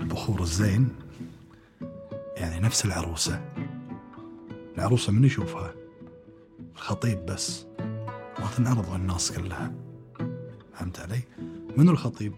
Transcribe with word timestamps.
البخور 0.00 0.40
الزين 0.42 0.88
يعني 2.36 2.60
نفس 2.60 2.84
العروسة 2.84 3.44
العروسة 4.76 5.12
من 5.12 5.24
يشوفها 5.24 5.74
الخطيب 6.74 7.26
بس 7.26 7.66
ما 8.40 8.46
تنعرض 8.56 8.94
للناس 8.94 9.32
كلها 9.32 9.72
فهمت 10.74 11.00
علي؟ 11.00 11.20
منو 11.76 11.90
الخطيب؟ 11.90 12.34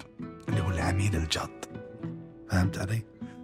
اللي 0.49 0.61
هو 0.61 0.71
العميل 0.71 1.17
الجاد 1.17 1.65
فهمت 2.51 2.79
علي؟ 2.79 3.03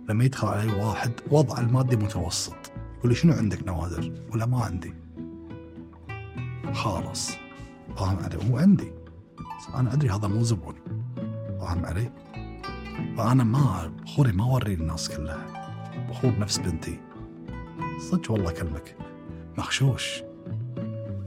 لما 0.08 0.24
يدخل 0.24 0.48
علي 0.48 0.72
واحد 0.72 1.12
وضع 1.30 1.58
المادي 1.58 1.96
متوسط 1.96 2.72
يقول 2.98 3.10
لي 3.10 3.14
شنو 3.14 3.32
عندك 3.32 3.66
نوادر؟ 3.66 4.12
ولا 4.32 4.46
ما 4.46 4.64
عندي 4.64 4.94
خالص 6.72 7.30
فاهم 7.96 8.18
علي؟ 8.18 8.50
هو 8.50 8.58
عندي 8.58 8.92
بس 9.38 9.74
أنا 9.74 9.92
أدري 9.92 10.10
هذا 10.10 10.28
مو 10.28 10.42
زبون 10.42 10.74
فاهم 11.60 11.86
علي؟ 11.86 12.12
فانا 13.16 13.44
ما 13.44 13.92
بخوري 14.02 14.32
ما 14.32 14.44
أوري 14.44 14.74
الناس 14.74 15.08
كلها. 15.08 15.46
بخور 16.10 16.38
نفس 16.38 16.58
بنتي. 16.58 17.00
صدق 18.10 18.30
والله 18.30 18.50
اكلمك 18.50 18.96
مخشوش. 19.58 20.22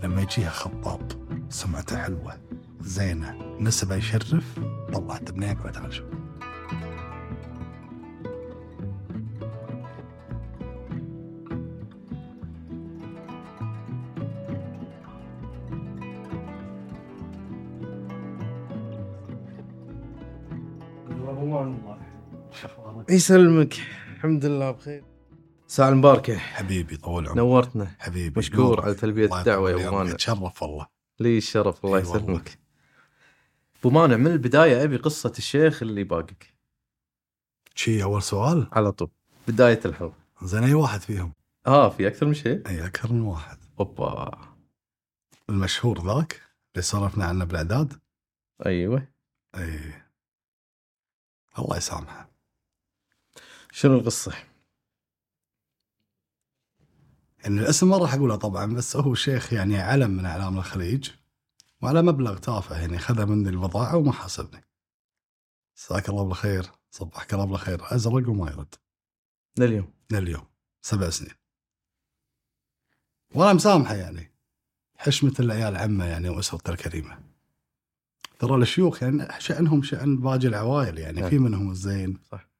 لما 0.04 0.22
يجيها 0.22 0.50
خطاب 0.50 1.02
سمعته 1.50 1.98
حلوة. 1.98 2.34
زينة. 2.82 3.58
نسبة 3.60 3.96
يشرف. 3.96 4.60
طلعت 4.94 5.32
بنين 5.32 5.54
بعد 5.54 5.78
على 5.78 5.92
شوف 5.92 6.21
يسلمك. 23.12 23.74
الحمد 24.16 24.46
لله 24.46 24.72
بخير. 24.72 25.04
ساعة 25.68 25.90
المباركة 25.90 26.38
حبيبي 26.38 26.98
طول 26.98 27.26
عمرك. 27.26 27.38
نورتنا. 27.38 27.96
حبيبي 28.00 28.40
مشكور 28.40 28.60
نورك. 28.60 28.84
على 28.84 28.94
تلبية 28.94 29.26
الله 29.26 29.40
الدعوة 29.40 29.70
يا 29.70 29.76
أبو 29.76 29.84
عمرك. 29.84 29.94
مانع. 30.06 30.16
تشرف 30.16 30.64
والله. 30.64 30.88
لي 31.20 31.38
الشرف 31.38 31.86
الله 31.86 31.98
والله. 31.98 32.16
يسلمك. 32.16 32.60
أبو 33.80 33.90
مانع 33.90 34.18
من 34.18 34.28
البداية 34.28 34.84
أبي 34.84 34.98
قصة 34.98 35.34
الشيخ 35.38 35.82
اللي 35.82 36.04
باقك 36.04 36.54
شي 37.76 38.04
أول 38.04 38.24
سؤال؟ 38.24 38.68
على 38.72 38.92
طول. 38.92 39.10
بداية 39.48 39.80
الحب 39.86 40.14
زين 40.42 40.64
أي 40.64 40.74
واحد 40.74 41.02
فيهم؟ 41.02 41.34
آه 41.68 41.90
في 41.90 42.08
أكثر 42.08 42.26
من 42.26 42.34
شيء. 42.34 42.68
أي 42.68 42.86
أكثر 42.86 43.14
من 43.14 43.22
واحد. 43.22 43.58
أوبا. 43.80 44.32
المشهور 45.50 46.16
ذاك 46.16 46.42
اللي 46.76 46.84
سولفنا 46.84 47.26
عنه 47.26 47.46
بالأعداد؟ 47.46 47.94
أيوه. 48.66 49.08
أي. 49.56 49.94
الله 51.60 51.78
يسامحه. 51.78 52.31
شنو 53.72 53.96
القصة؟ 53.96 54.34
يعني 57.44 57.60
الاسم 57.60 57.90
ما 57.90 57.98
راح 57.98 58.14
أقوله 58.14 58.36
طبعا 58.36 58.74
بس 58.74 58.96
هو 58.96 59.16
شيخ 59.16 59.54
يعني 59.54 59.78
علم 59.78 60.12
من 60.12 60.26
أعلام 60.26 60.58
الخليج 60.58 61.10
وعلى 61.82 62.02
مبلغ 62.02 62.38
تافه 62.38 62.82
يعني 62.82 63.00
خذ 63.00 63.26
مني 63.26 63.50
البضاعة 63.50 63.98
وما 63.98 64.12
حاسبني. 64.12 64.64
جزاك 65.78 66.10
الله 66.10 66.24
بالخير 66.24 66.72
صبحك 66.92 67.34
الله 67.34 67.46
بالخير 67.46 67.96
أزرق 67.96 68.30
وما 68.30 68.52
يرد 68.52 68.76
لليوم 69.60 69.94
لليوم 70.12 70.46
سبع 70.82 71.10
سنين. 71.10 71.36
وأنا 73.36 73.54
مسامحة 73.54 73.96
يعني 73.96 74.32
حشمة 74.98 75.34
العيال 75.40 75.78
عمة 75.78 76.06
يعني 76.06 76.30
واسرته 76.30 76.72
الكريمة. 76.72 77.20
ترى 78.40 78.56
الشيوخ 78.56 79.04
يعني 79.04 79.28
شأنهم 79.40 79.84
شأن 79.84 80.18
باقي 80.18 80.48
العوائل 80.48 80.98
يعني 80.98 81.22
نعم. 81.22 81.30
في 81.30 81.40
منهم 81.40 81.72
الزين 81.72 82.20
صح. 82.32 82.51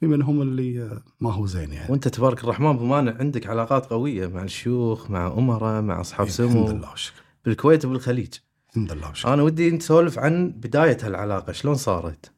في 0.00 0.06
منهم 0.06 0.42
اللي 0.42 1.00
ما 1.20 1.32
هو 1.32 1.46
زين 1.46 1.72
يعني. 1.72 1.92
وانت 1.92 2.08
تبارك 2.08 2.44
الرحمن 2.44 2.66
أبو 2.66 2.84
مانع 2.84 3.16
عندك 3.18 3.46
علاقات 3.46 3.86
قوية 3.86 4.26
مع 4.26 4.42
الشيوخ 4.42 5.10
مع 5.10 5.26
أمراء 5.26 5.82
مع 5.82 6.00
أصحاب 6.00 6.26
إيه، 6.26 6.32
سمو 6.32 6.64
الحمد 6.64 6.76
لله 6.76 6.90
والشكر 6.90 7.22
بالكويت 7.44 7.84
وبالخليج 7.84 8.34
الحمد 8.68 8.92
لله 8.92 9.08
والشكر. 9.08 9.34
أنا 9.34 9.42
ودي 9.42 9.70
نسولف 9.70 10.18
عن 10.18 10.50
بداية 10.50 10.98
هالعلاقة 11.02 11.52
شلون 11.52 11.74
صارت؟ 11.74 12.32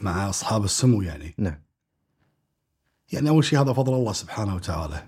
مع 0.00 0.28
أصحاب 0.28 0.64
السمو 0.64 1.02
يعني. 1.02 1.34
نعم 1.38 1.62
يعني 3.12 3.28
أول 3.28 3.44
شيء 3.44 3.60
هذا 3.60 3.72
فضل 3.72 3.94
الله 3.94 4.12
سبحانه 4.12 4.54
وتعالى. 4.54 5.06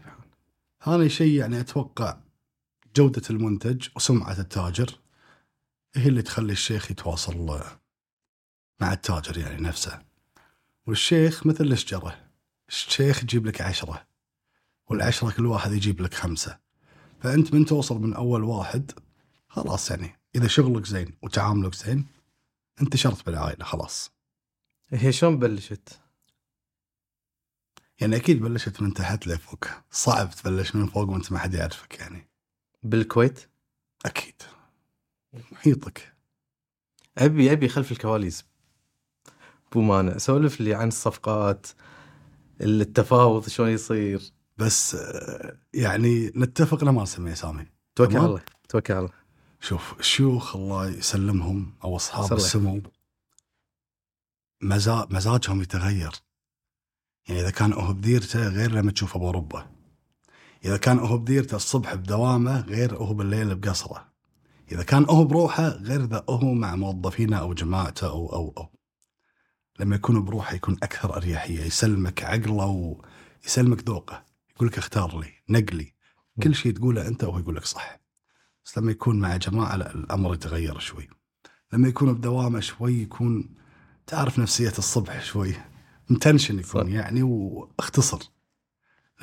ثاني 0.85 1.09
شيء 1.09 1.33
يعني 1.33 1.61
أتوقع 1.61 2.17
جودة 2.97 3.23
المنتج 3.31 3.89
وسمعة 3.97 4.39
التاجر 4.39 4.91
هي 5.95 6.09
اللي 6.09 6.23
تخلي 6.23 6.53
الشيخ 6.53 6.91
يتواصل 6.91 7.61
مع 8.81 8.93
التاجر 8.93 9.39
يعني 9.39 9.63
نفسه. 9.63 10.08
والشيخ 10.89 11.47
مثل 11.47 11.65
الشجره. 11.65 12.31
الشيخ 12.69 13.23
يجيب 13.23 13.47
لك 13.47 13.61
عشرة 13.61 14.07
والعشرة 14.87 15.31
كل 15.31 15.47
واحد 15.47 15.73
يجيب 15.73 16.01
لك 16.01 16.15
خمسة. 16.15 16.59
فأنت 17.21 17.55
من 17.55 17.65
توصل 17.65 17.99
من 18.01 18.15
أول 18.15 18.45
واحد 18.45 18.93
خلاص 19.49 19.91
يعني 19.91 20.19
إذا 20.35 20.49
شغلك 20.49 20.87
زين 20.87 21.19
وتعاملك 21.23 21.75
زين 21.75 22.07
انتشرت 22.83 23.27
بالعائلة 23.27 23.65
خلاص. 23.65 24.11
هي 24.89 25.13
شلون 25.13 25.39
بلشت؟ 25.39 26.01
يعني 28.01 28.17
أكيد 28.17 28.41
بلشت 28.41 28.83
من 28.83 28.95
تحت 28.95 29.27
لفوق 29.27 29.65
صعب 29.91 30.31
تبلش 30.31 30.75
من 30.75 30.87
فوق 30.87 31.09
وأنت 31.09 31.33
ما 31.33 31.39
حد 31.39 31.55
يعرفك 31.55 31.99
يعني 31.99 32.29
بالكويت؟ 32.83 33.49
أكيد 34.07 34.43
محيطك 35.53 36.15
ابي 37.19 37.53
أبي 37.53 37.69
خلف 37.69 37.93
الكواليس 37.93 38.45
ابو 39.71 39.81
مانع. 39.81 40.19
سولف 40.19 40.61
لي 40.61 40.75
عن 40.75 40.89
الصفقات 40.89 41.67
التفاوض 42.61 43.49
شلون 43.49 43.69
يصير. 43.69 44.33
بس 44.59 44.95
آه، 44.95 45.57
يعني 45.75 46.33
نتفق 46.37 46.85
ما 46.85 47.03
نسمي 47.03 47.33
اسامي 47.33 47.67
توكل. 47.97 48.17
على 48.17 48.27
الله. 48.27 48.41
توكل 48.69 48.95
على 48.95 49.01
الله. 49.01 49.19
شوف 49.61 49.95
الشيوخ 50.01 50.57
الله 50.57 50.89
يسلمهم 50.89 51.75
أو 51.85 51.97
أصحاب 51.97 52.33
السمو. 52.33 52.83
مزا... 54.63 55.07
مزاجهم 55.11 55.63
يتغير. 55.63 56.13
يعني 57.29 57.41
إذا 57.41 57.51
كان 57.51 57.73
هو 57.73 57.93
بديرته 57.93 58.49
غير 58.49 58.73
لما 58.73 58.93
تشوفه 58.93 59.19
باوروبا 59.19 59.67
إذا 60.65 60.77
كان 60.77 60.99
هو 60.99 61.19
بديرته 61.19 61.57
الصبح 61.57 61.95
بدوامه 61.95 62.61
غير 62.61 62.97
هو 62.97 63.15
بالليل 63.15 63.55
بقصره. 63.55 64.09
إذا 64.73 64.83
كان 64.83 65.05
هو 65.11 65.25
بروحه 65.25 65.69
غير 65.69 66.05
إذا 66.05 66.25
هو 66.29 66.55
مع 66.55 66.77
موظفينه 66.77 67.37
أو 67.37 67.55
جماعته 67.55 68.07
أو 68.07 68.33
أو 68.33 68.55
أو. 68.57 68.78
لما 69.79 69.97
يكون 69.97 70.25
بروحه 70.25 70.55
يكون 70.55 70.77
أكثر 70.83 71.17
أريحية 71.17 71.61
يسلمك 71.61 72.23
عقله 72.23 73.01
ويسلمك 73.45 73.89
ذوقه. 73.89 74.25
يقول 74.55 74.69
لك 74.69 74.79
اختار 74.79 75.21
لي 75.21 75.33
نقلي 75.49 75.95
كل 76.43 76.55
شيء 76.55 76.73
تقوله 76.73 77.09
أنت 77.09 77.25
وهو 77.25 77.39
يقول 77.39 77.57
لك 77.57 77.65
صح. 77.65 78.01
بس 78.65 78.79
لما 78.79 78.91
يكون 78.91 79.21
مع 79.21 79.37
جماعة 79.37 79.77
لا 79.77 79.95
الأمر 79.95 80.35
يتغير 80.35 80.79
شوي. 80.79 81.09
لما 81.73 81.89
يكون 81.89 82.15
بدوامة 82.15 82.61
شوي 82.61 82.95
يكون 82.95 83.55
تعرف 84.07 84.39
نفسية 84.39 84.73
الصبح 84.79 85.25
شوي. 85.25 85.55
متنشن 86.11 86.59
يكون 86.59 86.85
صح. 86.85 86.89
يعني 86.89 87.23
واختصر. 87.23 88.19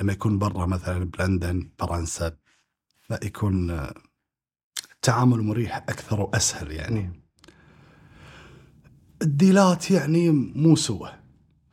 لما 0.00 0.12
يكون 0.12 0.38
برا 0.38 0.66
مثلا 0.66 1.04
بلندن 1.04 1.70
فرنسا 1.78 2.36
لا 3.10 3.20
يكون 3.22 3.70
آه، 3.70 3.94
التعامل 4.94 5.42
مريح 5.42 5.76
أكثر 5.76 6.20
وأسهل 6.20 6.70
يعني. 6.70 7.25
الديلات 9.22 9.90
يعني 9.90 10.30
مو 10.30 10.76
سوى. 10.76 11.12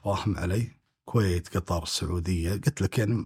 فاهم 0.03 0.37
علي؟ 0.37 0.71
كويت 1.05 1.57
قطر 1.57 1.83
السعودية. 1.83 2.51
قلت 2.51 2.81
لك 2.81 2.99
يعني 2.99 3.25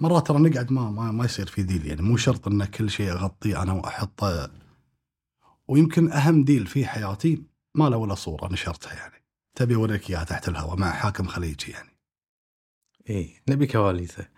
مرات 0.00 0.26
ترى 0.26 0.38
نقعد 0.38 0.72
ما 0.72 0.90
ما, 0.90 1.12
ما 1.12 1.24
يصير 1.24 1.46
في 1.46 1.62
deal 1.62 1.86
يعني. 1.86 2.02
مو 2.02 2.16
شرط 2.16 2.48
إن 2.48 2.64
كل 2.64 2.90
شيء 2.90 3.12
اغطيه 3.12 3.62
أنا 3.62 3.72
وأحطه. 3.72 4.50
ويمكن 5.68 6.12
أهم 6.12 6.44
deal 6.44 6.66
في 6.66 6.86
حياتي 6.86 7.42
ما 7.74 7.88
له 7.88 7.96
ولا 7.96 8.14
صورة 8.14 8.52
نشرتها 8.52 8.94
يعني. 8.94 9.24
تبي 9.54 9.74
اوريك 9.74 10.10
إياها 10.10 10.24
تحت 10.24 10.48
الهواء 10.48 10.76
مع 10.76 10.90
حاكم 10.90 11.26
خليجي 11.26 11.72
يعني. 11.72 11.90
إي 13.10 13.42
نبي 13.48 13.66
كواليسه. 13.66 14.28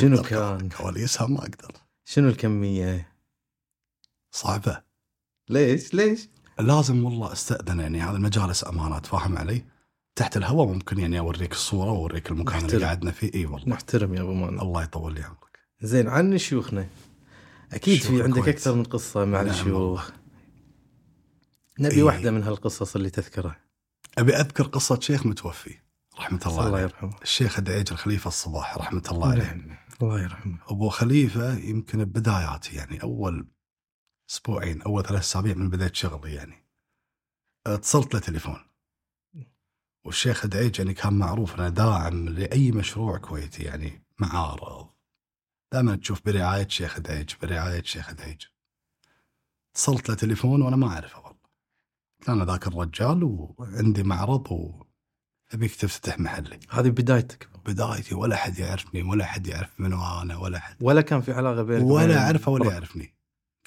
شنو 0.00 0.22
كان؟ 0.22 0.68
كواليسها 0.68 1.26
ما 1.26 1.38
أقدر. 1.38 1.72
شنو 2.04 2.28
الكمية؟ 2.28 3.12
صعبة. 4.30 4.82
ليش؟ 5.48 5.94
ليش؟ 5.94 6.28
لازم 6.60 7.04
والله 7.04 7.32
استأذن 7.32 7.80
يعني 7.80 8.00
هذا 8.00 8.16
المجالس 8.16 8.64
أمانات 8.64 9.06
فاهم 9.06 9.38
علي؟ 9.38 9.64
تحت 10.16 10.36
الهواء 10.36 10.68
ممكن 10.68 10.98
يعني 10.98 11.18
أوريك 11.18 11.52
الصورة 11.52 11.90
وأوريك 11.90 12.30
المكان 12.30 12.56
اللي 12.56 12.66
محترم. 12.66 12.84
قعدنا 12.84 13.10
فيه. 13.10 13.34
إي 13.34 13.46
والله. 13.46 13.68
نحترم 13.68 14.14
يا 14.14 14.20
أبو 14.22 14.34
مانع 14.34 14.62
الله 14.62 14.82
يطول 14.82 15.14
لي 15.14 15.22
عمرك. 15.22 15.58
زين 15.82 16.08
عن 16.08 16.38
شيوخنا. 16.38 16.88
أكيد 17.72 18.00
في 18.00 18.22
عندك 18.22 18.38
الكويت. 18.38 18.48
أكثر 18.48 18.74
من 18.74 18.84
قصة 18.84 19.24
مع 19.24 19.42
نعم 19.42 19.50
الشيوخ. 19.50 20.10
نبي 21.80 21.94
إيه. 21.94 22.02
واحدة 22.02 22.30
من 22.30 22.42
هالقصص 22.42 22.96
اللي 22.96 23.10
تذكرها. 23.10 23.56
أبي 24.18 24.36
أذكر 24.36 24.64
قصة 24.64 25.00
شيخ 25.00 25.26
متوفي 25.26 25.74
رحمة 26.18 26.40
الله 26.46 26.66
الله 26.66 26.80
يرحمه. 26.80 27.14
الشيخ 27.22 27.58
الدعيج 27.58 27.92
الخليفة 27.92 28.28
الصباح 28.28 28.78
رحمة 28.78 29.02
الله 29.12 29.30
عليه. 29.30 29.52
نعم. 29.52 29.76
الله 30.02 30.22
يرحمه. 30.22 30.58
أبو 30.68 30.88
خليفة 30.88 31.58
يمكن 31.58 32.04
بداياتي 32.04 32.76
يعني 32.76 33.02
أول 33.02 33.48
أسبوعين 34.30 34.82
اول 34.82 35.02
ثلاث 35.04 35.20
أسابيع 35.20 35.54
من 35.54 35.70
بداية 35.70 35.92
شغلي 35.92 36.34
يعني. 36.34 36.64
اتصلت 37.66 38.14
له 38.14 38.20
تليفون. 38.20 38.64
والشيخ 40.04 40.46
دعيج 40.46 40.78
يعني 40.78 40.94
كان 40.94 41.12
معروف 41.12 41.54
إنه 41.54 41.68
داعم 41.68 42.28
لأي 42.28 42.72
مشروع 42.72 43.18
كويتي 43.18 43.62
يعني 43.62 44.02
معارض 44.18 44.88
دائما 45.72 45.96
تشوف 45.96 46.26
برعاية 46.26 46.68
شيخ 46.68 47.00
دعيج 47.00 47.30
برعاية 47.42 47.82
شيخ 47.82 48.12
دعيج. 48.12 48.42
اتصلت 49.72 50.08
له 50.08 50.14
تليفون 50.14 50.62
وأنا 50.62 50.76
ما 50.76 50.88
أعرفه 50.88 51.18
والله. 51.18 51.38
كان 52.22 52.42
ذاك 52.42 52.66
الرجال 52.66 53.24
وعندي 53.24 54.02
معرض 54.02 54.46
وابيك 55.52 55.74
تفتح 55.74 56.20
محلي. 56.20 56.60
هذه 56.70 56.88
بدايتك. 56.88 57.48
بدايتي 57.66 58.14
ولا 58.14 58.36
حد 58.36 58.58
يعرفني 58.58 59.02
ولا 59.02 59.24
حد 59.24 59.46
يعرف 59.46 59.80
من 59.80 59.92
أنا 59.92 60.36
ولا 60.36 60.58
حد 60.58 60.76
ولا 60.80 61.00
كان 61.00 61.20
في 61.20 61.32
علاقة 61.32 61.62
بينك 61.62 61.84
ولا 61.84 62.18
أعرفه 62.18 62.52
ولا 62.52 62.72
يعرفني. 62.72 63.17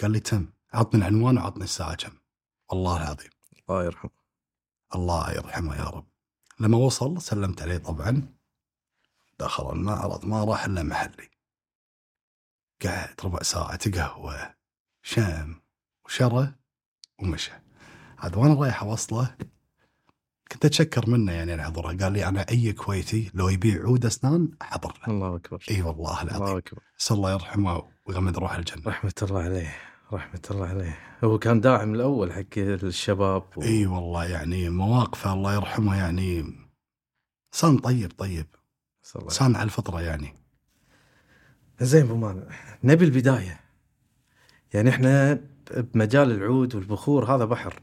قال 0.02 0.12
لي 0.12 0.20
تم 0.20 0.48
عطني 0.74 1.02
العنوان 1.02 1.38
وعطني 1.38 1.64
الساعة 1.64 1.96
كم. 1.96 2.12
والله 2.70 2.98
العظيم. 2.98 3.30
الله 3.70 3.84
يرحمه. 3.84 4.12
الله 4.96 5.32
يرحمه 5.32 5.76
يا 5.76 5.84
رب. 5.84 6.08
لما 6.60 6.78
وصل 6.78 7.22
سلمت 7.22 7.62
عليه 7.62 7.78
طبعا. 7.78 8.34
دخل 9.40 9.72
المعرض 9.72 10.26
ما 10.26 10.44
راح 10.44 10.66
إلا 10.66 10.84
محلي. 10.84 11.30
قعد 12.86 13.16
ربع 13.24 13.42
ساعة 13.42 13.76
تقهوى 13.76 14.54
شام 15.04 15.62
وشرى 16.06 16.54
ومشى. 17.20 17.52
عاد 18.20 18.36
وأنا 18.38 18.54
رايح 18.54 18.84
أوصله 18.84 19.36
كنت 20.52 20.66
أتشكر 20.66 21.10
منه 21.10 21.32
يعني 21.32 21.52
على 21.52 21.64
حضوره 21.64 21.98
قال 21.98 22.14
لي 22.14 22.28
أنا 22.28 22.46
أي 22.50 22.74
كويتي 22.74 23.32
لو 23.34 23.50
يبيع 23.50 23.84
عود 23.84 24.06
أسنان 24.06 24.52
أحضر 24.62 24.98
له. 25.00 25.14
الله 25.14 25.36
أكبر. 25.36 25.64
إي 25.72 25.82
والله 25.82 26.22
الله 26.22 26.38
العظيم 26.38 26.58
أكبر. 26.58 26.84
اسال 27.02 27.18
الله 27.18 27.32
يرحمه 27.32 27.92
ويغمد 28.06 28.38
روح 28.38 28.54
الجنة. 28.54 28.84
رحمة 28.88 29.14
الله 29.22 29.44
عليه. 29.44 29.91
رحمة 30.14 30.42
الله 30.52 30.68
عليه. 30.68 31.00
هو 31.24 31.40
كان 31.40 31.62
داعم 31.62 31.96
الأول 31.96 32.34
حق 32.34 32.58
الشباب 32.58 33.44
و... 33.58 33.62
إي 33.62 33.86
والله 33.86 34.26
يعني 34.26 34.70
مواقفه 34.70 35.34
الله 35.34 35.54
يرحمه 35.54 35.98
يعني 35.98 36.40
إنسان 37.54 37.78
طيب 37.78 38.12
طيب. 38.18 38.46
إنسان 39.24 39.56
على 39.56 39.64
الفطرة 39.64 40.02
يعني. 40.02 40.34
زين 41.82 42.06
أبو 42.06 42.16
مانع 42.16 42.44
نبي 42.84 43.06
البداية. 43.06 43.60
يعني 44.74 44.90
إحنا 44.90 45.42
بمجال 45.78 46.32
العود 46.32 46.76
والبخور 46.76 47.36
هذا 47.36 47.46
بحر. 47.46 47.82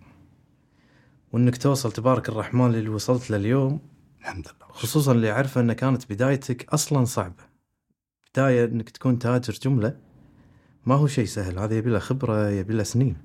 وإنك 1.32 1.56
توصل 1.56 1.92
تبارك 1.92 2.28
الرحمن 2.28 2.72
للي 2.72 2.88
وصلت 2.88 3.31
له 3.31 3.36
اليوم. 3.36 3.81
الحمد 4.20 4.46
لله. 4.48 4.72
خصوصا 4.72 5.12
اللي 5.12 5.31
عارفه 5.31 5.60
إن 5.60 5.72
كانت 5.72 6.12
بدايتك 6.12 6.69
أصلا 6.69 7.04
صعبة. 7.04 7.44
بداية 8.32 8.64
إنك 8.64 8.90
تكون 8.90 9.19
تاجر 9.19 9.52
جملة. 9.52 10.07
ما 10.88 10.94
هو 10.94 11.06
شيء 11.06 11.25
سهل 11.25 11.58
هذا 11.58 11.76
يبي 11.76 11.90
له 11.90 11.99
خبرة 11.99 12.50
يبي 12.50 12.75
له 12.75 12.82
سنين. 12.82 13.17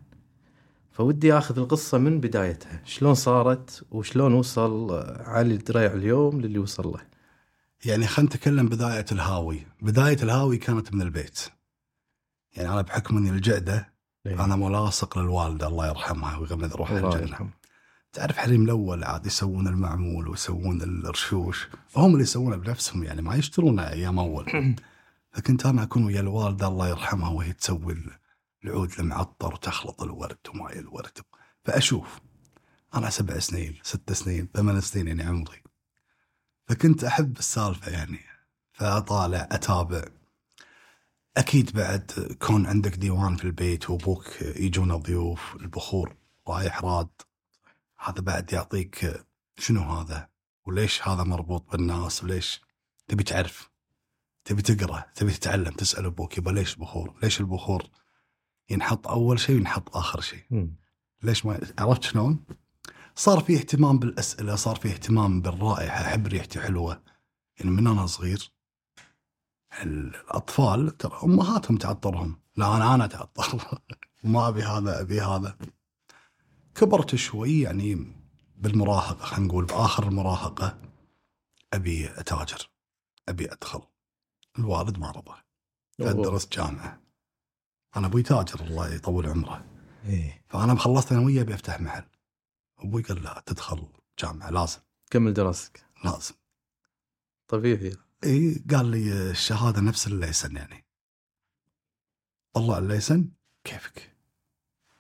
فودي 0.92 1.34
آخذ 1.34 1.60
القصة 1.60 1.98
من 1.98 2.20
بدايتها 2.20 2.82
شلون 2.86 3.14
صارت 3.14 3.84
وشلون 3.92 4.34
وصل 4.34 5.04
علي 5.20 5.54
الدريع 5.54 5.94
اليوم 5.94 6.42
للي 6.42 6.60
وصل 6.60 6.88
له. 6.88 7.00
يعني 7.86 8.08
خلينا 8.08 8.30
نتكلم 8.30 8.70
بداية 8.70 9.06
الهاوي. 9.12 9.66
بداية 9.82 10.18
الهاوي 10.24 10.58
كانت 10.58 10.94
من 10.94 11.02
البيت. 11.02 11.40
يعني 12.56 12.70
أنا 12.70 12.82
بحكم 12.82 13.18
إني 13.18 13.30
الجعده 13.30 13.94
أنا 14.26 14.56
ملاصق 14.56 15.18
للوالدة 15.18 15.68
الله 15.68 15.88
يرحمها 15.88 16.38
ويغمد 16.38 16.74
روحها 16.74 16.98
الله 16.98 17.10
الجنة. 17.10 17.28
يرحمه. 17.28 17.50
تعرف 18.14 18.38
حريم 18.38 18.64
الأول 18.64 19.04
عاد 19.04 19.26
يسوون 19.26 19.68
المعمول 19.68 20.28
ويسوون 20.28 20.82
الرشوش؟ 20.82 21.68
فهم 21.90 22.12
اللي 22.12 22.24
يسوونه 22.24 22.56
بنفسهم 22.56 23.04
يعني 23.04 23.22
ما 23.22 23.36
يشترونه 23.36 23.90
أيام 23.90 24.20
أول. 24.20 24.76
فكنت 25.34 25.66
أنا 25.66 25.84
اكون 25.84 26.06
ويا 26.06 26.20
الوالده 26.20 26.68
الله 26.68 26.90
يرحمها 26.90 27.30
وهي 27.30 27.54
تسوي 27.54 28.04
العود 28.64 28.92
المعطر 29.00 29.54
وتخلط 29.54 30.02
الورد 30.04 30.38
وماي 30.50 30.80
الورد. 30.80 31.18
فأشوف 31.64 32.20
أنا 32.96 33.10
سبع 33.10 33.40
سنين 33.40 33.80
ست 33.84 34.14
سنين 34.14 34.50
ثمان 34.54 34.82
سنين 34.82 35.08
يعني 35.08 35.24
عمري. 35.24 35.64
فكنت 36.68 37.04
أحب 37.04 37.38
السالفة 37.38 37.92
يعني 37.92 38.20
فأطالع 38.74 39.48
أتابع. 39.52 40.06
أكيد 41.38 41.72
بعد 41.72 42.36
كون 42.40 42.66
عندك 42.66 42.96
ديوان 42.96 43.36
في 43.36 43.44
البيت 43.46 43.90
وأبوك 43.90 44.42
يجون 44.42 44.96
ضيوف 44.96 45.56
البخور 45.56 46.16
رايح 46.48 46.84
راد 46.84 47.10
هذا 48.00 48.22
بعد 48.22 48.54
يعطيك 48.54 49.26
شنو 49.58 49.82
هذا؟ 49.82 50.30
وليش 50.66 51.08
هذا 51.08 51.24
مربوط 51.24 51.72
بالناس؟ 51.72 52.24
وليش؟ 52.24 52.62
تبي 53.08 53.24
تعرف؟ 53.24 53.73
تبي 54.46 54.62
تقرأ 54.62 55.06
تبي 55.16 55.32
تتعلم 55.32 55.72
تسأل 55.72 56.06
أبوك 56.06 56.38
يبا 56.38 56.52
ليش 56.52 56.76
بخور 56.76 57.14
ليش 57.24 57.40
البخور 57.40 57.84
ينحط 58.70 59.08
أول 59.08 59.40
شيء 59.40 59.56
وينحط 59.56 59.98
آخر 59.98 60.22
شيء. 60.22 60.44
ليش 61.24 61.46
ما 61.46 61.60
عرفت 61.80 62.04
شلون؟ 62.04 62.46
صار 63.16 63.40
في 63.40 63.56
اهتمام 63.56 64.00
بالأسئلة، 64.00 64.56
صار 64.56 64.76
في 64.76 64.88
اهتمام 64.90 65.42
بالرائحة، 65.42 66.06
أحب 66.06 66.28
ريحتي 66.28 66.60
حلوة. 66.60 67.04
يعني 67.60 67.72
من 67.72 67.88
أنا 67.88 68.06
صغير 68.06 68.52
الأطفال 69.84 70.98
ترى 70.98 71.20
أمهاتهم 71.24 71.78
تعطرهم، 71.78 72.40
لا 72.56 72.76
أنا 72.78 72.96
أنا 72.96 73.06
أتعطر 73.06 73.80
ما 74.24 74.48
أبي 74.48 74.64
هذا 74.64 75.02
أبي 75.02 75.22
هذا. 75.22 75.58
كبرت 76.76 77.16
شوي 77.16 77.62
يعني 77.62 78.16
بالمراهقة 78.58 79.26
خلينا 79.26 79.48
نقول 79.48 79.66
بآخر 79.66 80.08
المراهقة 80.08 80.78
أبي 81.74 82.10
أتاجر 82.20 82.70
أبي 83.30 83.52
أدخل. 83.52 83.82
الوالد 84.60 84.98
ما 84.98 85.12
رضى. 85.12 85.42
ادرس 86.00 86.48
جامعة. 86.48 87.02
أنا 87.96 88.08
أبوي 88.08 88.24
تاجر 88.24 88.60
الله 88.62 88.94
يطول 88.94 89.28
عمره. 89.28 89.66
إيه. 90.06 90.46
فأنا 90.50 90.76
خلصت 90.76 91.12
أنا 91.12 91.22
وياه 91.22 91.44
بفتح 91.44 91.82
محل. 91.82 92.06
أبوي 92.80 93.02
قال 93.02 93.24
لا 93.24 93.44
تدخل 93.46 93.88
جامعة 94.20 94.50
لازم. 94.50 94.80
كمل 95.12 95.34
دراستك. 95.34 95.86
لازم. 96.06 96.36
طبيعي 97.48 97.96
إي 98.24 98.64
قال 98.72 98.86
لي 98.86 99.32
الشهادة 99.32 99.82
نفس 99.82 100.08
الليسن 100.08 100.56
يعني. 100.56 100.86
طلع 102.54 102.78
ال 102.78 102.84
license. 102.84 103.30
كيفك؟ 103.64 104.16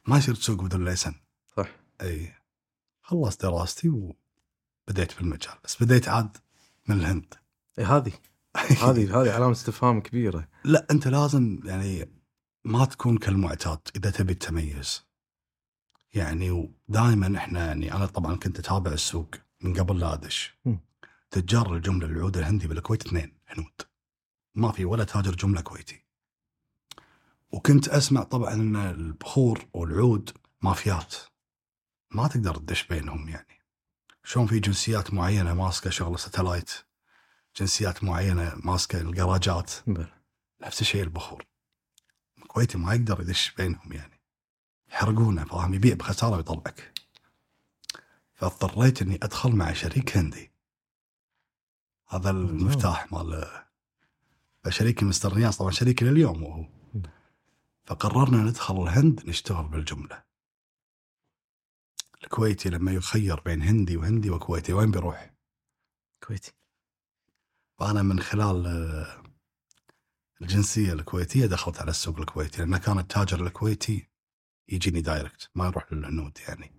ما 0.07 0.17
يصير 0.17 0.35
تسوق 0.35 0.61
بدون 0.61 0.85
license. 0.85 1.15
صح. 1.57 1.69
إي. 2.01 2.33
خلصت 3.01 3.41
دراستي 3.41 3.89
وبديت 3.89 5.11
في 5.11 5.21
المجال. 5.21 5.55
بس 5.63 5.83
بديت 5.83 6.07
عاد 6.07 6.37
من 6.87 6.99
الهند. 6.99 7.33
إيه 7.79 7.97
هذه. 7.97 8.13
هذه 8.85 9.21
هذه 9.21 9.31
علامة 9.31 9.51
استفهام 9.51 10.01
كبيرة. 10.01 10.47
لا 10.63 10.87
أنت 10.91 11.07
لازم 11.07 11.59
يعني 11.65 12.09
ما 12.65 12.85
تكون 12.85 13.17
كالمعتاد 13.17 13.79
إذا 13.95 14.09
تبي 14.09 14.33
تتميز 14.33 15.03
يعني 16.13 16.51
ودائما 16.51 17.37
إحنا 17.37 17.65
يعني 17.65 17.93
أنا 17.93 18.05
طبعا 18.05 18.35
كنت 18.35 18.59
أتابع 18.59 18.91
السوق 18.91 19.35
من 19.61 19.73
قبل 19.79 19.99
لا 19.99 20.13
أدش. 20.13 20.57
تجار 21.31 21.75
الجملة 21.75 22.05
العود 22.05 22.37
الهندي 22.37 22.67
بالكويت 22.67 23.05
اثنين 23.05 23.37
هنود. 23.47 23.81
ما 24.55 24.71
في 24.71 24.85
ولا 24.85 25.03
تاجر 25.03 25.35
جملة 25.35 25.61
كويتي. 25.61 26.03
وكنت 27.51 27.87
أسمع 27.87 28.23
طبعا 28.23 28.53
إن 28.53 28.75
البخور 28.75 29.65
والعود 29.73 30.29
مافيات. 30.61 31.15
ما 32.11 32.27
تقدر 32.27 32.55
تدش 32.55 32.87
بينهم 32.87 33.29
يعني. 33.29 33.61
شلون 34.23 34.47
في 34.47 34.59
جنسيات 34.59 35.13
معينة 35.13 35.53
ماسكة 35.53 35.89
شغل 35.89 36.19
ستلايت. 36.19 36.71
جنسيات 37.55 38.03
معينة 38.03 38.53
ماسكة 38.63 39.01
الجراجات. 39.01 39.71
نفس 40.61 40.81
الشيء 40.81 41.03
البخور. 41.03 41.45
الكويتي 42.37 42.77
ما 42.77 42.93
يقدر 42.93 43.21
يدش 43.21 43.51
بينهم 43.51 43.93
يعني. 43.93 44.19
يحرقونه 44.91 45.45
فاهم 45.45 45.73
يبيع 45.73 45.93
بخسارة 45.95 46.35
ويطلعك. 46.37 46.93
فاضطريت 48.33 49.01
إني 49.01 49.15
أدخل 49.15 49.55
مع 49.55 49.73
شريك 49.73 50.17
هندي. 50.17 50.51
هذا 52.09 52.29
المفتاح 52.29 53.11
مال 53.11 53.63
فشريكي 54.63 55.05
مستر 55.05 55.35
نياس 55.35 55.57
طبعا 55.57 55.71
شريكي 55.71 56.05
لليوم 56.05 56.43
وهو 56.43 56.65
فقررنا 57.85 58.37
ندخل 58.37 58.83
الهند 58.83 59.29
نشتغل 59.29 59.67
بالجملة. 59.67 60.23
الكويتي 62.23 62.69
لما 62.69 62.91
يخير 62.91 63.39
بين 63.39 63.61
هندي 63.61 63.97
وهندي 63.97 64.29
وكويتي 64.29 64.73
وين 64.73 64.91
بيروح؟ 64.91 65.33
كويتي. 66.27 66.53
فانا 67.83 68.01
من 68.01 68.19
خلال 68.19 68.65
آه، 68.67 69.23
الجنسية 70.41 70.93
الكويتية 70.93 71.45
دخلت 71.45 71.79
على 71.81 71.89
السوق 71.89 72.19
الكويتي 72.19 72.61
لأن 72.61 72.77
كان 72.77 72.99
التاجر 72.99 73.47
الكويتي 73.47 74.07
يجيني 74.69 75.01
direct 75.01 75.49
ما 75.55 75.65
يروح 75.65 75.93
للهنود 75.93 76.37
يعني. 76.47 76.71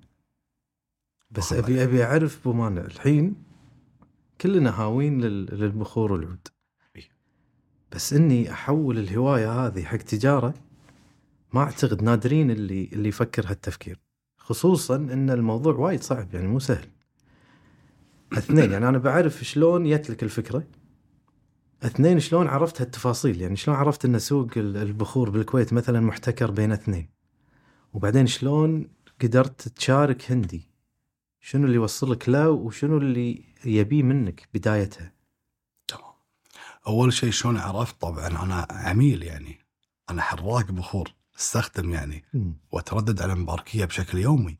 بس 1.30 1.52
والله. 1.52 1.66
ابي 1.66 1.84
أبي 1.84 2.04
أعرف 2.04 2.40
أبو 2.40 2.52
مانع 2.52 2.80
الحين 2.82 3.34
كلنا 4.40 4.80
هاوين 4.80 5.20
لل- 5.20 5.46
للبخور 5.60 6.12
والعود. 6.12 6.48
بس 7.92 8.12
إني 8.12 8.52
أحول 8.52 8.98
الهواية 8.98 9.52
هذه 9.66 9.84
حق 9.84 9.96
تجارة 9.96 10.54
ما 11.52 11.60
أعتقد 11.60 12.02
نادرين 12.02 12.50
اللي 12.50 12.84
اللي 12.92 13.08
يفكر 13.08 13.50
هالتفكير. 13.50 14.00
خصوصا 14.38 14.96
إن 14.96 15.30
الموضوع 15.30 15.74
وايد 15.74 16.02
صعب 16.02 16.34
يعني 16.34 16.46
مو 16.48 16.58
سهل. 16.58 16.88
اثنين 18.32 18.72
يعني 18.72 18.88
أنا 18.88 18.98
بعرف 18.98 19.44
شلون 19.44 19.90
جت 19.90 20.10
لك 20.10 20.22
الفكرة. 20.22 20.64
اثنين 21.84 22.20
شلون 22.20 22.46
عرفت 22.48 22.80
هالتفاصيل؟ 22.80 23.40
يعني 23.40 23.56
شلون 23.56 23.76
عرفت 23.76 24.04
ان 24.04 24.18
سوق 24.18 24.48
ال- 24.56 24.76
البخور 24.76 25.30
بالكويت 25.30 25.72
مثلا 25.72 26.00
محتكر 26.00 26.50
بين 26.50 26.72
اثنين؟ 26.72 27.08
وبعدين 27.92 28.26
شلون 28.26 28.88
قدرت 29.22 29.68
تشارك 29.68 30.32
هندي؟ 30.32 30.68
شنو 31.40 31.64
اللي 31.64 31.74
يوصلك 31.76 32.28
له 32.28 32.50
وشنو 32.50 32.98
اللي 32.98 33.44
يبيه 33.64 34.02
منك 34.02 34.48
بدايتها؟ 34.54 35.12
تمام. 35.88 36.12
أول 36.86 37.12
شيء 37.12 37.30
شلون 37.30 37.56
عرفت؟ 37.56 38.00
طبعا 38.00 38.26
أنا 38.28 38.66
عميل 38.70 39.22
يعني. 39.22 39.58
أنا 40.10 40.22
حراق 40.22 40.70
بخور 40.72 41.14
أستخدم 41.38 41.90
يعني 41.92 42.24
وأتردد 42.72 43.22
على 43.22 43.32
المباركيه 43.32 43.84
بشكل 43.84 44.18
يومي. 44.18 44.58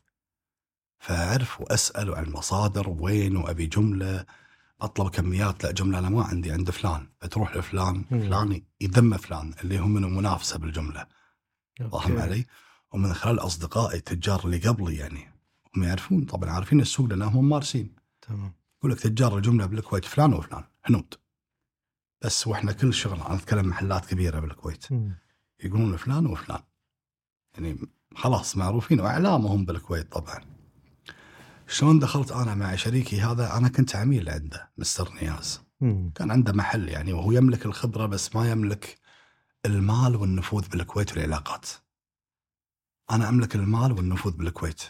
فأعرف 0.99 1.61
وأسأل 1.61 2.15
عن 2.15 2.25
المصادر 2.25 2.91
وين؟ 2.91 3.37
وأبي 3.37 3.67
جملة. 3.67 4.25
أطلب 4.85 5.09
كميات 5.09 5.65
لا 5.65 5.73
جملة 5.73 5.99
أنا 5.99 6.09
ما 6.09 6.23
عندي 6.23 6.53
عند 6.53 6.71
فلان. 6.71 7.09
فتروح 7.21 7.57
لفلان. 7.57 8.05
فلان 8.11 8.63
يذم 8.81 9.17
فلان 9.17 9.55
اللي 9.65 9.79
هم 9.79 9.95
من 9.95 10.15
منافسة 10.15 10.59
بالجملة. 10.59 11.07
فاهم. 11.79 12.19
علي؟ 12.19 12.47
ومن 12.93 13.15
خلال 13.15 13.39
أصدقائي 13.39 13.99
التجار 13.99 14.45
اللي 14.45 14.59
قبلي 14.59 14.97
يعني. 14.97 15.35
هم 15.77 15.85
يعرفون 15.85 16.25
طبعا 16.25 16.51
عارفين 16.51 16.81
السوق 16.81 17.07
لانهم 17.07 17.49
مارسين. 17.49 17.97
تمام. 18.23 18.53
يقول 18.79 18.93
لك 18.93 19.01
تجار 19.01 19.37
الجملة 19.37 19.67
بالكويت 19.67 20.05
فلان 20.05 20.33
وفلان 20.33 20.65
هنود. 20.85 21.15
بس 22.23 22.47
وإحنا 22.47 22.73
كل 22.73 22.95
شغل 22.95 23.21
أنا 23.21 23.35
أتكلم 23.35 23.69
محلات 23.69 24.07
كبيرة 24.07 24.41
بالكويت. 24.41 24.93
مم. 24.93 25.17
يقولون 25.65 25.97
فلان 25.97 26.27
وفلان. 26.27 26.63
يعني 27.55 27.79
خلاص 28.17 28.57
معروفين 28.57 29.01
وإعلامهم 29.01 29.65
بالكويت 29.65 30.13
طبعا. 30.13 30.54
شلون 31.69 31.99
دخلت 31.99 32.33
أنا 32.33 32.55
مع 32.55 32.77
شريكي 32.77 33.21
هذا؟ 33.21 33.57
أنا 33.57 33.69
كنت 33.69 33.97
عميل 33.97 34.29
عنده 34.29 34.71
مستر 34.79 35.13
نياز. 35.15 35.63
مم. 35.81 36.13
كان 36.15 36.31
عنده 36.31 36.53
محل 36.53 36.89
يعني 36.89 37.13
وهو 37.13 37.33
يملك 37.33 37.67
الخبره 37.67 38.07
بس 38.07 38.37
ما 38.37 38.51
يملك 38.51 38.99
المال 39.67 40.17
والنفوذ 40.17 40.69
بالكويت 40.69 41.13
والعلاقات. 41.13 41.67
أنا 43.11 43.29
أملك 43.29 43.55
المال 43.55 43.93
والنفوذ 43.93 44.33
بالكويت 44.33 44.83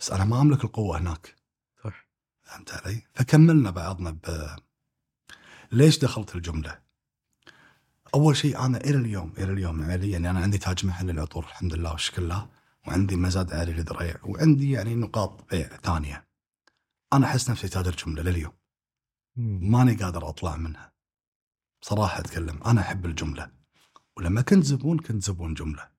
بس 0.00 0.10
أنا 0.10 0.24
ما 0.24 0.40
أملك 0.40 0.64
القوة 0.64 0.98
هناك. 0.98 1.36
صح. 1.84 2.08
فهمت 2.42 2.72
علي؟ 2.72 3.02
فكملنا 3.14 3.70
بعضنا 3.70 4.10
ب. 4.10 4.48
ليش 5.72 5.98
دخلت 5.98 6.36
الجملة؟ 6.36 6.78
أول 8.14 8.36
شيء 8.36 8.64
أنا 8.64 8.78
إلى 8.78 8.96
اليوم 8.96 9.32
إلى 9.38 9.52
اليوم 9.52 9.90
يعني 9.90 10.10
يعني 10.10 10.30
أنا 10.30 10.40
عندي 10.40 10.58
تاج 10.58 10.86
محل 10.86 11.06
للعطور 11.06 11.44
الحمد 11.44 11.74
لله 11.74 11.92
والشكر 11.92 12.22
لله. 12.22 12.48
وعندي 12.90 13.16
مزاد 13.16 13.52
عالي 13.52 13.72
للذريع 13.72 14.16
وعندي 14.22 14.70
يعني 14.70 14.94
نقاط 14.94 15.50
بيع 15.50 15.68
ثانية. 15.68 16.28
أنا 17.12 17.26
أحس 17.26 17.50
نفسي 17.50 17.68
تاجر 17.68 17.96
جملة 18.06 18.22
لليوم. 18.22 18.52
ماني 19.70 19.94
قادر 19.94 20.28
أطلع 20.28 20.56
منها. 20.56 20.92
بصراحه 21.82 22.20
أتكلم 22.20 22.62
أنا 22.62 22.80
أحب 22.80 23.06
الجملة 23.06 23.50
ولما 24.16 24.42
كنت 24.42 24.64
زبون 24.64 24.98
كنت 24.98 25.22
زبون 25.22 25.54
جملة. 25.54 25.90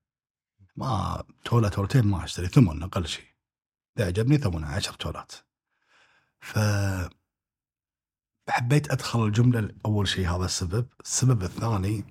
ما 0.76 1.22
توله 1.44 1.68
تولتين 1.68 2.06
ما 2.06 2.24
أشتري 2.24 2.48
ثمن 2.48 2.82
أقل 2.82 3.06
شيء. 3.06 3.26
اذا 3.96 4.06
عجبني 4.06 4.38
ثمنه 4.38 4.66
10 4.66 4.94
تولات. 4.94 5.32
ف 6.40 6.58
حبيت 8.48 8.90
أدخل 8.90 9.24
الجملة 9.24 9.74
اول 9.86 10.08
شيء 10.08 10.28
هذا 10.28 10.44
السبب، 10.44 10.88
السبب 11.00 11.42
الثاني 11.42 12.04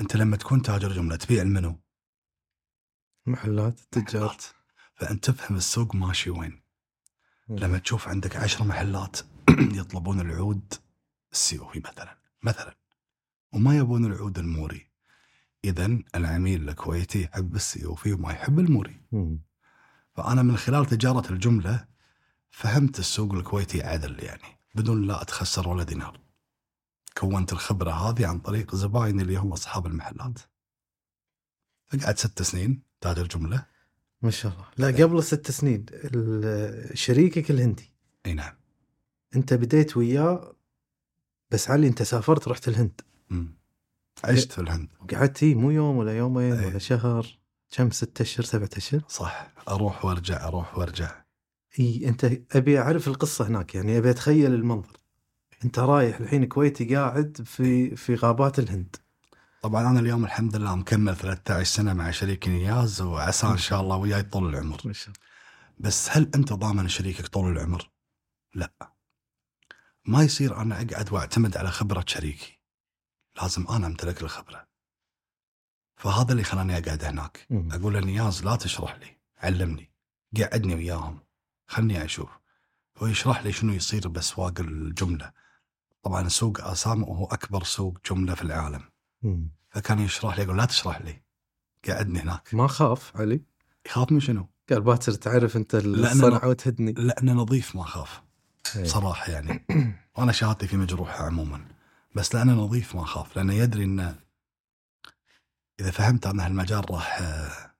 أنت 0.00 0.16
لما 0.16 0.36
تكون 0.36 0.62
تاجر 0.62 0.92
جملة 0.92 1.16
تبيع 1.16 1.42
المنو 1.42 1.83
محلات 3.26 3.80
تجار. 3.90 4.36
فأنت 4.94 5.30
تفهم 5.30 5.56
السوق 5.56 5.94
ماشي 5.94 6.30
وين. 6.30 6.62
لما 7.48 7.78
تشوف 7.78 8.08
عندك 8.08 8.36
عشر 8.36 8.64
محلات 8.64 9.20
يطلبون 9.80 10.20
العود 10.20 10.74
السيوفي 11.32 11.78
مثلا 11.80 12.18
مثلا. 12.42 12.76
وما 13.52 13.76
يبون 13.76 14.04
العود 14.04 14.38
الموري. 14.38 14.90
اذا 15.64 15.98
العميل 16.14 16.68
الكويتي 16.68 17.22
يحب 17.22 17.54
السيوفي 17.54 18.12
وما 18.12 18.32
يحب 18.32 18.58
الموري. 18.58 19.00
فأنا 20.14 20.42
من 20.42 20.56
خلال 20.56 20.86
تجارة 20.86 21.32
الجملة 21.32 21.86
فهمت 22.50 22.98
السوق 22.98 23.32
الكويتي 23.32 23.82
عدل 23.82 24.24
يعني 24.24 24.58
بدون 24.74 25.06
لا 25.06 25.22
أتخسر 25.22 25.68
ولا 25.68 25.82
دينار. 25.84 26.20
كونت 27.18 27.52
الخبرة 27.52 27.90
هذه 27.90 28.26
عن 28.26 28.38
طريق 28.38 28.74
زبايني 28.74 29.22
اللي 29.22 29.36
هم 29.36 29.52
أصحاب 29.52 29.86
المحلات. 29.86 30.38
فقعدت 31.86 32.18
ست 32.18 32.42
سنين 32.42 32.82
تاجر 33.00 33.26
جمله 33.26 33.66
ما 34.22 34.30
شاء 34.30 34.52
الله. 34.52 34.64
لا 34.76 35.04
قبل 35.04 35.22
ست 35.22 35.50
سنين 35.50 35.86
شريكك 36.94 37.50
الهندي. 37.50 37.92
إي 38.26 38.34
نعم. 38.34 38.54
أنت 39.36 39.54
بديت 39.54 39.96
وياه 39.96 40.54
بس 41.50 41.70
علي 41.70 41.88
أنت 41.88 42.02
سافرت 42.02 42.48
رحت 42.48 42.68
الهند. 42.68 43.00
مم. 43.30 43.54
عشت 44.24 44.52
في 44.52 44.60
الهند. 44.60 44.88
وقعدت 45.00 45.44
هي 45.44 45.54
مو 45.54 45.70
يوم 45.70 45.96
ولا 45.96 46.16
يومين 46.16 46.52
إيه. 46.52 46.66
ولا 46.66 46.78
شهر 46.78 47.38
كم 47.70 47.90
ستة 47.90 48.22
أشهر 48.22 48.44
سبعة 48.44 48.70
أشهر؟ 48.76 49.02
صح. 49.08 49.52
أروح 49.68 50.04
وأرجع 50.04 50.48
أروح 50.48 50.78
وأرجع. 50.78 51.24
إي 51.80 52.08
أنت 52.08 52.40
أبي 52.52 52.78
أعرف 52.78 53.08
القصة 53.08 53.46
هناك 53.48 53.74
يعني 53.74 53.98
أبي 53.98 54.10
أتخيل 54.10 54.54
المنظر. 54.54 54.96
أنت 55.64 55.78
رايح 55.78 56.20
الحين 56.20 56.44
كويتي 56.44 56.94
قاعد 56.94 57.42
في 57.44 57.96
في 57.96 58.14
غابات 58.14 58.58
الهند. 58.58 58.96
طبعا 59.64 59.90
أنا 59.90 60.00
اليوم 60.00 60.24
الحمد 60.24 60.56
لله 60.56 60.76
مكمل 60.76 61.16
13 61.16 61.64
سنة 61.64 61.92
مع 61.92 62.10
شريكي 62.10 62.50
نياز 62.50 63.00
وعسى 63.00 63.46
إن 63.46 63.58
شاء 63.58 63.80
الله 63.80 63.96
وياي 63.96 64.22
طول 64.22 64.54
العمر. 64.54 64.80
ما 64.84 64.92
شاء 64.92 65.06
الله. 65.06 65.20
بس 65.78 66.08
هل 66.10 66.30
أنت 66.34 66.52
ضامن 66.52 66.88
شريكك 66.88 67.26
طول 67.26 67.52
العمر؟ 67.52 67.90
لا. 68.54 68.72
ما 70.04 70.22
يصير 70.22 70.60
أنا 70.60 70.74
أقعد 70.82 71.12
وأعتمد 71.12 71.56
على 71.56 71.70
خبرة 71.70 72.04
شريكي. 72.06 72.60
لازم 73.42 73.66
أنا 73.66 73.86
أمتلك 73.86 74.22
الخبره 74.22 74.68
فهذا 75.96 76.32
اللي 76.32 76.44
خلاني 76.44 76.78
أقعد 76.78 77.04
هناك. 77.04 77.46
مم. 77.50 77.72
أقول 77.72 77.94
له 77.94 78.00
نياز 78.00 78.44
لا 78.44 78.56
تشرح 78.56 78.96
لي 78.96 79.18
علمني 79.38 79.92
قعدني 80.40 80.74
وياهم. 80.74 81.18
خلني 81.66 82.04
أشوف. 82.04 82.30
هو 82.98 83.06
يشرح 83.06 83.42
لي 83.42 83.52
شنو 83.52 83.72
يصير 83.72 84.08
بأسواق 84.08 84.60
الجملة. 84.60 85.32
طبعا 86.02 86.28
سوق 86.28 86.60
اسامه 86.60 87.08
وهو 87.08 87.24
أكبر 87.24 87.64
سوق 87.64 87.98
جملة 88.10 88.34
في 88.34 88.42
العالم. 88.42 88.93
مم. 89.24 89.50
فكان 89.70 89.98
يشرح 89.98 90.36
لي 90.36 90.44
يقول 90.44 90.58
لا 90.58 90.64
تشرح 90.64 91.00
لي. 91.00 91.22
قعدني 91.88 92.20
هناك. 92.20 92.54
ما 92.54 92.66
خاف 92.66 93.16
علي؟ 93.16 93.40
يخاف 93.86 94.12
من 94.12 94.20
شنو؟ 94.20 94.48
قال 94.70 94.80
باكر 94.80 95.12
تعرف 95.12 95.56
أنت 95.56 95.74
الصنعة 95.74 96.48
وتهدني. 96.48 96.92
لأنه 96.92 97.32
نظيف 97.32 97.76
ما 97.76 97.84
خاف. 97.84 98.22
إيه. 98.76 98.82
بصراحه 98.82 99.32
يعني. 99.32 99.66
وأنا 100.18 100.32
شهادتي 100.32 100.66
في 100.66 100.76
مجروحة 100.76 101.24
عموما. 101.24 101.64
بس 102.14 102.34
لأنه 102.34 102.52
نظيف 102.52 102.94
ما 102.94 103.04
خاف. 103.04 103.36
لأنه 103.36 103.54
يدري 103.54 103.84
إنه 103.84 104.18
إذا 105.80 105.90
فهمت 105.90 106.26
أن 106.26 106.40
هالمجال 106.40 106.90
راح 106.90 107.18
آه، 107.20 107.74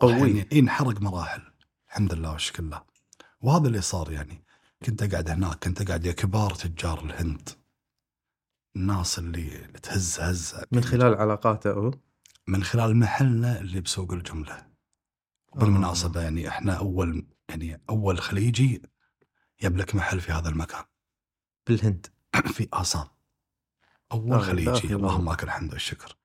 قوي. 0.00 0.12
راح 0.12 0.20
يعني 0.20 0.48
ينحرق 0.52 1.00
مراحل. 1.00 1.42
الحمد 1.88 2.14
لله 2.14 2.32
والشكر 2.32 2.62
لله. 2.62 2.82
وهذا 3.40 3.66
اللي 3.66 3.80
صار 3.80 4.12
يعني. 4.12 4.44
كنت 4.86 5.02
أقعد 5.02 5.30
هناك 5.30 5.64
كنت 5.64 5.80
أقعد 5.80 6.06
يا 6.06 6.12
كبار 6.12 6.54
تجار 6.54 7.04
الهند. 7.04 7.48
الناس 8.76 9.18
اللي 9.18 9.50
تهز 9.82 10.20
هزه 10.20 10.66
من 10.72 10.84
خلال 10.84 11.14
علاقاته 11.14 11.70
هو؟ 11.70 11.90
من 12.46 12.64
خلال 12.64 12.96
محلنا 12.96 13.60
اللي 13.60 13.80
بسوق 13.80 14.12
الجملة. 14.12 14.66
بالمناسبة 15.54 16.20
يعني 16.20 16.48
إحنا 16.48 16.72
أول 16.72 17.26
يعني 17.48 17.80
أول 17.90 18.18
خليجي 18.18 18.82
يملك 19.62 19.94
محل 19.94 20.20
في 20.20 20.32
هذا 20.32 20.48
المكان. 20.48 20.84
بالهند. 21.66 22.06
في 22.54 22.68
آسام 22.72 23.06
أول 24.12 24.32
آه، 24.32 24.38
خليجي. 24.38 24.94
اللهم 24.94 25.32
لك 25.32 25.44
الحمد 25.44 25.72
والشكر. 25.72 26.16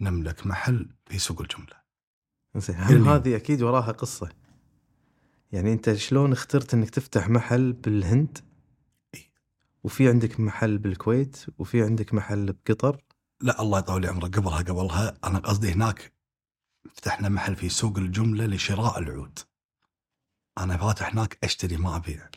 نملك 0.00 0.46
محل 0.46 0.88
في 1.06 1.18
سوق 1.18 1.40
الجملة. 1.40 1.78
زين 2.56 3.06
هذه 3.06 3.36
أكيد 3.36 3.62
وراها 3.62 3.92
قصة؟ 3.92 4.28
يعني 5.52 5.72
أنت 5.72 5.94
شلون 5.94 6.32
اخترت 6.32 6.74
إنك 6.74 6.90
تفتح 6.90 7.28
محل 7.28 7.72
بالهند. 7.72 8.47
وفي 9.84 10.08
عندك 10.08 10.40
محل 10.40 10.78
بالكويت 10.78 11.46
وفي 11.58 11.82
عندك 11.82 12.14
محل 12.14 12.52
بقطر؟ 12.52 13.04
لا 13.40 13.62
الله 13.62 13.78
يطول 13.78 14.02
لي 14.02 14.08
عمرك. 14.08 14.38
قبلها 14.38 14.58
قبلها 14.58 15.18
أنا 15.24 15.38
قصدي 15.38 15.72
هناك 15.72 16.12
فتحنا 16.94 17.28
محل 17.28 17.56
في 17.56 17.68
سوق 17.68 17.98
الجملة 17.98 18.46
لشراء 18.46 18.98
العود. 18.98 19.38
أنا 20.58 20.76
فاتح 20.76 21.12
هناك 21.12 21.38
أشتري 21.44 21.76
ما 21.76 21.96
أبيع. 21.96 22.28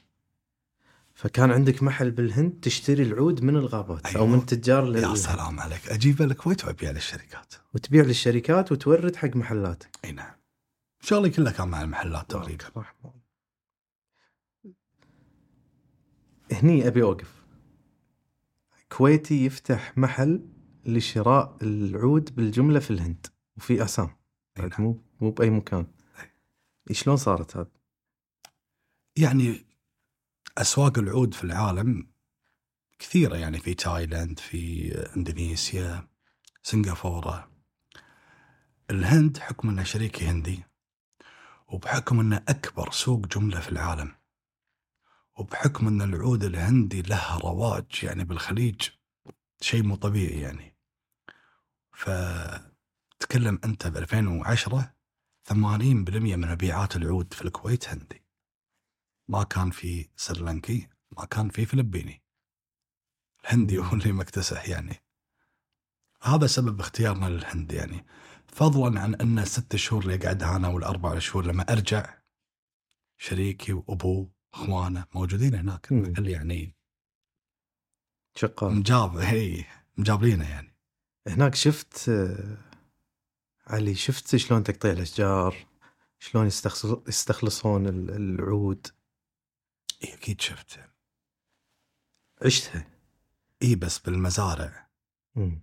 فكان 1.14 1.52
عندك 1.52 1.84
محل 1.84 2.12
بالهند 2.12 2.60
تشتري 2.62 3.04
العود 3.04 3.44
من 3.44 3.56
الغابات 3.56 4.06
أو 4.06 4.12
أيوة. 4.12 4.28
من 4.28 4.46
تجار 4.46 4.84
يا 4.84 5.08
لل... 5.08 5.18
سلام 5.18 5.60
عليك. 5.60 5.90
أجيبه 5.90 6.26
الكويت 6.26 6.66
وأبيع 6.66 6.92
للشركات. 6.92 7.54
وتبيع 7.74 8.04
للشركات 8.04 8.72
وتورد 8.72 9.16
حق 9.16 9.36
محلاتك. 9.36 10.00
أي 10.06 10.12
نعم. 10.12 10.36
شغلي 11.02 11.30
كله 11.30 11.52
كان 11.52 11.68
مع 11.68 11.82
المحلات 11.82 12.32
تقريبا 12.32 12.66
رحمة 12.78 12.96
الله. 13.04 13.22
هني 16.52 16.88
أبي 16.88 17.04
أوقف 17.04 17.44
كويتي 18.90 19.46
يفتح 19.46 19.98
محل 19.98 20.48
لشراء 20.86 21.58
العود 21.62 22.36
بالجملة 22.36 22.80
في 22.80 22.92
الهند 22.92 23.28
وفي 23.58 23.84
أسام 23.84 24.10
نعم. 24.58 24.70
مو 24.80 25.02
مو 25.22 25.32
بأي 25.32 25.50
مكان. 25.50 25.88
شلون 26.92 27.18
صارت 27.18 27.58
هذا؟ 27.58 27.72
يعني 29.18 29.66
أسواق 30.58 31.00
العود 31.00 31.34
في 31.34 31.44
العالم 31.44 32.08
كثيرة 33.00 33.36
يعني 33.36 33.60
في 33.60 33.74
تايلاند 33.74 34.40
في 34.40 34.92
إندونيسيا 35.18 36.08
سنغافورة 36.64 37.52
الهند 38.90 39.38
حكم 39.38 39.70
انه 39.70 39.84
شريكي 39.84 40.26
هندي 40.26 40.64
وبحكم 41.68 42.20
انه 42.20 42.44
أكبر 42.48 42.92
سوق 42.92 43.28
جملة 43.28 43.60
في 43.60 43.70
العالم 43.70 44.12
وبحكم 45.42 45.88
أن 45.88 46.02
العود 46.02 46.44
الهندي 46.44 47.02
له 47.02 47.38
رواج 47.38 48.04
يعني 48.04 48.24
بالخليج 48.24 48.90
شيء 49.62 49.84
مو 49.84 49.96
طبيعي 49.96 50.42
يعني. 50.42 50.78
فتكلم 51.92 53.60
أنت 53.66 53.88
ب 53.88 53.98
2010 53.98 54.94
80% 55.50 55.54
من 55.54 56.52
مبيعات 56.52 56.96
العود 56.96 57.34
في 57.34 57.42
الكويت 57.42 57.90
هندي. 57.90 58.26
ما 59.28 59.44
كان 59.44 59.72
في 59.72 60.10
سريلانكي 60.16 60.90
ما 61.18 61.26
كان 61.26 61.50
في 61.50 61.66
فلبيني. 61.66 62.24
الهندي 63.44 63.78
هو 63.78 63.94
اللي 63.94 64.12
مكتسح 64.12 64.70
يعني. 64.70 65.04
هذا 66.22 66.48
سبب 66.48 66.80
اختيارنا 66.80 67.26
للهند 67.26 67.72
يعني. 67.72 68.06
فضلا 68.48 69.02
عن 69.02 69.16
أن 69.16 69.40
الست 69.40 69.76
شهور 69.76 70.04
اللي 70.04 70.18
قعدها 70.18 70.56
أنا 70.56 70.68
والأربع 70.68 71.20
شهور 71.20 71.46
لما 71.46 71.72
أرجع 71.72 72.22
شريكي 73.18 73.74
وأبوه 73.74 74.41
اخوانه 74.54 75.06
موجودين 75.16 75.56
هناك. 75.56 75.92
المحل 75.92 76.28
يعني 76.28 76.76
شقال 78.36 78.76
مجاب 78.76 79.18
هي 79.18 79.66
مجابرينه 79.98 80.50
يعني. 80.50 80.76
هناك 81.28 81.56
شفت 81.56 82.12
علي 83.68 83.96
شفت 83.96 84.36
شلون 84.36 84.64
تقطيع 84.64 84.92
الأشجار؟ 84.92 85.56
شلون 86.20 86.50
يستخلص- 86.50 87.08
يستخلصون 87.08 87.88
ال- 87.88 88.10
العود؟ 88.12 88.88
إي 90.04 90.14
أكيد 90.14 90.42
شفت 90.42 90.80
عشتها. 92.46 92.88
إي 93.64 93.76
بس 93.76 94.00
بالمزارع. 94.00 94.90
مم. 95.36 95.62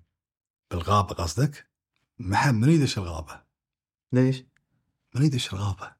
بالغابة 0.71 1.15
قصدك؟ 1.15 1.69
ما 2.19 2.37
حد 2.37 2.55
من 2.55 2.69
يدش 2.71 2.99
الغابة؟ 2.99 3.43
ليش؟ 4.13 4.45
من 5.15 5.23
يدش 5.23 5.53
الغابة؟ 5.53 5.97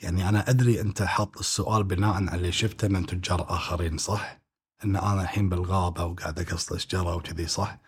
يعني 0.00 0.28
أنا 0.28 0.50
أدري 0.50 0.80
أنت 0.80 1.02
حاط 1.02 1.38
السؤال 1.38 1.84
بناء 1.84 2.14
على 2.14 2.34
اللي 2.34 2.52
شفته 2.52 2.88
من 2.88 3.06
تجار 3.06 3.54
آخرين 3.54 3.98
صح؟ 3.98 4.40
إن 4.84 4.96
أنا 4.96 5.22
الحين 5.22 5.48
بالغابة 5.48 6.04
وقاعد 6.04 6.38
أقص 6.40 6.72
اشجاره 6.72 7.16
وكذي 7.16 7.46
صح؟ 7.46 7.78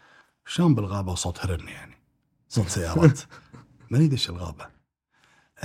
شلون 0.46 0.74
بالغابة 0.74 1.12
وصوت 1.12 1.38
هرن 1.46 1.68
يعني؟ 1.68 1.96
صوت 2.48 2.68
سيارات 2.68 3.20
من 3.90 4.02
يدش 4.02 4.30
الغابة؟ 4.30 4.70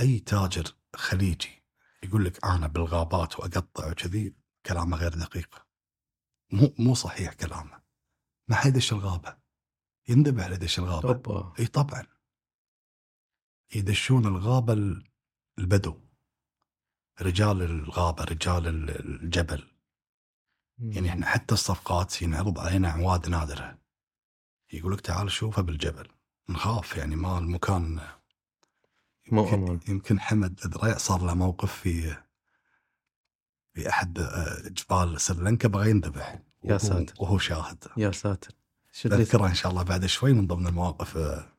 أي 0.00 0.18
تاجر 0.18 0.64
خليجي 0.96 1.62
يقول 2.02 2.24
لك 2.24 2.44
أنا 2.44 2.66
بالغابات 2.66 3.38
وأقطع 3.40 3.90
وكذي 3.90 4.34
كلامه 4.66 4.96
غير 4.96 5.14
دقيق. 5.14 5.66
مو 6.52 6.74
مو 6.78 6.94
صحيح 6.94 7.32
كلامه. 7.32 7.82
ما 8.48 8.56
حيدش 8.56 8.92
الغابة. 8.92 9.36
يندبح 10.08 10.46
ليدش 10.46 10.78
الغابة. 10.78 11.08
اوبا 11.08 11.52
إي 11.58 11.66
طبعا 11.66 12.06
يدشون 13.74 14.26
الغابة 14.26 14.72
ال- 14.72 15.04
البدو 15.58 16.00
رجال 17.20 17.62
الغابة 17.62 18.24
رجال 18.24 18.66
ال- 18.68 19.22
الجبل. 19.24 19.68
يعني 20.78 21.08
إحنا 21.08 21.26
حتى 21.26 21.54
الصفقات 21.54 22.22
ينعرض 22.22 22.58
علينا 22.58 22.88
اعواد 22.88 23.28
نادرة. 23.28 23.78
يقول 24.72 24.92
لك 24.92 25.00
تعال 25.00 25.30
شوفها 25.30 25.62
بالجبل. 25.62 26.08
نخاف 26.48 26.96
يعني 26.96 27.16
ما 27.16 27.38
المكان 27.38 28.00
مو 29.32 29.42
يمكن, 29.42 29.54
أمان 29.64 29.80
يمكن 29.88 30.20
حمد 30.20 30.60
الدريع 30.64 30.96
صار 30.98 31.22
له 31.24 31.34
موقف 31.34 31.72
في 31.72 32.16
في 33.74 33.88
أحد 33.88 34.18
آه، 34.18 34.68
جبال 34.68 35.20
سريلانكا 35.20 35.68
بغى 35.68 35.90
ينذبح 35.90 36.28
يا 36.64 36.74
وهو- 36.74 36.78
ساتر. 36.78 37.14
وهو 37.18 37.38
شاهد. 37.38 37.84
يا 37.96 38.10
ساتر. 38.12 38.50
بذكرها 39.04 39.48
إن 39.48 39.54
شاء 39.54 39.72
الله 39.72 39.82
بعد 39.82 40.06
شوي 40.06 40.32
من 40.32 40.46
ضمن 40.46 40.66
المواقف 40.66 41.16
آه، 41.16 41.52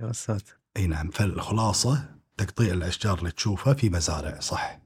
يا 0.00 0.12
ساتر. 0.12 0.58
أي 0.76 0.86
نعم. 0.86 1.10
فالخلاصة 1.10 2.16
تقطيع 2.36 2.72
الأشجار 2.74 3.18
اللي 3.18 3.30
تشوفها 3.30 3.74
في 3.74 3.90
مزارع 3.90 4.40
صح. 4.40 4.78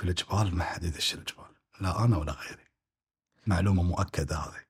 في 0.00 0.06
الجبال 0.08 0.54
ما 0.54 0.64
حد 0.64 0.84
يدش 0.84 1.14
الجبال 1.14 1.54
لا 1.80 2.04
أنا 2.04 2.16
ولا 2.16 2.32
غيري. 2.32 2.64
معلومة 3.46 3.82
مؤكدة 3.82 4.36
هذه. 4.36 4.64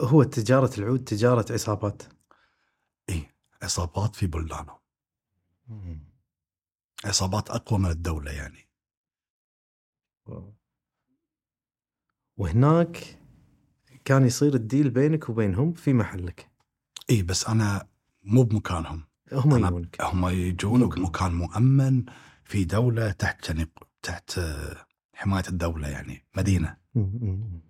هو 0.00 0.22
تجارة 0.22 0.70
العود 0.78 1.04
تجارة 1.04 1.52
عصابات؟ 1.52 2.02
اي 3.08 3.30
عصابات 3.62 4.16
في 4.16 4.26
بلدانه 4.26 4.78
عصابات 7.04 7.50
أقوى 7.50 7.78
من 7.78 7.90
الدولة 7.90 8.30
يعني. 8.32 8.68
وهناك 12.36 13.18
كان 14.04 14.26
يصير 14.26 14.54
الديل 14.54 14.90
بينك 14.90 15.28
وبينهم 15.28 15.72
في 15.72 15.92
محلك. 15.92 16.50
اي 17.10 17.22
بس 17.22 17.46
أنا 17.46 17.88
مو 18.22 18.42
بمكانهم. 18.42 19.04
هم 19.32 19.56
يجونك. 19.56 20.00
هم 20.00 20.28
يجون. 20.28 20.88
بمكان 20.88 21.34
مؤمن 21.34 22.04
في 22.44 22.64
دولة 22.64 23.10
تحت 23.12 23.48
يعني 23.48 23.70
تحت 24.06 24.38
آه، 24.38 24.86
حماية 25.14 25.44
الدولة 25.48 25.88
يعني. 25.88 26.24
مدينة. 26.36 26.76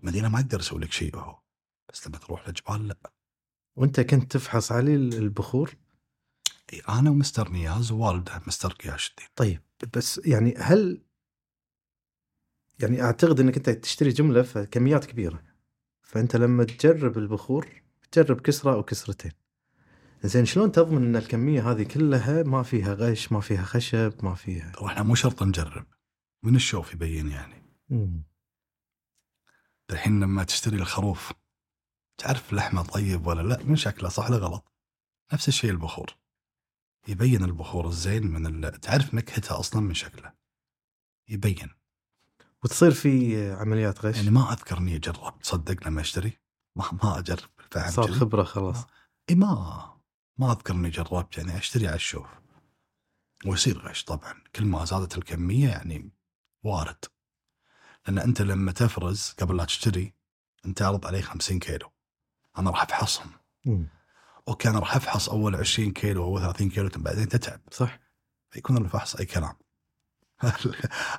مدينة 0.02 0.28
ما 0.28 0.40
يقدر 0.40 0.60
يسوي 0.60 0.80
لك 0.80 0.92
شيء 0.92 1.16
هو. 1.16 1.38
بس 1.92 2.08
لما 2.08 2.18
تروح 2.18 2.48
للجبال 2.48 2.88
لا. 2.88 3.12
وانت 3.76 4.00
كنت 4.00 4.32
تفحص 4.32 4.72
علي 4.72 4.94
البخور؟ 4.94 5.76
إي 6.72 6.82
أنا 6.88 7.10
ومستر 7.10 7.50
نياز 7.50 7.92
ووالده 7.92 8.42
مستر 8.46 8.72
قياش 8.72 9.10
الدين. 9.10 9.28
طيب 9.36 9.60
بس 9.96 10.20
يعني 10.24 10.54
هل 10.58 11.02
يعني 12.80 13.02
أعتقد 13.02 13.40
إنك 13.40 13.56
أنت 13.56 13.70
تشتري 13.70 14.10
جملة 14.10 14.42
فكميات 14.42 15.04
كبيرة. 15.04 15.42
فأنت 16.02 16.36
لما 16.36 16.64
تجرب 16.64 17.18
البخور 17.18 17.68
تجرب 18.12 18.40
كسرة 18.40 18.72
أو 18.72 18.82
كسرتين. 18.82 19.32
زين 20.24 20.44
شلون 20.44 20.72
تضمن 20.72 21.04
إن 21.04 21.16
الكمية 21.16 21.70
هذه 21.70 21.82
كلها 21.82 22.42
ما 22.42 22.62
فيها 22.62 22.94
غش 22.94 23.32
ما 23.32 23.40
فيها 23.40 23.62
خشب 23.62 24.12
ما 24.22 24.34
فيها؟ 24.34 24.72
ترى 24.72 24.86
إحنا 24.86 25.02
مو 25.02 25.14
شرط 25.14 25.42
نجرب. 25.42 25.86
من 26.42 26.56
الشوف 26.56 26.92
يبين 26.92 27.28
يعني. 27.28 27.62
الحين 29.90 30.20
لما 30.20 30.44
تشتري 30.44 30.76
الخروف 30.76 31.32
تعرف 32.18 32.52
لحمة 32.52 32.82
طيب 32.82 33.26
ولا 33.26 33.42
لا؟ 33.42 33.62
من 33.62 33.76
شكله 33.76 34.08
صح 34.08 34.30
ولا 34.30 34.36
غلط؟ 34.36 34.72
نفس 35.32 35.48
الشيء 35.48 35.70
البخور. 35.70 36.16
يبين 37.08 37.44
البخور 37.44 37.88
الزين 37.88 38.26
من 38.26 38.64
ال... 38.64 38.80
تعرف 38.80 39.14
نكهته 39.14 39.60
أصلا 39.60 39.82
من 39.82 39.94
شكله. 39.94 40.32
يبين. 41.28 41.68
وتصير 42.64 42.90
في 42.90 43.36
عمليات 43.52 44.04
غش؟ 44.04 44.16
يعني 44.16 44.30
ما 44.30 44.52
أذكر 44.52 44.78
إني 44.78 44.98
جربت 44.98 45.42
تصدق 45.42 45.86
لما 45.86 46.00
أشتري. 46.00 46.38
ما 46.76 46.98
ما 47.02 47.18
أجرب 47.18 47.50
صار؟ 47.88 48.12
خبرة 48.12 48.42
خلاص. 48.42 48.86
إي 49.30 49.34
ما 49.34 50.00
ما 50.38 50.52
أذكر 50.52 50.74
إني 50.74 50.90
جربت 50.90 51.38
يعني 51.38 51.58
أشتري 51.58 51.86
على 51.86 51.96
الشوف. 51.96 52.28
ويصير 53.46 53.78
غش 53.78 54.04
طبعا. 54.04 54.42
كل 54.56 54.64
ما 54.64 54.84
زادت 54.84 55.18
الكمية 55.18 55.68
يعني 55.68 56.10
وارد. 56.66 57.04
لأن 58.06 58.18
أنت 58.18 58.42
لما 58.42 58.72
تفرز 58.72 59.34
قبل 59.38 59.56
لا 59.56 59.64
تشتري 59.64 60.14
أنت 60.66 60.82
عرض 60.82 61.06
علي 61.06 61.22
50 61.22 61.58
كيلو. 61.58 61.92
أنا 62.58 62.70
راح 62.70 62.82
أفحصهم. 62.82 63.30
مم. 63.64 63.88
أوكي 64.48 64.68
أنا 64.68 64.78
راح 64.78 64.96
أفحص 64.96 65.28
أول 65.28 65.56
20 65.56 65.92
كيلو 65.92 66.24
أو 66.24 66.38
30 66.38 66.70
كيلو 66.70 66.90
بعدين 66.96 67.28
تتعب. 67.28 67.60
صح. 67.70 67.98
فيكون 68.50 68.76
الفحص 68.76 69.16
أي 69.16 69.26
كلام. 69.26 69.54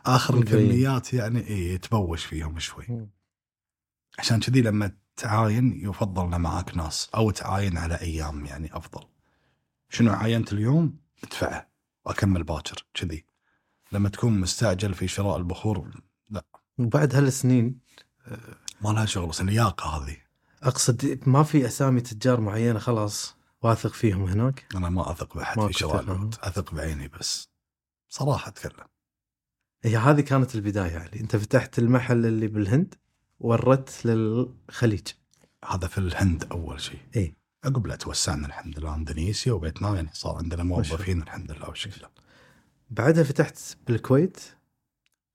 آخر 0.05 0.36
مبين. 0.36 0.53
الكميات 0.53 1.13
يعني 1.13 1.47
اي 1.49 1.77
تبوش 1.77 2.25
فيهم 2.25 2.60
شوي. 2.60 2.86
مم. 2.89 3.10
عشان 4.19 4.39
كذي 4.39 4.62
لما 4.62 4.91
تعاين 5.15 5.89
يفضل 5.89 6.33
ان 6.33 6.41
معاك 6.41 6.77
ناس. 6.77 7.10
أو 7.15 7.31
تعاين 7.31 7.77
على 7.77 7.95
أيام 8.01 8.45
يعني 8.45 8.77
أفضل. 8.77 9.07
شنو 9.89 10.13
عاينت 10.13 10.53
اليوم؟ 10.53 10.99
ادفعه. 11.23 11.69
وأكمل 12.05 12.43
باكر. 12.43 12.86
كذي. 12.93 13.25
لما 13.91 14.10
تكون 14.10 14.39
مستعجل 14.39 14.93
في 14.93 15.08
شراء 15.08 15.38
البخور 15.38 15.91
وبعد 16.78 17.15
هالسنين 17.15 17.80
ما 18.82 18.89
لها 18.89 19.06
شغل 19.06 19.28
بس 19.28 19.41
اللياقه 19.41 19.89
هذه. 19.89 20.17
أقصد 20.63 21.19
ما 21.26 21.43
في 21.43 21.65
أسامي 21.65 22.02
تجار 22.02 22.41
معينة 22.41 22.80
خلاص 22.80 23.36
واثق 23.62 23.93
فيهم 23.93 24.23
هناك؟ 24.23 24.65
أنا 24.76 24.89
ما 24.89 25.12
أثق 25.12 25.36
بأحد 25.36 25.62
في 25.62 25.73
شراء. 25.73 26.04
العود 26.04 26.36
أثق 26.39 26.73
بعيني 26.73 27.08
بس. 27.08 27.50
صراحة 28.10 28.50
أتكلم. 28.50 28.88
هي 29.84 29.97
هذه 29.97 30.21
كانت 30.21 30.56
البداية 30.56 30.91
يعني. 30.91 31.19
أنت 31.19 31.36
فتحت 31.36 31.80
المحل 31.80 32.26
اللي 32.26 32.47
بالهند 32.47 32.95
وردت 33.39 34.06
للخليج. 34.06 35.08
هذا 35.65 35.88
في 35.88 35.97
الهند 35.97 36.47
أول 36.52 36.82
شيء. 36.82 37.00
إيه. 37.15 37.36
عقب 37.65 37.88
لا 37.88 37.95
توسعنا 37.95 38.47
الحمد 38.47 38.80
لله 38.80 38.95
إندونيسيا 38.95 39.54
وفيتنام 39.54 39.95
يعني 39.95 40.10
صار 40.13 40.36
عندنا 40.36 40.63
موظفين 40.63 41.21
الحمد 41.21 41.52
لله 41.52 41.69
والشكر 41.69 42.10
بعدها 42.89 43.23
فتحت 43.23 43.78
بالكويت. 43.88 44.39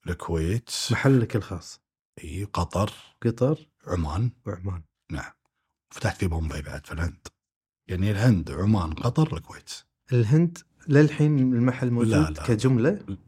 الكويت. 0.07 0.71
محلك 0.91 1.37
الخاص. 1.37 1.81
إي 2.25 2.45
قطر. 2.45 2.93
قطر. 3.23 3.69
عمان. 3.87 4.31
وعمان. 4.47 4.83
نعم. 5.11 5.33
فتحت 5.91 6.17
في 6.17 6.27
بومباي 6.27 6.62
بعد 6.62 6.87
في 6.87 6.93
الهند. 6.93 7.27
يعني 7.88 8.11
الهند 8.11 8.51
عمان 8.51 8.93
قطر 8.93 9.37
الكويت. 9.37 9.71
الهند 10.12 10.59
للحين 10.88 11.38
المحل 11.38 11.91
موجود 11.91 12.11
لا، 12.12 12.31
لا. 12.31 12.47
كجملة؟ 12.47 13.19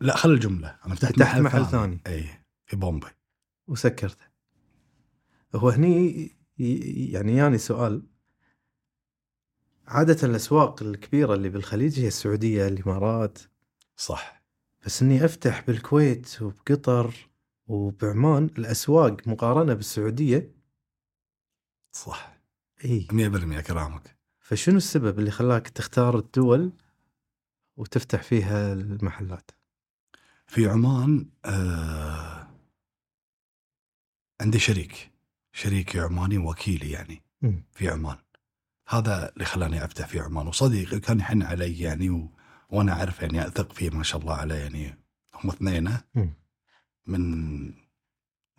لا 0.00 0.16
خل 0.16 0.30
الجملة. 0.30 0.78
أنا 0.86 0.94
فتحت, 0.94 1.12
فتحت 1.14 1.40
محل 1.40 1.66
ثاني. 1.66 2.00
إي 2.06 2.28
في 2.66 2.76
بومباي. 2.76 3.12
وسكرته. 3.66 4.24
هو 5.54 5.68
هني 5.68 6.30
يعني 7.12 7.36
ياني 7.36 7.58
سؤال. 7.58 8.06
عادة 9.86 10.28
الأسواق 10.28 10.82
الكبيرة 10.82 11.34
اللي 11.34 11.48
بالخليج 11.48 12.00
هي 12.00 12.06
السعودية 12.06 12.68
الإمارات 12.68 13.38
صح. 13.96 14.42
بس 14.86 15.02
إني 15.02 15.24
أفتح 15.24 15.60
بالكويت 15.66 16.42
وبقطر 16.42 17.14
وبعمان 17.66 18.44
الأسواق 18.58 19.28
مقارنة 19.28 19.74
بالسعودية. 19.74 20.54
صح. 21.92 22.34
إي. 22.84 23.08
100% 23.12 23.60
كلامك. 23.60 24.16
فشنو 24.40 24.76
السبب 24.76 25.18
اللي 25.18 25.30
خلاك 25.30 25.68
تختار 25.68 26.18
الدول 26.18 26.72
وتفتح 27.76 28.22
فيها 28.22 28.72
المحلات؟ 28.72 29.50
في 30.46 30.66
عمان 30.66 31.26
آه 31.44 32.48
عندي 34.40 34.58
شريك. 34.58 35.10
شريكي 35.52 36.00
عماني 36.00 36.38
وكيلي 36.38 36.90
يعني 36.90 37.22
مم. 37.42 37.64
في 37.72 37.88
عمان. 37.88 38.16
هذا 38.88 39.32
اللي 39.32 39.44
خلاني 39.44 39.84
أفتح 39.84 40.06
في 40.06 40.20
عمان. 40.20 40.46
وصديقي 40.46 41.00
كان 41.00 41.18
يحن 41.20 41.42
علي 41.42 41.80
يعني 41.80 42.10
و... 42.10 42.28
وأنا 42.70 42.92
أعرف 42.92 43.22
يعني 43.22 43.46
أثق 43.46 43.72
فيه 43.72 43.90
ما 43.90 44.02
شاء 44.02 44.20
الله 44.20 44.34
عليه 44.34 44.54
يعني. 44.54 44.98
هم 45.34 45.50
اثنين. 45.50 45.98
من 47.06 47.72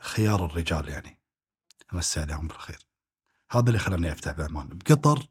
خيار 0.01 0.45
الرجال 0.45 0.89
يعني. 0.89 1.19
امسي 1.93 2.19
عليهم 2.19 2.47
بالخير 2.47 2.79
هذا 3.51 3.67
اللي 3.67 3.79
خلاني 3.79 4.11
أفتح 4.11 4.31
بعمان 4.31 4.67
بقطر 4.67 5.27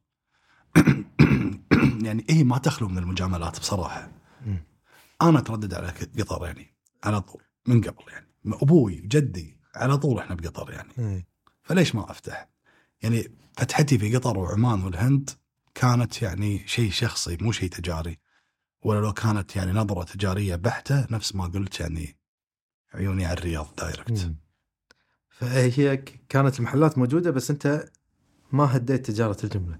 يعني 2.06 2.24
هي 2.30 2.44
ما 2.44 2.58
تخلو 2.58 2.88
من 2.88 2.98
المجاملات 2.98 3.60
بصراحة. 3.60 4.10
أنا 5.22 5.38
اتردد 5.38 5.74
على 5.74 5.88
قطر 6.18 6.46
يعني. 6.46 6.74
على 7.04 7.20
طول. 7.20 7.42
من 7.66 7.80
قبل 7.80 8.12
يعني. 8.12 8.26
أبوي 8.46 8.94
جدي 8.94 9.60
على 9.74 9.96
طول 9.98 10.18
إحنا 10.18 10.34
بقطر 10.34 10.72
يعني. 10.72 11.26
فليش 11.62 11.94
ما 11.94 12.10
أفتح؟ 12.10 12.48
يعني 13.02 13.30
فتحتي 13.56 13.98
في 13.98 14.16
قطر 14.16 14.38
وعمان 14.38 14.82
والهند 14.82 15.30
كانت 15.74 16.22
يعني 16.22 16.68
شيء 16.68 16.90
شخصي 16.90 17.36
مو 17.40 17.52
شيء 17.52 17.68
تجاري. 17.68 18.18
ولا 18.84 19.00
لو 19.00 19.12
كانت 19.12 19.56
يعني 19.56 19.72
نظرة 19.72 20.04
تجارية 20.04 20.56
بحتة 20.56 21.06
نفس 21.10 21.34
ما 21.34 21.44
قلت 21.46 21.80
يعني 21.80 22.16
عيوني 22.94 23.26
على 23.26 23.38
الرياض 23.38 23.66
دايركت 23.78 24.24
مم. 24.24 24.36
فهي 25.28 25.96
كانت 26.28 26.58
المحلات 26.58 26.98
موجودة 26.98 27.30
بس 27.30 27.50
أنت 27.50 27.90
ما 28.52 28.76
هديت 28.76 29.06
تجارة 29.06 29.36
الجملة. 29.44 29.78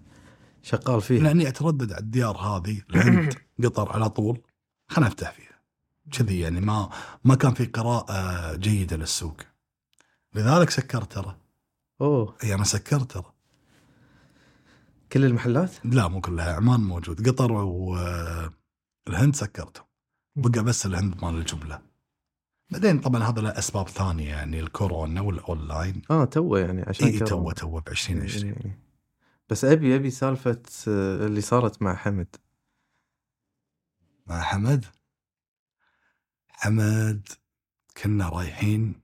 شغال 0.62 1.00
فيها. 1.00 1.22
لأني 1.22 1.48
أتردد 1.48 1.92
على 1.92 2.00
الديار 2.00 2.36
هذه 2.36 2.82
الهند 2.90 3.34
قطر 3.64 3.92
على 3.92 4.10
طول. 4.10 4.40
خلنا 4.88 5.08
افتح 5.08 5.32
فيها. 5.32 5.60
كذي 6.12 6.40
يعني 6.40 6.60
ما 6.60 6.90
ما 7.24 7.34
كان 7.34 7.54
في 7.54 7.64
قراءة 7.64 8.56
جيدة 8.56 8.96
للسوق. 8.96 9.36
لذلك 10.34 10.70
سكرت 10.70 11.12
ترى. 11.12 11.36
أوه. 12.00 12.36
اي 12.44 12.54
أنا 12.54 12.64
سكرت 12.64 13.12
ترى. 13.12 13.32
كل 15.12 15.24
المحلات؟ 15.24 15.70
لا 15.84 16.08
مو 16.08 16.20
كلها 16.20 16.52
عمان 16.54 16.80
موجود. 16.80 17.28
قطر 17.28 17.52
والهند 19.06 19.36
سكرتهم. 19.36 19.86
بقى 20.36 20.64
بس 20.64 20.86
الهند 20.86 21.24
مال 21.24 21.34
الجملة. 21.34 21.82
بعدين 22.70 23.00
طبعا 23.00 23.22
هذا 23.22 23.40
له 23.40 23.58
أسباب 23.58 23.88
ثانية 23.88 24.28
يعني 24.28 24.60
الكورونا 24.60 25.20
والأونلاين. 25.20 26.02
آه 26.10 26.24
تو 26.24 26.56
يعني 26.56 26.82
عشان 26.82 27.06
إي. 27.06 27.18
تو 27.18 27.50
تو 27.52 27.80
ب 27.80 27.88
2020 27.88 28.52
إيه. 28.52 28.78
بس 29.48 29.64
أبي 29.64 29.96
أبي 29.96 30.10
سالفة 30.10 30.62
آه، 30.88 31.26
اللي 31.26 31.40
صارت 31.40 31.82
مع 31.82 31.94
حمد. 31.96 32.36
مع 34.26 34.40
حمد؟ 34.42 34.84
حمد 36.48 37.28
كنا 38.02 38.28
رايحين. 38.28 39.00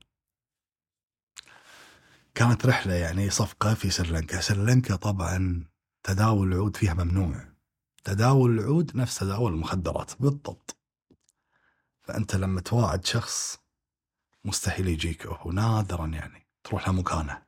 كانت 2.34 2.66
رحلة 2.66 2.94
يعني 2.94 3.30
صفقة 3.30 3.74
في 3.74 3.90
سريلانكا. 3.90 4.40
سريلانكا 4.40 4.96
طبعا 4.96 5.64
تداول 6.02 6.52
العود 6.52 6.76
فيها 6.76 6.94
ممنوع. 6.94 7.49
تداول 8.04 8.58
العود 8.58 8.96
نفس 8.96 9.18
تداول 9.18 9.52
المخدرات 9.52 10.12
بالضبط. 10.22 10.76
فأنت 12.02 12.36
لما 12.36 12.60
تواعد 12.60 13.04
شخص 13.04 13.58
مستحيل 14.44 14.88
يجيك 14.88 15.26
هو 15.26 15.52
نادرا 15.52 16.06
يعني 16.06 16.46
تروح 16.64 16.88
لمكانه 16.88 17.42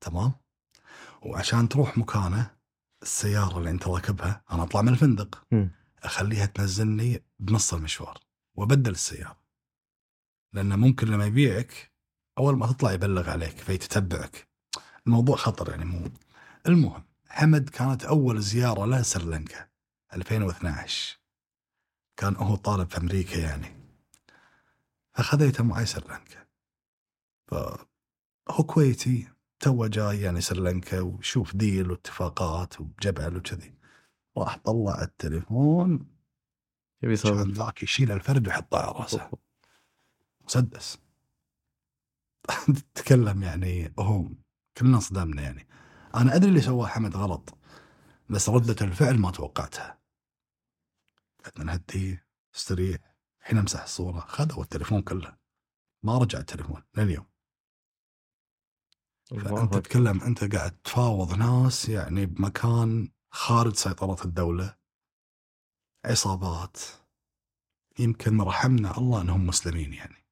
تمام؟ 0.00 0.32
وعشان 1.22 1.68
تروح 1.68 1.98
مكانه 1.98 2.56
السيارة 3.02 3.58
اللي 3.58 3.70
أنت 3.70 3.88
راكبها 3.88 4.44
أنا 4.50 4.62
أطلع 4.62 4.82
من 4.82 4.88
الفندق. 4.88 5.44
أخليها 6.02 6.46
تنزلني 6.46 7.24
بنص 7.38 7.74
المشوار 7.74 8.18
وأبدل 8.54 8.90
السيارة. 8.90 9.40
لأنه 10.52 10.76
ممكن 10.76 11.06
لما 11.06 11.26
يبيعك 11.26 11.92
أول 12.38 12.56
ما 12.58 12.66
تطلع 12.66 12.92
يبلغ 12.92 13.30
عليك 13.30 13.58
فيتتبعك. 13.58 14.48
الموضوع 15.06 15.36
خطر 15.36 15.70
يعني 15.70 15.84
مو. 15.84 16.10
المهم 16.66 17.04
حمد 17.30 17.68
كانت 17.68 18.04
أول 18.04 18.40
زيارة 18.40 18.84
له 18.86 19.02
سريلانكا 19.02 19.68
2012 20.14 21.18
كان 22.16 22.36
هو 22.36 22.56
طالب 22.56 22.90
في 22.90 22.98
أمريكا 22.98 23.38
يعني. 23.38 23.76
فخذيته 25.14 25.64
معي 25.64 25.86
سريلانكا. 25.86 26.46
فهو 27.46 28.64
كويتي 28.66 29.28
تو 29.60 29.86
جاي 29.86 30.20
يعني 30.20 30.40
سريلانكا 30.40 31.00
وشوف 31.00 31.56
ديل 31.56 31.90
واتفاقات 31.90 32.80
وجبل 32.80 33.36
وكذي. 33.36 33.74
راح 34.36 34.56
طلع 34.56 35.02
التليفون. 35.02 36.06
يبي 37.02 37.12
يسولف 37.12 37.56
ذاك 37.56 37.82
يشيل 37.82 38.12
الفرد 38.12 38.46
ويحطه 38.46 38.78
على 38.78 38.92
راسه. 38.92 39.30
مسدس. 40.44 40.98
تتكلم 42.94 43.42
يعني 43.42 43.94
هم 43.98 44.42
كلنا 44.76 44.96
انصدمنا 44.96 45.42
يعني. 45.42 45.66
أنا 46.14 46.36
أدري 46.36 46.48
اللي 46.48 46.60
سواه 46.60 46.86
حمد 46.86 47.16
غلط 47.16 47.58
بس 48.30 48.48
ردة 48.48 48.86
الفعل 48.86 49.18
ما 49.18 49.30
توقعتها. 49.30 50.00
قعدنا 51.44 51.64
نهديه 51.64 52.26
استريح. 52.54 52.98
الحين 53.40 53.58
امسح 53.58 53.82
الصورة 53.82 54.20
خذوا 54.20 54.62
التليفون 54.62 55.02
كله. 55.02 55.36
ما 56.02 56.18
رجع 56.18 56.38
التليفون 56.38 56.82
لليوم. 56.96 57.26
فأنت. 59.30 59.74
تتكلم 59.74 60.20
أنت 60.20 60.54
قاعد 60.54 60.70
تفاوض 60.70 61.34
ناس 61.34 61.88
يعني 61.88 62.26
بمكان 62.26 63.12
خارج 63.30 63.74
سيطرة 63.74 64.24
الدولة. 64.24 64.76
عصابات. 66.04 66.78
يمكن 67.98 68.40
رحمنا 68.40 68.98
الله 68.98 69.20
إنهم 69.20 69.46
مسلمين 69.46 69.92
يعني. 69.92 70.26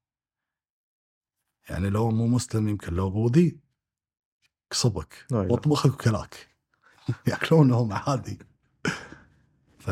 يعني 1.69 1.89
لو 1.89 2.11
مو 2.11 2.27
مسلم 2.27 2.67
يمكن 2.69 2.93
لو 2.93 3.09
بوذي 3.09 3.59
إله. 5.31 5.39
واطبخك 5.51 5.93
وكلاك. 5.93 6.47
ياكلونهم 7.27 7.93
عادي. 7.93 8.39
ف. 9.79 9.89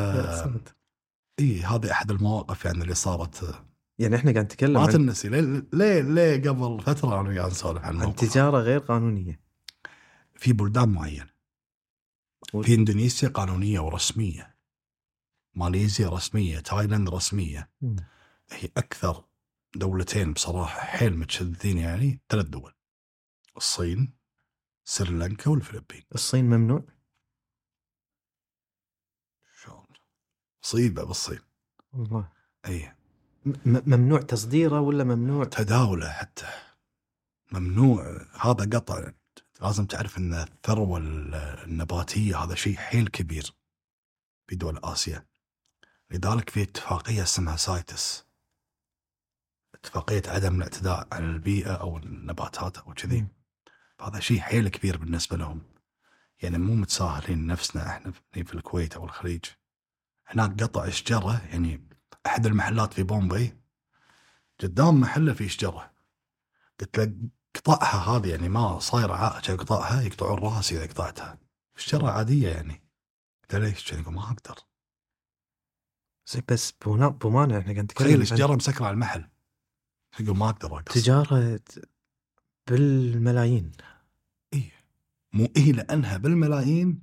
إي 1.40 1.62
هذه 1.64 1.92
أحد 1.92 2.12
المواقف 2.12 2.66
يعني 2.66 2.82
اللي 2.84 2.96
صارت. 2.96 3.64
يعني 4.00 4.16
إحنا 4.16 4.32
قاعد 4.32 4.46
نتكلم 4.46 4.74
ما 4.74 4.80
عن, 4.82 4.90
تنسي 4.92 5.30
ليه 5.30 5.64
ليه 5.74 6.02
ليه 6.02 6.50
قبل 6.50 6.82
فترة 6.84 7.22
أنا 7.22 7.40
قاعد 7.40 7.52
نسولف 7.52 7.84
عن 7.84 7.94
الموقف؟ 7.96 8.30
تجارة 8.30 8.58
غير 8.58 8.80
قانونية. 8.80 9.40
في 10.36 10.54
بلدان 10.54 10.90
معينه 10.90 11.30
و- 12.54 12.62
في 12.62 12.74
إندونيسيا 12.76 13.30
قانونية 13.30 13.80
ورسمية. 13.80 14.58
ماليزيا 15.56 16.10
رسمية 16.10 16.60
تايلاند 16.60 17.10
رسمية. 17.10 17.70
مم. 17.82 17.96
هي 18.52 18.70
أكثر 18.78 19.24
دولتين 19.76 20.34
بصراحة 20.34 20.80
حيل 20.80 21.18
متشددين 21.18 21.78
يعني 21.78 22.22
ثلاث 22.30 22.46
دول. 22.46 22.74
الصين 23.58 24.14
سريلانكا 24.90 25.52
والفلبين. 25.52 26.04
الصين 26.16 26.46
ممنوع؟ 26.46 26.84
شلون؟ 29.62 29.86
مصيبه 30.64 31.04
بالصين 31.04 31.40
والله 31.94 32.32
اي 32.66 32.96
ممنوع 33.66 34.22
تصديره 34.22 34.80
ولا 34.80 35.04
ممنوع؟ 35.04 35.46
تداوله 35.46 36.10
حتى. 36.10 36.46
ممنوع. 37.52 38.26
هذا 38.40 38.78
قطع. 38.78 39.12
لازم 39.62 39.86
تعرف 39.86 40.18
إن 40.18 40.34
الثروة 40.34 40.98
النباتية 41.64 42.44
هذا 42.44 42.56
شيء 42.56 42.76
حيل 42.76 43.08
كبير 43.08 43.56
في 44.48 44.56
دول 44.56 44.80
آسيا. 44.84 45.26
لذلك 46.12 46.50
في 46.50 46.64
اتفاقية 46.64 47.24
اسمها 47.24 47.56
سايتس. 47.56 48.26
اتفاقية 49.76 50.24
عدم 50.28 50.56
الاعتداء 50.56 51.08
على 51.12 51.26
البيئة 51.26 51.74
أو 51.74 51.98
النباتات 51.98 52.78
أو 52.78 52.94
كذي. 52.94 53.37
هذا 54.02 54.20
شيء 54.20 54.40
حيل 54.40 54.68
كبير 54.68 54.98
بالنسبة 54.98 55.38
لهم. 55.38 55.62
يعني 56.42 56.58
مو 56.58 56.76
متساهلين 56.76 57.48
نفسنا 57.48 57.90
إحنا 57.90 58.12
في 58.34 58.54
الكويت 58.54 58.96
أو 58.96 59.06
الخليج. 59.06 59.46
هناك 60.28 60.64
قطع 60.64 60.90
شجره 60.90 61.42
يعني 61.46 61.88
أحد 62.26 62.46
المحلات 62.46 62.94
في 62.94 63.04
بومبي 63.04 63.58
قدام 64.60 65.00
محله 65.00 65.34
في 65.34 65.50
شجره 65.50 65.92
قلت 66.80 66.98
له 66.98 67.14
قطعها 67.56 68.18
هذه 68.18 68.30
يعني 68.30 68.50
ما 68.50 68.80
صايرة 68.80 69.14
عائشه 69.14 69.52
يقطعها 69.52 70.02
يقطعون 70.02 70.40
رأسي 70.40 70.78
إذا 70.78 70.94
قطعتها. 70.94 71.40
شجره 71.78 72.10
عادية 72.10 72.50
يعني. 72.50 72.84
قلت 73.42 73.56
له 73.56 73.60
ليش؟ 73.60 73.94
قال 73.94 74.14
ما 74.14 74.24
أقدر. 74.24 74.60
زين 76.28 76.44
بس 76.48 76.72
بومانع 76.82 77.58
إحنا 77.58 77.74
قاعد 77.74 77.84
نتكلم 77.84 78.08
تخيل 78.08 78.20
عن 78.20 78.26
شجره 78.26 78.56
مسكرة 78.56 78.86
على 78.86 78.94
المحل. 78.94 79.30
يقول 80.20 80.38
ما 80.38 80.50
أقدر 80.50 80.78
اقص 80.78 80.94
تجارة 80.94 81.60
بالملايين. 82.68 83.72
مو 85.34 85.48
إيه 85.58 85.72
لأنها 85.72 86.18
بالملايين؟ 86.18 87.02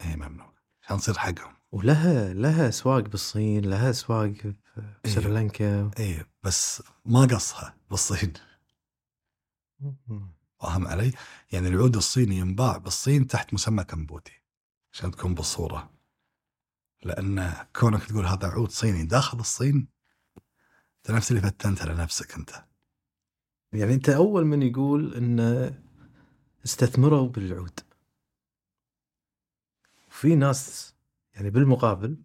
إيه 0.00 0.16
ممنوع. 0.16 0.54
عشان 0.82 0.98
تصير 0.98 1.18
حقهم. 1.18 1.56
ولها 1.72 2.34
لها 2.34 2.68
اسواق 2.68 3.08
بالصين 3.08 3.64
لها 3.64 3.90
اسواق. 3.90 4.54
بسريلانكا 5.04 5.90
اي 5.98 6.24
بس 6.42 6.82
ما 7.04 7.20
قصها 7.20 7.76
بالصين. 7.90 8.32
فاهم 10.60 10.86
علي؟ 10.86 11.12
يعني 11.52 11.68
العود 11.68 11.96
الصيني 11.96 12.36
ينباع 12.36 12.76
بالصين 12.76 13.26
تحت 13.26 13.54
مسمى 13.54 13.84
كمبودي 13.84 14.42
عشان 14.92 15.10
تكون 15.10 15.34
بالصورة. 15.34 15.90
لأن 17.02 17.66
كونك 17.76 18.04
تقول 18.04 18.26
هذا 18.26 18.48
عود 18.48 18.70
صيني 18.70 19.04
داخل 19.04 19.38
الصين 19.38 19.88
انت 20.96 21.10
نفس 21.10 21.30
اللي 21.30 21.42
فتنت 21.42 21.82
على 21.82 21.94
نفسك 21.94 22.34
أنت. 22.34 22.69
يعني 23.72 23.94
أنت 23.94 24.08
أول 24.08 24.44
من 24.44 24.62
يقول 24.62 25.14
إن 25.14 25.40
استثمروا 26.64 27.28
بالعود. 27.28 27.80
في 30.08 30.34
ناس 30.34 30.94
يعني 31.34 31.50
بالمقابل 31.50 32.16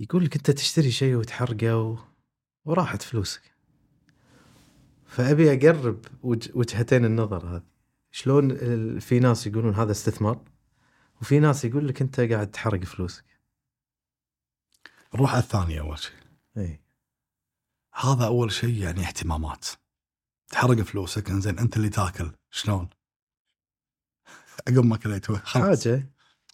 يقول 0.00 0.24
لك 0.24 0.36
أنت 0.36 0.50
تشتري 0.50 0.90
شيء 0.90 1.14
وتحرقه 1.14 1.76
و... 1.76 1.98
وراحت 2.64 3.02
فلوسك. 3.02 3.42
فأبي 5.06 5.52
أقرب 5.52 6.04
وج... 6.22 6.50
وجهتين 6.54 7.04
النظر 7.04 7.56
هذه. 7.56 7.62
شلون 8.10 8.50
ال- 8.50 9.00
في 9.00 9.20
ناس 9.20 9.46
يقولون 9.46 9.74
هذا 9.74 9.92
استثمار 9.92 10.44
وفي 11.20 11.40
ناس 11.40 11.64
يقول 11.64 11.88
لك 11.88 12.02
أنت 12.02 12.20
قاعد 12.20 12.50
تحرق 12.50 12.84
فلوسك. 12.84 13.24
نروح 15.14 15.30
على 15.34 15.42
الثانية 15.42 15.80
أول 15.80 15.98
شيء. 15.98 16.16
اي 16.56 16.80
هذا 18.00 18.26
أول 18.26 18.52
شيء 18.52 18.82
يعني 18.82 19.06
اهتمامات. 19.06 19.66
تحرق 20.48 20.82
فلوسك 20.82 21.30
إنزين 21.30 21.58
أنت 21.58 21.76
اللي 21.76 21.88
تاكل. 21.88 22.32
شلون؟ 22.50 22.88
عقب 24.68 24.84
ما 24.84 24.96
كليت 24.96 25.26
خلاص. 25.26 25.84
حاجة. 25.86 26.12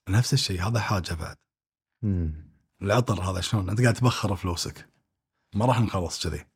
نفس 0.09 0.33
الشيء 0.33 0.63
هذا 0.63 0.81
حاجة 0.81 1.15
بعد. 1.15 1.37
مم. 2.03 2.51
العطر 2.83 3.31
هذا. 3.31 3.41
شلون؟ 3.41 3.71
أنت 3.71 3.81
قاعد 3.81 3.95
تبخر 3.95 4.37
فلوسك. 4.37 4.89
ما 5.55 5.67
راح 5.67 5.81
نخلص 5.81 6.27
كذي. 6.27 6.47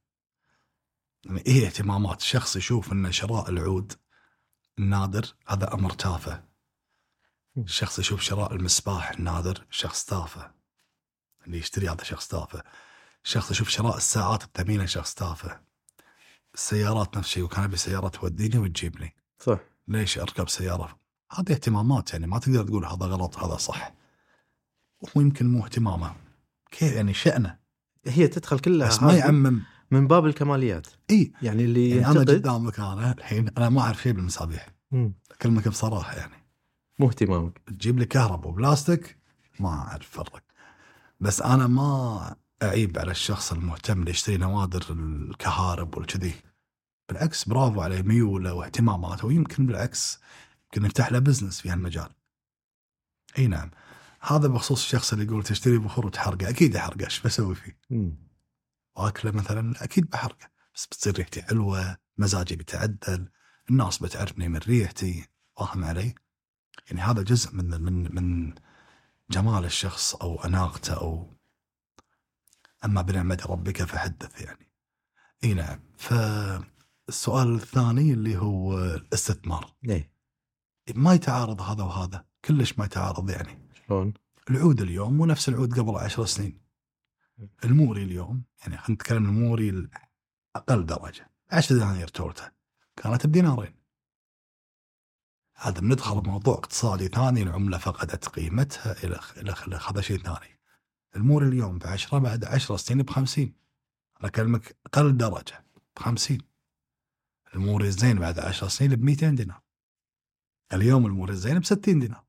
يعني 1.24 1.42
إيه 1.46 1.66
اهتمامات؟ 1.66 2.20
شخص 2.20 2.56
يشوف 2.56 2.92
إن 2.92 3.12
شراء 3.12 3.50
العود 3.50 3.92
النادر 4.78 5.34
هذا 5.46 5.74
أمر 5.74 5.90
تافه. 5.90 6.44
الشخص 7.56 7.98
يشوف 7.98 8.20
شراء 8.20 8.54
المسباح 8.54 9.10
النادر 9.10 9.66
شخص 9.70 10.04
تافه. 10.04 10.54
اللي 11.46 11.58
يشتري 11.58 11.88
هذا 11.88 12.04
شخص 12.04 12.28
تافه. 12.28 12.62
شخص 13.22 13.50
يشوف 13.50 13.68
شراء 13.68 13.96
الساعات 13.96 14.42
الثمينه 14.42 14.86
شخص 14.86 15.14
تافه 15.14 15.60
السيارات 16.54 17.16
نفس 17.16 17.28
الشيء 17.28 17.42
وكان 17.42 17.64
ابي 17.64 17.76
سياره 17.76 18.08
توديني 18.08 18.58
وتجيبني. 18.58 19.14
صح. 19.38 19.58
ليش 19.88 20.18
أركب 20.18 20.48
سيارة؟ 20.48 20.98
هذه 21.32 21.52
اهتمامات 21.52 22.12
يعني 22.12 22.26
ما 22.26 22.38
تقدر 22.38 22.64
تقول 22.64 22.84
هذا 22.84 23.06
غلط 23.06 23.38
هذا 23.38 23.56
صح. 23.56 23.94
وهو 25.00 25.20
يمكن 25.20 25.46
مو 25.46 25.64
اهتمامه. 25.64 26.14
كيف 26.70 26.92
يعني 26.92 27.14
شأنه. 27.14 27.58
هي 28.06 28.28
تدخل 28.28 28.58
كلها 28.58 28.88
بس 28.88 29.02
ما 29.02 29.16
يعمم. 29.16 29.62
من 29.90 30.06
باب 30.06 30.26
الكماليات. 30.26 30.86
إي. 31.10 31.32
يعني 31.42 31.64
اللي 31.64 31.90
يعني 31.90 32.06
أنا 32.06 32.20
قدامك 32.20 32.80
أنا 32.80 33.12
الحين 33.12 33.48
أنا 33.48 33.68
ما 33.68 33.80
أعرف 33.80 34.02
شيء 34.02 34.12
بالمصابيح 34.12 34.68
مم. 34.90 35.14
أكلمك 35.30 35.68
بصراحة 35.68 36.16
يعني. 36.16 36.46
مو 36.98 37.08
اهتمامك. 37.08 37.60
تجيب 37.66 37.98
لي 37.98 38.04
كهرباء 38.04 38.48
وبلاستيك 38.48 39.18
ما 39.60 39.68
أعرف 39.68 40.08
فرق 40.10 40.42
بس 41.20 41.42
أنا 41.42 41.66
ما 41.66 42.36
أعيب 42.62 42.98
على 42.98 43.10
الشخص 43.10 43.52
المهتم 43.52 44.00
اللي 44.00 44.10
يشتري 44.10 44.36
نوادر 44.36 44.86
الكهارب 44.90 45.96
والكذي. 45.96 46.34
بالعكس 47.08 47.44
برافو 47.44 47.80
عليه 47.80 48.02
ميوله 48.02 48.54
واهتماماته 48.54 49.26
ويمكن 49.26 49.66
بالعكس 49.66 50.20
يمكن 50.64 50.86
يفتح 50.86 51.12
له 51.12 51.18
بزنس 51.18 51.60
في 51.60 51.70
هالمجال. 51.70 52.10
إي 53.38 53.46
نعم. 53.46 53.70
هذا 54.20 54.48
بخصوص 54.48 54.82
الشخص 54.82 55.12
اللي 55.12 55.24
يقول 55.24 55.42
تشتري 55.42 55.78
بخور 55.78 56.06
وتحرقه. 56.06 56.48
أكيد 56.48 56.76
أحرقه. 56.76 57.04
إيش 57.04 57.20
بسوي 57.20 57.54
فيه؟ 57.54 57.78
وأكله 58.96 59.30
مثلا؟ 59.32 59.84
أكيد 59.84 60.10
بحرقه. 60.10 60.50
بس 60.74 60.86
بتصير 60.86 61.16
ريحتي 61.16 61.42
حلوة 61.42 61.96
مزاجي 62.18 62.56
بيتعدل 62.56 63.28
الناس 63.70 63.98
بتعرفني 63.98 64.48
من 64.48 64.58
ريحتي. 64.58 65.28
فاهم 65.56 65.84
علي؟ 65.84 66.14
يعني 66.90 67.00
هذا 67.00 67.22
جزء 67.22 67.54
من 67.54 67.82
من 67.82 68.14
من 68.14 68.54
جمال 69.30 69.64
الشخص 69.64 70.14
أو 70.14 70.44
أناقته 70.44 70.94
أو 70.94 71.39
أما 72.84 73.02
بنعمة 73.02 73.46
ربك 73.48 73.82
فحدث 73.82 74.40
يعني. 74.40 74.70
إي 75.44 75.54
نعم. 75.54 75.80
فالسؤال 75.98 77.54
الثاني 77.54 78.12
اللي 78.12 78.36
هو 78.36 78.78
الاستثمار. 78.78 79.74
إيه. 79.88 80.12
ما 80.94 81.14
يتعارض 81.14 81.60
هذا 81.60 81.82
وهذا؟ 81.82 82.24
كلش 82.44 82.78
ما 82.78 82.84
يتعارض 82.84 83.30
يعني. 83.30 83.68
شلون؟ 83.86 84.14
العود 84.50 84.80
اليوم 84.80 85.16
مو 85.16 85.26
نفس 85.26 85.48
العود 85.48 85.80
قبل 85.80 85.96
عشر 85.96 86.24
سنين. 86.24 86.60
الموري 87.64 88.02
اليوم 88.02 88.44
يعني 88.60 88.76
خلينا 88.76 88.94
نتكلم 88.94 89.24
الموري 89.24 89.88
أقل 90.56 90.86
درجة. 90.86 91.30
10 91.50 91.76
دنانير 91.76 92.08
تورتة. 92.08 92.52
كانت 92.96 93.26
بدينارين. 93.26 93.74
هذا 95.56 95.80
بندخل 95.80 96.20
بموضوع 96.20 96.54
اقتصادي 96.54 97.08
ثاني 97.08 97.42
العملة 97.42 97.78
فقدت 97.78 98.28
قيمتها 98.28 99.04
إلى 99.04 99.20
إلى 99.36 99.80
هذا 99.88 100.00
شيء 100.00 100.18
ثاني. 100.18 100.59
الموري 101.16 101.48
اليوم 101.48 101.78
ب 101.78 101.86
10 101.86 102.18
بعد 102.18 102.44
10 102.44 102.76
سنين 102.76 103.02
ب 103.02 103.10
50 103.10 103.44
أنا 104.20 104.28
اكلمك 104.28 104.76
أقل 104.86 105.16
درجة 105.16 105.64
ب 105.96 105.98
50 105.98 106.38
الموري 107.54 107.86
الزين 107.88 108.18
بعد 108.18 108.38
10 108.38 108.68
سنين 108.68 108.96
ب 108.96 109.02
200 109.02 109.30
دينار 109.30 109.60
اليوم 110.72 111.06
الموري 111.06 111.32
الزين 111.32 111.58
ب 111.58 111.64
60 111.64 111.98
دينار 111.98 112.24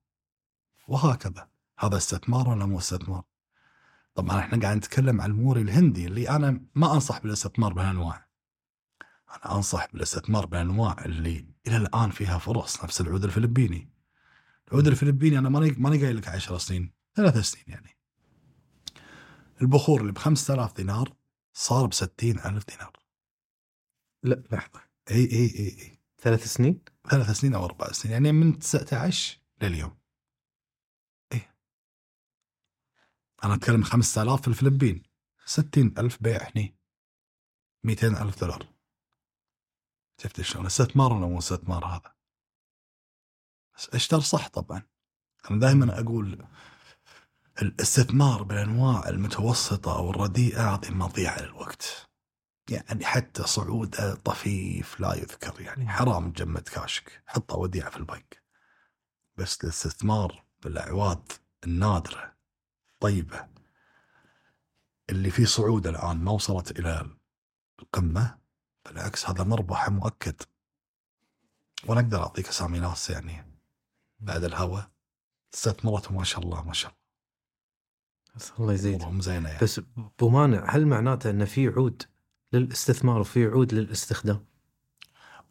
وهكذا 0.88 1.50
هذا 1.80 1.98
استثمار 1.98 2.50
ولا 2.50 2.66
مو 2.66 2.78
استثمار؟ 2.78 3.24
طبعا 4.16 4.40
إحنا 4.40 4.62
قاعد 4.62 4.78
نتكلم 4.78 5.22
عن 5.22 5.32
الموري 5.32 5.62
الهندي 5.62 6.08
اللي 6.08 6.30
أنا 6.30 6.62
ما 6.76 6.94
أنصح 6.94 7.20
بالاستثمار 7.20 7.74
بهالأنواع. 7.74 8.28
أنا 9.30 9.56
أنصح 9.56 9.88
بالاستثمار 9.94 10.46
بالانواع 10.46 11.06
اللي 11.06 11.46
إلى 11.68 11.78
الآن 11.78 12.10
فيها 12.10 12.38
فرص 12.38 12.84
نفس 12.84 13.02
العود 13.02 13.24
الفلبيني. 13.24 13.90
العود 14.68 14.88
الفلبيني 14.88 15.38
أنا 15.38 15.50
ماني 15.50 15.72
ماني 15.72 16.04
قايل 16.04 16.18
لك 16.18 16.28
10 16.28 16.58
سنين، 16.58 16.94
ثلاث 17.16 17.38
سنين 17.38 17.66
يعني. 17.68 17.98
البخور 19.62 20.02
اللي 20.02 20.12
ب 20.12 20.18
5000 20.18 20.74
دينار 20.74 21.14
صار 21.54 21.86
ب 21.86 21.94
60000 21.94 22.66
دينار. 22.66 23.00
لا 24.24 24.44
لحظة. 24.52 24.82
إي 25.12 25.16
إي 25.16 25.60
إي 25.60 25.80
إي. 25.80 26.00
ثلاث 26.18 26.44
سنين؟ 26.44 26.82
ثلاث 27.10 27.30
سنين 27.30 27.56
أو 27.56 27.66
أربع 27.66 27.92
سنين 27.92 28.14
يعني 28.14 28.32
من 28.32 28.60
19 28.60 29.40
لليوم. 29.62 29.98
إيه. 31.34 31.56
أنا 33.44 33.54
أتكلم 33.56 33.84
5000 33.84 34.42
في 34.42 34.48
الفلبين. 34.48 35.04
60000 35.46 36.24
بيع 36.24 36.50
هني. 36.56 36.76
200000 37.84 38.42
دولار. 38.42 38.68
شفت 40.22 40.42
شلون؟ 40.42 40.66
استثمار 40.66 41.14
ولا 41.14 41.26
مو 41.26 41.38
استثمار 41.40 41.86
هذا؟ 41.86 42.16
بس 43.76 43.90
أشتر 43.90 44.20
صح 44.20 44.48
طبعا. 44.48 44.82
أنا 45.52 45.60
دائما 45.60 46.00
أقول 46.00 46.48
الاستثمار 47.62 48.44
بالأنواع 48.44 49.10
المتوسطة 49.10 49.98
أو 49.98 50.10
الرديئه 50.10 50.76
هذه 50.76 50.92
مضيعة 50.92 51.42
للوقت. 51.42 52.10
يعني 52.70 53.06
حتى 53.06 53.44
صعوده 53.44 54.16
طفيف 54.16 55.00
لا 55.00 55.14
يذكر 55.14 55.62
يعني 55.62 55.90
حرام 55.90 56.32
تجمد 56.32 56.62
كاشك. 56.62 57.24
حطه 57.26 57.58
وديعة 57.58 57.90
في 57.90 57.98
البنك. 57.98 58.44
بس 59.38 59.64
الاستثمار 59.64 60.44
بالأعواد 60.62 61.32
النادرة 61.64 62.36
طيبه 63.00 63.48
اللي 65.10 65.32
فيه 65.32 65.46
صعود 65.46 65.88
الآن 65.88 66.18
ما 66.18 66.32
وصلت 66.32 66.80
إلى 66.80 67.10
القمة 67.80 68.38
بالعكس 68.86 69.30
هذا 69.30 69.44
مربح 69.44 69.90
مؤكد. 69.90 70.42
وأنا 71.86 72.02
أقدر 72.02 72.22
أعطيك 72.22 72.48
أسامي 72.48 72.80
ناس 72.80 73.10
يعني 73.10 73.60
بعد 74.20 74.44
الهوى. 74.44 74.88
استثمرت 75.54 76.12
ما 76.12 76.24
شاء 76.24 76.42
الله 76.42 76.64
ما 76.64 76.74
شاء 76.74 76.92
بس 76.92 77.01
الله 78.60 78.74
يزيد. 78.74 78.96
امورهم 79.02 79.22
زينة 79.22 79.50
يعني. 79.50 79.62
بس 79.62 79.82
أبو 79.98 80.30
مانع 80.30 80.66
هل 80.70 80.86
معناته 80.88 81.30
ان 81.30 81.46
في 81.46 81.68
عود 81.68 82.04
للاستثمار 82.54 83.20
وفي 83.20 83.46
عود 83.46 83.74
للاستخدام؟ 83.74 84.46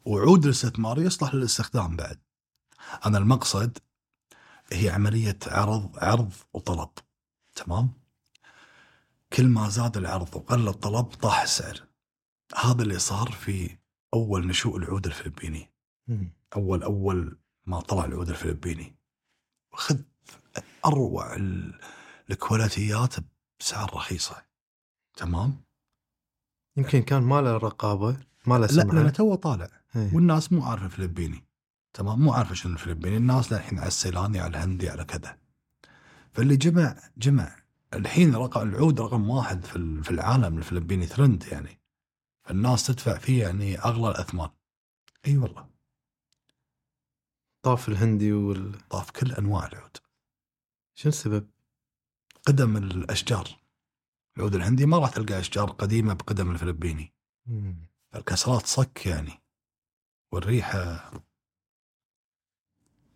وعود 0.05 0.43
الاستثمار 0.45 1.01
يصلح 1.01 1.35
للاستخدام 1.35 1.95
بعد. 1.95 2.19
أنا 3.05 3.17
المقصد 3.17 3.77
هي 4.71 4.89
عملية 4.89 5.39
عرض 5.47 5.97
عرض 5.97 6.33
وطلب. 6.53 6.89
تمام؟ 7.55 7.89
كل 9.33 9.47
ما 9.47 9.69
زاد 9.69 9.97
العرض 9.97 10.35
وقل 10.35 10.67
الطلب 10.67 11.05
طاح 11.05 11.41
السعر. 11.41 11.83
هذا 12.57 12.81
اللي 12.81 12.99
صار 12.99 13.31
في 13.31 13.77
أول 14.13 14.47
نشوء 14.47 14.77
العود 14.77 15.05
الفلبيني. 15.05 15.71
أول 16.55 16.83
أول 16.83 17.37
ما 17.65 17.79
طلع 17.79 18.05
العود 18.05 18.29
الفلبيني. 18.29 18.95
خذ 19.73 19.97
أروع 20.85 21.35
ال- 21.35 21.79
الكواليتيات 22.31 23.15
بسعر 23.59 23.93
رخيصه 23.93 24.43
تمام؟ 25.15 25.61
يمكن 26.77 27.01
كان 27.01 27.21
ما 27.23 27.41
له 27.41 27.57
رقابة 27.57 28.17
ما 28.45 28.55
له 28.55 28.67
لا 28.67 28.81
لأنه 28.81 29.09
تو 29.09 29.35
طالع. 29.35 29.69
إيه. 29.95 30.15
والناس 30.15 30.51
مو 30.53 30.63
عارفة 30.63 30.87
فلبيني 30.87 31.43
تمام؟ 31.93 32.21
مو 32.21 32.33
عارفة 32.33 32.55
شنو 32.55 32.73
الفلبيني. 32.73 33.17
الناس 33.17 33.53
للحين 33.53 33.79
على 33.79 33.87
السيلاني 33.87 34.39
على 34.39 34.49
الهندي 34.57 34.89
على 34.89 35.03
كذا. 35.05 35.37
فاللي 36.33 36.57
جمع 36.57 36.95
جمع. 37.17 37.55
الحين 37.93 38.35
رقم 38.35 38.69
العود 38.69 39.01
رقم 39.01 39.29
واحد 39.29 39.65
في 39.65 39.75
ال- 39.75 40.03
في 40.03 40.11
العالم 40.11 40.57
الفلبيني 40.57 41.05
ترند 41.05 41.43
يعني. 41.43 41.79
فالناس 42.43 42.87
تدفع 42.87 43.17
فيه 43.17 43.43
يعني 43.43 43.79
أغلى 43.79 44.09
الأثمان. 44.11 44.49
إي 45.27 45.37
والله. 45.37 45.69
طاف 47.63 47.89
الهندي 47.89 48.33
وال 48.33 48.87
طاف 48.89 49.11
كل 49.11 49.31
أنواع 49.31 49.65
العود. 49.67 49.97
شنو 50.95 51.09
السبب؟ 51.09 51.47
قدم 52.47 52.77
الأشجار. 52.77 53.47
العود 54.37 54.55
الهندي 54.55 54.85
ما 54.85 54.97
راح 54.97 55.09
تلقى 55.09 55.39
أشجار 55.39 55.71
قديمة 55.71 56.13
بقدم 56.13 56.51
الفلبيني. 56.51 57.13
الكسرات 58.15 58.65
صك 58.65 59.05
يعني. 59.05 59.41
والريحة 60.31 61.11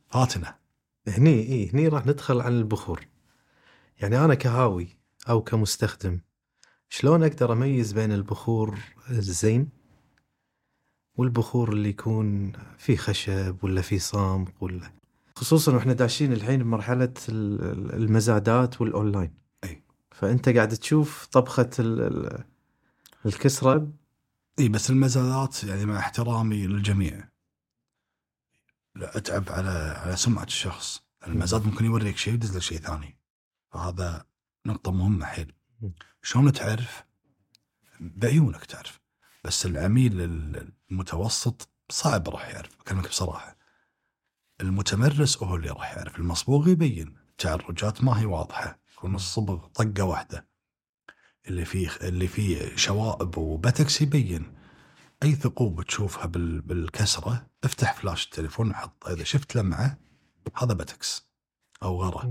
فاتنة. 0.08 0.56
هني 1.08 1.40
اي 1.40 1.70
هني 1.70 1.88
راح 1.88 2.06
ندخل 2.06 2.42
على 2.42 2.58
البخور. 2.58 3.08
يعني 4.02 4.26
أنا 4.26 4.36
كهاوي 4.36 4.88
أو 5.30 5.42
كمستخدم 5.42 6.20
شلون 6.90 7.24
أقدر 7.24 7.54
أميز 7.54 7.94
بين 7.94 8.12
البخور 8.12 8.80
الزين 9.10 9.70
والبخور 11.18 11.74
اللي 11.74 11.90
يكون 11.90 12.52
فيه 12.78 12.98
خشب 12.98 13.64
ولا 13.64 13.82
فيه 13.82 13.98
صامغ 14.00 14.50
ولا 14.62 14.92
خصوصا 15.36 15.76
وإحنا 15.76 15.94
داشين 15.94 16.34
الحين 16.34 16.64
بمرحلة 16.64 17.14
ال- 17.30 17.62
ال- 17.62 17.94
المزادات 17.94 18.82
والأونلاين. 18.82 19.34
أي. 19.64 19.84
فأنت 20.12 20.50
قاعد 20.50 20.70
تشوف 20.70 21.26
طبخة 21.26 21.70
ال- 21.80 22.02
ال- 22.02 22.44
الكسرة؟ 23.26 23.92
إي 24.60 24.70
بس 24.70 24.90
المزادات 24.90 25.64
يعني 25.64 25.86
مع 25.86 26.00
احترامي 26.00 26.68
للجميع. 26.68 27.30
لا 28.96 29.18
أتعب 29.18 29.44
على 29.50 29.70
على 30.04 30.16
سمعة 30.16 30.44
الشخص. 30.44 31.02
المزاد 31.28 31.66
ممكن 31.66 31.86
يوريك 31.86 32.18
شيء 32.18 32.34
ويدز 32.34 32.58
شيء 32.58 32.78
ثاني. 32.80 33.18
فهذا 33.72 34.26
نقطة 34.66 34.92
مهمة 34.92 35.26
حيل. 35.26 35.54
شلون 36.22 36.52
تعرف؟ 36.52 37.04
بعيونك 38.00 38.66
تعرف. 38.66 39.00
بس 39.44 39.66
العميل 39.66 40.22
المتوسط 40.92 41.70
صعب 41.90 42.30
راح 42.30 42.50
يعرف. 42.50 42.70
أكلمك 42.82 43.08
بصراحة. 43.08 43.55
المتمرس 44.62 45.44
هو 45.44 45.56
اللي 45.56 45.70
راح 45.70 45.98
يعرف. 45.98 46.20
المصبوغ 46.20 46.70
يبين. 46.70 47.16
التعرجات 47.30 48.04
ما 48.04 48.20
هي 48.22 48.26
واضحة. 48.26 48.80
يكون 48.94 49.16
الصبغ 49.16 49.68
طقة 49.68 50.04
واحدة. 50.04 50.48
اللي 51.48 51.66
فيه 51.66 51.90
اللي 52.02 52.28
فيه 52.28 52.76
شوائب 52.76 53.38
وبتكس 53.38 54.02
يبين. 54.02 54.56
أي 55.24 55.36
ثقوب 55.36 55.84
تشوفها 55.84 56.26
بال... 56.26 56.62
بالكسرة 56.62 57.48
افتح 57.64 57.94
فلاش 57.94 58.26
التليفون 58.26 58.70
وحط 58.72 59.08
إذا 59.08 59.24
شفت 59.24 59.56
لمعة 59.56 59.98
هذا 60.56 60.74
بتكس 60.74 61.30
أو 61.84 62.02
غرة. 62.04 62.26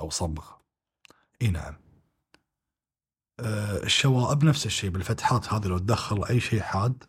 أو 0.00 0.10
صبغ. 0.10 0.50
إي 1.42 1.48
نعم. 1.48 1.74
أه 3.40 3.82
الشوائب 3.82 4.44
نفس 4.44 4.66
الشيء 4.66 4.90
بالفتحات 4.90 5.52
هذه 5.52 5.66
لو 5.66 5.78
تدخل 5.78 6.24
أي 6.24 6.40
شيء 6.40 6.60
حاد 6.60 7.04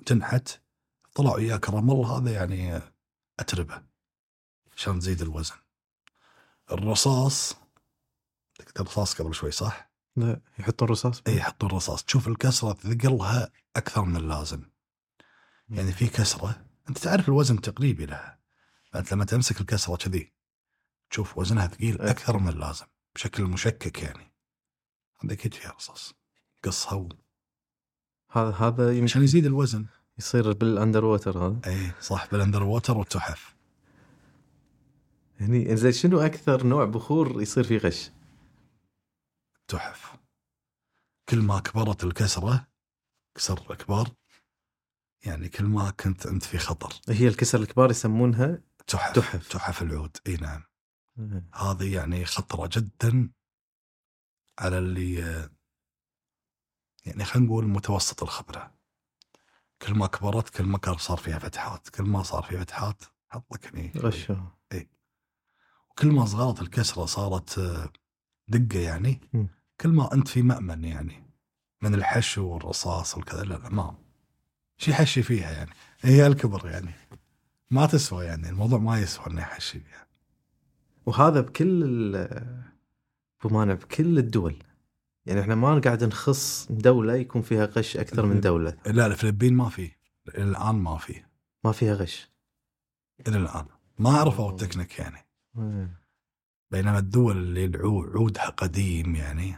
وتنحت 0.00 0.48
طلع 1.14 1.34
وياك 1.34 1.70
رمل 1.70 1.94
هذا 2.06 2.30
يعني 2.32 2.93
أتربه 3.40 3.82
عشان 4.76 4.98
تزيد 4.98 5.22
الوزن. 5.22 5.54
الرصاص 6.72 7.54
تقدر 8.58 8.86
رصاص 8.86 9.14
قبل 9.14 9.34
شوي 9.34 9.50
صح؟ 9.50 9.90
لا 10.16 10.40
يحطون 10.58 10.88
رصاص 10.88 11.22
اي 11.26 11.36
يحطون 11.36 11.70
رصاص 11.70 12.04
تشوف 12.04 12.28
الكسرة 12.28 12.72
ثقلها 12.74 13.50
أكثر 13.76 14.04
من 14.04 14.16
اللازم. 14.16 14.62
يعني 15.68 15.92
في 15.92 16.06
كسرة 16.06 16.66
أنت 16.88 16.98
تعرف 16.98 17.28
الوزن 17.28 17.54
التقريبي 17.54 18.06
لها. 18.06 18.38
فانت 18.92 19.12
لما 19.12 19.24
تمسك 19.24 19.60
الكسرة 19.60 19.96
كذي 19.96 20.32
تشوف 21.10 21.38
وزنها 21.38 21.66
ثقيل 21.66 22.02
إيه. 22.02 22.10
أكثر 22.10 22.38
من 22.38 22.48
اللازم 22.48 22.86
بشكل 23.14 23.42
مشكك 23.42 24.02
يعني. 24.02 24.32
هذا 25.24 25.32
أكيد 25.32 25.54
فيها 25.54 25.72
رصاص. 25.72 26.14
قصها 26.64 26.94
و- 26.94 27.08
هذا 28.30 28.50
هذا 28.50 28.84
عشان 28.88 28.98
يمكن 28.98 29.22
يزيد 29.22 29.46
الوزن. 29.46 29.86
يصير 30.18 30.52
بال 30.52 30.67
under 30.67 31.04
water 31.04 31.38
هذا. 31.38 31.60
اي 31.66 31.92
صح 32.00 32.30
بال 32.30 32.39
under 32.39 32.62
water 32.62 32.98
والتحف. 32.98 33.54
هني 35.40 35.76
زين 35.76 35.92
شنو 35.92 36.20
أكثر 36.20 36.66
نوع 36.66 36.84
بخور 36.84 37.42
يصير 37.42 37.64
فيه 37.64 37.78
غش؟ 37.78 38.10
تحف. 39.68 40.16
كل 41.28 41.38
ما 41.38 41.60
كبرت 41.60 42.04
الكسرة 42.04 42.66
كسر 43.34 43.72
اكبر 43.72 44.08
يعني 45.26 45.48
كل 45.48 45.64
ما 45.64 45.90
كنت 45.90 46.26
أنت 46.26 46.42
في 46.42 46.58
خطر. 46.58 47.00
هي 47.08 47.28
الكسر 47.28 47.60
الكبار 47.60 47.90
يسمونها 47.90 48.62
تحف. 48.86 49.14
تحف. 49.14 49.48
تحف 49.48 49.82
العود 49.82 50.16
إي 50.26 50.36
نعم. 50.36 50.62
هذه 51.54 51.94
يعني 51.94 52.24
خطرة 52.24 52.70
جدا 52.72 53.30
على 54.58 54.78
اللي 54.78 55.14
يعني 57.06 57.24
خلينا 57.24 57.48
نقول 57.48 57.64
متوسط 57.64 58.22
الخبرة. 58.22 58.73
كل 59.86 59.94
ما 59.94 60.06
كبرت 60.06 60.48
كل 60.48 60.64
ما 60.64 60.78
كان 60.78 60.96
صار 60.96 61.16
فيها 61.16 61.38
فتحات 61.38 61.88
كل 61.88 62.02
ما 62.04 62.22
صار 62.22 62.42
فيها 62.42 62.60
فتحات 62.60 63.02
حط 63.28 63.52
لك 63.52 63.66
هني. 63.74 63.92
غش. 63.96 64.32
وكل 65.90 66.08
ما 66.12 66.24
صغرت 66.26 66.62
الكسرة 66.62 67.04
صارت 67.06 67.58
آه، 67.58 67.92
دقة 68.48 68.78
يعني. 68.80 69.20
كل 69.80 69.88
ما 69.88 70.14
أنت 70.14 70.28
في 70.28 70.42
مأمن 70.42 70.84
يعني 70.84 71.22
من 71.82 71.94
الحشو 71.94 72.46
والرصاص 72.46 73.16
والكذا. 73.16 73.42
لا 73.44 73.54
لا 73.54 73.68
ما 73.68 73.94
شي 74.78 74.94
حشي 74.94 75.22
فيها 75.22 75.50
يعني. 75.52 75.70
هي 76.00 76.26
الكبر 76.26 76.70
يعني. 76.70 76.90
ما 77.70 77.86
تسوى 77.86 78.24
يعني 78.24 78.48
الموضوع 78.48 78.78
ما 78.78 79.00
يسوى 79.00 79.26
إنه 79.26 79.40
يحشي 79.40 79.80
فيها. 79.80 80.06
وهذا 81.06 81.40
بكل 81.40 81.82
ال- 81.84 82.62
بمانع 83.44 83.74
بكل 83.74 84.18
الدول. 84.18 84.56
يعني 85.26 85.40
إحنا 85.40 85.54
ما 85.54 85.78
قاعد 85.80 86.04
نخص 86.04 86.66
دولة 86.70 87.14
يكون 87.14 87.42
فيها 87.42 87.64
غش 87.64 87.96
أكثر 87.96 88.26
من 88.26 88.40
دولة. 88.40 88.76
لا 88.86 89.06
الفلبين 89.06 89.54
ما 89.54 89.68
في. 89.68 89.90
الآن 90.28 90.74
ما 90.74 90.96
في. 90.96 91.22
ما 91.64 91.72
فيها 91.72 91.94
غش. 91.94 92.30
إلى 93.28 93.36
الآن. 93.36 93.66
ما 93.98 94.10
عرفوا 94.10 94.50
التكنيك 94.50 94.98
يعني. 94.98 95.26
بينما 96.70 96.98
الدول 96.98 97.36
اللي 97.36 97.64
العو- 97.66 98.16
عودها 98.16 98.48
قديم 98.48 99.14
يعني 99.14 99.54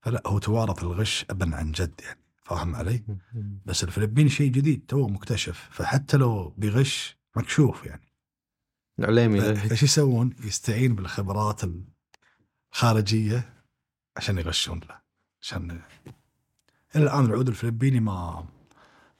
فلا 0.00 0.22
هو 0.26 0.38
توارث 0.38 0.82
الغش 0.82 1.24
ابا 1.30 1.56
عن 1.56 1.72
جد 1.72 2.00
يعني. 2.04 2.20
فاهم 2.42 2.76
علي؟ 2.76 3.04
بس 3.66 3.84
الفلبين 3.84 4.28
شيء 4.28 4.50
جديد 4.52 4.84
تو 4.88 5.08
مكتشف. 5.08 5.68
فحتى 5.72 6.16
لو 6.16 6.48
بغش 6.58 7.18
مكشوف 7.36 7.84
يعني. 7.86 8.08
عليمي 9.00 9.40
ف- 9.40 9.44
فايش 9.68 9.82
يسوون؟ 9.82 10.36
يستعين 10.44 10.94
بالخبرات 10.94 11.60
الخارجية. 12.74 13.57
عشان 14.18 14.38
يغشون 14.38 14.80
له 14.88 15.00
عشان 15.42 15.70
إلى 16.96 17.02
الآن 17.04 17.24
العود 17.24 17.48
الفلبيني 17.48 18.00
ما 18.00 18.46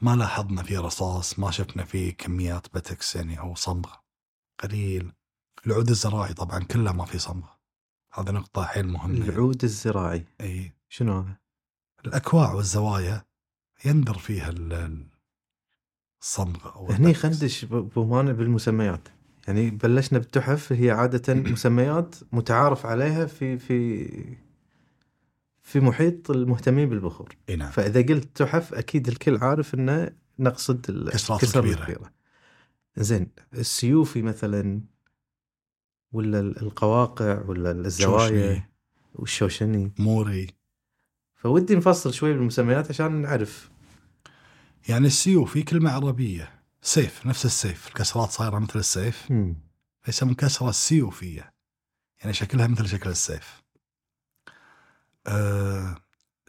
ما 0.01 0.17
لاحظنا 0.17 0.63
فيه 0.63 0.79
رصاص 0.81 1.39
ما 1.39 1.51
شفنا 1.51 1.85
فيه 1.85 2.15
كميات 2.17 2.67
بتكس 2.75 3.17
يعني 3.17 3.39
أو 3.41 3.55
صمغ 3.55 3.91
قليل 4.63 5.13
العود 5.67 5.89
الزراعي 5.91 6.35
طبعا 6.35 6.65
كله 6.65 6.93
ما 6.93 7.05
فيه 7.05 7.19
صمغ 7.19 7.47
هذه 8.13 8.31
نقطة 8.31 8.65
حيل 8.65 8.89
مهمة. 8.89 9.25
العود 9.29 9.65
الزراعي 9.65 10.25
إي 10.41 10.73
شنو 10.89 11.19
هذا؟ 11.21 11.37
الأكواع 12.07 12.53
والزوايا 12.53 13.25
يندر 13.85 14.19
فيها 14.19 14.49
ال- 14.49 14.73
ال- 14.73 15.07
الصمغ 16.23 16.67
أو 16.77 16.91
هني. 16.91 17.15
خندش 17.15 17.65
ب- 17.65 17.91
بمانع 17.97 18.33
بالمسميات 18.33 19.09
يعني 19.49 19.71
بلشنا 19.71 20.19
بالتحف 20.19 20.73
هي 20.73 20.91
عادة 20.91 21.35
مسميات 21.53 22.15
متعارف 22.33 22.87
عليها 22.87 23.27
في 23.27 23.59
في 23.59 24.09
في 25.69 25.81
محيط 25.81 26.31
المهتمين 26.31 26.89
بالبخور. 26.89 27.37
إي 27.49 27.57
نعم. 27.57 27.71
فإذا 27.71 28.03
قلت 28.03 28.37
تحف 28.37 28.75
أكيد 28.75 29.09
الكل 29.09 29.37
عارف 29.37 29.75
إنه 29.75 30.11
نقصد 30.39 30.91
ال- 30.91 31.11
كسرات 31.11 31.43
الكسر 31.43 31.65
الكبيرة. 31.65 32.13
زين 32.97 33.31
السيوفي 33.55 34.23
مثلا 34.23 34.81
ولا 36.13 36.41
ال- 36.41 36.63
القواقع 36.63 37.43
ولا 37.47 37.71
الزوايا 37.71 38.29
شوشني، 38.29 38.69
والشوشني. 39.15 39.93
موري. 39.99 40.47
فودي 41.35 41.77
نفصل 41.77 42.15
شوي 42.15 42.33
بالمسميات 42.33 42.89
عشان 42.91 43.13
نعرف. 43.13 43.71
يعني 44.89 45.07
السيوف 45.07 45.53
في 45.53 45.63
كلمة 45.63 45.91
عربية. 45.91 46.63
سيف 46.83 47.27
نفس 47.27 47.45
السيف. 47.47 47.89
الكسرات 47.89 48.31
صايرة 48.31 48.59
مثل 48.59 48.79
السيف. 48.79 49.33
فيسمون 50.01 50.35
كسرة 50.35 50.71
سيوفية 50.71 51.53
يعني 52.21 52.33
شكلها 52.33 52.67
مثل 52.67 52.89
شكل 52.89 53.11
السيف. 53.11 53.63
أه 55.27 55.97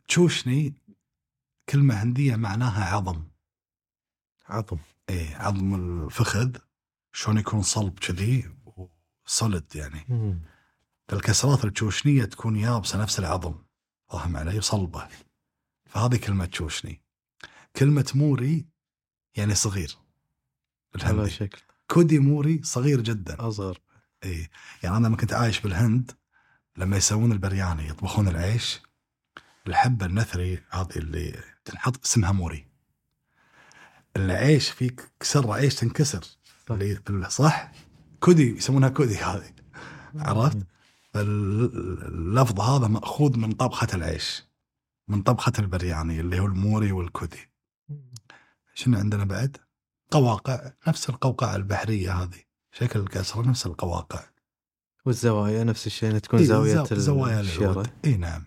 تشوشني 0.07 0.73
كلمة 1.69 1.95
هندية 2.03 2.35
معناها 2.35 2.95
عظم. 2.95 3.23
عظم. 4.47 4.77
إيه 5.09 5.35
عظم 5.35 5.75
الفخذ. 5.75 6.57
شلون 7.13 7.37
يكون 7.37 7.61
صلب 7.61 7.99
كذي 7.99 8.49
وصلد 9.25 9.75
يعني. 9.75 10.05
مم. 10.09 10.41
فالكسرات 11.07 11.65
التشوشنية 11.65 12.25
تكون 12.25 12.55
يابسة 12.55 13.01
نفس 13.01 13.19
العظم. 13.19 13.55
فاهم 14.09 14.37
علي؟ 14.37 14.61
صلبة 14.61 15.07
فهذه 15.85 16.17
كلمة 16.17 16.45
تشوشني. 16.45 17.01
كلمة 17.75 18.11
موري 18.15 18.65
يعني 19.35 19.55
صغير. 19.55 19.97
على 21.01 21.29
شكل. 21.29 21.61
كودي 21.87 22.19
موري 22.19 22.63
صغير 22.63 23.01
جدا. 23.01 23.47
أصغر. 23.47 23.79
اي 24.23 24.49
يعني 24.83 24.97
أنا 24.97 25.07
لما 25.07 25.17
كنت 25.17 25.33
عايش 25.33 25.59
بالهند 25.59 26.11
لما 26.77 26.97
يسوون 26.97 27.31
البرياني 27.31 27.87
يطبخون 27.87 28.27
العيش 28.27 28.81
الحبة 29.67 30.05
النثري 30.05 30.63
هذه 30.69 30.95
اللي 30.95 31.43
تنحط 31.65 32.05
اسمها 32.05 32.31
موري. 32.31 32.67
العيش 34.15 34.69
في 34.69 34.95
كسر 35.19 35.51
عيش 35.51 35.75
تنكسر. 35.75 36.21
صح. 36.21 36.71
اللي 36.71 37.29
صح؟ 37.29 37.71
كودي 38.19 38.57
يسمونها 38.57 38.89
كودي 38.89 39.17
هذه. 39.17 39.53
عرفت؟ 40.15 40.57
اللفظ 41.15 42.59
هذا 42.61 42.87
مأخوذ 42.87 43.37
من 43.37 43.51
طبخة 43.51 43.87
العيش 43.93 44.43
من 45.07 45.21
طبخة 45.21 45.53
البرياني 45.59 46.19
اللي 46.19 46.39
هو 46.39 46.45
الموري 46.45 46.91
والكودي. 46.91 47.49
شنو 48.73 48.97
عندنا 48.97 49.25
بعد؟ 49.25 49.57
قواقع 50.11 50.71
نفس 50.87 51.09
القوقعة 51.09 51.55
البحرية 51.55 52.13
هذه 52.13 52.43
شكل 52.71 52.99
الكسرة 52.99 53.41
نفس 53.41 53.65
القواقع. 53.65 54.23
والزوايا 55.05 55.63
نفس 55.63 55.87
الشيء 55.87 56.09
إنها 56.09 56.19
تكون 56.19 56.39
إيه، 56.39 56.45
زاوية 56.45 56.83
زا- 56.83 56.95
زوايا 56.95 57.39
الشيره 57.39 57.83
اي 58.05 58.17
نعم. 58.17 58.43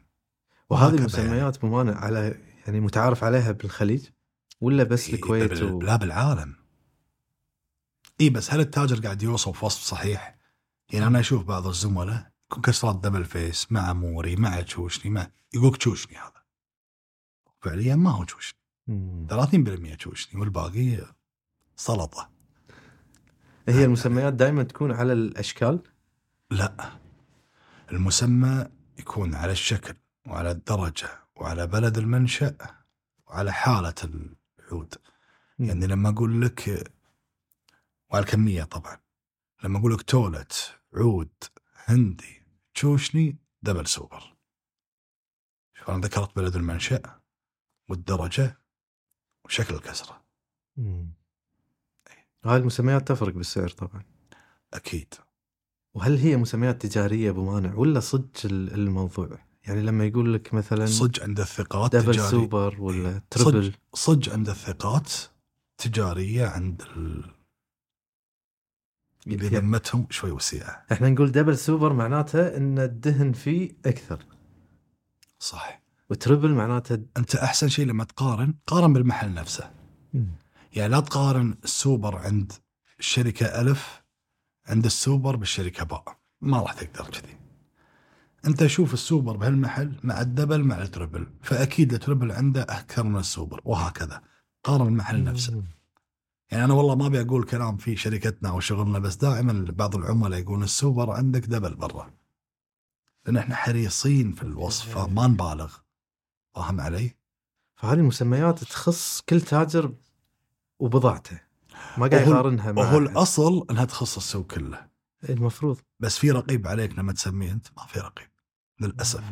وهذه 0.71 0.85
وهكذا 0.85 0.99
المسميات 1.01 1.63
بمانع 1.63 1.95
على 1.99 2.39
يعني 2.67 2.81
متعارف 2.81 3.25
عليها 3.25 3.53
بالخليج 3.53 4.07
ولا 4.61 4.85
بس 4.85 5.09
إيه، 5.09 5.15
الكويت 5.15 5.51
بال- 5.51 5.73
و... 5.73 5.81
لا 5.83 5.97
بالعالم. 5.97 6.55
اي 8.21 8.31
بس 8.31 8.53
هل 8.53 8.61
التاجر 8.61 9.01
قاعد 9.05 9.23
يوصف 9.23 9.65
وصف 9.65 9.83
صحيح؟ 9.83 10.37
يعني 10.93 11.07
أنا 11.07 11.21
أشوف 11.21 11.45
بعض 11.45 11.67
الزملاء 11.67 12.31
يكون 12.51 12.63
كسرات 12.63 12.97
double 12.97 13.25
face 13.25 13.73
مع 13.73 13.93
موري 13.93 14.37
مع 14.37 14.61
تشوشني 14.61 15.11
مع 15.13 15.31
يقولك 15.55 15.77
تشوشني 15.77 16.17
هذا. 16.17 16.43
فعليا 17.61 17.95
ما 17.95 18.11
هو 18.11 18.25
تشوشني. 18.25 18.59
مم. 18.87 19.27
30% 19.31 19.97
تشوشني 19.97 20.41
والباقي 20.41 20.99
سلطة. 21.77 22.31
هي 23.69 23.85
المسميات 23.85 24.33
دائما 24.33 24.63
تكون 24.63 24.93
على 24.93 25.13
الأشكال؟ 25.13 25.83
لا. 26.53 27.01
المسمى 27.93 28.69
يكون 28.99 29.35
على 29.35 29.53
الشكل 29.53 29.95
وعلى 30.27 30.51
الدرجة 30.51 31.09
وعلى 31.37 31.67
بلد 31.67 31.99
المنشأ 31.99 32.57
وعلى 33.27 33.53
حالة 33.53 33.95
العود. 34.05 34.95
يعني 35.59 35.87
لما 35.87 36.09
أقول 36.09 36.43
لك 36.43 36.93
وعلى 38.11 38.25
الكمية 38.25 38.65
طبعا 38.65 39.01
لما 39.65 39.79
أقول 39.79 39.95
لك 39.95 40.03
تولت 40.03 40.81
عود 40.95 41.45
هندي 41.75 42.43
تشوشني 42.75 43.39
double 43.63 43.87
super. 43.87 44.37
شوف 45.75 45.91
أنا 45.91 45.99
ذكرت 46.01 46.37
بلد 46.37 46.57
المنشأ 46.57 47.21
والدرجة 47.89 48.61
وشكل 49.45 49.75
الكسرة. 49.75 50.25
هاي 52.45 52.57
المسميات 52.57 53.09
تفرق 53.09 53.35
بالسعر 53.35 53.69
طبعا. 53.69 54.05
أكيد. 54.75 55.15
وهل 55.95 56.19
هي 56.19 56.37
مسميات 56.37 56.87
تجارية 56.87 57.31
بمانع 57.31 57.75
ولا 57.75 58.01
صدق 58.01 58.31
ال- 58.45 58.75
الموضوع؟ 58.75 59.39
يعني 59.67 59.83
لما 59.83 60.05
يقول 60.05 60.35
لك 60.35 60.55
مثلا 60.55 60.87
صج 60.87 61.21
عند 61.21 61.41
الثقات 61.41 61.97
double 61.97 62.13
تجاري. 62.15 62.31
سوبر 62.31 62.81
ولا 62.81 63.23
triple. 63.31 63.73
صج 63.95 64.31
عند 64.31 64.49
الثقات 64.49 65.13
تجارية 65.79 66.47
عند 66.47 66.83
ال... 66.97 67.25
اللي 69.27 69.49
ذمتهم 69.49 70.07
شوي 70.11 70.31
وسيعة. 70.31 70.87
إحنا 70.93 71.09
نقول 71.09 71.33
double 71.33 71.59
super 71.59 71.93
معناته 71.93 72.57
إن 72.57 72.79
الدهن 72.79 73.33
فيه 73.33 73.77
أكثر. 73.87 74.27
صح. 75.39 75.83
و 76.11 76.17
triple 76.17 76.55
معناته 76.55 76.99
أنت 77.17 77.35
أحسن 77.35 77.69
شيء 77.69 77.87
لما 77.87 78.05
تقارن 78.05 78.55
قارن 78.67 78.93
بالمحل 78.93 79.35
نفسه. 79.35 79.71
يعني 80.73 80.89
لا 80.93 81.01
تقارن 81.01 81.55
السوبر 81.65 82.17
عند 82.17 82.53
الشركة 82.99 83.47
ألف 83.47 84.02
عند 84.67 84.85
السوبر 84.85 85.37
بالشركة 85.37 85.85
باء. 85.85 86.19
ما 86.41 86.61
راح 86.61 86.73
تقدر 86.73 87.11
كذي. 87.11 87.39
أنت 88.47 88.67
شوف 88.67 88.95
السوبر 88.95 89.37
بهالمحل 89.37 90.01
مع 90.03 90.21
الدبل 90.21 90.65
مع 90.65 90.83
التربل 90.83 91.27
فأكيد 91.43 91.95
التربل 91.95 92.33
عنده 92.33 92.63
أكثر 92.63 93.03
من 93.03 93.19
السوبر 93.19 93.61
وهكذا. 93.65 94.23
قارن 94.65 94.87
المحل 94.87 95.25
نفسه. 95.25 95.63
يعني 96.51 96.65
أنا 96.65 96.75
والله 96.75 96.95
ما 96.95 97.07
أبي 97.07 97.21
أقول 97.21 97.45
كلام 97.45 97.77
في 97.77 97.97
شركتنا 97.97 98.49
أو 98.49 98.61
شغلنا 98.61 98.99
بس 98.99 99.17
دائما 99.17 99.65
بعض 99.69 99.97
العملاء 99.97 100.41
يقولون 100.41 100.63
السوبر 100.63 101.11
عندك 101.11 101.47
دبل 101.47 101.75
برا. 101.75 102.11
لأن 103.27 103.37
إحنا 103.37 103.55
حريصين 103.55 104.33
في 104.33 104.43
الوصف 104.43 104.99
ما 104.99 105.27
نبالغ. 105.27 105.75
فاهم 106.55 106.81
علي؟ 106.81 107.17
فهذه 107.77 107.99
المسميات 107.99 108.65
تخص 108.65 109.21
كل 109.21 109.41
تاجر 109.41 109.95
وبضاعته. 110.79 111.41
ما 111.99 112.07
قاعد 112.07 112.29
يقارنها 112.29 112.73
مع 112.73 112.83
وهو 112.83 112.99
الأصل 112.99 113.67
إنها 113.71 113.85
تخص 113.85 114.17
السوق 114.17 114.47
كله. 114.47 114.89
المفروض. 115.29 115.79
بس 116.01 116.19
في 116.19 116.31
رقيب 116.31 116.67
عليك 116.69 116.99
لما 116.99 117.13
تسميه 117.13 117.53
أنت؟ 117.53 117.67
ما 117.77 117.87
في 117.87 118.01
رقيب 118.01 118.29
للأسف. 118.81 119.25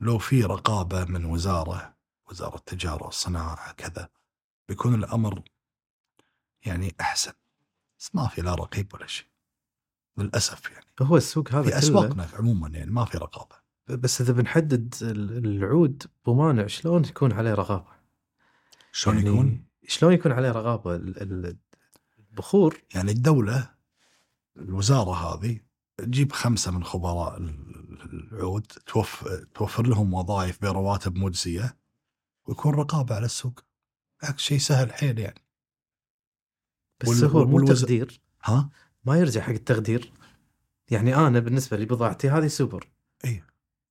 لو 0.00 0.18
في 0.18 0.44
رقابة 0.44 1.04
من 1.04 1.24
وزارة 1.24 1.94
وزارة 2.30 2.56
التجارة 2.56 3.04
والصناعة 3.04 3.72
كذا 3.72 4.08
بيكون 4.68 4.94
الأمر 4.94 5.42
يعني 6.66 6.94
أحسن. 7.00 7.32
بس 7.98 8.14
ما 8.14 8.26
في 8.26 8.42
لا 8.42 8.54
رقيب 8.54 8.94
ولا 8.94 9.06
شيء. 9.06 9.26
للأسف 10.18 10.70
يعني. 10.70 10.86
هو 11.02 11.16
السوق 11.16 11.52
هذا 11.52 11.62
في 11.62 11.78
أسواقنا 11.78 12.28
عموما 12.34 12.68
يعني 12.68 12.90
ما 12.90 13.04
في 13.04 13.18
رقابة. 13.18 13.56
بس 13.88 14.20
إذا 14.20 14.32
بنحدد 14.32 14.94
ال- 15.02 15.46
العود 15.46 16.02
بمانع 16.26 16.66
شلون 16.66 17.04
يكون 17.04 17.32
عليه 17.32 17.54
رقابة؟ 17.54 18.00
شلون 18.92 19.16
يعني 19.16 19.28
يكون؟ 19.28 19.64
شلون 19.88 20.12
يكون 20.12 20.32
عليه 20.32 20.50
رقابة؟ 20.50 20.96
ال- 22.40 22.44
ال- 22.44 22.46
البخور 22.46 22.82
يعني 22.94 23.10
الدولة 23.12 23.70
الوزارة 24.56 25.12
هذه 25.34 25.60
تجيب 25.96 26.32
خمسة 26.32 26.70
من 26.70 26.84
خبراء 26.84 27.36
ال- 27.38 28.32
العود 28.32 28.66
توف 28.66 29.28
توفر 29.54 29.86
لهم 29.86 30.14
وظائف 30.14 30.62
برواتب 30.62 31.16
مجزية 31.16 31.76
ويكون 32.46 32.74
رقابة 32.74 33.14
على 33.14 33.24
السوق. 33.24 33.60
عكس 34.22 34.42
شيء 34.42 34.58
سهل 34.58 34.92
حيل 34.92 35.18
يعني. 35.18 35.42
بس 37.00 37.24
هو 37.24 37.44
مو 37.46 37.64
تقدير. 37.64 38.20
ها؟ 38.44 38.70
ما 39.04 39.18
يرجع 39.18 39.40
حق 39.40 39.50
التقدير. 39.52 40.12
يعني 40.90 41.16
أنا 41.16 41.38
بالنسبة 41.40 41.76
لبضاعتي 41.76 42.30
هذه 42.30 42.46
سوبر. 42.46 42.88
إي. 43.24 43.44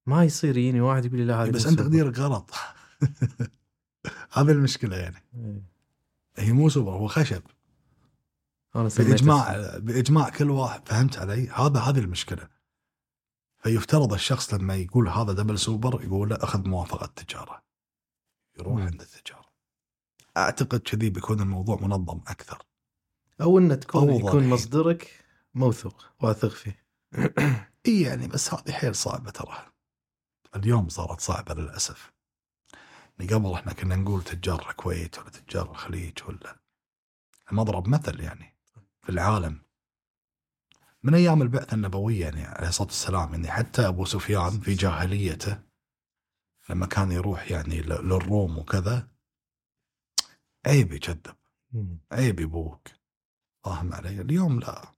ما 0.06 0.24
يصير 0.24 0.58
يجيني 0.58 0.82
واحد 0.82 1.06
يقول 1.06 1.18
لي 1.18 1.26
لا 1.26 1.43
هذه 1.43 1.50
بس 1.50 1.66
أنت. 1.66 1.80
تقديرك 1.80 2.20
غلط. 2.20 2.52
هذه 4.38 4.52
المشكلة 4.52 4.97
يعني. 4.97 5.24
هي 6.38 6.52
مو 6.52 6.70
سوبر 6.70 6.91
هو 6.91 7.08
خشب. 7.08 7.41
أنا 8.76 8.89
سميته 8.89 9.11
بإجماع 9.11 9.78
بإجماع 9.78 10.30
كل 10.30 10.49
واحد 10.49 10.88
فهمت 10.88 11.17
علي؟ 11.17 11.49
هذا 11.49 11.80
هذه 11.80 11.99
المشكلة. 11.99 12.49
فيفترض 13.57 14.13
الشخص 14.13 14.53
لما 14.53 14.76
يقول 14.76 15.09
هذا 15.09 15.34
double 15.34 15.60
super 15.60 16.03
يقول 16.03 16.30
له 16.30 16.36
أخذ 16.36 16.67
موافقة 16.67 17.05
تجاره. 17.05 17.63
يروح. 18.59 18.82
عند 18.82 19.01
التجارة. 19.01 19.49
أعتقد 20.38 20.80
كذي 20.80 21.09
بيكون 21.09 21.39
الموضوع 21.39 21.78
منظم 21.82 22.22
أكثر. 22.28 22.63
أو 23.41 23.57
إنه 23.57 23.76
تكون 23.76 24.13
يكون. 24.13 24.49
مصدرك 24.49 25.26
موثوق 25.53 26.05
واثق 26.20 26.49
فيه 26.49 26.86
إي 27.88 28.01
يعني 28.01 28.28
بس 28.28 28.53
هذه 28.53 28.72
حيل 28.72 28.95
صعبة 28.95 29.32
ترى. 29.32 29.57
اليوم 30.55 30.89
صارت 30.89 31.22
صعبة 31.22 31.53
للأسف. 31.53 32.11
يعني 33.20 33.34
قبل 33.34 33.53
إحنا 33.53 33.74
كنا 33.74 33.95
نقول 33.95 34.24
تجار 34.24 34.70
الكويت 34.70 35.20
ولا 35.20 35.30
تجار 35.30 35.72
الخليج 35.72 36.17
ولا 36.28 36.59
مضرب 37.51 37.88
مثل 37.88 38.20
يعني 38.20 38.59
في 39.10 39.14
العالم. 39.14 39.62
من 41.03 41.16
أيام 41.16 41.41
البعثة 41.41 41.76
النبوية 41.76 42.22
يعني 42.22 42.45
عليه 42.45 42.68
الصلاة 42.68 42.88
والسلام 42.88 43.34
يعني 43.34 43.51
حتى 43.51 43.88
أبو 43.88 44.05
سفيان 44.05 44.60
في 44.60 44.74
جاهليته 44.74 45.64
لما 46.70 46.86
كان 46.86 47.12
يروح 47.12 47.51
يعني 47.51 47.82
للروم 47.82 48.57
وكذا 48.57 49.07
عيب 50.66 50.91
يكذب 50.91 51.36
عيب 52.12 52.39
يبوك. 52.39 52.88
فاهم 53.64 53.93
علي؟ 53.93 54.22
اليوم 54.22 54.60
لا. 54.60 54.95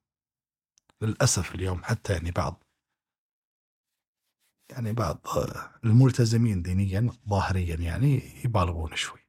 للأسف 1.02 1.56
اليوم 1.56 1.84
حتى 1.84 2.14
يعني 2.14 2.32
بعض 2.32 2.64
يعني 4.70 4.94
بعض 4.94 5.28
الملتزمين 5.84 6.62
دينيا 6.62 7.12
ظاهريا 7.30 7.76
يعني 7.76 8.42
يبالغون 8.46 8.96
شوي. 8.96 9.20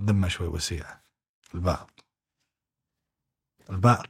ذمة 0.00 0.28
شوي 0.28 0.46
وسيعة. 0.46 1.04
البعض. 1.54 1.89
البعض. 3.70 4.06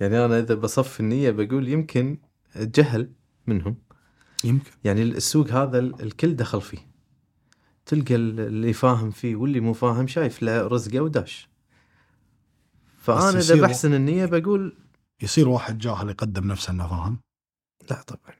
يعني 0.00 0.24
أنا 0.24 0.38
إذا 0.38 0.54
بصف 0.54 1.00
النية 1.00 1.30
بقول 1.30 1.68
يمكن 1.68 2.18
جهل 2.56 3.12
منهم. 3.46 3.76
يمكن. 4.44 4.70
يعني 4.84 5.02
السوق 5.02 5.48
هذا 5.48 5.78
ال- 5.78 6.02
الكل 6.02 6.34
دخل 6.36 6.60
فيه. 6.62 6.92
تلقى 7.86 8.14
ال- 8.14 8.40
اللي 8.40 8.72
فاهم 8.72 9.10
فيه 9.10 9.36
واللي 9.36 9.60
مو 9.60 9.72
فاهم 9.72 10.06
شايف 10.06 10.42
له 10.42 10.66
رزقه 10.66 11.00
وداش. 11.00 11.48
فأنا 12.98 13.38
إذا 13.38 13.62
بحسن 13.62 13.94
النية 13.94 14.26
بقول 14.26 14.78
يصير 15.22 15.48
واحد 15.48 15.78
جاهل 15.78 16.08
يقدم 16.08 16.46
نفسه 16.46 16.70
إنه 16.70 16.88
فاهم؟ 16.88 17.20
لا 17.90 18.02
طبعا. 18.02 18.34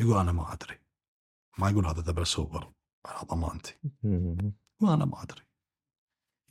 يقول 0.00 0.16
أنا 0.16 0.32
ما 0.32 0.52
أدري. 0.52 0.78
ما 1.58 1.70
يقول 1.70 1.86
هذا 1.86 2.00
double 2.00 2.26
super 2.26 2.72
على 3.06 3.26
ضمانتي. 3.30 3.78
وأنا 4.80 5.04
ما 5.04 5.22
أدري. 5.22 5.42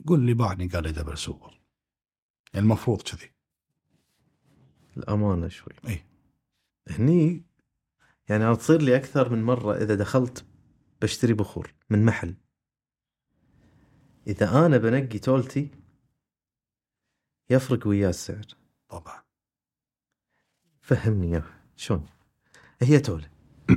يقول 0.02 0.20
اللي 0.20 0.34
باعني 0.34 0.68
قال 0.68 0.84
لي 0.84 0.92
double 0.92 1.18
super 1.18 1.62
يعني 2.54 2.66
المفروض 2.66 3.02
كذي. 3.02 3.32
الأمانة 4.98 5.48
شوي. 5.48 5.74
إي. 5.88 6.06
هني 6.90 7.44
يعني 8.30 8.44
أنا 8.44 8.56
تصير 8.56 8.82
لي 8.82 8.96
أكثر 8.96 9.30
من 9.30 9.44
مرة 9.44 9.76
إذا 9.76 9.96
دخلت 9.96 10.46
بشتري 11.02 11.34
بخور 11.34 11.74
من 11.90 12.06
محل. 12.06 12.36
إذا 14.28 14.66
أنا 14.66 14.78
بنقي 14.78 15.20
تولتي 15.20 15.72
يفرق 17.50 17.88
وياه 17.88 18.10
السعر 18.10 18.46
طبعا. 18.90 19.24
فهمني 20.82 21.28
اياه 21.28 21.44
شلون 21.76 22.08
هي 22.82 23.00
تولة. 23.00 23.32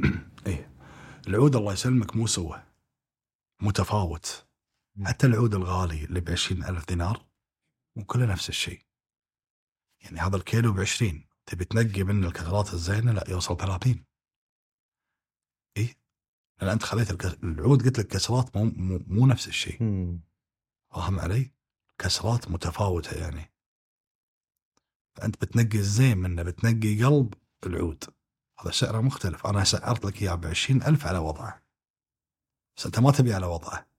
إيه 0.47 0.71
العود 1.29 1.57
الله 1.57 1.73
يسلمك 1.73 2.17
مو 2.17 2.27
سوى. 2.27 2.63
متفاوت. 3.63 4.44
حتى 5.03 5.27
العود 5.27 5.55
الغالي 5.55 6.05
اللي 6.05 6.21
ب 6.21 6.29
ألف 6.29 6.89
دينار 6.89 7.27
مو 7.97 8.05
كله 8.05 8.27
نفس 8.27 8.49
الشيء. 8.49 8.83
يعني 10.01 10.21
هذا 10.21 10.37
الكيلو 10.37 10.73
ب 10.73 10.81
20 10.81 11.29
تبي 11.47 11.65
تنقي 11.65 12.03
منه 12.03 12.27
الكثرات 12.29 12.75
الزينة؟ 12.75 13.13
لا 13.13 13.31
يوصل 13.31 13.57
30 13.57 14.05
إيه؟ 15.77 15.99
لأن 16.61 16.71
أنت 16.71 16.83
خذيت 16.83 17.25
العود 17.45 17.83
قلت 17.83 17.99
لك 17.99 18.07
كسرات 18.07 18.57
مو 18.57 18.65
مو, 18.65 19.01
مو 19.07 19.27
نفس 19.27 19.49
الشيء. 19.49 19.79
فاهم 20.91 21.21
علي؟ 21.21 21.53
كسرات 21.99 22.49
متفاوتة 22.49 23.19
يعني. 23.21 23.53
فأنت 25.15 25.45
بتنقي 25.45 25.79
الزين 25.79 26.19
منه 26.19 26.43
بتنقي 26.43 27.05
قلب 27.05 27.35
العود. 27.67 28.05
هذا 28.61 28.71
سعره 28.71 29.01
مختلف. 29.01 29.47
أنا 29.47 29.65
سعرت 29.65 30.05
لك 30.05 30.23
إياه 30.23 30.35
ب 30.35 30.45
ألف 30.83 31.07
على 31.07 31.19
وضعه. 31.19 31.63
بس 32.77 32.87
أنت 32.87 32.99
ما 32.99 33.11
تبي 33.13 33.35
على 33.35 33.47
وضعه. 33.47 33.94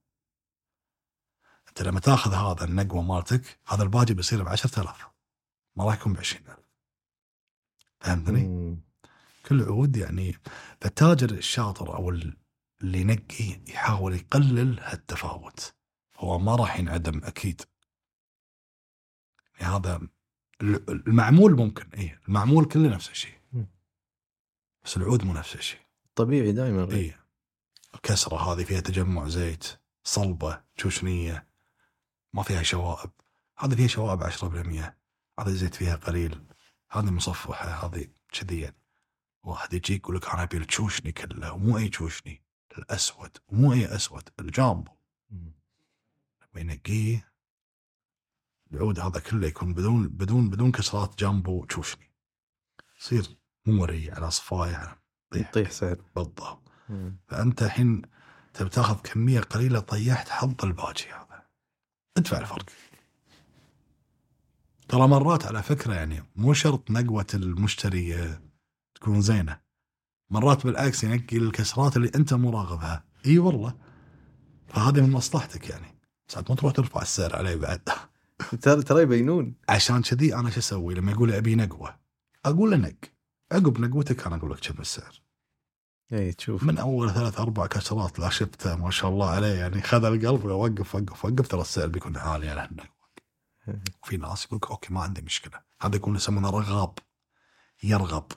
انت 1.76 1.86
لما 1.88 2.00
تاخذ 2.00 2.34
هذا 2.34 2.64
النقوة 2.64 3.02
مالتك 3.02 3.58
هذا 3.66 3.82
الباجي 3.82 4.14
بيصير 4.14 4.42
ب 4.42 4.48
10000 4.48 5.06
ما 5.76 5.84
راح 5.84 5.94
يكون 6.00 6.12
ب 6.12 6.18
20000 6.18 6.58
فهمتني؟ 8.00 8.78
كل 9.46 9.62
عود 9.62 9.96
يعني 9.96 10.34
التاجر 10.84 11.30
الشاطر 11.30 11.94
أو 11.96 12.10
ال- 12.10 12.36
اللي 12.82 13.00
ينقي 13.00 13.60
يحاول 13.68 14.14
يقلل 14.14 14.80
هالتفاوت 14.80 15.74
هو 16.16 16.38
ما 16.38 16.56
راح 16.56 16.78
ينعدم 16.78 17.24
أكيد. 17.24 17.62
يعني 19.60 19.74
هذا 19.76 19.96
ال- 20.62 20.90
المعمول 21.08 21.56
ممكن 21.56 21.88
إيه 21.90 22.20
المعمول 22.28 22.64
كله 22.64 22.88
نفس 22.88 23.10
الشيء. 23.10 23.38
بس 24.84 24.96
العود 24.96 25.24
مو 25.24 25.32
نفس 25.32 25.54
الشيء. 25.54 25.80
طبيعي 26.14 26.52
دائما 26.52 26.90
إيه. 26.92 27.20
الكسرة 27.94 28.36
هذه 28.36 28.64
فيها 28.64 28.80
تجمع 28.80 29.28
زيت 29.28 29.66
صلبة 30.04 30.62
شوشنيه 30.76 31.46
ما 32.36 32.42
فيها 32.42 32.62
شوائب. 32.62 33.10
هذه 33.58 33.74
فيها 33.74 33.86
شوائب 33.86 34.22
10% 34.22 34.94
هذا 35.38 35.50
الزيت 35.50 35.74
فيها 35.74 35.96
قليل. 35.96 36.44
هذه 36.90 37.10
مصفحه 37.10 37.86
هذه 37.86 38.08
كذي 38.32 38.60
يعني. 38.60 38.76
واحد 39.42 39.74
يجي 39.74 39.96
يقول 39.96 40.16
لك 40.16 40.28
أنا 40.34 40.42
أبي 40.42 40.56
التشوشني 40.56 41.12
كله 41.12 41.52
ومو 41.52 41.78
أي 41.78 41.88
تشوشني 41.88 42.42
الأسود 42.78 43.38
ومو 43.48 43.72
أي 43.72 43.94
أسود. 43.94 44.28
الجامبو. 44.40 44.92
لما 45.30 46.60
ينقيه 46.60 47.32
العود 48.72 49.00
هذا 49.00 49.20
كله 49.20 49.46
يكون 49.46 49.74
بدون 49.74 50.08
بدون 50.08 50.50
بدون 50.50 50.72
كسرات 50.72 51.18
جامبو 51.18 51.64
تشوشني 51.64 52.12
يصير 53.00 53.36
مو 53.66 53.72
مري 53.72 54.10
على 54.10 54.30
صفايه 54.30 54.76
على 54.76 54.96
طيح. 55.30 55.48
يطيح 55.48 55.70
سعر 55.70 55.96
بالضبط. 56.16 56.72
مم. 56.88 57.16
فأنت 57.28 57.62
الحين 57.62 58.02
تبي 58.54 58.68
تاخذ 58.68 59.00
كمية 59.02 59.40
قليلة 59.40 59.80
طيحت 59.80 60.28
حظ 60.28 60.64
الباجي 60.64 61.12
هذا. 61.12 61.25
ادفع 62.16 62.38
الفرق. 62.38 62.66
ترى 64.88 65.08
مرات 65.08 65.46
على 65.46 65.62
فكرة 65.62 65.94
يعني 65.94 66.22
مو 66.36 66.52
شرط 66.52 66.90
نقوة 66.90 67.26
المشتري 67.34 68.38
تكون 68.94 69.20
زينة. 69.20 69.60
مرات 70.30 70.66
بالعكس 70.66 71.04
ينقي 71.04 71.36
الكسرات 71.36 71.96
اللي 71.96 72.10
أنت 72.14 72.34
مو 72.34 72.50
راغبها. 72.50 73.04
إي 73.26 73.38
والله. 73.38 73.74
فهذه 74.68 75.00
من 75.00 75.10
مصلحتك 75.10 75.70
يعني. 75.70 75.98
ساعات 76.28 76.50
ما 76.50 76.56
تروح 76.56 76.72
ترفع 76.72 77.02
السعر 77.02 77.36
عليه 77.36 77.56
بعد. 77.56 77.80
ترى 78.62 78.82
ترى 78.82 79.02
يبينون. 79.02 79.54
عشان 79.68 80.02
كذي 80.02 80.34
أنا 80.34 80.50
شو 80.50 80.58
أسوي 80.58 80.94
لما 80.94 81.12
يقول 81.12 81.32
أبي 81.32 81.54
نقوة؟ 81.54 81.96
أقول 82.44 82.70
له 82.70 82.76
نق. 82.76 82.94
عقب 83.52 83.80
نقوتك 83.80 84.26
أنا 84.26 84.36
أقول 84.36 84.50
لك 84.50 84.60
كم 84.60 84.80
السعر. 84.80 85.25
اي 86.12 86.32
تشوف. 86.32 86.62
من 86.62 86.78
أول 86.78 87.14
ثلاث 87.14 87.40
أربع 87.40 87.66
كسرات 87.66 88.18
لا 88.18 88.28
شفته 88.28 88.76
ما 88.76 88.90
شاء 88.90 89.10
الله 89.10 89.30
عليه. 89.30 89.54
يعني 89.54 89.82
خذ 89.82 90.04
القلب 90.04 90.44
وقف 90.44 90.94
وقف 90.94 91.24
وقف. 91.24 91.48
ترى 91.48 91.60
السعر 91.60 91.86
بيكون 91.86 92.16
عالي 92.16 92.48
على 92.48 92.60
هالنقوة. 92.60 92.96
وفي 94.02 94.16
ناس 94.16 94.44
يقول 94.44 94.60
okay 94.70 94.94
ما 94.94 95.00
عندي 95.00 95.22
مشكلة. 95.22 95.60
هذا 95.82 95.96
يكون 95.96 96.16
يسمونه 96.16 96.50
رغاب. 96.50 96.98
يرغب. 97.82 98.32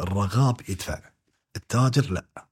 الرغاب 0.00 0.60
يدفع. 0.68 1.00
التاجر 1.56 2.10
لا. 2.10 2.46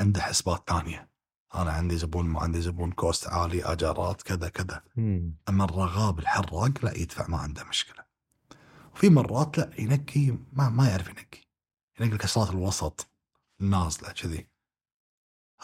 عنده 0.00 0.20
حسبات 0.20 0.70
ثانية. 0.70 1.08
أنا 1.54 1.72
عندي 1.72 1.96
زبون 1.96 2.26
ما 2.26 2.40
عندي 2.40 2.60
زبون. 2.60 2.92
cost 2.92 3.28
عالي 3.28 3.64
أجارات 3.64 4.22
كذا 4.22 4.48
كذا. 4.48 4.82
أما 5.48 5.64
الرغاب 5.64 6.18
الحراق 6.18 6.84
لا 6.84 6.98
يدفع 6.98 7.26
ما 7.28 7.38
عنده 7.38 7.64
مشكلة. 7.64 8.04
وفي 8.94 9.10
مرات 9.10 9.58
لا 9.58 9.70
ينقي 9.78 10.38
ما 10.52 10.68
ما 10.68 10.88
يعرف 10.88 11.08
ينقي. 11.08 11.46
ينقي 12.00 12.12
الكسرات 12.12 12.50
الوسط. 12.50 13.08
النازله 13.60 14.12
كذي. 14.12 14.46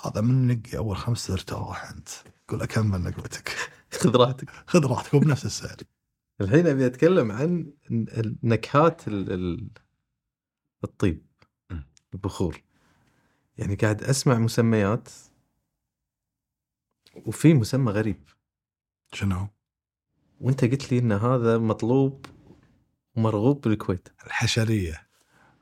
هذا 0.05 0.20
من 0.20 0.47
نقي 0.47 0.76
أول 0.78 0.97
خمس 0.97 1.26
ترتاح 1.26 1.90
أنت. 1.90 2.09
قول 2.49 2.61
له 2.61 2.66
كمل 2.66 3.01
نقوتك. 3.01 3.49
خذ 4.01 4.16
راحتك. 4.16 4.51
خذ 4.51 4.86
راحتك 4.86 5.14
وبنفس 5.14 5.45
السعر. 5.45 5.76
الحين 6.40 6.66
أبي 6.66 6.86
أتكلم 6.86 7.32
عن 7.32 7.72
ال- 7.90 9.70
الطيب. 10.84 11.26
البخور. 12.14 12.62
يعني 13.59 13.74
قاعد 13.74 14.03
أسمع 14.03 14.38
مسميات 14.38 15.09
وفي 17.26 17.55
مسمى 17.55 17.93
غريب. 17.93 18.28
شنو؟ 19.12 19.49
وأنت 20.40 20.64
قلت 20.64 20.93
لي 20.93 20.99
إن 20.99 21.12
هذا 21.12 21.59
مطلوب 21.59 22.26
ومرغوب 23.16 23.61
بالكويت. 23.61 24.09
الحشرية. 24.26 25.09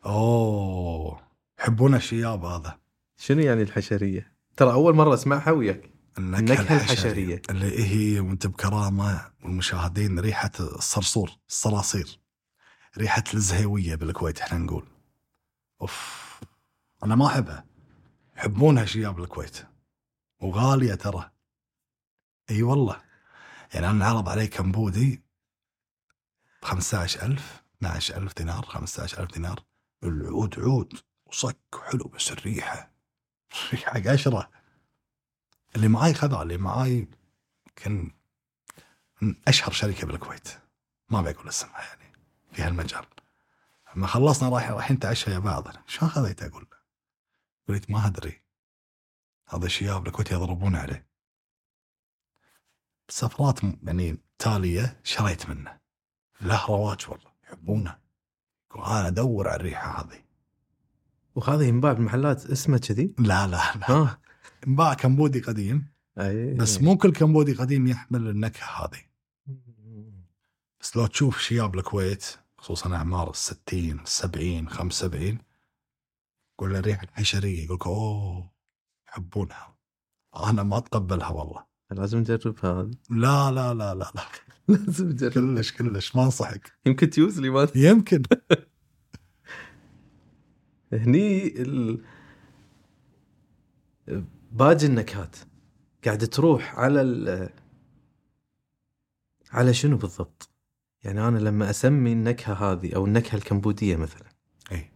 أوه. 0.06 1.29
يحبون 1.60 1.94
الشياب 1.94 2.44
هذا. 2.44 2.78
شنو 3.16 3.40
يعني 3.40 3.62
الحشرية؟ 3.62 4.36
ترى 4.56 4.72
أول 4.72 4.94
مرة 4.94 5.14
أسمعها 5.14 5.50
وياك. 5.50 5.90
النكهه, 6.18 6.38
النكهة 6.40 6.76
الحشرية, 6.76 6.92
الحشرية. 6.92 7.42
اللي 7.50 7.88
هي 7.88 8.20
وأنت 8.20 8.46
بكرامة 8.46 9.32
والمشاهدين 9.44 10.18
ريحة 10.18 10.50
الصرصور 10.60 11.30
الصراصير. 11.48 12.20
ريحة 12.98 13.24
الزهيويه 13.34 13.94
بالكويت 13.94 14.40
إحنا 14.40 14.58
نقول. 14.58 14.86
أوف. 15.82 16.40
أنا 17.04 17.14
ما 17.14 17.26
أحبها. 17.26 17.64
يحبونها 18.36 18.84
شياب 18.84 19.18
الكويت. 19.18 19.66
وغالية 20.40 20.94
ترى. 20.94 21.30
إي 22.50 22.62
والله. 22.62 23.00
يعني 23.74 23.90
أنا 23.90 24.06
عرض 24.06 24.28
علي 24.28 24.46
كمبودي 24.46 25.22
ب 26.62 26.64
15000 26.64 27.62
12000 27.82 28.34
دينار 28.36 28.66
15000 28.66 29.32
دينار. 29.32 29.64
العود 30.04 30.60
عود. 30.60 30.92
وصك 31.30 31.56
حلو 31.90 32.04
بس 32.04 32.32
الريحة 32.32 32.90
ريحه 33.72 34.00
قشره 34.00 34.50
اللي 35.76 35.88
معاي 35.88 36.14
خذا 36.14 36.42
اللي 36.42 36.56
معاي 36.56 37.08
كان 37.76 38.10
من 39.22 39.34
أشهر 39.48 39.72
شركة 39.72 40.06
بالكويت. 40.06 40.48
ما 41.08 41.22
بقول 41.22 41.48
اسمها 41.48 41.80
يعني 41.80 42.12
في 42.52 42.62
هالمجال. 42.62 43.06
لما 43.96 44.06
خلصنا 44.06 44.48
رايح 44.48 44.70
رايحين 44.70 44.96
نتعشى 44.96 45.30
يا 45.30 45.38
بعض 45.38 45.68
شو 45.86 46.08
خذيت 46.08 46.42
أقول؟ 46.42 46.66
له 46.70 46.76
قلت 47.68 47.90
ما 47.90 48.06
أدري. 48.06 48.42
هذا 49.48 49.66
الشياب 49.66 50.02
بالكويت 50.02 50.30
يضربون 50.30 50.76
عليه. 50.76 51.06
سفرات 53.08 53.60
يعني 53.62 54.18
تالية 54.38 55.00
شريت 55.04 55.48
منه. 55.48 55.80
له 56.40 56.66
رواج 56.66 57.06
والله 57.08 57.32
يحبونه. 57.44 57.98
يقول 58.70 58.84
أنا 58.84 59.08
ادور 59.08 59.48
على 59.48 59.56
الريحة 59.56 60.00
هذه. 60.00 60.29
وهذا 61.34 61.64
ينباع 61.64 61.92
بالمحلات 61.92 62.46
اسمه 62.46 62.78
كذي؟ 62.78 63.14
لا 63.18 63.46
لا 63.46 63.50
لا. 63.50 63.90
ها؟ 63.90 64.18
انباع 64.66 64.94
كمبودي 64.94 65.40
قديم 65.40 65.86
أي. 66.18 66.54
بس 66.54 66.82
مو 66.82 66.96
كل 66.96 67.12
كمبودي 67.12 67.52
قديم 67.52 67.86
يحمل 67.86 68.28
النكهة 68.28 68.66
هذه. 68.66 69.00
بس 70.80 70.96
لو 70.96 71.06
تشوف 71.06 71.38
شياب 71.40 71.74
الكويت 71.74 72.24
خصوصا 72.58 72.94
أعمار 72.94 73.30
الستين 73.30 74.00
السبعين 74.00 74.68
خمس 74.68 74.92
سبعين 74.92 75.38
يقول 76.54 76.72
له 76.72 76.80
ريحة 76.80 77.06
حشرية 77.12 77.64
يقول 77.64 77.76
لك 77.76 77.86
أوه 77.86 78.50
يحبونها. 79.08 79.76
أنا 80.36 80.62
ما 80.62 80.78
أتقبلها 80.78 81.28
والله. 81.28 81.64
لازم 81.90 82.18
نجربها 82.18 82.80
هذه. 82.80 82.90
لا 83.10 83.50
لا 83.50 83.74
لا 83.74 83.94
لا 83.94 84.12
لا. 84.14 84.22
لازم 84.76 85.08
نجرب 85.08 85.32
كلش 85.32 85.72
كلش 85.72 86.16
ما 86.16 86.24
أنصحك. 86.24 86.72
يمكن 86.86 87.10
تيوز 87.10 87.40
لي 87.40 87.50
ما 87.50 87.68
يمكن. 87.74 88.22
هني 90.92 91.46
ال... 91.46 92.04
باقي 94.52 94.86
النكهات. 94.86 95.36
قاعد 96.04 96.18
تروح 96.18 96.78
على 96.78 97.00
ال... 97.00 97.48
على 99.52 99.74
شنو 99.74 99.96
بالضبط؟ 99.96 100.50
يعني 101.04 101.28
أنا 101.28 101.38
لما 101.38 101.70
أسمي 101.70 102.12
النكهة 102.12 102.54
هذه 102.54 102.94
أو 102.94 103.06
النكهة 103.06 103.36
الكمبودية 103.36 103.96
مثلا. 103.96 104.28
إي. 104.72 104.90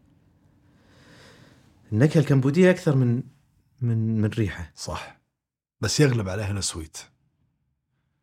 النكهة 1.92 2.20
الكمبودية 2.20 2.70
أكثر 2.70 2.97
من 2.97 3.22
من 3.80 4.20
من 4.20 4.28
ريحة. 4.28 4.72
صح. 4.74 5.20
بس 5.80 6.01
يغلب 6.01 6.28
عليها 6.28 6.53
ال 6.53 6.60
sweet 6.60 6.99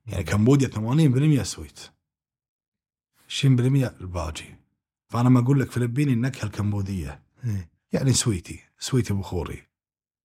يعني 0.07 0.23
كمبوديا 0.23 0.67
80% 1.39 1.43
sweet. 1.43 1.79
20% 3.29 3.45
الباجي. 3.45 4.55
فأنا 5.07 5.29
ما 5.29 5.39
أقول 5.39 5.59
لك 5.59 5.71
فلبيني 5.71 6.13
النكهة 6.13 6.45
الكمبودية. 6.45 7.21
يعني 7.93 8.13
sweet 8.13 8.59
ي 8.79 8.84
sweet 8.84 9.09
ي 9.09 9.13
بخوري 9.13 9.67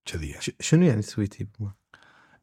كذي 0.04 0.28
يعني. 0.28 0.42
شنو 0.60 0.86
يعني 0.86 1.02
sweet 1.03 1.34
ي؟ 1.34 1.47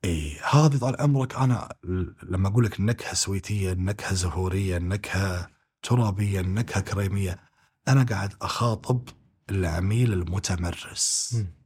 اي 0.06 0.40
هذه 0.52 0.78
طال 0.78 1.02
عمرك 1.02 1.36
أنا 1.36 1.76
لما 2.24 2.48
أقول 2.48 2.66
لك 2.66 2.80
النكهه 2.80 3.14
sweet 3.14 3.50
ية، 3.50 3.72
النكهه 3.72 4.14
زهورية، 4.14 4.78
النكهه 4.78 5.50
ترابية، 5.82 6.40
النكهه 6.40 6.82
كريمية، 6.82 7.40
أنا 7.88 8.04
قاعد 8.04 8.34
أخاطب 8.42 9.10
العميل 9.50 10.14
المتمرس. 10.14 11.34
مم. 11.34 11.64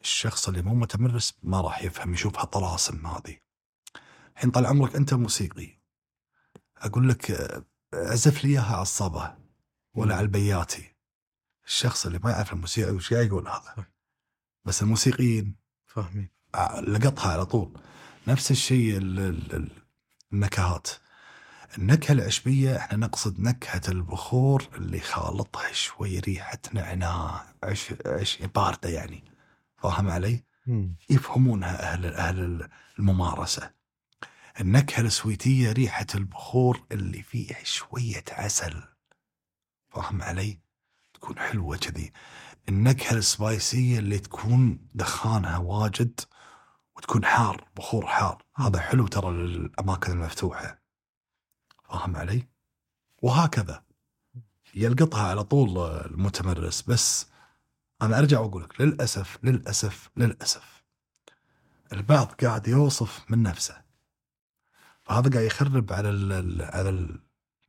الشخص 0.00 0.48
اللي 0.48 0.62
مو 0.62 0.74
متمرس 0.74 1.34
ما 1.42 1.60
راح 1.60 1.82
يفهم 1.82 2.14
يشوفها 2.14 2.44
طلاسم 2.44 3.06
هذه. 3.06 3.36
الحين 4.36 4.50
طال 4.50 4.66
عمرك 4.66 4.96
أنت 4.96 5.14
موسيقي. 5.14 5.78
أقول 6.76 7.08
لك 7.08 7.30
آه، 7.30 7.64
عزف 7.94 8.44
لي 8.44 8.50
إياها 8.50 8.72
على 8.72 8.82
الصبا 8.82 9.38
ولا. 9.94 10.14
على 10.14 10.24
البياتي. 10.24 10.97
الشخص 11.68 12.06
اللي 12.06 12.18
ما 12.24 12.30
يعرف 12.30 12.52
الموسيقى 12.52 12.90
وش 12.90 13.12
قاعد 13.14 13.26
يقول 13.26 13.48
هذا. 13.48 13.86
بس 14.64 14.82
الموسيقيين 14.82 15.54
فاهمين 15.86 16.28
لقطها 16.80 17.32
على 17.32 17.46
طول 17.46 17.80
نفس 18.28 18.50
الشيء 18.50 18.96
ال- 18.96 19.18
ال- 19.20 19.54
ال- 19.56 19.70
النكهات 20.32 20.88
النكهة 21.78 22.12
العشبية 22.12 22.76
إحنا 22.76 22.98
نقصد 22.98 23.40
نكهة 23.40 23.82
البخور 23.88 24.68
اللي 24.74 25.00
خالطها 25.00 25.72
شوي 25.72 26.18
ريحة 26.18 26.58
نعناع 26.72 27.44
عش, 27.62 27.94
عش 28.06 28.38
باردة 28.42 28.88
يعني 28.88 29.24
فاهم 29.76 30.08
علي؟ 30.10 30.44
مم. 30.66 30.94
يفهمونها 31.10 31.92
أهل 31.92 32.06
أهل 32.14 32.68
الممارسة 32.98 33.70
النكهة 34.60 35.00
السويتية 35.02 35.72
ريحة 35.72 36.06
البخور 36.14 36.82
اللي 36.92 37.22
فيها 37.22 37.64
شوية 37.64 38.24
عسل 38.32 38.82
فاهم 39.88 40.22
علي؟ 40.22 40.58
تكون 41.20 41.38
حلوة 41.38 41.76
كذي. 41.76 42.12
النكهة 42.68 43.16
السبايسية 43.16 43.98
اللي 43.98 44.18
تكون 44.18 44.88
دخانها 44.94 45.58
واجد 45.58 46.20
وتكون 46.96 47.24
حار 47.24 47.68
بخور 47.76 48.06
حار. 48.06 48.44
هذا 48.56 48.80
حلو 48.80 49.06
ترى 49.06 49.30
للأماكن 49.30 50.12
المفتوحة. 50.12 50.82
فاهم 51.84 52.16
علي؟ 52.16 52.48
وهكذا. 53.22 53.84
يلقطها 54.74 55.28
على 55.28 55.44
طول 55.44 55.78
المتمرس. 56.06 56.82
بس 56.82 57.26
أنا 58.02 58.18
أرجع 58.18 58.40
وأقول 58.40 58.62
لك 58.62 58.80
للأسف 58.80 59.38
للأسف 59.42 60.10
للأسف. 60.16 60.84
البعض 61.92 62.26
قاعد 62.26 62.68
يوصف 62.68 63.24
من 63.30 63.42
نفسه. 63.42 63.82
فهذا 65.02 65.30
قاعد 65.30 65.44
يخرب 65.44 65.92
على 65.92 66.08
على 66.60 67.18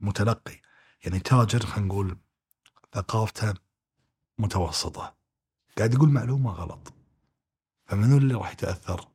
المتلقي. 0.02 0.62
يعني 1.04 1.20
تاجر 1.20 1.66
خلينا 1.66 1.88
نقول 1.88 2.18
ثقافته 2.94 3.54
متوسطة. 4.38 5.16
قاعد 5.78 5.94
يقول 5.94 6.10
معلومة 6.10 6.52
غلط. 6.52 6.94
فمنو 7.86 8.18
اللي 8.18 8.34
راح 8.34 8.52
يتأثر؟ 8.52 9.08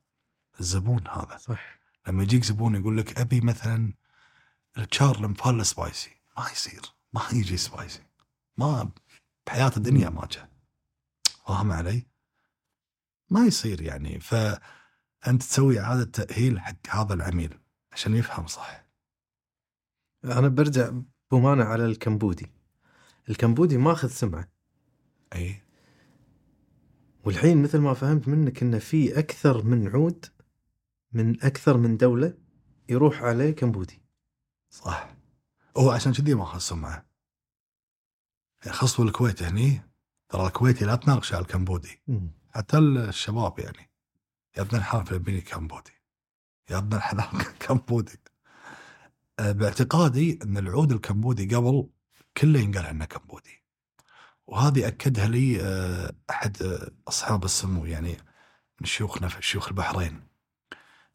الزبون 0.60 1.08
هذا. 1.08 1.36
صح. 1.36 1.78
لما 2.08 2.22
يجيك 2.22 2.44
زبون 2.44 2.74
يقول 2.74 2.98
لك 2.98 3.18
أبي 3.18 3.40
مثلا 3.40 3.92
الشار 4.78 5.16
المفال 5.16 5.66
سبايسي. 5.66 6.10
ما 6.38 6.50
يصير. 6.52 6.82
ما 7.12 7.22
يجي 7.32 7.56
سبايسي. 7.56 8.02
ما 8.56 8.90
بحياة 9.46 9.72
الدنيا 9.76 10.08
ما 10.10 10.28
جاء. 10.32 10.48
فاهم 11.46 11.72
علي؟ 11.72 12.06
ما 13.30 13.46
يصير 13.46 13.82
يعني. 13.82 14.20
فأنت 14.20 15.42
تسوي 15.42 15.80
إعادة 15.80 16.04
تأهيل 16.04 16.60
حق 16.60 16.88
هذا 16.88 17.14
العميل 17.14 17.58
عشان 17.92 18.16
يفهم 18.16 18.46
صح. 18.46 18.84
أنا 20.24 20.48
برجع 20.48 20.90
بمانع 21.30 21.68
على 21.68 21.86
الكمبودي. 21.86 22.53
الكمبودي 23.28 23.78
ماخذ 23.78 24.08
سمعة. 24.08 24.48
أي. 25.34 25.62
والحين 27.24 27.62
مثل 27.62 27.78
ما 27.78 27.94
فهمت 27.94 28.28
منك 28.28 28.62
انه 28.62 28.78
في 28.78 29.18
أكثر 29.18 29.64
من 29.64 29.88
عود 29.88 30.26
من 31.12 31.44
أكثر 31.44 31.76
من 31.76 31.96
دولة 31.96 32.34
يروح 32.88 33.22
عليه 33.22 33.50
كمبودي. 33.50 34.02
صح. 34.70 35.16
هو 35.76 35.90
عشان 35.90 36.12
كذي 36.12 36.34
ما 36.34 36.44
خص 36.44 36.68
سمعه 36.68 37.06
خصوا 38.68 39.04
الكويت 39.04 39.42
هني. 39.42 39.82
ترى 40.28 40.46
الكويتي 40.46 40.84
لا 40.84 40.96
تناقش 40.96 41.34
على 41.34 41.42
الكمبودي. 41.42 42.00
مم. 42.06 42.30
حتى 42.50 42.78
الشباب 42.78 43.58
يعني. 43.58 43.90
يا 44.56 44.62
ابن 44.62 44.76
الحلال 44.76 45.06
فلبيني 45.06 45.40
كمبودي. 45.40 45.92
يا 46.70 46.78
ابن 46.78 46.96
الحلال 46.96 47.44
كمبودي. 47.66 48.20
أه، 49.38 49.52
باعتقادي 49.52 50.38
إن 50.42 50.56
العود 50.58 50.92
الكمبودي 50.92 51.56
قبل 51.56 51.88
كله 52.37 52.61
ينقال 52.61 52.87
عنه 52.87 53.05
كمبودي. 53.05 53.64
وهذه 54.47 54.89
أكدها 54.89 55.28
لي 55.28 55.62
أه، 55.62 56.14
أحد 56.30 56.62
أه، 56.62 56.91
أصحاب 57.09 57.45
السمو 57.45 57.85
يعني 57.85 58.16
من 58.80 58.87
شيوخنا 58.87 59.28
في 59.28 59.43
شيوخ 59.43 59.68
البحرين. 59.68 60.28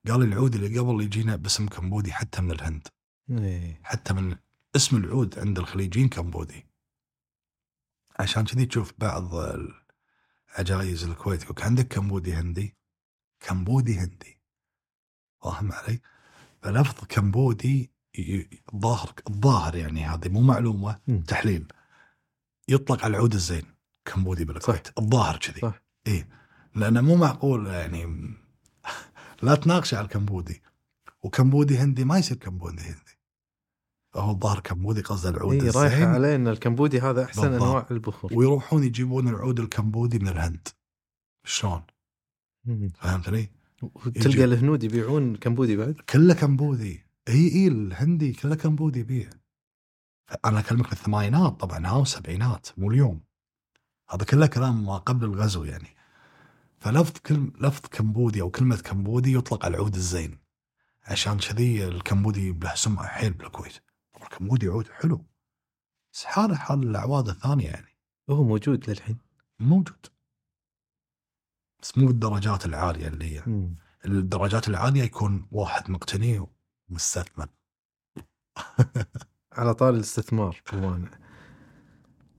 قال 0.08 0.22
العود 0.22 0.56
اللي 0.56 0.80
قبل 0.80 1.04
يجينا 1.04 1.36
باسم 1.36 1.68
كمبودي 1.68 2.14
حتى 2.14 2.42
من 2.42 2.52
الهند. 2.52 2.88
إيه. 3.30 3.82
حتى 3.84 4.14
من 4.14 4.36
اسم 4.76 4.98
العود 4.98 5.40
عند 5.40 5.60
الخليجيين 5.60 6.10
كمبودي. 6.10 6.66
عشان 8.20 8.46
كذي 8.46 8.66
تشوف 8.66 8.94
بعض 8.98 9.32
العجايز 10.56 11.04
الكويت 11.04 11.44
يقول 11.44 11.64
عندك 11.64 11.88
كمبودي 11.88 12.34
هندي؟ 12.34 12.78
كمبودي 13.40 14.00
هندي. 14.00 14.42
فاهم 15.42 15.72
علي؟ 15.72 16.02
فلفظ 16.62 17.06
كمبودي 17.10 17.92
الظاهر 18.74 19.14
الظاهر 19.30 19.76
يعني 19.76 20.06
هذه 20.06 20.30
مو 20.30 20.42
معلومة 20.42 21.00
مم. 21.08 21.22
تحليل. 21.22 21.68
يطلق 22.68 23.04
على 23.04 23.12
العود 23.12 23.34
الزين 23.34 23.64
كمبودي 24.06 24.46
بالكويت. 24.46 24.88
الظاهر 24.98 25.38
كذي. 25.38 25.62
صح. 25.62 25.82
اي 26.08 26.26
لأنه 26.76 27.02
مو 27.02 27.16
معقول 27.16 27.68
يعني 27.68 28.06
لا 29.44 29.56
تناقش 29.56 29.94
على 29.94 30.06
الكمبودي. 30.06 30.62
وكمبودي 31.24 31.78
هندي 31.78 32.04
ما 32.04 32.18
يصير 32.18 32.38
كمبودي 32.38 32.82
هندي. 32.82 33.20
فهو 34.14 34.32
الظاهر 34.32 34.60
كمبودي 34.60 35.02
قصده 35.02 35.30
العود 35.30 35.64
رايحه 35.64 35.86
الزين. 35.86 36.04
عليه 36.04 36.36
ان 36.36 36.48
الكمبودي 36.48 37.00
هذا 37.00 37.24
أحسن 37.24 37.42
بالضبط. 37.42 37.64
أنواع 37.64 37.88
البخور. 37.92 38.34
ويروحون 38.34 38.84
يجيبون 38.84 39.28
العود 39.28 39.60
الكمبودي 39.60 40.20
من 40.20 40.28
الهند. 40.28 40.68
شلون. 41.46 41.82
فهمتني؟ 42.96 43.52
وتلقى 43.82 44.44
الهنود 44.44 44.84
يبيعون 44.84 45.36
كمبودي 45.36 45.76
بعد؟ 45.76 45.94
كله 46.10 46.34
كمبودي. 46.34 47.09
اي 47.30 47.48
اي 47.48 47.68
الهندي 47.68 48.34
كله 48.34 48.56
كمبودي 48.56 49.00
يبيع 49.00 49.30
أنا 50.46 50.60
أكلمك 50.60 50.86
في 50.86 50.94
الثمانينات 50.94 51.60
طبعا 51.60 51.88
ها 51.88 51.92
والسبعينات 51.92 52.68
مو 52.78 52.92
اليوم. 52.92 53.22
هذا 54.10 54.26
كله 54.26 54.48
كلام 54.48 54.86
ما 54.86 54.98
قبل 54.98 55.26
الغزو 55.26 55.64
يعني. 55.64 55.96
فلفظ 56.80 57.18
كلمة 57.18 57.52
لفظ 57.60 57.82
كمبودي 57.92 58.42
أو 58.42 58.50
كلمة 58.50 58.78
كمبودي 58.78 59.34
يطلق 59.34 59.66
على 59.66 59.78
العود 59.78 59.96
الزين. 59.96 60.40
عشان 61.04 61.38
كذي 61.38 61.88
الكمبودي 61.88 62.52
له 62.52 62.76
سمعة 62.76 63.08
حيل 63.08 63.34
بالكويت. 63.34 63.74
طبعا 64.14 64.28
الكمبودي 64.28 64.68
عود 64.68 64.88
حلو. 64.88 65.26
بس 66.14 66.26
حاله 66.26 66.56
حال 66.56 66.84
الأعواد 66.84 67.30
الثانية 67.30 67.68
يعني. 67.68 67.98
هو 68.30 68.44
موجود 68.44 68.90
للحين؟ 68.90 69.18
موجود. 69.60 70.06
بس 71.82 71.98
مو 71.98 72.08
بالدرجات 72.08 72.66
العالية 72.66 73.08
اللي 73.08 73.40
هي. 73.40 73.44
الدرجات 74.06 74.68
العالية 74.68 75.04
يكون 75.04 75.48
واحد 75.52 75.92
مقتني 75.92 76.48
ومستثمر 76.90 77.48
على 79.54 79.74
طال 79.74 79.96
الاستثمار 79.96 80.62
بمانع 80.74 81.12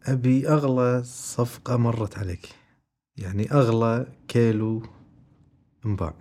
أبي 0.04 0.48
أغلى 0.48 1.02
صفقة 1.04 1.76
مرت 1.76 2.18
عليك. 2.18 2.48
يعني 3.16 3.52
أغلى 3.52 4.12
كيلو 4.28 4.82
إنباع. 5.86 6.14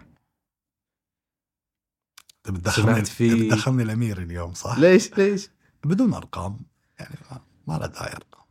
سمعت 2.68 3.08
في- 3.08 3.50
تدخلني 3.50 3.84
الأمير 3.84 4.18
اليوم 4.22 4.54
صح؟ 4.54 4.78
ليش؟ 4.78 5.18
ليش؟ 5.18 5.50
بدون 5.86 6.14
أرقام. 6.14 6.60
يعني 7.00 7.16
ما, 7.68 7.78
له 7.78 7.86
داعي 7.88 8.14
أرقام. 8.16 8.46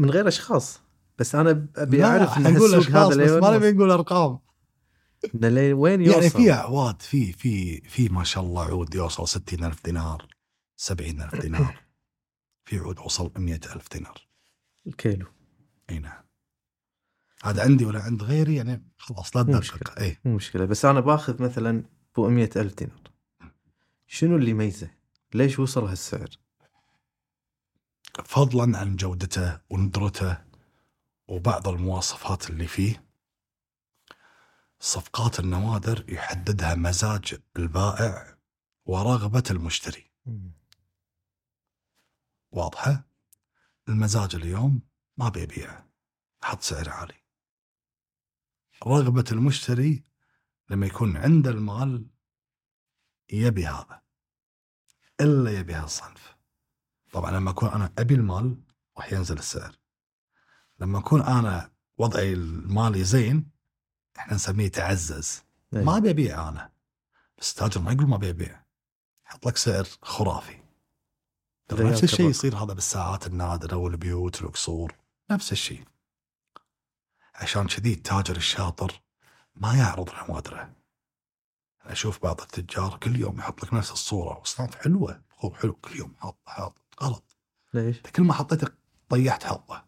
من 0.00 0.10
غير 0.10 0.28
أشخاص. 0.28 0.80
بس 1.18 1.34
أنا 1.34 1.66
أبي 1.76 2.04
أعرف 2.04 2.36
إن 2.36 2.46
السوق 2.46 2.96
هذا 2.96 3.08
بس 3.24 3.42
ما. 3.42 3.56
نبي 3.56 3.72
نقول 3.72 3.90
أرقام. 3.90 4.38
وين 5.72 6.00
يوصل؟ 6.00 6.18
يعني 6.18 6.30
في 6.30 6.52
اعواد 6.52 7.02
في 7.02 7.32
في 7.32 7.80
في 7.80 8.08
ما 8.08 8.24
شاء 8.24 8.44
الله 8.44 8.64
عود 8.64 8.94
يوصل 8.94 9.28
60000 9.28 9.84
دينار 9.84 10.26
70000 10.76 11.40
دينار 11.40 11.80
في 12.64 12.78
عود 12.78 12.98
وصل 12.98 13.32
100000 13.36 13.92
دينار. 13.92 14.28
الكيلو 14.86 15.26
أي 15.90 15.98
نعم. 15.98 16.22
هذا 17.44 17.62
عندي 17.62 17.84
ولا 17.84 18.02
عند 18.02 18.22
غيري؟ 18.22 18.54
يعني 18.56 18.82
خلاص 18.96 19.36
لا 19.36 19.42
تدقق. 19.42 19.98
اي 19.98 20.18
مو 20.24 20.36
مشكلة. 20.36 20.64
بس 20.64 20.84
أنا 20.84 21.00
باخذ 21.00 21.42
مثلا 21.42 21.84
ب 22.16 22.20
ألف 22.20 22.74
دينار. 22.74 23.00
شنو 24.06 24.36
اللي 24.36 24.50
يميزه؟ 24.50 24.90
ليش 25.34 25.58
وصل 25.58 25.84
هالسعر؟ 25.84 26.28
فضلا 28.24 28.78
عن 28.78 28.96
جودته 28.96 29.60
وندرته 29.70 30.38
وبعض 31.28 31.68
المواصفات 31.68 32.50
اللي 32.50 32.66
فيه. 32.66 33.05
صفقات 34.86 35.40
النوادر 35.40 36.12
يحددها 36.12 36.74
مزاج 36.74 37.40
البائع 37.56 38.38
ورغبة 38.84 39.42
المشتري. 39.50 40.10
واضحة؟ 42.50 43.08
المزاج 43.88 44.34
اليوم 44.34 44.82
ما 45.16 45.28
بيبيع 45.28 45.84
حط 46.42 46.62
سعر 46.62 46.90
عالي. 46.90 47.14
رغبة 48.86 49.24
المشتري 49.32 50.04
لما 50.70 50.86
يكون 50.86 51.16
عنده 51.16 51.50
المال 51.50 52.06
يبي 53.32 53.66
هذا 53.66 54.02
إلا 55.20 55.58
يبي 55.58 55.74
هالصنف. 55.74 56.36
طبعا 57.12 57.30
لما 57.30 57.50
أكون 57.50 57.68
أنا 57.68 57.92
أبي 57.98 58.14
المال 58.14 58.62
راح 58.96 59.12
ينزل 59.12 59.38
السعر. 59.38 59.76
لما 60.80 60.98
أكون 60.98 61.22
أنا 61.22 61.72
وضعي 61.98 62.32
المالي 62.32 63.04
زين 63.04 63.55
إحنا 64.18 64.34
نسميه 64.34 64.68
تعزز. 64.68 65.42
إيه. 65.74 65.84
ما 65.84 65.96
ابي 65.96 66.10
ابيع 66.10 66.48
أنا. 66.48 66.70
بس 67.38 67.50
التاجر 67.50 67.80
ما 67.80 67.92
يقول 67.92 68.08
ما 68.08 68.16
ابي 68.16 68.30
ابيع 68.30 68.62
يحط 69.26 69.46
لك 69.46 69.56
سعر 69.56 69.86
خرافي. 70.02 70.58
نفس 71.72 72.04
الشيء. 72.04 72.30
يصير 72.30 72.56
هذا 72.56 72.72
بالساعات 72.72 73.26
النادرة 73.26 73.76
والبيوت 73.76 74.42
والقصور. 74.42 74.94
نفس 75.30 75.52
الشيء. 75.52 75.84
عشان 77.34 77.66
كذي 77.66 77.92
التاجر 77.92 78.36
الشاطر 78.36 79.02
ما 79.54 79.74
يعرض 79.74 80.10
نوادره 80.28 80.72
أشوف 81.80 82.22
بعض 82.22 82.40
التجار 82.40 82.96
كل 82.96 83.16
يوم 83.16 83.38
يحط 83.38 83.64
لك 83.64 83.74
نفس 83.74 83.92
الصورة 83.92 84.38
واصناف 84.38 84.74
حلوة. 84.74 85.22
هو 85.38 85.54
حلو. 85.54 85.72
كل 85.72 85.96
يوم 85.96 86.16
حاط 86.18 86.38
حاط 86.46 86.78
غلط. 87.02 87.36
ليش؟ 87.74 88.00
كل 88.00 88.22
ما 88.22 88.34
حطيته 88.34 88.68
طيحت 89.08 89.44
حظه. 89.44 89.84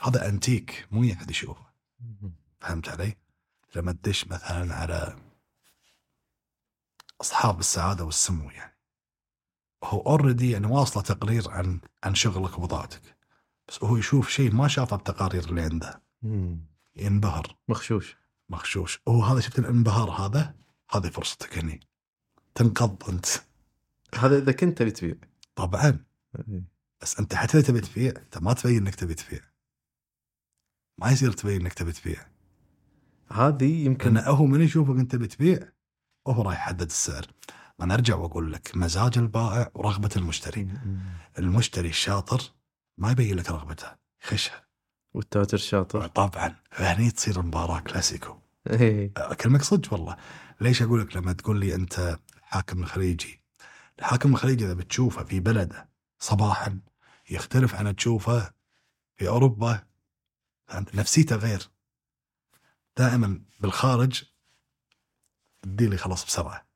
هذا 0.00 0.28
أنتيك 0.28 0.88
مو 0.90 1.12
احد 1.12 1.30
يشوفه. 1.30 1.66
فهمت 2.60 2.88
علي؟ 2.88 3.16
لما 3.76 3.92
تدش 3.92 4.26
مثلا 4.26 4.74
على 4.74 5.16
أصحاب 7.20 7.60
السعادة 7.60 8.04
والسمو 8.04 8.50
يعني. 8.50 8.72
هو 9.84 10.00
اوريدي 10.00 10.50
يعني 10.50 10.66
واصلة 10.66 11.02
تقرير 11.02 11.50
عن 11.50 11.80
عن 12.04 12.14
شغلك 12.14 12.58
وبضاعتك 12.58 13.16
بس 13.68 13.84
هو 13.84 13.96
يشوف 13.96 14.28
شيء 14.28 14.54
ما 14.54 14.68
شافه 14.68 14.96
بتقارير 14.96 15.44
اللي 15.44 15.62
عنده. 15.62 16.02
ينبهر. 16.96 17.56
مخشوش. 17.68 18.16
مخشوش. 18.48 19.00
هو 19.08 19.22
هذا 19.22 19.40
شفت 19.40 19.58
الانبهار 19.58 20.10
هذا؟ 20.10 20.54
هذه 20.90 21.08
فرصتك 21.08 21.58
هني. 21.58 21.80
تنقض 22.54 23.10
أنت. 23.10 23.26
هذا 24.14 24.38
إذا 24.38 24.52
كنت 24.52 24.78
تبي 24.78 24.90
تبيع. 24.90 25.14
طبعا. 25.56 26.04
إيه. 26.48 26.64
بس 27.00 27.18
أنت 27.18 27.34
حتى 27.34 27.58
إذا 27.58 27.66
تبي 27.66 27.80
تبيع 27.80 28.12
أنت 28.16 28.38
ما 28.38 28.52
تبين 28.52 28.76
إنك 28.76 28.94
تبي 28.94 29.14
تبيع. 29.14 29.40
ما 30.98 31.10
يصير 31.10 31.32
تبين 31.32 31.60
إنك 31.60 31.72
تبي 31.72 31.92
تبيع. 31.92 32.26
هذه 33.32 33.84
يمكن 33.84 34.14
لأن 34.14 34.34
هو 34.34 34.46
من 34.46 34.60
يشوفك 34.60 34.98
أنت 34.98 35.16
بتبيع. 35.16 35.72
وهو 36.26 36.42
راح 36.42 36.54
يحدد 36.54 36.82
السعر. 36.82 37.26
أنا 37.80 37.94
أرجع 37.94 38.16
وأقول 38.16 38.52
لك 38.52 38.76
مزاج 38.76 39.18
البائع 39.18 39.70
ورغبة 39.74 40.10
المشتري. 40.16 40.68
المشتري 41.38 41.88
الشاطر 41.88 42.42
ما 42.98 43.10
يبين 43.10 43.36
لك 43.36 43.50
رغبته 43.50 43.86
يخشها 44.24 44.66
والتاجر 45.14 45.58
شاطر. 45.58 46.06
طبعا. 46.06 46.56
فهني 46.70 47.10
تصير 47.10 47.42
مباراة 47.42 47.80
كلاسيكو. 47.80 48.36
إيه. 48.70 49.12
أكلمك 49.16 49.62
صدق 49.62 49.92
والله. 49.92 50.16
ليش 50.60 50.82
أقول 50.82 51.00
لك 51.00 51.16
لما 51.16 51.32
تقول 51.32 51.60
لي 51.60 51.74
أنت 51.74 52.18
الحاكم 52.36 52.82
الخليجي 52.82 53.42
الحاكم 53.98 54.32
الخليجي 54.32 54.64
إذا 54.64 54.74
بتشوفه 54.74 55.24
في 55.24 55.40
بلده 55.40 55.88
صباحا 56.18 56.80
يختلف 57.30 57.74
عن 57.74 57.96
تشوفه 57.96 58.52
في 59.16 59.28
أوروبا. 59.28 59.82
نفسيته 60.94 61.36
غير. 61.36 61.71
دائما 62.96 63.42
بالخارج 63.60 64.24
الديل 65.64 65.92
يخلص 65.92 66.24
بسرعة 66.24 66.66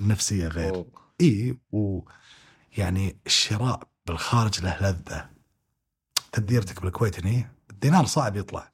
النفسية 0.00 0.48
غير. 0.48 0.84
إي 1.20 1.58
ويعني 1.72 3.18
الشراء 3.26 3.88
بالخارج 4.06 4.60
له 4.60 4.82
لذة 4.90 5.30
تديرتك 6.32 6.82
بالكويت 6.82 7.20
هني 7.20 7.48
الدينار 7.70 8.04
صعب 8.06 8.36
يطلع 8.36 8.72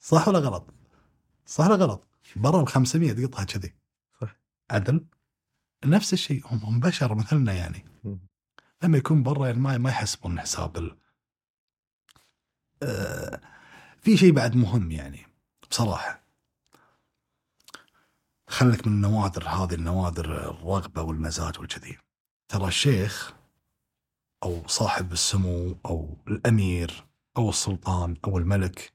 صح 0.00 0.28
ولا 0.28 0.38
غلط؟ 0.38 0.74
صح 1.46 1.66
ولا 1.66 1.74
غلط؟ 1.74 2.06
برا 2.36 2.60
ال 2.62 2.68
500 2.68 3.12
تقطها 3.12 3.44
كذي 3.44 3.74
صح. 4.20 4.36
عدل 4.70 5.06
نفس 5.84 6.12
الشيء 6.12 6.42
هم 6.46 6.58
هم 6.58 6.80
بشر 6.80 7.14
مثلنا 7.14 7.52
يعني. 7.52 7.84
لما 8.82 8.98
يكون 8.98 9.22
برا 9.22 9.46
يعني 9.46 9.58
ما 9.58 9.78
ما 9.78 9.90
يحسبون 9.90 10.40
حساب 10.40 10.76
ال... 10.76 10.98
آه 12.82 13.40
في 14.00 14.16
شيء 14.16 14.32
بعد 14.32 14.56
مهم 14.56 14.90
يعني 14.90 15.26
بصراحة 15.72 16.22
خلك 18.48 18.86
من 18.86 18.92
النوادر 18.92 19.48
هذه 19.48 19.74
النوادر 19.74 20.50
الرغبة 20.50 21.02
والمزاج 21.02 21.58
والكذي. 21.58 21.98
ترى 22.48 22.68
الشيخ 22.68 23.32
أو 24.42 24.66
صاحب 24.66 25.12
السمو 25.12 25.78
أو 25.86 26.16
الأمير 26.28 27.06
أو 27.36 27.50
السلطان 27.50 28.16
أو 28.24 28.38
الملك 28.38 28.92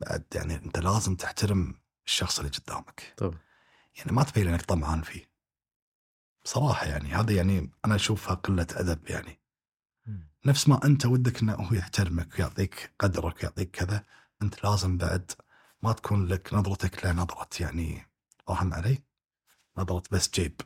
بعد 0.00 0.24
يعني 0.34 0.54
أنت 0.54 0.78
لازم 0.78 1.14
تحترم 1.16 1.74
الشخص 2.06 2.38
اللي 2.38 2.50
قدامك. 2.50 3.14
طبعا. 3.16 3.38
يعني 3.98 4.12
ما 4.12 4.22
تبين 4.22 4.48
انك 4.48 4.62
طمعان 4.62 5.02
فيه. 5.02 5.30
بصراحة 6.44 6.86
يعني 6.86 7.14
هذا 7.14 7.32
يعني 7.32 7.70
أنا 7.84 7.94
أشوفها 7.94 8.34
قلة 8.34 8.66
أدب 8.72 9.10
يعني. 9.10 9.40
مم. 10.06 10.30
نفس 10.46 10.68
ما 10.68 10.84
أنت 10.84 11.06
ودك 11.06 11.42
إنه 11.42 11.54
هو 11.54 11.74
يحترمك 11.74 12.38
ويعطيك 12.38 12.94
قدرك 12.98 13.36
ويعطيك 13.42 13.70
كذا 13.70 14.04
أنت 14.42 14.64
لازم 14.64 14.96
بعد 14.96 15.32
ما 15.82 15.92
تكون 15.92 16.26
لك 16.26 16.54
نظرتك 16.54 17.04
له 17.04 17.12
نظرة 17.12 17.48
يعني 17.60 18.06
فاهم 18.46 18.74
علي؟ 18.74 19.02
نظرة 19.76 20.02
بس 20.10 20.30
جيب. 20.30 20.60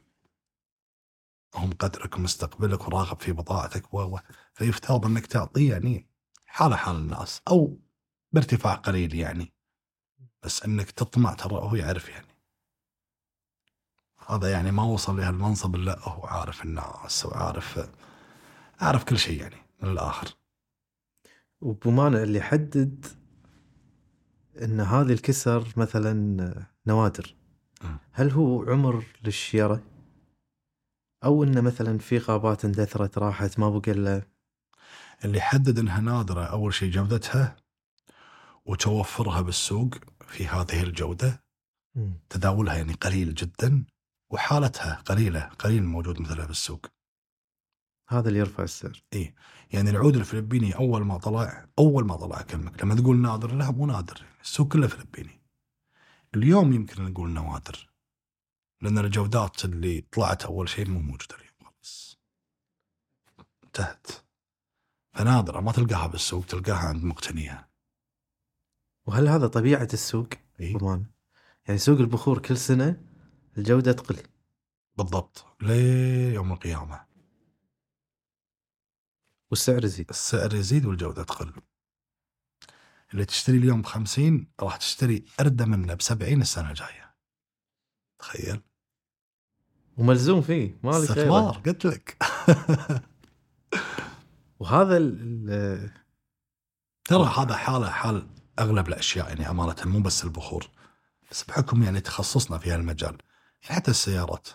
هم 1.55 1.73
قدرك 1.73 2.17
ومستقبلك 2.17 2.89
وراغب 2.89 3.21
في 3.21 3.33
بضاعتك 3.33 3.95
و 3.95 4.19
فيفترض 4.55 5.07
إنك 5.07 5.27
تعطيه 5.27 5.71
يعني 5.71 6.07
حاله 6.47 6.77
حال 6.77 6.97
الناس 6.97 7.43
أو 7.49 7.79
بارتفاع 8.33 8.75
قليل 8.75 9.15
يعني. 9.15 9.53
بس 10.43 10.63
إنك 10.63 10.91
تطمع 10.91 11.35
ترى 11.35 11.55
هو 11.55 11.75
يعرف 11.75 12.09
يعني. 12.09 12.35
هذا 14.29 14.51
يعني 14.53 14.71
ما 14.71 14.83
وصل 14.83 15.17
لهالمنصب 15.17 15.75
إلا 15.75 15.99
هو 16.09 16.27
عارف 16.27 16.63
الناس 16.63 17.27
وعارف 17.27 17.91
عارف 18.81 19.05
كل 19.05 19.19
شيء 19.19 19.41
يعني 19.41 19.57
من 19.83 19.91
الآخر. 19.91 20.29
وبمعنى 21.61 22.23
اللي 22.23 22.39
يحدد 22.39 23.07
إن 24.63 24.81
هذه 24.81 25.13
الكسر 25.13 25.73
مثلا 25.77 26.65
نوادر. 26.87 27.35
مم. 27.83 27.99
هل 28.13 28.31
هو 28.31 28.63
عمر 28.63 29.05
للشيرة؟ 29.25 29.83
أو 31.25 31.45
إنه 31.45 31.61
مثلا 31.61 31.99
في 31.99 32.19
غابات 32.19 32.65
اندثرت 32.65 33.19
راحت 33.19 33.59
ما 33.59 33.71
بقى 33.71 33.93
إلا 33.93 34.23
اللي 35.25 35.39
يحدد 35.39 35.79
إنها 35.79 36.01
نادرة 36.01 36.45
أول 36.45 36.75
شيء 36.75 36.91
جودتها 36.91 37.57
وتوفرها 38.65 39.41
بالسوق 39.41 39.95
في 40.27 40.47
هذه 40.47 40.83
الجودة. 40.83 41.45
تداولها 42.31 42.75
يعني 42.75 42.93
قليل 42.93 43.35
جدا 43.35 43.85
وحالتها 44.31 44.95
قليلة 44.95 45.41
قليل 45.41 45.85
موجود 45.85 46.21
مثلها 46.21 46.47
بالسوق. 46.47 46.87
هذا 48.09 48.29
اللي 48.29 48.39
يرفع 48.39 48.63
السعر. 48.63 49.03
يعني 49.73 49.91
العود 49.91 50.17
الفلبيني 50.17 50.77
أول 50.77 51.05
ما 51.05 51.19
طلع 51.19 51.67
أول 51.79 52.05
ما 52.07 52.17
طلع 52.17 52.41
اكلمك 52.41 52.83
لما 52.85 52.95
تقول 52.95 53.17
نادر 53.17 53.55
لا 53.55 53.71
مو 53.71 53.87
نادر. 53.87 54.23
السوق 54.45 54.73
كله 54.73 54.87
فلبيني. 54.87 55.43
اليوم 56.35 56.73
يمكن 56.73 57.05
نقول 57.05 57.31
نوادر 57.31 57.91
لأن 58.81 58.99
الجودات 58.99 59.65
اللي 59.65 60.01
طلعت 60.01 60.45
أول 60.45 60.69
شيء 60.69 60.89
مو 60.91 61.01
موجودة 61.01 61.37
اليوم 61.37 61.55
خلاص 61.61 62.19
انتهت. 63.65 64.07
فنادره 65.13 65.61
ما 65.61 65.73
تلقاها 65.73 66.07
بالسوق 66.07 66.45
تلقاها 66.45 66.89
عند 66.89 67.05
مقتنيها. 67.05 67.69
وهل 69.07 69.29
هذا 69.29 69.47
طبيعة 69.47 69.89
السوق؟ 69.93 70.29
إيه؟ 70.61 70.77
بمعنى 70.77 71.15
يعني 71.67 71.79
سوق 71.79 71.99
البخور 71.99 72.39
كل 72.39 72.57
سنة 72.57 73.05
الجودة 73.59 73.93
تقل. 73.93 74.23
بالضبط. 74.97 75.47
ليوم 75.63 76.53
القيامة. 76.53 77.07
والسعر 79.51 79.85
يزيد. 79.85 80.11
السعر 80.11 80.55
يزيد 80.55 80.87
والجودة 80.87 81.23
تقل. 81.23 81.53
اللي 83.15 83.25
تشتري 83.25 83.59
اليوم 83.59 83.83
ب 83.83 83.87
50 83.87 84.47
راح 84.61 84.77
تشتري 84.77 85.25
اردى 85.41 85.65
منه 85.65 85.95
ب 85.95 86.03
70 86.03 86.43
السنة 86.43 86.71
الجاية. 86.71 87.15
تخيل. 88.19 88.61
وملزوم 89.97 90.43
فيه 90.43 90.79
ما 90.83 90.91
لك 90.91 91.11
استثمار 91.11 91.59
قلت 91.67 91.85
لك. 91.87 92.17
وهذا 94.61 94.97
ال- 94.97 95.91
ترى 97.05 97.25
هذا 97.39 97.57
حاله 97.57 97.91
حال 97.91 98.29
أغلب 98.59 98.89
الأشياء 98.89 99.29
يعني 99.29 99.51
أمانة 99.51 99.77
مو 99.85 100.01
بس 100.01 100.25
البخور. 100.25 100.71
بس 101.31 101.45
بحكم 101.45 101.83
يعني 101.83 102.01
تخصصنا 102.01 102.59
في 102.59 102.71
هالمجال 102.71 103.19
يعني 103.63 103.75
حتى 103.77 103.91
السيارات. 103.91 104.49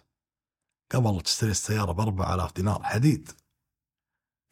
قبل 0.91 1.21
تشتري 1.21 1.51
السيارة 1.51 1.91
ب 1.91 1.99
4000 1.99 2.53
دينار 2.53 2.83
حديد. 2.83 3.31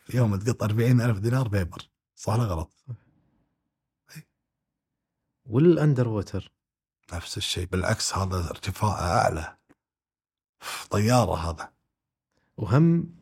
اليوم 0.09 0.35
تقط 0.35 0.63
40 0.63 1.01
ألف 1.01 1.19
دينار 1.19 1.47
paper. 1.47 1.89
صح 2.15 2.33
ولا 2.33 2.43
غلط؟ 2.43 2.73
وال 5.49 6.07
underwater. 6.07 6.51
نفس 7.13 7.37
الشيء 7.37 7.65
بالعكس 7.65 8.15
هذا 8.15 8.49
ارتفاعه 8.49 9.01
أعلى. 9.01 9.57
طيارة 10.89 11.35
هذا. 11.35 11.73
وهم 12.57 13.15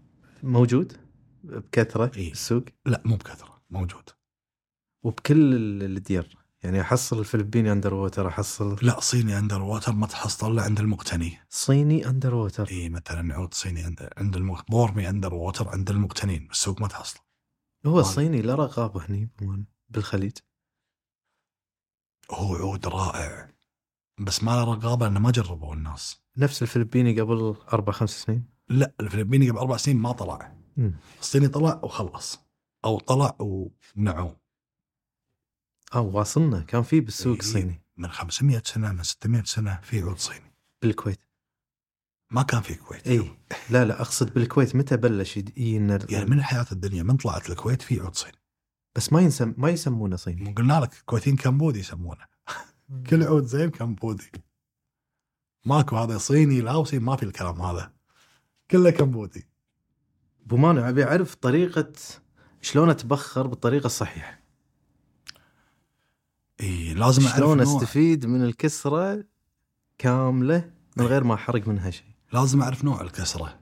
موجود؟ 0.44 0.98
بكثرة؟ 1.44 2.12
إيه. 2.18 2.30
بالسوق؟ 2.30 2.64
لا 2.86 3.02
مو 3.06 3.16
بكثرة 3.16 3.62
موجود. 3.70 4.10
وبكل 5.04 5.54
ال- 5.54 5.98
الديار. 5.98 6.28
يعني 6.64 6.82
أحصل 6.82 7.20
الفلبيني 7.20 7.72
underwater 7.72 8.28
أحصل 8.28 8.78
لا 8.82 9.00
صيني 9.00 9.38
underwater 9.38 9.92
ما 9.92 10.08
تحصل 10.08 10.52
إلا 10.52 10.62
عند 10.64 10.80
المقتني. 10.80 11.40
صيني 11.50 12.10
underwater. 12.10 12.68
اي 12.68 12.90
مثلا 12.90 13.36
عود 13.36 13.54
صيني 13.54 13.84
عند 13.84 14.10
عند 14.18 14.36
الم... 14.36 14.58
بورمي 14.70 15.10
underwater 15.10 15.70
عند 15.70 15.90
المقتنين 15.90 16.48
بالسوق 16.48 16.82
ما 16.82 16.88
تحصل. 16.88 17.20
هو. 17.86 18.00
الصيني 18.00 18.42
لا 18.42 18.56
رقابة 18.56 19.06
هني 19.06 19.30
بالخليج. 19.90 20.38
هو 22.32 22.56
عود 22.56 22.88
رائع. 22.88 23.56
بس 24.20 24.44
ما 24.44 24.52
له 24.52 24.74
رقابه 24.74 25.06
لأنه 25.08 25.20
ما 25.20 25.32
جربوه 25.32 25.74
الناس. 25.74 26.22
نفس 26.38 26.62
الفلبيني 26.62 27.22
قبل 27.22 27.56
أربع 27.74 27.94
خمس 27.94 28.10
سنين؟ 28.10 28.46
لا 28.70 28.94
الفلبيني 29.00 29.50
قبل 29.50 29.58
أربع 29.60 29.78
سنين 29.78 29.98
ما 29.98 30.12
طلع. 30.12 30.56
مم. 30.78 30.94
الصيني 31.20 31.48
طلع 31.48 31.80
وخلص. 31.84 32.40
أو 32.86 33.00
طلع 33.00 33.36
ومنعوه 33.40 34.40
آه 35.94 36.02
واصلنا. 36.02 36.62
كان 36.62 36.82
في 36.82 37.00
بالسوق 37.00 37.36
إيه. 37.36 37.42
صيني. 37.42 37.82
من 37.98 38.12
500 38.12 38.62
سنة 38.66 38.92
من 38.92 39.04
600 39.04 39.44
سنة 39.44 39.80
في 39.84 40.02
عود 40.02 40.18
صيني. 40.18 40.56
بالكويت. 40.82 41.20
ما 42.32 42.44
كان 42.44 42.62
في 42.62 42.74
الكويت 42.74 43.08
اي 43.08 43.38
لا 43.70 43.86
لا 43.86 44.02
أقصد 44.02 44.34
بالكويت. 44.34 44.76
متى 44.76 44.98
بلش 44.98 45.38
يجينا 45.38 46.00
يعني 46.10 46.26
من 46.26 46.44
حياة 46.44 46.66
الدنيا 46.72 47.04
من 47.04 47.18
طلعت 47.18 47.50
الكويت 47.50 47.82
في 47.82 48.00
عود 48.00 48.16
صيني. 48.16 48.38
بس 48.96 49.14
ما 49.14 49.22
ينسم 49.22 49.54
ما 49.58 49.70
يسمونه 49.70 50.16
صيني. 50.16 50.54
قلنا 50.54 50.80
لك 50.80 50.94
الكويتيين 50.94 51.36
كمبودي 51.36 51.80
يسمونه. 51.80 52.26
كل 53.10 53.24
عود 53.24 53.44
زين 53.44 53.70
كمبودي. 53.70 54.32
ماكو 55.66 55.98
هذا 55.98 56.18
صيني 56.18 56.62
لاوسي 56.62 57.00
ما 57.00 57.16
في 57.16 57.24
الكلام 57.24 57.62
هذا. 57.62 57.94
كله 58.72 58.90
كمبودي. 58.90 59.48
أبو 60.46 60.58
مانع 60.58 60.90
أبي 60.90 61.04
أعرف 61.04 61.36
طريقة 61.36 61.94
شلون 62.62 62.90
أتبخر 62.90 63.48
بالطريقة 63.48 63.86
الصحيحة. 63.86 64.40
إي 66.62 66.94
لازم 66.94 67.26
أعرف 67.26 67.38
شلون 67.38 67.62
أستفيد 67.62 68.26
من 68.26 68.44
الكسرة 68.44 69.24
كاملة 69.98 70.72
من 70.98 71.06
غير 71.06 71.24
ما 71.24 71.34
أحرق 71.34 71.68
منها 71.68 71.90
شيء. 71.90 72.16
لازم 72.34 72.62
أعرف 72.62 72.84
نوع 72.84 73.02
الكسرة. 73.02 73.60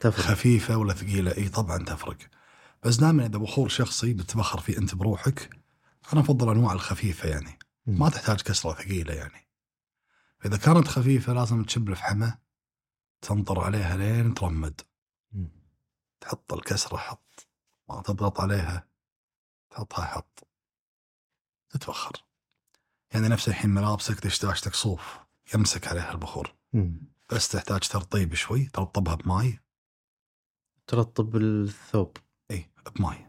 تفرق. 0.00 0.24
خفيفة 0.24 0.76
ولا 0.76 0.94
ثقيلة؟ 0.94 1.36
إي 1.36 1.48
طبعا 1.48 1.78
تفرق. 1.78 2.16
بس 2.82 2.96
دائما 2.96 3.26
إذا 3.26 3.38
بخور 3.38 3.68
شخصي 3.68 4.14
بتبخر 4.14 4.60
فيه 4.60 4.78
أنت 4.78 4.94
بروحك 4.94 5.50
أنا 6.12 6.20
أفضل 6.20 6.50
أنواع 6.50 6.72
الخفيفة 6.72 7.28
يعني. 7.28 7.58
ما 7.86 8.08
تحتاج 8.08 8.40
كسرة 8.42 8.72
ثقيلة 8.72 9.14
يعني. 9.14 9.48
إذا 10.44 10.56
كانت 10.56 10.88
خفيفة 10.88 11.32
لازم 11.32 11.64
تشب 11.64 11.88
الفحمة 11.88 12.38
تنطر 13.20 13.60
عليها 13.60 13.96
لين 13.96 14.34
ترمد. 14.34 14.80
تحط 16.20 16.52
الكسرة 16.52 16.96
حط 16.96 17.48
ما 17.88 18.02
تضغط 18.02 18.40
عليها 18.40 18.88
تحطها 19.70 20.04
حط. 20.04 20.48
تتبخر. 21.70 22.12
يعني 23.14 23.28
نفس 23.28 23.48
الحين 23.48 23.70
ملابسك 23.70 24.26
دشداشتك 24.26 24.74
صوف 24.74 25.18
يمسك 25.54 25.88
عليها 25.88 26.12
البخور. 26.12 26.54
بس 27.32 27.48
تحتاج 27.48 27.80
ترطيب 27.80 28.34
شوي 28.34 28.64
ترطبها 28.66 29.14
بماي. 29.14 29.58
ترطب 30.86 31.36
الثوب. 31.36 32.16
بماي 32.90 33.26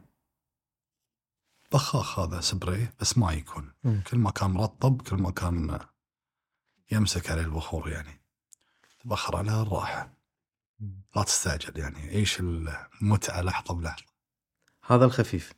بخاخ 1.71 2.19
هذا 2.19 2.41
سبراي 2.41 2.89
بس 2.99 3.17
ما 3.17 3.31
يكون. 3.33 3.73
مم. 3.83 4.01
كل 4.07 4.17
ما 4.17 4.31
كان 4.31 4.51
مرطب 4.51 5.01
كل 5.01 5.15
ما 5.15 5.31
كان 5.31 5.79
يمسك 6.91 7.31
عليه 7.31 7.41
البخور 7.41 7.89
يعني. 7.89 8.21
تبخر 8.99 9.35
على 9.37 9.61
الراحة. 9.61 10.13
لا 11.15 11.23
تستعجل 11.23 11.79
يعني. 11.79 11.99
عيش 12.09 12.39
المتعة؟ 12.39 13.41
لحظة 13.41 13.73
بلحظة. 13.73 14.05
هذا 14.85 15.05
الخفيف. 15.05 15.53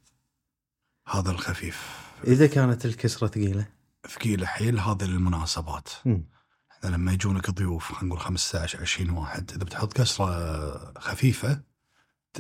هذا 1.07 1.31
الخفيف. 1.31 1.99
إذا 2.23 2.47
كانت 2.47 2.85
الكسرة 2.85 3.27
ثقيلة. 3.27 3.67
ثقيلة 4.07 4.45
حيل 4.47 4.79
هذه 4.79 5.03
للمناسبات. 5.03 5.89
مم. 6.05 6.29
إحنا 6.71 6.89
لما 6.89 7.11
يجونك 7.13 7.49
ضيوف 7.49 7.91
خلينا 7.91 8.05
نقول 8.07 8.19
15 8.19 8.81
20 8.81 9.09
واحد 9.09 9.51
إذا 9.51 9.63
بتحط 9.63 9.93
كسرة 9.93 10.99
خفيفة 10.99 11.53
ت- 11.53 11.65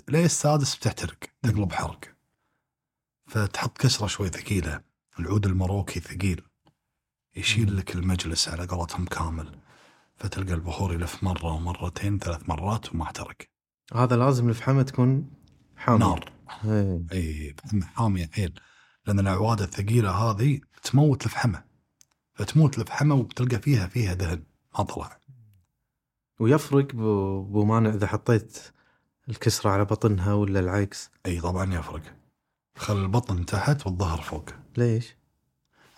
ليه 0.09 0.25
السادس 0.25 0.75
بتحترق؟ 0.75 1.17
تقلب 1.43 1.71
حرق. 1.71 1.99
فتحط 3.27 3.77
كسرة 3.77 4.07
شوي 4.07 4.29
ثقيلة. 4.29 4.81
العود 5.19 5.45
المروكي 5.45 5.99
ثقيل. 5.99 6.41
يشيل 7.35 7.77
لك 7.77 7.95
المجلس 7.95 8.49
على 8.49 8.65
قولتهم 8.65 9.05
كامل. 9.05 9.59
فتلقى 10.15 10.53
البخور 10.53 10.93
يلف 10.93 11.23
مرة 11.23 11.45
ومرتين 11.45 12.19
ثلاث 12.19 12.49
مرات 12.49 12.93
وما 12.93 13.03
احترق. 13.03 13.37
هذا 13.93 14.15
لازم 14.15 14.49
الفحمه 14.49 14.83
تكون 14.83 15.31
حاميه 15.75 15.99
نار. 15.99 16.31
إيه. 16.65 17.05
اي 17.11 17.55
فحمة 17.57 17.85
حامية 17.85 18.29
حيل 18.33 18.59
لأن 19.05 19.19
الاعواد 19.19 19.61
الثقيلة 19.61 20.11
هذه 20.11 20.61
تموت 20.83 21.25
الفحمة. 21.25 21.63
فتموت 22.33 22.79
الفحمة 22.79 23.15
وبتلقى 23.15 23.59
فيها 23.59 23.87
فيها 23.87 24.13
دهن. 24.13 24.43
ما 24.77 24.83
طلع. 24.83 25.19
ويفرق 26.39 26.95
بو 26.95 27.43
بو 27.43 27.65
مانع 27.65 27.89
إذا 27.89 28.07
حطيت 28.07 28.74
الكسرة 29.29 29.69
على 29.69 29.85
بطنها 29.85 30.33
ولا 30.33 30.59
العكس؟ 30.59 31.09
أي 31.25 31.41
طبعا 31.41 31.73
يفرق. 31.73 32.01
خل 32.77 32.97
البطن 32.97 33.45
تحت 33.45 33.85
والظهر 33.85 34.21
فوق. 34.21 34.49
ليش؟ 34.77 35.15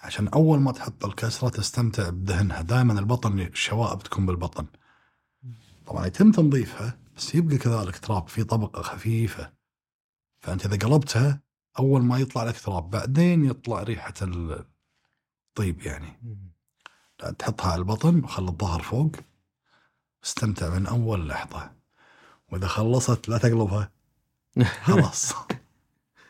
عشان 0.03 0.27
أول 0.27 0.59
ما 0.59 0.71
تحط 0.71 1.05
الكسرة 1.05 1.49
تستمتع 1.49 2.09
بدهنها. 2.09 2.61
دائما 2.61 2.99
البطن 2.99 3.39
الشوائب 3.39 3.99
تكون 3.99 4.25
بالبطن. 4.25 4.65
طبعا 5.85 6.05
يتم 6.05 6.31
تنظيفها 6.31 6.99
بس 7.17 7.35
يبقى 7.35 7.57
كذلك 7.57 7.97
تراب. 7.97 8.27
في 8.27 8.43
طبقة 8.43 8.81
خفيفة. 8.81 9.53
فأنت 10.39 10.65
إذا 10.65 10.87
قلبتها 10.87 11.41
أول 11.79 12.01
ما 12.01 12.17
يطلع 12.17 12.43
لك 12.43 12.59
تراب 12.59 12.89
بعدين 12.89 13.45
يطلع 13.45 13.83
ريحة 13.83 14.13
الطيب 14.21 15.81
يعني. 15.81 16.19
لا 17.23 17.31
تحطها 17.31 17.71
على 17.71 17.79
البطن 17.79 18.23
وخلي 18.23 18.47
الظهر 18.49 18.81
فوق. 18.81 19.11
استمتع 20.23 20.69
من 20.69 20.87
أول 20.87 21.27
لحظة. 21.27 21.76
وإذا 22.51 22.67
خلصت 22.67 23.29
لا 23.29 23.37
تقلبها. 23.37 23.91
خلاص. 24.85 25.33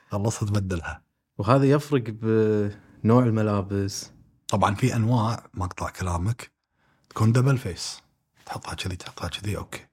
خلصت 0.09 0.43
تبدلها 0.43 1.03
وهذا 1.37 1.65
يفرق 1.65 2.03
بنوع 2.09 3.23
الملابس. 3.23 4.11
طبعا 4.47 4.75
في 4.75 4.95
أنواع 4.95 5.49
ما 5.53 5.65
اقطع 5.65 5.89
كلامك. 5.89 6.51
تكون 7.09 7.31
دبل 7.31 7.57
فيس. 7.57 8.01
تحطها 8.45 8.73
كذي 8.73 8.95
تحطها 8.95 9.27
كذي 9.27 9.57
okay. 9.57 9.87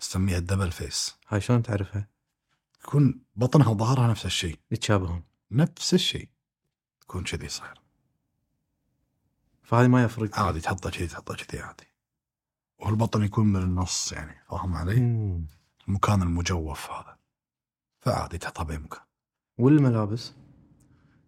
نسميها 0.00 0.38
الدبل 0.38 0.72
فيس. 0.72 1.16
هاي 1.28 1.40
شلون 1.40 1.62
تعرفها؟ 1.62 2.08
تكون 2.80 3.20
بطنها 3.36 3.68
وظهرها 3.68 4.08
نفس 4.08 4.26
الشيء. 4.26 4.58
يتشابهون. 4.70 5.22
نفس 5.50 5.94
الشيء. 5.94 6.28
تكون 7.00 7.24
كذي 7.24 7.48
صاير 7.48 7.80
فهذه 9.62 9.88
ما 9.88 10.04
يفرق. 10.04 10.38
عادي 10.38 10.60
تحطها 10.60 10.90
كذي 10.90 11.06
تحطها 11.06 11.36
كذي 11.36 11.60
عادي. 11.60 11.95
والبطن 12.78 13.24
يكون 13.24 13.46
من 13.46 13.62
النص 13.62 14.12
يعني 14.12 14.36
فاهم 14.50 14.74
علي؟ 14.74 15.00
مم. 15.00 15.46
المكان 15.88 16.22
المجوف 16.22 16.90
هذا. 16.90 17.16
فعادي 18.00 18.38
تحطها 18.38 18.62
باي 18.64 18.78
مكان. 18.78 19.00
والملابس؟ 19.58 20.32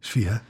إيش 0.02 0.10
فيها؟ 0.10 0.42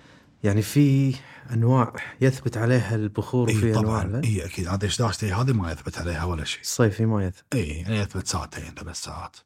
يعني 0.44 0.62
في 0.62 1.14
أنواع 1.52 1.94
يثبت 2.20 2.56
عليها 2.56 2.94
البخور 2.94 3.50
وفي 3.50 3.78
أنواع 3.78 4.02
طبعا. 4.02 4.22
إي 4.24 4.44
أكيد. 4.44 4.68
هذه 4.68 4.76
دشداشتي 4.76 5.32
هذه 5.32 5.52
ما 5.52 5.72
يثبت 5.72 5.98
عليها 5.98 6.24
ولا 6.24 6.44
شيء. 6.44 6.60
الصيفي 6.60 7.06
ما 7.06 7.24
يثبت. 7.24 7.54
إي 7.54 7.68
يعني 7.68 7.96
يثبت 7.96 8.26
ساعتين 8.26 8.74
ثلاث 8.74 8.96
ساعات. 8.96 9.36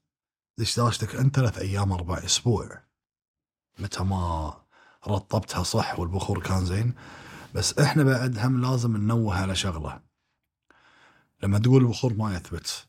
دشداشتك 0.59 1.14
أنت 1.14 1.36
ثلاث 1.36 1.59
أيام 1.59 1.92
أربع 1.92 2.18
أسبوع. 2.18 2.82
متى 3.78 4.05
ما 4.05 4.55
رطبتها 5.09 5.62
صح 5.62 5.98
والبخور 5.98 6.42
كان 6.42 6.64
زين. 6.64 6.94
بس 7.55 7.78
إحنا 7.78 8.05
بعد 8.05 8.38
هم 8.38 8.61
لازم 8.61 8.96
ننوه 8.96 9.34
على 9.34 9.57
شغلة. 9.57 10.00
لما 11.43 11.59
تقول 11.59 11.82
البخور 11.82 12.14
ما 12.14 12.34
يثبت. 12.36 12.86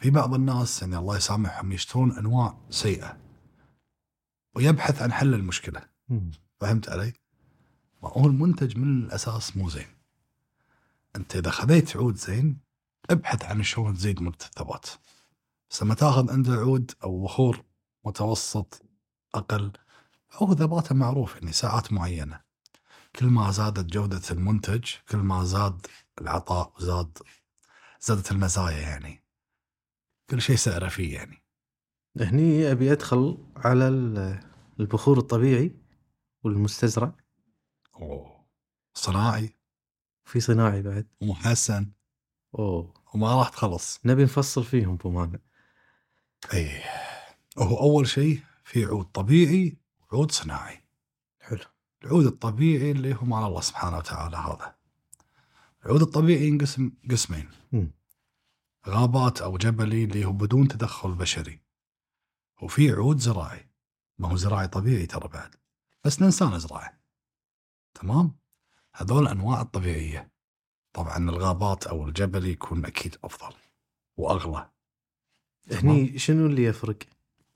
في 0.00 0.10
بعض 0.10 0.34
الناس 0.34 0.82
يعني 0.82 0.96
الله 0.96 1.16
يسامحهم 1.16 1.72
يشترون 1.72 2.12
أنواع 2.18 2.58
سيئة 2.70 3.18
ويبحث 4.54 5.02
عن 5.02 5.12
حل 5.12 5.34
المشكلة. 5.34 5.82
فهمت 6.60 6.88
علي؟ 6.88 7.12
ما 8.02 8.08
هو 8.08 8.26
المنتج 8.26 8.78
من 8.78 9.04
الأساس 9.04 9.56
مو 9.56 9.68
زين. 9.68 9.86
أنت 11.16 11.36
إذا 11.36 11.50
خذيت 11.50 11.96
عود 11.96 12.16
زين 12.16 12.58
ابحث 13.10 13.44
عن 13.44 13.62
شلون 13.62 13.94
تزيد 13.94 14.22
مدة 14.22 14.36
الثبات. 14.44 14.86
بس 15.70 15.82
لما 15.82 15.94
تاخذ 15.94 16.30
انت 16.30 16.48
عود 16.48 16.92
أو 17.04 17.24
بخور 17.24 17.64
متوسط 18.04 18.82
أقل 19.34 19.72
هو 20.32 20.54
ثباته 20.54 20.94
معروف 20.94 21.34
يعني 21.34 21.52
ساعات 21.52 21.92
معينة. 21.92 22.40
كل 23.16 23.26
ما 23.26 23.50
زادت 23.50 23.92
جودة 23.92 24.22
المنتج 24.30 24.84
كل 25.08 25.18
ما 25.18 25.44
زاد 25.44 25.86
العطاء 26.20 26.72
وزاد 26.76 27.18
زادت 28.06 28.32
المزايا 28.32 28.78
يعني. 28.78 29.24
كل 30.30 30.40
شيء 30.42 30.56
سعره 30.56 30.88
فيه 30.88 31.14
يعني. 31.14 31.42
هني 32.20 32.72
أبي 32.72 32.92
أدخل 32.92 33.38
على 33.56 33.88
ال- 33.88 34.40
البخور 34.80 35.18
الطبيعي 35.18 35.76
والمستزرع. 36.42 37.12
أوه. 37.96 38.46
صناعي. 38.94 39.56
في 40.24 40.40
صناعي 40.40 40.82
بعد. 40.82 41.06
ومحسن 41.20 41.92
أوه. 42.58 42.94
وما 43.14 43.34
راح 43.34 43.48
تخلص. 43.48 44.00
نبي 44.04 44.22
نفصل 44.24 44.64
فيهم 44.64 44.96
بمانع 44.96 45.38
اي 46.54 46.82
هو 47.58 47.78
أول 47.78 48.08
شيء 48.08 48.40
في 48.64 48.84
عود 48.84 49.04
طبيعي 49.06 49.76
وعود 50.12 50.30
صناعي. 50.32 50.82
حلو. 51.40 51.58
العود 52.04 52.26
الطبيعي 52.26 52.90
اللي 52.90 53.14
هو 53.14 53.24
مع 53.24 53.46
الله 53.46 53.60
سبحانه 53.60 53.96
وتعالى 53.98 54.36
هذا. 54.36 54.76
العود 55.86 56.02
الطبيعي 56.02 56.46
ينقسم 56.48 56.92
قسمين. 57.10 57.48
غابات 58.88 59.40
أو 59.40 59.56
جبلي 59.56 60.04
اللي 60.04 60.24
هو 60.24 60.32
بدون 60.32 60.68
تدخل 60.68 61.14
بشري. 61.14 61.60
وفي 62.62 62.90
عود 62.90 63.18
زراعي. 63.18 63.70
ما 64.18 64.28
هو 64.28 64.36
زراعي 64.36 64.68
طبيعي 64.68 65.06
ترى 65.06 65.28
بعد 65.28 65.54
بس 66.04 66.18
الانسان 66.18 66.52
ازرعه 66.52 66.98
تمام؟ 67.94 68.38
هذول 68.94 69.22
الانواع 69.22 69.60
الطبيعية. 69.60 70.32
طبعا 70.92 71.16
الغابات 71.16 71.86
أو 71.86 72.08
الجبلي 72.08 72.50
يكون 72.50 72.84
أكيد 72.86 73.16
أفضل 73.24 73.56
وأغلى. 74.16 74.70
هني 75.72 76.18
شنو 76.18 76.46
اللي 76.46 76.64
يفرق؟ 76.64 76.98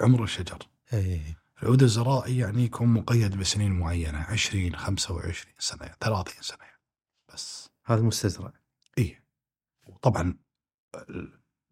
عمر 0.01 0.24
الشجر. 0.24 0.59
اي 0.93 1.35
العود 1.62 1.83
الزراعي 1.83 2.39
يعني 2.39 2.64
يكون 2.64 2.89
مقيد 2.89 3.37
بسنين 3.37 3.72
معينة 3.72 4.18
20 4.18 4.76
25 4.76 5.55
سنة 5.59 5.95
30 6.01 6.43
سنة. 6.43 6.66
بس. 7.33 7.70
هذا 7.85 8.03
مستزرع. 8.03 8.53
إيه. 8.99 9.24
وطبعا 9.87 10.35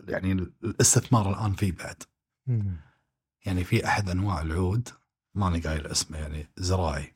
يعني 0.01 0.33
الاستثمار 0.65 1.31
الآن 1.31 1.53
فيه 1.53 1.73
بعد. 1.73 2.03
مم. 2.47 2.77
يعني 3.47 3.65
في 3.65 3.87
أحد 3.87 4.09
أنواع 4.11 4.41
العود 4.43 4.89
ماني 5.35 5.61
قايل 5.61 5.87
اسمه 5.87 6.19
يعني 6.19 6.49
زراعي. 6.57 7.15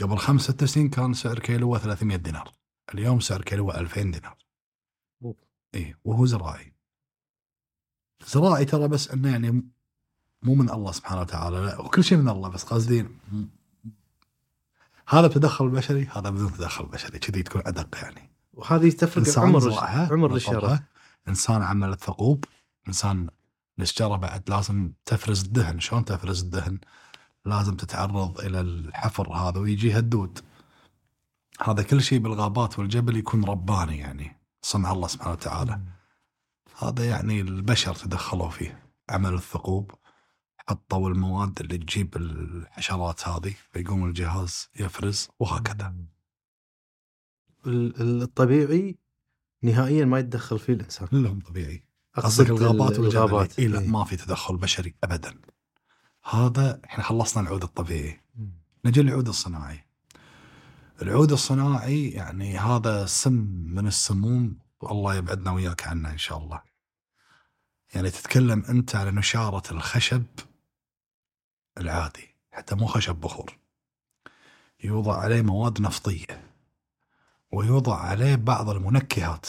قبل 0.00 0.18
خمس 0.18 0.40
ست 0.42 0.64
سنين 0.64 0.88
كان 0.90 1.14
سعر 1.14 1.38
كيلوه 1.38 1.78
300 1.78 2.16
دينار. 2.16 2.52
اليوم 2.94 3.20
سعر 3.20 3.42
كيلوه 3.42 3.80
2000 3.80 4.02
دينار. 4.02 4.36
إيه 5.74 5.98
وهو 6.04 6.26
زراعي. 6.26 6.72
زراعي 8.26 8.64
ترى 8.64 8.88
بس 8.88 9.10
إنه 9.10 9.30
يعني 9.30 9.50
مو 10.42 10.54
من 10.54 10.70
الله 10.70 10.92
سبحانه 10.92 11.20
وتعالى 11.20 11.56
لا 11.56 11.80
وكل 11.80 12.04
شيء 12.04 12.18
من 12.18 12.28
الله 12.28 12.48
بس 12.48 12.64
قصدي 12.64 13.02
م- 13.02 13.48
هذا 15.08 15.26
بتدخل 15.26 15.68
بشري 15.68 16.04
هذا 16.06 16.30
بدون 16.30 16.52
تدخل 16.52 16.86
بشري 16.86 17.18
كذي 17.18 17.42
تكون 17.42 17.62
أدق 17.66 17.96
يعني. 18.02 18.30
وهذه 18.52 18.90
تفرق 18.90 19.24
عمر 19.38 19.60
عمر 20.12 20.32
نطبها، 20.56 20.84
إنسان 21.28 21.62
عمل 21.62 21.92
الثقوب 21.92 22.44
إنسان 22.88 23.28
الشجره 23.80 24.16
بعد 24.16 24.50
لازم 24.50 24.92
تفرز 25.04 25.44
الدهن. 25.44 25.80
شلون 25.80 26.04
تفرز 26.04 26.42
الدهن؟ 26.42 26.80
لازم 27.44 27.76
تتعرض 27.76 28.40
إلى 28.40 28.60
الحفر 28.60 29.32
هذا 29.32 29.58
ويجيها 29.60 29.98
الدود 29.98 30.38
هذا 31.60 31.82
كل 31.82 32.02
شيء 32.02 32.18
بالغابات 32.18 32.78
والجبل 32.78 33.16
يكون 33.16 33.44
رباني 33.44 33.98
يعني 33.98 34.40
صنع 34.62 34.92
الله 34.92 35.08
سبحانه 35.08 35.32
وتعالى. 35.32 35.80
هذا 36.82 37.04
يعني 37.08 37.40
البشر 37.40 37.94
تدخلوا 37.94 38.50
فيه. 38.50 38.82
عملوا 39.10 39.38
الثقوب 39.38 39.90
حطوا 40.68 41.08
المواد 41.10 41.60
اللي 41.60 41.78
تجيب 41.78 42.16
الحشرات 42.16 43.28
هذه 43.28 43.54
فيقوم 43.72 44.04
الجهاز 44.04 44.68
يفرز 44.80 45.28
وهكذا. 45.38 45.94
ال- 47.66 48.00
ال- 48.00 48.22
الطبيعي 48.22 48.98
نهائيا 49.62 50.04
ما 50.04 50.18
يتدخل 50.18 50.58
فيه 50.58 50.72
الإنسان. 50.72 51.08
كلهم 51.08 51.40
طبيعي. 51.40 51.84
أقصد 52.14 52.26
قصدك 52.26 52.50
الغابات 52.50 52.98
والجبل 52.98 53.06
الغابات 53.06 53.58
اي 53.58 53.68
لا 53.68 53.80
إيه. 53.80 53.88
ما 53.88 54.04
في 54.04 54.16
تدخل 54.16 54.56
بشري 54.56 54.94
ابدا. 55.04 55.34
هذا 56.30 56.80
إحنا 56.84 57.04
خلصنا 57.04 57.42
العود 57.42 57.62
الطبيعي. 57.62 58.20
نجي 58.84 59.02
للعود 59.02 59.28
الصناعي. 59.28 59.84
العود 61.02 61.32
الصناعي 61.32 62.08
يعني 62.10 62.58
هذا 62.58 63.06
سم 63.06 63.32
من 63.66 63.86
السموم 63.86 64.58
والله 64.80 65.14
يبعدنا 65.14 65.52
وياك 65.52 65.86
عنه 65.86 66.10
إن 66.10 66.18
شاء 66.18 66.38
الله. 66.38 66.62
يعني 67.94 68.10
تتكلم 68.10 68.64
أنت 68.68 68.96
على 68.96 69.10
نشارة 69.10 69.72
الخشب 69.72 70.24
العادي 71.78 72.34
حتى 72.52 72.74
مو 72.74 72.86
خشب 72.86 73.16
بخور. 73.16 73.58
يوضع 74.84 75.16
عليه 75.16 75.42
مواد 75.42 75.80
نفطية. 75.80 76.51
ويوضع 77.52 77.96
عليه 77.96 78.34
بعض 78.34 78.68
المنكهات 78.68 79.46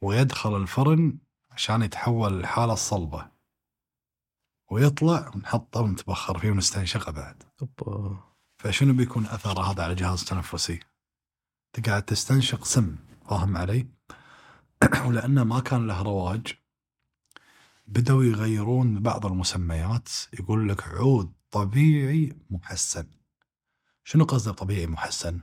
ويدخل 0.00 0.56
الفرن 0.56 1.18
عشان 1.50 1.82
يتحول 1.82 2.32
للحاله 2.32 2.72
الصلبة 2.72 3.30
ويطلع 4.70 5.30
ونحطه 5.34 5.80
ونتبخر 5.80 6.38
فيه 6.38 6.50
ونستنشقه 6.50 7.12
بعد 7.12 7.42
أوبا. 7.62 8.18
فشنو 8.58 8.92
بيكون 8.92 9.26
اثره 9.26 9.72
هذا 9.72 9.82
على 9.82 9.92
الجهاز 9.92 10.20
التنفسي؟ 10.20 10.80
تقعد 11.72 12.02
تستنشق 12.02 12.64
سم 12.64 12.96
فاهم 13.28 13.56
علي؟ 13.56 13.88
ولأنه 15.06 15.44
ما 15.44 15.60
كان 15.60 15.86
له 15.86 16.02
رواج 16.02 16.54
بدأوا 17.86 18.24
يغيرون 18.24 19.02
بعض 19.02 19.26
المسميات 19.26 20.08
يقول 20.32 20.68
لك 20.68 20.88
عود 20.88 21.32
طبيعي 21.50 22.36
محسن 22.50 23.06
شنو 24.04 24.24
قصده 24.24 24.52
طبيعي 24.52 24.86
محسن؟ 24.86 25.40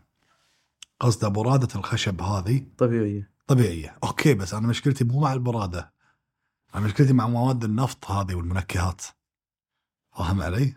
قصده 0.99 1.27
برادة 1.27 1.79
الخشب 1.79 2.21
هذه؟ 2.21 2.65
طبيعية. 2.77 3.31
طبيعية. 3.47 3.97
أوكي 4.03 4.33
بس 4.33 4.53
أنا 4.53 4.67
مشكلتي 4.67 5.03
مو 5.03 5.19
مع 5.19 5.33
البرادة. 5.33 5.93
أنا 6.75 6.85
مشكلتي 6.85 7.13
مع 7.13 7.27
مواد 7.27 7.63
النفط 7.63 8.11
هذه 8.11 8.35
والمنكهات. 8.35 9.01
فاهم 10.17 10.41
علي؟ 10.41 10.75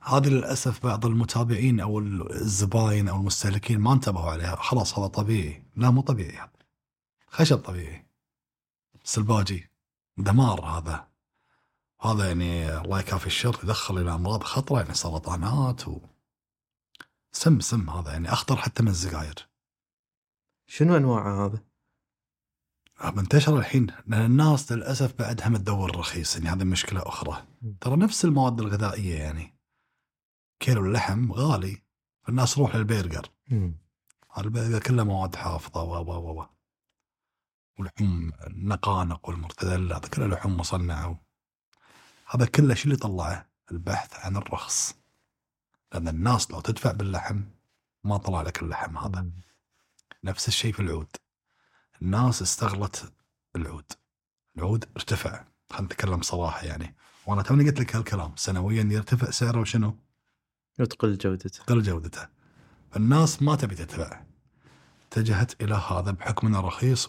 هذه 0.00 0.28
للأسف 0.28 0.86
بعض 0.86 1.06
المتابعين 1.06 1.80
أو 1.80 1.98
الزباين 1.98 3.08
أو 3.08 3.16
المستهلكين 3.16 3.80
ما 3.80 3.92
انتبهوا 3.92 4.30
عليها. 4.30 4.56
خلاص 4.56 4.98
هذا 4.98 5.06
طبيعي. 5.06 5.64
لا 5.76 5.90
مو 5.90 6.00
طبيعي 6.00 6.36
هذا. 6.36 6.52
خشب 7.26 7.58
طبيعي. 7.58 8.06
سلباجي. 9.04 9.70
دمار 10.16 10.64
هذا. 10.64 11.08
هذا 12.00 12.26
يعني 12.26 12.78
الله 12.78 13.00
يكافي 13.00 13.26
الشر 13.26 13.60
يدخل 13.64 13.98
إلى 13.98 14.14
أمراض 14.14 14.42
خطرة 14.42 14.80
يعني 14.80 14.94
سرطانات 14.94 15.88
و 15.88 16.00
سم 17.38 17.60
سم 17.60 17.90
هذا 17.90 18.12
يعني 18.12 18.32
أخطر 18.32 18.56
حتى 18.56 18.82
من 18.82 18.88
السجاير 18.88 19.48
شنو 20.66 20.96
أنواعه 20.96 21.46
هذا؟ 21.46 21.64
منتشر 23.16 23.58
الحين. 23.58 23.86
لأن 24.06 24.24
الناس 24.24 24.72
للأسف 24.72 25.18
بعد 25.18 25.42
هم 25.42 25.56
تدور 25.56 25.96
رخيص 25.96 26.36
يعني 26.36 26.48
هذه 26.48 26.64
مشكلة 26.64 27.02
أخرى. 27.08 27.46
ترى 27.80 27.96
نفس 27.96 28.24
المواد 28.24 28.60
الغذائية 28.60 29.14
يعني. 29.14 29.58
كيلو 30.60 30.84
اللحم 30.84 31.32
غالي 31.32 31.82
فالناس 32.22 32.54
تروح 32.54 32.76
للبرجر. 32.76 33.30
البرجر 34.38 34.78
كله 34.78 35.04
مواد 35.04 35.36
حافظة 35.36 35.82
و 35.82 35.94
و 35.94 36.12
و 36.12 36.40
و. 36.40 36.46
ولحوم 37.78 38.32
النقانق 38.46 39.28
والمرتدله 39.28 39.96
هذا 39.96 40.08
كله 40.08 40.26
لحوم 40.26 40.56
مصنعة. 40.56 41.24
هذا 42.26 42.46
كله 42.46 42.74
شو 42.74 42.84
اللي 42.84 42.96
طلعه؟ 42.96 43.50
البحث 43.70 44.14
عن 44.14 44.36
الرخص. 44.36 44.97
لأن 45.92 46.08
الناس 46.08 46.50
لو 46.50 46.60
تدفع 46.60 46.92
باللحم 46.92 47.40
ما 48.04 48.16
طلع 48.16 48.42
لك 48.42 48.62
اللحم 48.62 48.98
هذا. 48.98 49.30
نفس 50.24 50.48
الشيء 50.48 50.72
في 50.72 50.80
العود. 50.80 51.16
الناس 52.02 52.42
استغلت 52.42 53.12
العود. 53.56 53.92
العود 54.56 54.84
ارتفع. 54.96 55.44
خلينا 55.70 55.84
نتكلم 55.84 56.22
صراحة 56.22 56.62
يعني. 56.62 56.94
وأنا 57.26 57.42
توني 57.42 57.64
قلت 57.64 57.80
لك 57.80 57.96
هالكلام. 57.96 58.36
سنويا 58.36 58.88
يرتفع 58.90 59.30
سعره 59.30 59.60
وشنو؟ 59.60 59.96
وتقل 60.78 61.18
جودته. 61.18 61.64
تقل 61.64 61.82
جودته. 61.82 62.28
فالناس 62.90 63.42
ما 63.42 63.56
تبي 63.56 63.74
تدفع. 63.74 64.24
اتجهت 65.06 65.62
إلى 65.62 65.74
هذا 65.74 66.10
بحكم 66.10 66.46
إنه 66.46 66.60
رخيص 66.60 67.08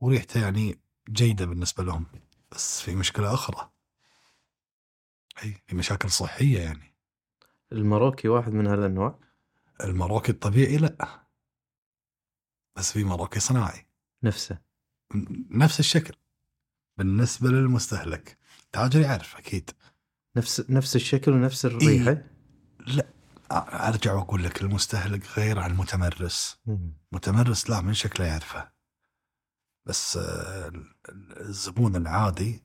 وريحته 0.00 0.40
يعني 0.40 0.80
جيدة 1.10 1.46
بالنسبة 1.46 1.84
لهم. 1.84 2.06
بس 2.52 2.80
في 2.80 2.94
مشكلة 2.94 3.34
أخرى. 3.34 3.70
أي 5.42 5.62
في 5.66 5.76
مشاكل 5.76 6.10
صحية 6.10 6.60
يعني. 6.60 6.91
المروكي 7.72 8.28
واحد 8.28 8.52
من 8.52 8.66
هالانواع 8.66 9.18
المروكي 9.84 10.32
الطبيعي 10.32 10.76
لا. 10.76 11.26
بس 12.76 12.92
في 12.92 13.04
مروكي 13.04 13.40
صناعي. 13.40 13.86
نفسه. 14.22 14.58
نفس 15.50 15.80
الشكل. 15.80 16.14
بالنسبة 16.96 17.48
للمستهلك. 17.48 18.38
التاجر 18.64 19.00
يعرف 19.00 19.36
أكيد. 19.36 19.70
نفس 20.36 20.70
نفس 20.70 20.96
الشكل 20.96 21.32
ونفس 21.32 21.66
الريحة؟ 21.66 22.24
أرجع 23.52 24.14
وأقول 24.14 24.44
لك 24.44 24.62
المستهلك 24.62 25.38
غير 25.38 25.58
عن 25.58 25.70
المتمرس. 25.70 26.58
متمرس 27.12 27.70
لا 27.70 27.80
من 27.80 27.94
شكله 27.94 28.26
يعرفه. 28.26 28.72
بس 29.86 30.16
آه، 30.16 30.72
الزبون 31.40 31.96
العادي 31.96 32.64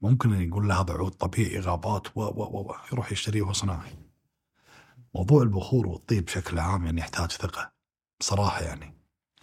ممكن 0.00 0.32
يقول 0.34 0.68
له 0.68 0.80
هذا 0.80 0.92
عود 0.92 1.12
طبيعي 1.12 1.60
غابات 1.60 2.16
و 2.16 2.20
و 2.20 2.24
و 2.24 2.70
و 2.70 2.74
يروح 2.92 3.12
يشتريه 3.12 3.42
وهو 3.42 3.52
صناعي. 3.52 4.07
موضوع 5.14 5.42
البخور 5.42 5.86
والطيب 5.86 6.24
بشكل 6.24 6.58
عام 6.58 6.84
يعني 6.84 7.00
يحتاج 7.00 7.32
ثقة 7.32 7.72
بصراحة 8.20 8.60
يعني 8.60 8.94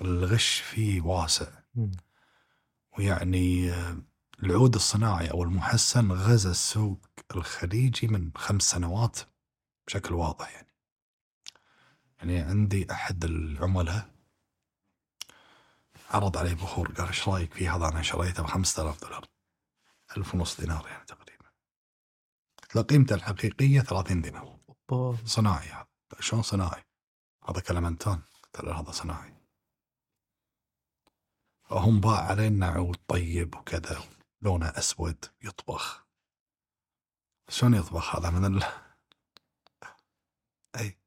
الغش 0.02 0.60
فيه 0.60 1.02
واسع. 1.02 1.48
ويعني 2.98 3.74
العود 4.44 4.76
الصناعي 4.76 5.32
أو 5.32 5.44
المحسن 5.44 6.12
غزا 6.12 6.52
السوق 6.52 7.06
الخليجي 7.36 8.08
من 8.08 8.32
خمس 8.36 8.64
سنوات 8.64 9.20
بشكل 9.88 10.14
واضح 10.16 10.52
يعني. 10.54 10.76
يعني 12.18 12.40
عندي 12.40 12.92
أحد 12.92 13.26
العملاء 13.26 14.16
عرض 16.10 16.38
علي 16.38 16.56
بخور 16.56 16.92
قال 16.92 17.08
إيش 17.08 17.28
رأيك 17.28 17.54
في 17.54 17.70
هذا 17.70 17.88
أنا 17.88 18.02
شريته 18.02 18.44
ب 18.44 18.46
5000 18.46 19.02
دولار. 19.02 19.26
1000 20.18 20.36
ونص 20.36 20.62
دينار 20.62 20.88
يعني 20.88 21.06
تقريبا. 21.06 21.46
قلت 22.62 22.76
له 22.76 22.82
قيمته 22.82 23.16
الحقيقية 23.16 23.82
30 23.82 24.22
دينار. 24.22 24.55
أوبا. 24.92 25.18
صناعي 25.26 25.68
هذا. 25.68 25.88
شلون 26.20 26.42
صناعي؟ 26.42 26.84
هذا 27.50 27.60
كلمنتان 27.60 28.22
قلت 28.44 28.66
له 28.66 28.80
هذا 28.80 28.92
صناعي. 28.92 29.36
هم 31.72 32.00
باع 32.00 32.20
علينا 32.20 32.68
عود 32.68 32.98
طيب 33.08 33.56
وكذا 33.56 34.04
لونه 34.42 34.66
أسود 34.66 35.26
يطبخ. 35.44 36.06
شلون 37.50 37.74
يطبخ 37.74 38.16
هذا؟ 38.16 38.30
من 38.30 38.46
ال... 38.46 38.64
أي. 40.76 40.98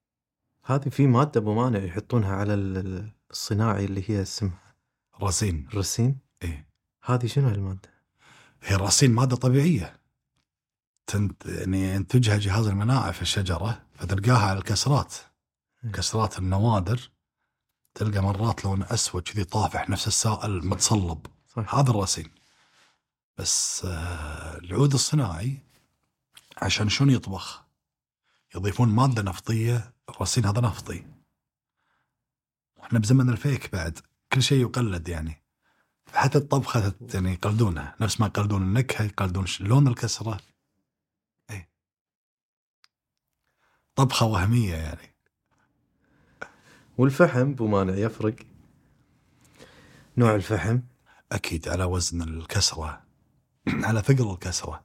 هذه 0.65 0.89
في 0.89 1.07
مادة 1.07 1.41
أبو 1.41 1.55
مانع 1.55 1.79
يحطونها 1.79 2.37
على 2.37 2.55
ال- 2.55 3.13
الصناعي 3.31 3.85
اللي 3.85 4.11
هي 4.11 4.23
اسمها 4.23 4.75
رصين 5.23 5.69
الرسين 5.69 6.19
اي 6.43 6.65
هذه 7.05 7.27
شنو 7.27 7.49
هالمادة؟ 7.49 7.91
هي 8.63 8.75
الرصين 8.75 9.11
مادة 9.11 9.37
طبيعية. 9.37 9.98
يعني 11.45 11.95
ينتجها 11.95 12.39
جهاز 12.39 12.67
المناعة 12.67 13.13
في 13.13 13.23
الشجرة 13.23 13.83
فتلقاها 13.95 14.47
على 14.47 14.59
الكسرات. 14.59 15.15
مم. 15.83 15.93
كسرات 15.93 16.39
النوادر 16.39 17.11
تلقى 17.95 18.21
مرات 18.21 18.65
لون 18.65 18.83
أسود 18.83 19.23
كذي 19.23 19.45
طافح 19.45 19.91
نفس 19.91 20.07
السائل 20.07 20.67
متصلب. 20.67 21.27
صح 21.49 21.75
هذا 21.75 21.91
الرصين 21.91 22.31
بس 23.39 23.85
آه، 23.85 24.59
العود 24.59 24.93
الصناعي 24.93 25.59
عشان 26.63 26.89
شلون 26.89 27.11
يطبخ؟ 27.11 27.65
يضيفون 28.55 28.89
مادة 28.89 29.23
نفطية 29.23 29.95
الرصين 30.09 30.47
هذا 30.47 30.61
نفطي. 30.61 31.07
وإحنا 32.77 32.99
بزمن 32.99 33.29
الفيك 33.31 33.73
بعد 33.73 33.99
كل 34.33 34.43
شيء 34.43 34.61
يقلد 34.61 35.09
يعني. 35.09 35.43
حتى 36.15 36.39
الطبخة 36.39 36.93
يعني 37.15 37.33
يقلدونها 37.33 37.97
نفس 38.01 38.21
ما 38.21 38.27
يقلدون 38.27 38.63
النكهة 38.63 39.05
يقلدون 39.05 39.45
لون 39.61 39.89
الكسرة 39.89 40.41
اي 41.51 41.69
طبخة 43.99 44.27
وهمية 44.27 44.75
يعني. 44.75 45.15
والفحم 46.99 47.51
أبو 47.51 47.67
مانع 47.67 47.95
يفرق؟ 47.95 48.35
نوع 50.17 50.35
الفحم؟ 50.35 50.81
أكيد 51.33 51.69
على 51.69 51.85
وزن 51.85 52.23
الكسرة. 52.23 53.03
على 53.87 54.03
ثقل 54.03 54.31
الكسرة. 54.31 54.85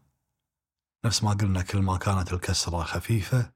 نفس 1.05 1.24
ما 1.24 1.34
قلنا 1.34 1.61
كل 1.61 1.82
ما 1.82 1.97
كانت 1.97 2.34
الكسرة 2.34 2.84
خفيفة 2.84 3.51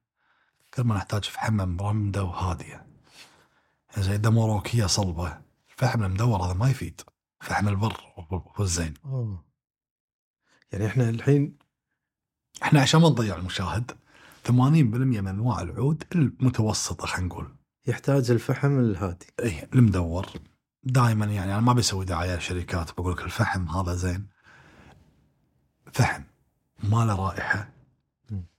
كل 0.73 0.83
ما 0.83 0.95
نحتاج 0.95 1.23
فحمة 1.23 1.65
مرمدة 1.65 2.23
وهادية. 2.23 2.87
يعني 3.89 4.03
زي 4.03 4.17
دموروكيه 4.17 4.85
صلبة. 4.85 5.41
الفحم 5.69 6.03
المدور 6.03 6.45
هذا 6.45 6.53
ما 6.53 6.69
يفيد. 6.69 7.01
فحم 7.41 7.67
البر 7.67 8.01
هو 8.17 8.63
الزين 8.63 8.93
اوه 9.05 9.45
يعني 10.71 10.87
إحنا 10.87 11.09
الحين 11.09 11.57
إحنا 12.63 12.81
عشان 12.81 13.01
ما 13.01 13.09
نضيع 13.09 13.35
المشاهد 13.35 13.97
80% 14.47 14.51
من 14.51 15.27
أنواع 15.27 15.61
العود 15.61 16.03
المتوسطة 16.15 17.07
خلينا 17.07 17.27
نقول. 17.27 17.55
يحتاج 17.87 18.31
الفحم 18.31 18.79
الهادي. 18.79 19.27
اي 19.39 19.67
المدور. 19.73 20.27
دائما 20.83 21.25
يعني 21.25 21.53
أنا 21.53 21.61
ما 21.61 21.73
بسوي 21.73 22.05
دعاية 22.05 22.35
لشركات 22.37 22.91
بقول 22.91 23.13
لك 23.13 23.21
الفحم 23.21 23.67
هذا 23.67 23.93
زين. 23.93 24.27
فحم 25.93 26.23
ما 26.83 27.05
له 27.05 27.15
رائحة. 27.15 27.69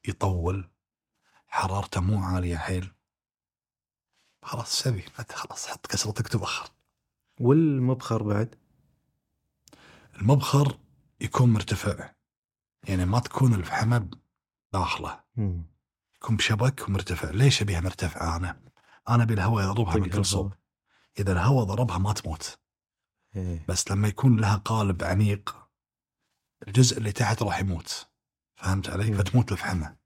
يطول 0.09 0.69
حرارته 1.47 2.01
مو 2.01 2.23
عالية 2.23 2.57
حيل. 2.57 2.93
خلاص 4.43 4.81
سبي 4.83 5.05
خلاص 5.31 5.67
حط 5.67 5.87
كسرتك 5.87 6.29
تبخر. 6.29 6.71
والمبخر 7.41 8.23
بعد؟ 8.23 8.55
المبخر 10.21 10.79
يكون 11.21 11.53
مرتفع 11.53 12.11
يعني 12.89 13.05
ما 13.05 13.19
تكون 13.19 13.55
الفحمة 13.55 14.11
داخله. 14.73 15.21
يكون 16.23 16.37
بشبك 16.37 16.89
ومرتفع 16.89 17.31
ليش 17.31 17.63
أبيها 17.63 17.81
مرتفعة 17.81 18.37
أنا؟ 18.37 18.61
أنا 19.09 19.23
ابي 19.23 19.35
الهواء 19.35 19.65
يضربها 19.65 19.97
من 19.97 20.11
كل 20.11 20.25
صوب 20.25 20.53
إذا 21.19 21.33
الهواء 21.33 21.65
ضربها 21.65 21.99
ما 21.99 22.13
تموت 22.13 22.59
إيه. 23.37 23.65
بس 23.69 23.91
لما 23.91 24.09
يكون 24.09 24.41
لها 24.41 24.57
قالب 24.57 25.05
عميق 25.05 25.69
الجزء 26.69 26.99
اللي 26.99 27.13
تحت 27.13 27.43
راح 27.43 27.59
يموت 27.61 28.09
فهمت 28.57 28.91
علي؟ 28.91 29.11
مم. 29.11 29.19
فتموت 29.19 29.53
الفحمة 29.53 29.97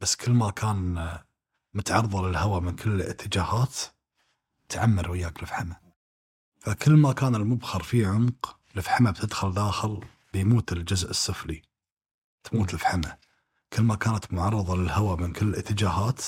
بس 0.00 0.16
كل 0.16 0.32
ما 0.32 0.50
كان 0.50 1.18
متعرضة 1.74 2.28
للهواء 2.28 2.60
من 2.60 2.76
كل 2.76 2.90
الاتجاهات 3.00 3.76
تعمر 4.68 5.10
وياك 5.10 5.42
الفحمة 5.42 5.76
فكل 6.60 6.92
ما 6.96 7.12
كان 7.12 7.34
المبخر 7.34 7.82
فيه 7.82 8.06
عمق 8.06 8.60
الفحمة 8.76 9.10
بتدخل 9.10 9.52
داخل 9.54 10.04
بيموت 10.32 10.72
الجزء 10.72 11.10
السفلي 11.10 11.62
تموت 12.44 12.74
مم. 12.74 13.18
كل 13.74 13.82
ما 13.82 13.96
كانت 13.96 14.32
معرضة 14.32 14.76
للهواء 14.76 15.16
من 15.16 15.32
كل 15.32 15.48
الاتجاهات 15.48 16.22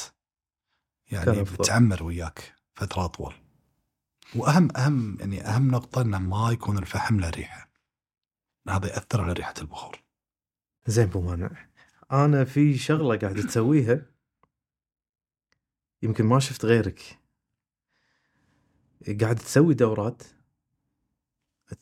يعني. 1.10 1.42
بتعمر 1.42 2.02
وياك 2.02 2.54
فترة 2.74 3.04
أطول. 3.04 3.34
وأهم 4.36 4.76
أهم 4.76 5.16
يعني 5.20 5.46
أهم 5.46 5.70
نقطة 5.70 6.02
إنه 6.02 6.18
ما 6.18 6.50
يكون 6.50 6.78
الفحم 6.78 7.20
له 7.20 7.30
ريحة. 7.30 7.70
هذا 8.68 8.88
يأثر 8.88 9.20
على 9.20 9.32
ريحة 9.32 9.54
البخور. 9.58 10.02
زين 10.86 11.08
أبو 11.08 11.20
مانع. 11.20 11.68
أنا 12.12 12.44
في 12.44 12.78
شغلة 12.78 13.18
قاعد 13.18 13.34
تسويها. 13.34 14.06
يمكن 16.02 16.24
ما 16.24 16.38
شفت 16.38 16.64
غيرك. 16.64 17.18
قاعد 19.20 19.36
تسوي 19.36 19.74
دورات. 19.74 20.22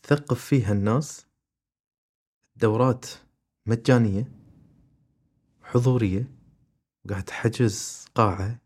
تثقف 0.03 0.45
فيها 0.45 0.73
الناس. 0.73 1.27
دورات 2.57 3.07
مجانية. 3.67 4.44
حضورية 5.75 6.31
وقاعد 7.05 7.25
تحجز 7.25 8.07
قاعة 8.15 8.61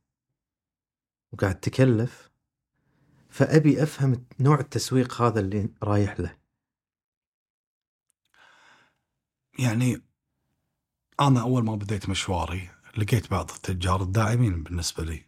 وقاعد 1.32 1.60
تكلف 1.60 2.30
فأبي 3.30 3.82
أفهم 3.82 4.24
نوع 4.40 4.60
التسويق 4.60 5.22
هذا 5.22 5.40
اللي 5.40 5.68
رايح 5.82 6.20
له. 6.20 6.38
يعني 9.58 10.02
أنا 11.20 11.40
أول 11.40 11.64
ما 11.64 11.74
بديت 11.74 12.08
مشواري 12.08 12.70
لقيت 12.96 13.30
بعض 13.30 13.50
التجار 13.50 14.02
الداعمين 14.02 14.62
بالنسبة 14.62 15.04
لي 15.04 15.24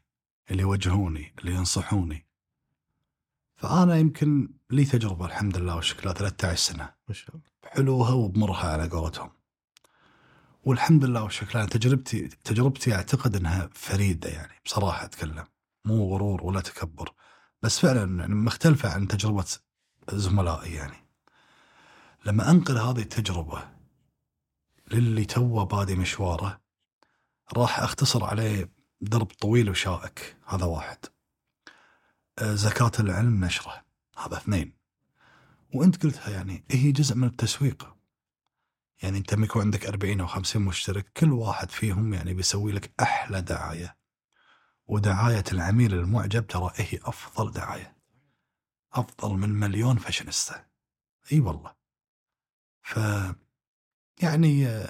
اللي 0.50 0.62
يوجهوني 0.62 1.34
اللي 1.38 1.54
ينصحوني. 1.54 2.26
فأنا 3.56 3.96
يمكن 3.96 4.48
لي 4.70 4.84
تجربة 4.84 5.26
الحمد 5.26 5.56
لله 5.56 5.76
وشكلها 5.76 6.12
13 6.12 6.56
سنة. 6.72 6.94
ما 7.08 7.14
شاء 7.14 7.36
الله. 7.36 7.46
بحلوها 7.62 8.12
وبمرها 8.12 8.72
على 8.72 8.88
قولتهم. 8.88 9.39
والحمد 10.64 11.04
لله 11.04 11.22
والشكر. 11.22 11.58
أنا 11.58 11.68
تجربتي 11.68 12.28
تجربتي 12.28 12.94
أعتقد 12.94 13.36
إنها 13.36 13.70
فريدة 13.74 14.28
يعني 14.28 14.52
بصراحة 14.64 15.04
أتكلم. 15.04 15.44
مو 15.84 16.14
غرور 16.14 16.44
ولا 16.44 16.60
تكبر 16.60 17.12
بس 17.62 17.78
فعلا 17.78 18.20
يعني 18.20 18.34
مختلفة 18.34 18.92
عن 18.92 19.08
تجربة 19.08 19.44
زملائي 20.12 20.74
يعني. 20.74 20.96
لما 22.24 22.50
أنقل 22.50 22.78
هذه 22.78 23.00
التجربة 23.00 23.68
للي 24.90 25.24
توه 25.24 25.64
بادي 25.64 25.94
مشواره 25.94 26.60
راح 27.56 27.80
أختصر 27.80 28.24
عليه 28.24 28.70
درب 29.00 29.26
طويل 29.26 29.70
وشائك. 29.70 30.36
هذا 30.46 30.64
واحد. 30.64 30.98
آه، 32.38 32.54
زكاة 32.54 32.92
العلم 33.00 33.44
نشرة. 33.44 33.84
هذا 34.18 34.36
اثنين. 34.36 34.72
وأنت 35.74 36.02
قلتها 36.02 36.30
يعني 36.30 36.64
هي 36.70 36.92
جزء 36.92 37.14
من 37.14 37.28
التسويق. 37.28 37.94
يعني 39.02 39.18
انت 39.18 39.34
لما 39.34 39.44
يكون 39.44 39.62
عندك 39.62 39.86
40 39.86 40.20
أو 40.20 40.26
50 40.26 40.62
مشترك 40.62 41.12
كل 41.16 41.32
واحد 41.32 41.70
فيهم 41.70 42.14
يعني 42.14 42.34
بيسوي 42.34 42.72
لك 42.72 42.92
أحلى 43.00 43.40
دعاية. 43.40 43.96
ودعاية 44.86 45.44
العميل 45.52 45.94
المعجب 45.94 46.46
ترى 46.46 46.70
هي 46.74 46.98
أفضل 47.04 47.50
دعاية. 47.50 47.96
أفضل 48.92 49.34
من 49.34 49.48
مليون 49.48 49.96
فاشينيستا. 49.96 50.64
إي 51.32 51.40
والله. 51.40 51.74
ف 52.82 52.98
يعني 54.22 54.66
آه، 54.66 54.88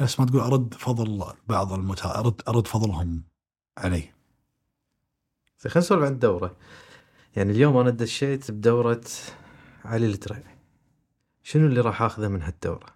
نفس 0.00 0.20
ما 0.20 0.26
تقول 0.26 0.40
أرد 0.40 0.74
فضل 0.74 1.34
بعض 1.46 1.72
المتا 1.72 2.18
أرد 2.18 2.42
أرد 2.48 2.66
فضلهم 2.66 3.24
علي. 3.78 4.12
خلينا 5.58 5.78
نسولف 5.78 6.02
عن 6.02 6.12
الدورة. 6.12 6.56
يعني 7.36 7.52
اليوم 7.52 7.76
أنا 7.76 7.90
دشيت 7.90 8.50
بدورة 8.50 9.04
علي 9.84 10.06
الدرع 10.06 10.55
شنو 11.48 11.66
اللي 11.66 11.80
راح 11.80 12.02
آخذه 12.02 12.28
من 12.28 12.42
هالدورة؟ 12.42 12.86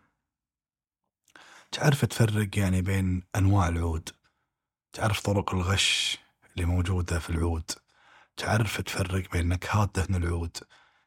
تعرف 1.73 2.05
تفرق 2.05 2.59
يعني 2.59 2.83
بين 2.83 3.23
أنواع 3.37 3.69
العود 3.69 4.09
تعرف 4.93 5.21
طرق 5.21 5.55
الغش 5.55 6.19
اللي 6.53 6.65
موجودة 6.65 7.19
في 7.19 7.31
العود 7.31 7.71
تعرف 8.37 8.81
تفرق 8.81 9.33
بين 9.33 9.49
نكهات 9.49 9.91
دهن 9.95 10.15
العود 10.15 10.57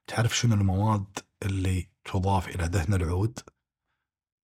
تعرف 0.08 0.38
شنو 0.38 0.56
المواد 0.56 1.20
اللي 1.44 1.90
تضاف 2.06 2.48
إلى 2.48 2.68
دهن 2.68 2.94
العود؟ 2.94 3.40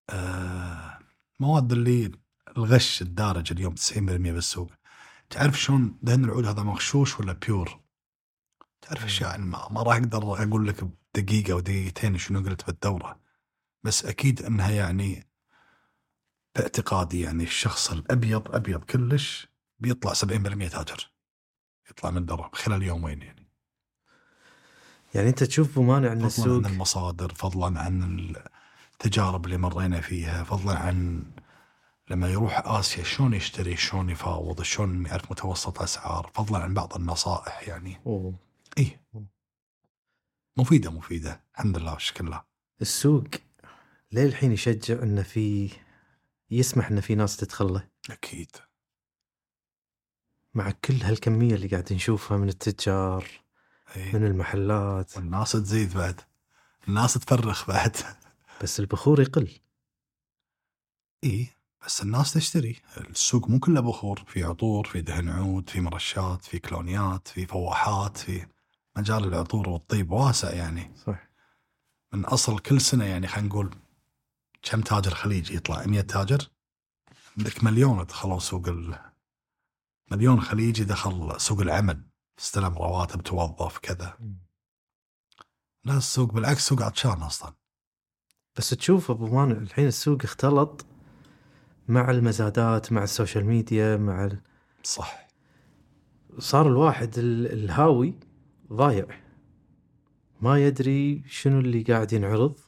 آه 0.09 0.99
مواد 1.39 1.71
اللي 1.71 2.11
الغش 2.57 3.01
الدارج 3.01 3.51
اليوم 3.51 3.75
90% 3.75 3.99
بالسوق 3.99 4.71
تعرف 5.29 5.59
شلون 5.59 5.99
دهن 6.01 6.25
العود 6.25 6.45
هذا 6.45 6.63
مغشوش 6.63 7.19
ولا 7.19 7.33
بيور؟ 7.33 7.79
تعرف 8.81 9.05
أشياء 9.05 9.29
يعني 9.29 9.45
ما, 9.45 9.67
ما 9.71 9.83
راح 9.83 9.95
أقدر 9.95 10.43
أقول 10.43 10.67
لك 10.67 10.98
بدقيقه 11.15 11.53
أو 11.53 11.59
دقيقتين 11.59 12.17
شنو 12.17 12.39
قلت 12.39 12.65
بالدوره 12.65 13.19
بس 13.83 14.05
أكيد 14.05 14.41
أنها 14.41 14.71
يعني 14.71 15.27
باعتقادي 16.55 17.21
يعني 17.21 17.43
الشخص 17.43 17.91
الأبيض 17.91 18.55
أبيض 18.55 18.83
كلش 18.83 19.47
بيطلع 19.79 20.13
70% 20.13 20.69
تاجر. 20.69 21.11
يطلع 21.91 22.11
من 22.11 22.25
درب 22.25 22.55
خلال 22.55 22.83
يومين 22.83 23.21
يعني. 23.21 23.49
يعني 25.15 25.29
أنت 25.29 25.43
تشوف 25.43 25.79
ممانع 25.79 26.11
أن 26.11 26.17
فضلا 26.17 26.27
السوق 26.27 26.65
عن 26.65 26.73
المصادر 26.73 27.33
فضلا 27.33 27.79
عن 27.79 28.03
التجارب 28.93 29.45
اللي 29.45 29.57
مرينا 29.57 30.01
فيها 30.01 30.43
فضلا 30.43 30.77
عن 30.79 31.23
لما 32.09 32.29
يروح 32.29 32.61
آسيا 32.65 33.03
شلون 33.03 33.33
يشتري 33.33 33.75
شلون 33.75 34.09
يفاوض 34.09 34.61
شلون 34.61 35.05
يعرف 35.05 35.31
متوسط 35.31 35.81
أسعار 35.81 36.31
فضلا 36.33 36.57
عن 36.57 36.73
بعض 36.73 36.95
النصائح 36.95 37.67
يعني. 37.67 38.01
أوه. 38.05 38.33
اي 38.77 38.99
مفيدة 40.57 40.91
مفيدة. 40.91 41.43
الحمد 41.53 41.77
لله 41.77 41.93
والشكر 41.93 42.25
لله 42.25 42.43
السوق 42.81 43.27
ليه 44.11 44.25
الحين 44.25 44.51
يشجع 44.51 45.03
انه 45.03 45.21
في 45.21 45.69
يسمح 46.51 46.87
انه 46.87 47.01
في 47.01 47.15
ناس 47.15 47.37
تدخل 47.37 47.73
له 47.73 47.87
أكيد. 48.09 48.51
مع 50.53 50.71
كل 50.71 50.93
هالكمية 50.93 51.55
اللي 51.55 51.67
قاعد 51.67 51.93
نشوفها 51.93 52.37
من 52.37 52.49
التجار 52.49 53.27
اي 53.95 54.13
من 54.13 54.25
المحلات. 54.25 55.17
والناس 55.17 55.51
تزيد 55.51 55.93
بعد. 55.93 56.21
الناس 56.87 57.13
تفرخ 57.13 57.67
بعد. 57.67 57.97
بس 58.63 58.79
البخور 58.79 59.21
يقل. 59.21 59.59
إي 61.23 61.47
بس 61.85 62.01
الناس 62.01 62.33
تشتري. 62.33 62.81
السوق 62.97 63.49
مو 63.49 63.59
كله 63.59 63.81
بخور. 63.81 64.23
في 64.27 64.43
عطور 64.43 64.87
في 64.87 65.01
دهن 65.01 65.29
عود 65.29 65.69
في 65.69 65.81
مرشات 65.81 66.45
في 66.45 66.59
كلونيات 66.59 67.27
في 67.27 67.45
فواحات 67.45 68.17
في 68.17 68.45
مجال 68.99 69.23
العطور 69.23 69.69
والطيب 69.69 70.11
واسع 70.11 70.53
يعني. 70.53 70.91
صح 71.05 71.29
من 72.13 72.25
أصل 72.25 72.59
كل 72.59 72.81
سنة 72.81 73.05
يعني 73.05 73.27
خلينا 73.27 73.47
نقول 73.47 73.75
كم 74.63 74.81
تاجر 74.81 75.13
خليجي 75.13 75.55
يطلع؟ 75.55 75.85
100 75.85 76.01
تاجر؟ 76.01 76.49
عندك 77.37 77.63
مليون 77.63 78.03
دخلوا 78.05 78.39
سوق 78.39 78.67
ال... 78.67 78.99
مليون 80.11 80.41
خليجي 80.41 80.83
دخل 80.83 81.41
سوق 81.41 81.59
العمل 81.61 82.01
استلم 82.39 82.73
رواتب 82.77 83.21
توظف 83.23 83.77
كذا. 83.77 84.17
لا 85.85 85.97
السوق 85.97 86.31
بالعكس 86.33 86.67
سوق 86.67 86.81
عطشان 86.81 87.21
أصلا. 87.21 87.53
بس 88.57 88.69
تشوف 88.69 89.11
أبو 89.11 89.27
مانع 89.27 89.57
الحين 89.57 89.87
السوق 89.87 90.23
اختلط 90.23 90.85
مع 91.87 92.11
المزادات 92.11 92.91
مع 92.91 93.03
السوشيال 93.03 93.45
ميديا 93.45 93.97
مع 93.97 94.25
ال... 94.25 94.41
صح. 94.83 95.27
صار 96.39 96.67
الواحد 96.67 97.17
ال- 97.17 97.51
الهاوي 97.51 98.13
ضايع. 98.73 99.21
ما 100.41 100.65
يدري 100.67 101.23
شنو 101.27 101.59
اللي 101.59 101.83
قاعد 101.83 102.13
ينعرض 102.13 102.59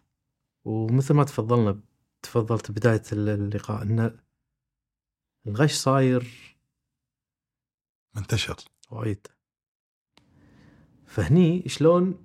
ومثل 0.66 1.14
ما 1.14 1.24
تفضلنا 1.24 1.80
تفضلت 2.22 2.72
بداية 2.72 3.02
ال- 3.14 3.30
اللقاء 3.30 3.82
إن 3.84 4.18
الغش 5.48 5.74
صاير 5.74 6.28
منتشر. 8.16 8.56
وايد. 8.92 9.28
فهني 11.06 11.64
شلون 11.70 12.24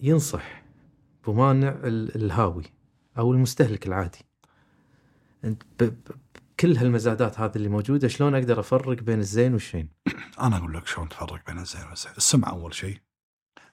ينصح 0.00 0.64
بمانع 1.26 1.68
ال- 1.68 2.14
الهاوي 2.16 2.64
أو 3.18 3.32
المستهلك 3.32 3.86
العادي؟ 3.86 4.18
بكل 6.58 6.76
هالمزادات 6.76 7.40
هذه 7.40 7.56
اللي 7.56 7.68
موجودة 7.68 8.08
شلون 8.08 8.34
أقدر 8.34 8.60
أفرق 8.60 9.02
بين 9.02 9.18
الزين 9.18 9.52
والشين؟ 9.52 9.88
أنا 10.40 10.56
أقول 10.56 10.74
لك 10.74 10.86
شلون 10.86 11.08
تفرق 11.08 11.46
بين 11.46 11.58
الزين 11.58 11.88
والزين 11.88 12.12
السمعه 12.16 12.50
أول 12.50 12.74
شيء 12.74 12.98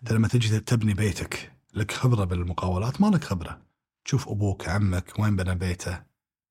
أنت 0.01 0.13
لما 0.13 0.27
تجي 0.27 0.59
تبني 0.59 0.93
بيتك 0.93 1.53
لك 1.73 1.91
خبرة 1.91 2.23
بالمقاولات؟ 2.23 3.01
ما 3.01 3.07
لك 3.07 3.23
خبرة. 3.23 3.61
تشوف 4.05 4.29
أبوك 4.29 4.69
عمك 4.69 5.19
وين 5.19 5.35
بنى 5.35 5.55
بيته. 5.55 6.03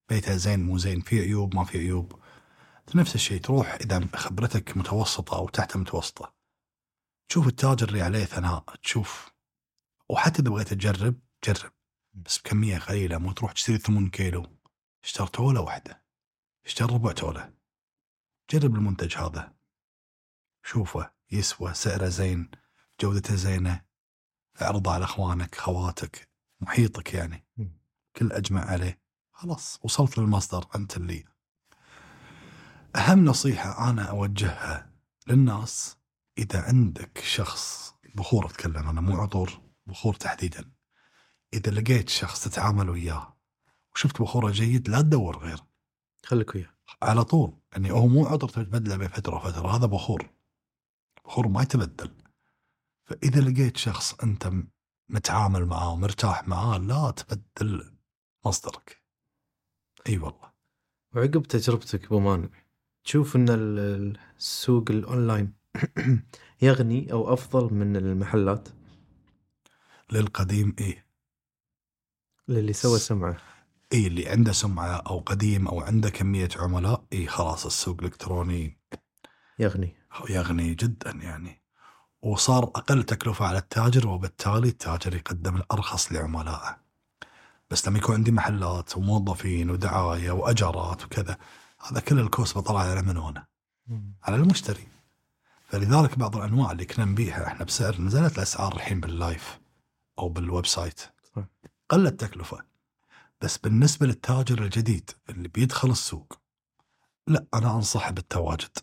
بيته 0.09 0.37
زين 0.37 0.63
مو 0.63 0.79
زين 0.79 1.01
في 1.01 1.21
عيوب 1.21 1.55
ما 1.55 1.65
في 1.65 1.79
عيوب. 1.79 2.21
نفس 2.95 3.15
الشيء 3.15 3.41
تروح 3.41 3.75
إذا 3.75 4.07
خبرتك 4.15 4.77
متوسطة 4.77 5.37
أو 5.37 5.49
تحت 5.49 5.77
المتوسطه 5.77 6.35
تشوف 7.29 7.47
التاجر 7.47 7.89
اللي 7.89 8.03
عليه 8.03 8.25
ثناء. 8.25 8.65
تشوف. 8.83 9.33
وحتى 10.09 10.43
إذا 10.43 10.51
بغيت 10.51 10.69
تجرب 10.69 11.15
جرب. 11.47 11.73
بس 12.15 12.39
بكمية 12.39 12.79
قليلة 12.79 13.19
مو 13.19 13.33
تروح 13.33 13.53
تشتري 13.53 13.79
8 13.79 14.11
كيلو. 14.11 14.47
اشتر 15.05 15.27
توله 15.27 15.61
واحدة 15.61 16.04
اشتر 16.67 16.93
ربع 16.93 17.13
توله. 17.13 17.55
جرب 18.51 18.75
المنتج 18.75 19.17
هذا. 19.17 19.55
شوفه 20.63 21.11
يسوى 21.31 21.75
سعره 21.75 22.09
زين 22.09 22.51
جودته 23.01 23.35
زينة 23.35 23.85
اعرضه 24.63 24.93
على 24.93 25.05
اخوانك 25.05 25.55
خواتك 25.55 26.31
محيطك 26.61 27.15
يعني. 27.15 27.47
كل 28.17 28.33
اجمع 28.33 28.65
عليه. 28.65 29.03
خلاص 29.33 29.79
وصلت 29.83 30.19
للمصدر 30.19 30.67
انت 30.75 30.97
اللي. 30.97 31.25
اهم 32.97 33.25
نصيحة 33.25 33.91
أنا 33.91 34.03
اوجهها 34.11 34.93
للناس 35.27 35.97
اذا 36.39 36.63
عندك 36.63 37.19
شخص 37.19 37.95
بخور 38.15 38.47
اتكلم 38.47 38.89
أنا 38.89 39.01
مو 39.01 39.21
عطور 39.21 39.61
بخور 39.87 40.15
تحديدا. 40.15 40.73
اذا 41.55 41.71
لقيت 41.71 42.09
شخص 42.09 42.45
تتعامل 42.45 42.91
وياه 42.91 43.37
وشفت 43.95 44.23
بخوره 44.23 44.51
جيد 44.51 44.89
لا 44.89 45.01
تدور 45.01 45.39
غير. 45.39 45.74
خليك 46.25 46.55
وياه. 46.55 46.75
على 47.03 47.25
طول. 47.25 47.53
يعني 47.73 47.91
هو 47.93 48.07
مو 48.07 48.27
عطر 48.27 48.49
تتبدله 48.49 48.97
بين 48.97 49.09
فترة 49.09 49.37
وفترة 49.37 49.77
هذا 49.77 49.87
بخور. 49.87 50.31
بخور 51.25 51.49
ما 51.49 51.63
يتبدل. 51.63 52.11
فإذا 53.05 53.41
لقيت 53.41 53.77
شخص 53.77 54.15
أنت 54.15 54.51
متعامل 55.09 55.67
معاه 55.67 55.93
ومرتاح 55.93 56.49
معاه 56.49 56.79
لا 56.79 57.11
تبدل 57.11 57.93
مصدرك. 58.47 59.03
إي 60.09 60.19
والله. 60.19 60.53
وعقب 61.15 61.43
تجربتك 61.43 62.05
أبو 62.05 62.21
مانع 62.21 62.49
تشوف 63.05 63.37
إن 63.37 63.49
ال- 63.49 63.79
ال- 63.79 64.19
السوق 64.39 64.85
الأونلاين 64.91 65.53
يغني 66.63 67.13
أو 67.13 67.33
أفضل 67.33 67.75
من 67.75 67.97
المحلات؟ 67.97 68.69
للقديم 70.13 70.77
إيه 70.81 71.07
للي 72.49 72.73
سوى 72.73 72.99
سمعه. 72.99 73.54
إي 73.93 74.07
اللي 74.07 74.29
عنده 74.29 74.53
سمعة 74.53 74.97
أو 74.97 75.19
قديم 75.19 75.69
أو 75.69 75.81
عنده 75.81 76.11
كمية 76.11 76.49
عملاء 76.57 77.05
إي 77.13 77.27
خلاص 77.27 77.67
السوق 77.67 77.97
الإلكتروني 77.99 78.79
يغني. 79.59 79.97
يغني 80.31 80.75
جدا 80.75 81.11
يعني. 81.11 81.63
وصار 82.23 82.65
أقل 82.65 83.03
تكلفة 83.03 83.47
على 83.47 83.59
التاجر 83.59 84.09
وبالتالي 84.09 84.69
التاجر 84.69 85.15
يقدم 85.15 85.57
الأرخص 85.57 86.13
لعملائه. 86.13 86.77
بس 87.71 87.89
لما 87.89 87.99
يكون 87.99 88.15
عندي 88.15 88.33
محلات 88.33 88.97
وموظفين 88.97 89.71
ودعاية 89.71 90.31
وأجارات 90.31 91.05
وكذا 91.05 91.39
هذا 91.87 92.01
كل 92.01 92.21
ال 92.21 92.28
cost 92.28 92.59
بطلع 92.59 92.81
على 92.81 93.03
من 93.03 93.17
هنا؟ 93.17 93.47
على 94.23 94.37
المشتري. 94.37 94.89
فلذلك 95.69 96.19
بعض 96.19 96.37
الأنواع 96.37 96.73
اللي 96.73 96.85
كنا 96.85 97.05
نبيعها 97.05 97.47
إحنا 97.47 97.65
بسعر 97.65 98.01
نزلت 98.01 98.37
الأسعار 98.37 98.75
الحين 98.77 99.01
بال 99.01 99.21
live 99.21 99.61
أو 100.19 100.29
بال 100.29 100.67
website. 100.67 101.01
قلت 101.89 102.21
تكلفة. 102.21 102.74
بس 103.45 103.59
بالنسبة 103.59 104.07
للتاجر 104.07 104.63
الجديد 104.63 105.11
اللي 105.29 105.49
بيدخل 105.49 105.91
السوق 105.91 106.41
لا 107.27 107.47
أنا 107.55 107.75
أنصحه 107.77 108.11
بالتواجد 108.11 108.79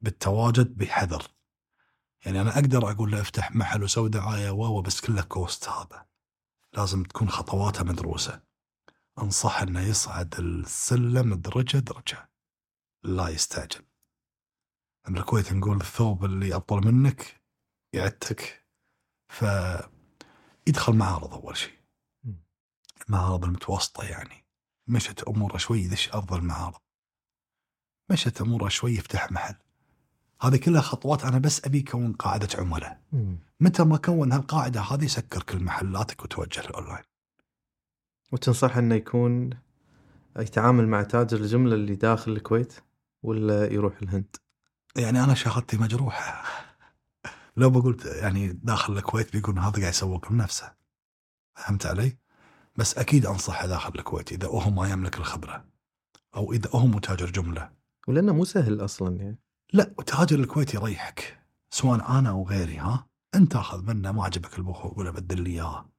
بالتواجد 0.00 0.78
بحذر. 0.78 1.26
يعني 2.24 2.40
أنا 2.40 2.54
أقدر 2.54 2.90
أقول 2.90 3.10
له 3.10 3.20
افتح 3.20 3.56
محل 3.56 3.82
وسوي 3.82 4.08
دعاية 4.08 4.50
wow 4.50 4.82
بس 4.82 5.00
كله 5.00 5.22
cost 5.22 5.68
هذا. 5.68 6.06
لازم 6.72 7.02
تكون 7.02 7.28
خطواتها 7.28 7.82
مدروسة. 7.82 8.42
أنصح 9.18 9.62
إنه 9.62 9.80
يصعد 9.80 10.34
السلم 10.38 11.34
درجة 11.34 11.78
درجة. 11.78 12.30
لا 13.02 13.28
يستعجل. 13.28 13.84
عند 15.06 15.18
الكويت 15.18 15.52
نقول 15.52 15.76
الثوب 15.76 16.24
اللي 16.24 16.54
أبطل 16.54 16.92
منك 16.92 17.42
يعتك 17.92 18.66
يدخل 20.66 20.92
معارض 20.92 21.34
أول 21.34 21.56
شيء. 21.56 21.79
المعارض 23.10 23.44
المتوسطة 23.44 24.04
يعني. 24.04 24.44
مشت 24.86 25.22
أموره 25.22 25.56
شوي 25.56 25.80
يدش 25.80 26.12
أرض 26.14 26.32
المعارض 26.32 26.78
مشت 28.10 28.40
أموره 28.40 28.68
شوي 28.68 28.92
يفتح 28.92 29.32
محل. 29.32 29.54
هذه 30.42 30.56
كلها 30.56 30.80
خطوات 30.80 31.24
أنا 31.24 31.38
بس 31.38 31.64
أبي 31.64 31.80
أكون 31.80 32.12
قاعدة 32.12 32.48
عملاء. 32.58 33.00
متى 33.60 33.84
ما 33.84 33.96
كون 33.96 34.32
هالقاعدة 34.32 34.80
هذه 34.80 35.06
سكر 35.06 35.42
كل 35.42 35.64
محلاتك 35.64 36.24
وتوجه 36.24 36.66
للأونلاين 36.66 37.04
وتنصح 38.32 38.76
إنه 38.76 38.94
يكون 38.94 39.50
يتعامل 40.38 40.88
مع 40.88 41.02
تاجر 41.02 41.36
الجملة 41.36 41.74
اللي 41.74 41.94
داخل 41.94 42.32
الكويت 42.32 42.74
ولا 43.22 43.72
يروح 43.72 44.02
الهند؟ 44.02 44.36
يعني 44.96 45.24
أنا 45.24 45.34
شهادتي 45.34 45.76
مجروحة. 45.76 46.42
لو 47.56 47.70
بقول 47.70 47.98
يعني 48.04 48.48
داخل 48.52 48.98
الكويت 48.98 49.32
بيقول 49.32 49.58
هذا 49.58 49.70
قاعد 49.80 49.92
يسوق 49.92 50.32
لنفسه. 50.32 50.74
فهمت 51.54 51.86
علي؟ 51.86 52.19
بس 52.80 52.98
أكيد 52.98 53.26
انصحه 53.26 53.66
داخل 53.66 53.92
الكويت 53.94 54.32
إذا 54.32 54.48
هو 54.48 54.70
ما 54.70 54.90
يملك 54.90 55.18
الخبرة 55.18 55.64
أو 56.36 56.52
إذا 56.52 56.70
هو 56.70 56.86
متاجر 56.86 57.30
جملة. 57.30 57.70
ولأنه 58.08 58.32
مو 58.32 58.44
سهل 58.44 58.84
أصلا 58.84 59.16
يعني. 59.16 59.38
لا 59.72 59.84
تاجر 60.06 60.38
الكويت 60.38 60.74
يريحك 60.74 61.40
سواء 61.70 62.18
أنا 62.18 62.30
أو 62.30 62.48
غيري 62.48 62.78
ها؟ 62.78 63.06
أنت 63.34 63.52
تاخذ 63.52 63.82
منه 63.82 64.12
ما 64.12 64.24
عجبك 64.24 64.58
البخور 64.58 65.04
له 65.04 65.10
بدل 65.10 65.42
لي 65.42 65.50
إياه. 65.50 65.90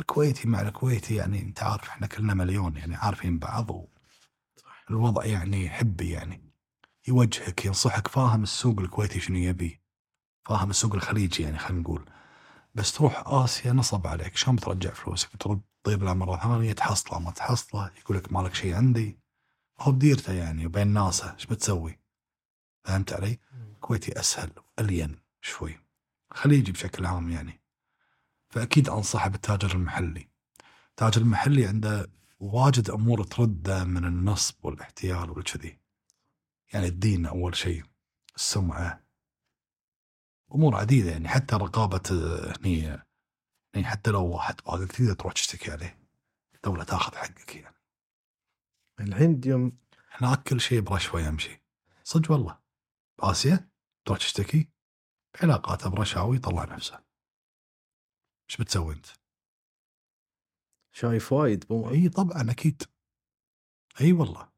الكويتي 0.00 0.48
مع 0.48 0.60
الكويتي 0.60 1.14
يعني 1.14 1.42
أنت 1.42 1.62
عارف 1.62 1.88
إحنا 1.88 2.06
كلنا 2.06 2.34
مليون 2.34 2.76
يعني 2.76 2.96
عارفين 2.96 3.38
بعض 3.38 3.70
و... 3.70 3.86
الوضع 4.90 5.24
يعني 5.24 5.70
حبي 5.70 6.10
يعني. 6.10 6.52
يوجهك 7.08 7.64
ينصحك 7.64 8.08
فاهم 8.08 8.42
السوق 8.42 8.80
الكويتي 8.80 9.20
شنو 9.20 9.36
يبي. 9.36 9.80
فاهم 10.48 10.70
السوق 10.70 10.94
الخليجي 10.94 11.42
يعني 11.42 11.58
خلينا 11.58 11.82
نقول. 11.82 12.10
بس 12.74 12.92
تروح 12.92 13.22
آسيا 13.26 13.72
نصب 13.72 14.06
عليك. 14.06 14.36
شلون 14.36 14.56
بترجع 14.56 14.90
فلوسك؟ 14.90 15.34
بترد 15.34 15.60
تطير 15.82 16.02
له 16.02 16.14
مرة 16.14 16.36
ثانية 16.36 16.72
تحصله 16.72 17.18
ما 17.18 17.30
تحصله 17.30 17.90
يقول 17.98 18.16
لك 18.16 18.32
مالك 18.32 18.54
شيء 18.54 18.74
عندي. 18.74 19.18
هو 19.80 19.92
بديرته 19.92 20.32
يعني 20.32 20.66
وبين 20.66 20.88
ناسه 20.88 21.34
إيش 21.34 21.46
بتسوي؟ 21.46 21.98
فهمت 22.84 23.12
علي؟ 23.12 23.38
الكويتي 23.52 24.20
أسهل 24.20 24.50
ألين 24.78 25.18
شوي. 25.40 25.78
خليجي 26.30 26.72
بشكل 26.72 27.06
عام 27.06 27.30
يعني. 27.30 27.60
فأكيد 28.48 28.88
أنصحه 28.88 29.28
بالتاجر 29.28 29.74
المحلي. 29.74 30.28
التاجر 30.90 31.20
المحلي 31.20 31.66
عنده 31.66 32.10
واجد 32.40 32.90
أمور 32.90 33.24
ترده 33.24 33.84
من 33.84 34.04
النصب 34.04 34.54
والاحتيال 34.62 35.30
والكذي. 35.30 35.78
يعني 36.72 36.86
الدين 36.86 37.26
أول 37.26 37.56
شيء 37.56 37.84
السمعة. 38.36 39.04
أمور 40.54 40.76
عديدة 40.76 41.10
يعني 41.10 41.28
حتى 41.28 41.56
رقابة 41.56 42.02
آه، 42.12 42.54
هني 42.60 43.04
يعني 43.74 43.86
حتى 43.86 44.10
لو 44.10 44.26
واحد 44.26 44.56
باقك 44.66 44.92
تقدر 44.92 45.12
تروح 45.12 45.32
تشتكي 45.32 45.70
عليه 45.70 45.98
الدولة 46.54 46.84
تاخذ 46.84 47.14
حقك 47.14 47.56
يعني. 47.56 47.76
الحين 49.00 49.40
يوم 49.44 49.78
هناك 50.10 50.42
كل 50.42 50.60
شيء 50.60 50.80
برشوه 50.80 51.20
يمشي. 51.20 51.62
صدق 52.04 52.32
والله. 52.32 52.58
بآسيا 53.18 53.68
تروح 54.04 54.18
تشتكي 54.18 54.68
بعلاقاته 55.34 55.90
برشاوي 55.90 56.36
يطلع 56.36 56.64
نفسه. 56.64 57.00
إيش 58.50 58.56
بتسوي 58.56 58.94
أنت؟ 58.94 59.06
شايف 60.92 61.32
وايد 61.32 61.64
مو 61.70 61.90
إي 61.90 62.08
طبعا 62.08 62.50
أكيد. 62.50 62.82
إي 64.00 64.12
والله. 64.12 64.48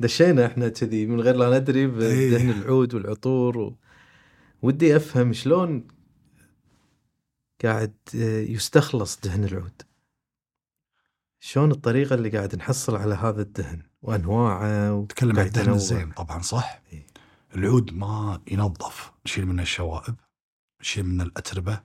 دشينا 0.00 0.46
إحنا 0.46 0.68
كذي 0.68 1.06
من 1.06 1.20
غير 1.20 1.36
لا 1.36 1.58
ندري. 1.58 1.86
بدهن 1.86 2.50
العود 2.50 2.94
والعطور 2.94 3.58
و... 3.58 3.78
ودي 4.62 4.96
أفهم 4.96 5.32
شلون 5.32 5.88
قاعد 7.64 7.94
آه، 8.14 8.40
يستخلص 8.40 9.20
دهن 9.20 9.44
العود 9.44 9.82
شلون 11.40 11.70
الطريقة 11.70 12.14
اللي 12.14 12.28
قاعد 12.28 12.56
نحصل 12.56 12.96
على 12.96 13.14
هذا 13.14 13.42
الدهن 13.42 13.82
وأنواعه 14.02 15.06
تكلم 15.08 15.38
عن 15.38 15.46
الدهن. 15.46 15.72
الزين 15.72 16.12
طبعا 16.12 16.42
صح؟ 16.42 16.80
إيه. 16.92 17.06
العود 17.54 17.94
ما 17.94 18.40
ينظف 18.46 19.12
نشيل 19.26 19.46
منه 19.46 19.62
الشوائب 19.62 20.14
نشيل 20.80 21.06
منه 21.06 21.24
الأتربة 21.24 21.80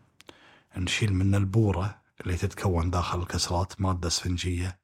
نشيل 0.78 1.14
منه 1.14 1.38
البورة 1.38 2.02
اللي 2.22 2.38
تتكون 2.38 2.90
داخل 2.90 3.20
الكسرات 3.20 3.82
مادة 3.82 4.08
اسفنجية 4.08 4.80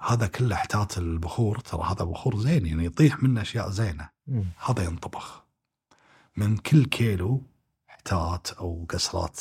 هذا 0.00 0.26
كله 0.26 0.54
احتات 0.54 0.98
البخور 0.98 1.58
ترى 1.58 1.82
هذا 1.82 2.04
بخور 2.04 2.38
زين 2.38 2.66
يعني 2.66 2.84
يطيح 2.84 3.22
منه 3.22 3.42
أشياء 3.42 3.70
زينة 3.70 4.08
مم. 4.26 4.44
هذا 4.66 4.84
ينطبخ 4.84 5.44
من 6.36 6.56
كل 6.56 6.84
كيلو 6.84 7.42
احتات 7.90 8.50
أو 8.50 8.86
كسرات 8.88 9.40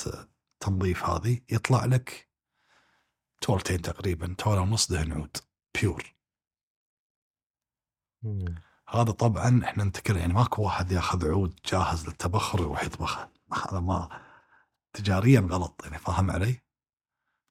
تنظيف 0.60 1.04
هذه 1.04 1.42
يطلع 1.50 1.86
لك 1.86 2.30
تولتين 3.42 3.82
تقريبا 3.82 4.36
تولة 4.38 4.62
ونص 4.62 4.92
دهن 4.92 5.12
عود 5.12 5.38
بيور 5.82 6.16
مم. 8.24 8.56
هذا 8.90 9.12
طبعا 9.12 9.64
إحنا 9.64 9.84
نتكلم 9.84 10.18
يعني 10.18 10.34
ماكو 10.34 10.64
واحد 10.64 10.92
ياخذ 10.92 11.28
عود 11.28 11.60
جاهز 11.66 12.08
للتبخر 12.08 12.62
ويروح 12.62 12.84
يطبخه 12.84 13.32
هذا 13.70 13.80
ما 13.80 14.22
تجاريا 14.94 15.40
غلط 15.40 15.82
يعني 15.86 15.98
فاهم 15.98 16.32
علي؟ 16.32 16.62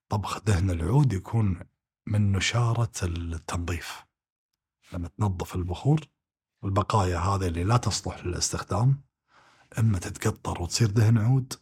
طبخ 0.08 0.40
دهن 0.40 0.70
العود 0.70 1.12
يكون 1.12 1.60
من 2.06 2.32
نشارة 2.32 2.92
التنظيف 3.02 4.04
لما 4.92 5.08
تنظف 5.08 5.54
البخور 5.54 6.00
البقايا 6.64 7.18
هذه 7.18 7.46
اللي 7.46 7.64
لا 7.64 7.76
تصلح 7.76 8.26
للاستخدام 8.26 9.02
إما 9.78 9.98
تتقطر 9.98 10.62
وتصير 10.62 10.90
دهن 10.90 11.18
عود 11.18 11.52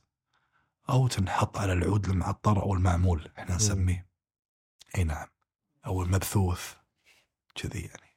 أو 0.90 1.08
تنحط 1.08 1.58
على 1.58 1.72
العود 1.72 2.08
المعطر 2.08 2.62
أو 2.62 2.74
المعمول 2.74 3.30
إحنا 3.38 3.56
نسميه. 3.56 4.06
أي 4.98 5.04
نعم. 5.04 5.26
أو 5.86 6.02
المبثوث. 6.02 6.74
كذي 7.54 7.80
يعني. 7.80 8.14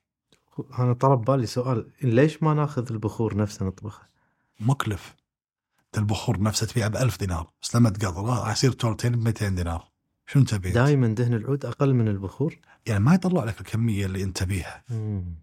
أنا 0.79 0.93
طرب 0.93 1.25
بالي 1.25 1.45
سؤال 1.45 1.91
ليش 2.01 2.43
ما 2.43 2.53
ناخذ 2.53 2.91
البخور 2.91 3.37
نفسه 3.37 3.65
نطبخه؟ 3.65 4.07
مكلف. 4.59 5.15
البخور 5.97 6.41
نفسه 6.41 6.67
تبيعه 6.67 6.89
ب 6.89 6.95
1000 6.95 7.19
دينار. 7.19 7.51
بس 7.61 7.75
لما 7.75 7.89
تقطره 7.89 8.39
راح 8.39 8.51
يصير 8.51 8.71
تورتين 8.71 9.11
ب 9.11 9.23
200 9.23 9.49
دينار. 9.49 9.91
شنو 10.27 10.43
تبي؟ 10.43 10.71
دائما 10.71 11.07
دهن 11.07 11.33
العود 11.33 11.65
أقل 11.65 11.93
من 11.93 12.07
البخور؟ 12.07 12.59
يعني 12.85 12.99
ما 12.99 13.13
يطلع 13.13 13.43
لك 13.43 13.61
الكمية 13.61 14.05
اللي 14.05 14.23
أنت 14.23 14.37
تبيها. 14.37 14.83
مم. 14.89 15.35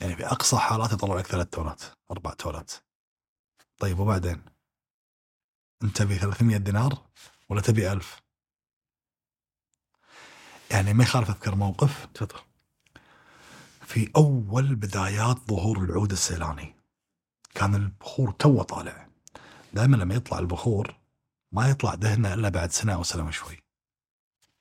يعني 0.00 0.16
في 0.16 0.26
أقصى 0.26 0.56
حالات 0.56 0.92
يطلع 0.92 1.16
لك 1.16 1.26
ثلاث 1.26 1.48
تونات 1.48 1.82
أربع 2.10 2.32
تونات 2.32 2.72
طيب 3.78 3.98
وبعدين؟ 3.98 4.42
أنت 5.82 5.96
تبي 5.96 6.18
300 6.18 6.56
دينار 6.56 7.06
ولا 7.48 7.60
تبي 7.60 7.92
1000 7.92 8.20
يعني 10.70 10.94
ما 10.94 11.04
يخالف 11.04 11.30
أذكر 11.30 11.54
موقف. 11.54 12.06
تفضل. 12.14 12.40
في 13.82 14.10
أول 14.16 14.74
بدايات 14.74 15.36
ظهور 15.36 15.84
العود 15.84 16.12
السيلاني. 16.12 16.74
كان 17.54 17.74
البخور 17.74 18.30
توه 18.30 18.62
طالع. 18.62 19.08
دائما 19.72 19.96
لما 19.96 20.14
يطلع 20.14 20.38
البخور 20.38 20.96
ما 21.52 21.68
يطلع 21.68 21.94
دهنه 21.94 22.34
إلا 22.34 22.48
بعد 22.48 22.70
سنة 22.70 22.94
أو 22.94 23.02
سنة 23.02 23.26
وشوي. 23.26 23.62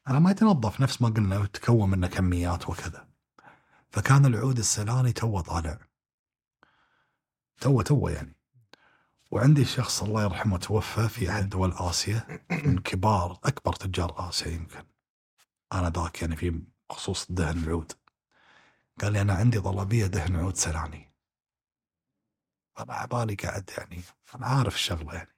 أنا 0.08 0.20
ما 0.20 0.32
يتنظف 0.32 0.82
نفس 0.82 1.02
ما 1.02 1.10
قلنا 1.10 1.40
وتكون 1.40 1.90
منه 1.90 2.08
كميات 2.08 2.70
وكذا. 2.70 3.08
فكان 3.90 4.26
العود 4.26 4.58
السيلاني 4.58 5.12
توه 5.12 5.42
طالع. 5.42 5.80
توه 7.62 7.84
توه 7.84 8.12
يعني. 8.12 8.35
وعندي 9.32 9.66
شخص 9.66 10.04
الله 10.04 10.24
يرحمه 10.24 10.58
توفى 10.58 11.10
في 11.10 11.30
احد 11.30 11.50
دول 11.50 11.74
آسيا 11.74 12.46
من 12.52 12.80
كبار 12.80 13.40
أكبر 13.44 13.74
تجار 13.74 14.30
آسيا 14.30 14.52
يمكن. 14.52 14.84
أنا 15.74 15.90
ذاك 15.90 16.22
يعني 16.22 16.36
في 16.36 16.62
خصوص 16.90 17.32
دهن 17.32 17.58
العود 17.58 17.92
قال 19.02 19.14
لي 19.14 19.22
أنا 19.22 19.34
عندي 19.34 19.60
طلبيه 19.62 20.06
دهن 20.06 20.36
عود 20.36 20.56
سيلاني 20.56 21.12
أنا 22.80 22.94
عبالي 22.94 23.36
قاعد 23.36 23.70
يعني 23.78 24.02
أنا 24.36 24.46
عارف 24.46 24.76
الشغلة 24.76 25.14
يعني. 25.14 25.36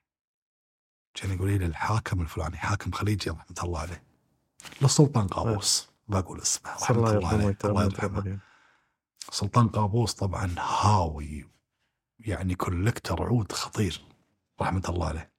كان 1.14 1.32
يقول 1.32 1.50
لي 1.50 1.66
الحاكم 1.66 2.20
الفلاني 2.20 2.56
حاكم 2.56 2.92
خليجي 2.92 3.30
رحمة 3.30 3.56
الله 3.62 3.80
عليه. 3.80 4.02
للسلطان 4.82 5.26
قابوس. 5.26 5.88
بقول 6.08 6.40
اسمه 6.40 6.90
الله 6.90 7.18
رحمة 7.18 7.18
الله 7.18 7.28
عليه 7.28 7.56
الله 7.64 7.84
يرحمه. 7.84 8.38
سلطان 9.30 9.68
قابوس 9.68 10.14
طبعا 10.14 10.54
هاوي. 10.58 11.57
يعني 12.18 12.54
كولكتر 12.54 13.22
عود 13.22 13.52
خطير 13.52 14.00
رحمة 14.60 14.82
الله 14.88 15.06
عليه. 15.06 15.32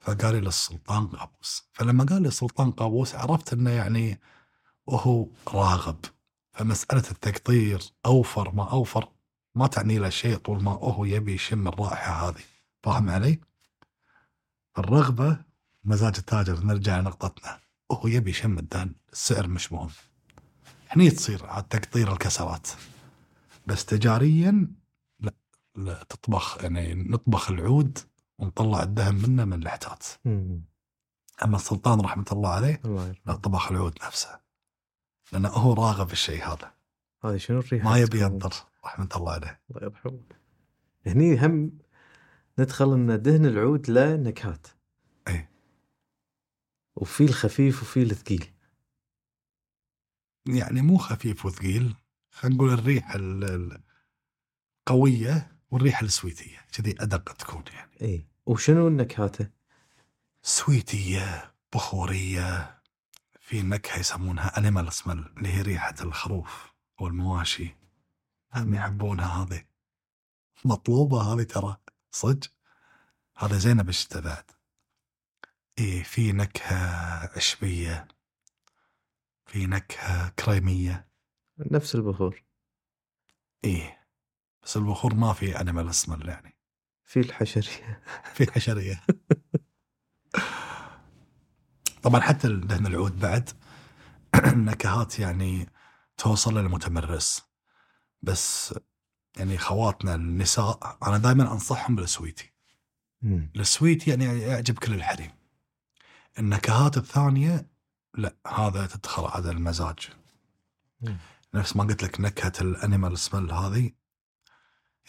فقال 0.00 0.34
لي 0.34 0.40
للسلطان 0.40 1.06
قابوس. 1.06 1.68
فلما 1.72 2.04
قال 2.04 2.22
لي 2.22 2.28
السلطان 2.28 2.70
قابوس 2.70 3.14
عرفت 3.14 3.52
إنه 3.52 3.70
يعني 3.70 4.20
وهو 4.86 5.28
راغب. 5.48 5.96
فمسألة 6.52 7.10
التقطير 7.10 7.82
أوفر 8.06 8.54
ما 8.54 8.70
أوفر 8.70 9.08
ما 9.54 9.66
تعني 9.66 9.98
له 9.98 10.08
شيء 10.08 10.36
طول 10.36 10.62
ما 10.62 10.70
هو 10.70 11.04
يبي 11.04 11.34
يشم 11.34 11.68
الرائحة 11.68 12.28
هذه. 12.28 12.42
فاهم 12.82 13.10
علي؟ 13.10 13.40
الرغبة 14.78 15.38
مزاج 15.84 16.14
التاجر. 16.18 16.64
نرجع 16.64 17.00
لنقطتنا. 17.00 17.60
هو 17.92 18.06
يبي 18.08 18.30
يشم 18.30 18.58
الدهن. 18.58 18.94
السعر 19.12 19.46
مش 19.46 19.72
مهم. 19.72 19.90
هني 20.88 21.10
تصير 21.10 21.46
عاد 21.46 21.64
تقطير 21.64 22.12
الكسرات. 22.12 22.68
بس 23.66 23.84
تجاريا 23.84 24.68
تطبخ 26.08 26.64
يعني 26.64 26.94
نطبخ 26.94 27.50
العود 27.50 27.98
ونطلع 28.38 28.82
الدهن 28.82 29.14
منه 29.14 29.44
من 29.44 29.62
الاحتات 29.62 30.04
مم. 30.24 30.64
أما 31.44 31.56
السلطان 31.56 32.00
رحمة 32.00 32.24
الله 32.32 32.48
عليه 32.50 32.80
الله 32.84 33.14
لا 33.26 33.34
طبخ 33.34 33.70
العود 33.72 33.98
نفسه 34.06 34.40
لأنه 35.32 35.48
هو 35.48 35.72
راغب 35.72 36.06
في 36.06 36.12
الشيء 36.12 36.44
هذا. 36.44 36.74
هذه 37.24 37.36
شنو 37.36 37.58
الريحة 37.58 37.90
ما 37.90 37.98
يبي؟ 37.98 38.20
ينطر 38.20 38.54
رحمة 38.84 39.08
الله 39.16 39.32
عليه. 39.32 39.60
الله 39.70 39.82
يرحمه. 39.82 40.20
هني 41.06 41.46
هم 41.46 41.78
ندخل 42.58 42.92
إن 42.92 43.22
دهن 43.22 43.46
العود 43.46 43.90
له 43.90 44.16
نكهات. 44.16 44.66
أي. 45.28 45.48
وفي 46.96 47.24
الخفيف 47.24 47.82
وفي 47.82 48.02
الثقيل 48.02 48.50
يعني 50.46 50.82
مو 50.82 50.98
خفيف 50.98 51.46
وثقيل 51.46 51.94
خلينا 52.30 52.56
نقول 52.56 52.70
الريحة 52.72 53.14
ال- 53.16 53.44
ال- 53.44 53.82
قوية 54.86 55.53
والريحة 55.74 56.04
السويتية 56.04 56.66
كذي 56.72 56.94
أدق 57.00 57.32
تكون 57.32 57.64
يعني. 57.72 57.90
اي 58.02 58.26
وشنو 58.46 58.88
نكهاته؟ 58.88 59.50
سويتية 60.42 61.54
بخورية 61.72 62.80
في 63.40 63.62
نكهة 63.62 63.98
يسمونها 63.98 64.58
أنيمال 64.58 64.92
سمل 64.92 65.32
اللي 65.36 65.48
هي 65.48 65.62
ريحة 65.62 65.94
الخروف 66.00 66.72
والمواشي. 67.00 67.76
هم 68.54 68.74
يحبونها 68.74 69.42
هذه 69.42 69.64
مطلوبة 70.64 71.22
هذه 71.22 71.42
ترى. 71.42 71.76
صدق. 72.10 72.50
هذا 73.36 73.58
زينه 73.58 73.82
بالشتاء 73.82 74.22
بعد 74.22 74.44
إيه 75.78 76.02
في 76.02 76.32
نكهة 76.32 76.76
عشبية. 77.36 78.08
في 79.46 79.66
نكهة 79.66 80.28
كريمية. 80.28 81.08
نفس 81.58 81.94
البخور. 81.94 82.42
إيه. 83.64 84.03
بس 84.64 84.76
البخور 84.76 85.14
ما 85.14 85.32
في 85.32 85.60
انيمال 85.60 85.94
سمل 85.94 86.28
يعني. 86.28 86.56
في 87.04 87.20
الحشرية. 87.20 88.02
في 88.34 88.52
حشريه 88.52 89.02
طبعا 92.02 92.20
حتى 92.20 92.48
دهن 92.48 92.86
العود 92.86 93.18
بعد 93.18 93.50
نكهات 94.44 95.18
يعني 95.18 95.68
توصل 96.16 96.58
للمتمرس. 96.58 97.42
بس 98.22 98.74
يعني 99.36 99.58
خواتنا 99.58 100.14
النساء 100.14 100.98
أنا 101.02 101.18
دائما 101.18 101.52
أنصحهم 101.52 101.96
بالسويتي. 101.96 102.52
السويتي 103.56 104.10
يعني 104.10 104.24
يعجب 104.24 104.78
كل 104.78 104.94
الحريم. 104.94 105.30
النكهات 106.38 106.96
الثانية 106.96 107.66
لا 108.14 108.34
هذا 108.46 108.86
تدخل 108.86 109.24
على 109.24 109.50
المزاج. 109.50 109.98
مم. 111.00 111.18
نفس 111.54 111.76
ما 111.76 111.84
قلت 111.84 112.02
لك 112.02 112.20
نكهة 112.20 112.52
الانيمال 112.60 113.18
سمل 113.18 113.52
هذه 113.52 113.92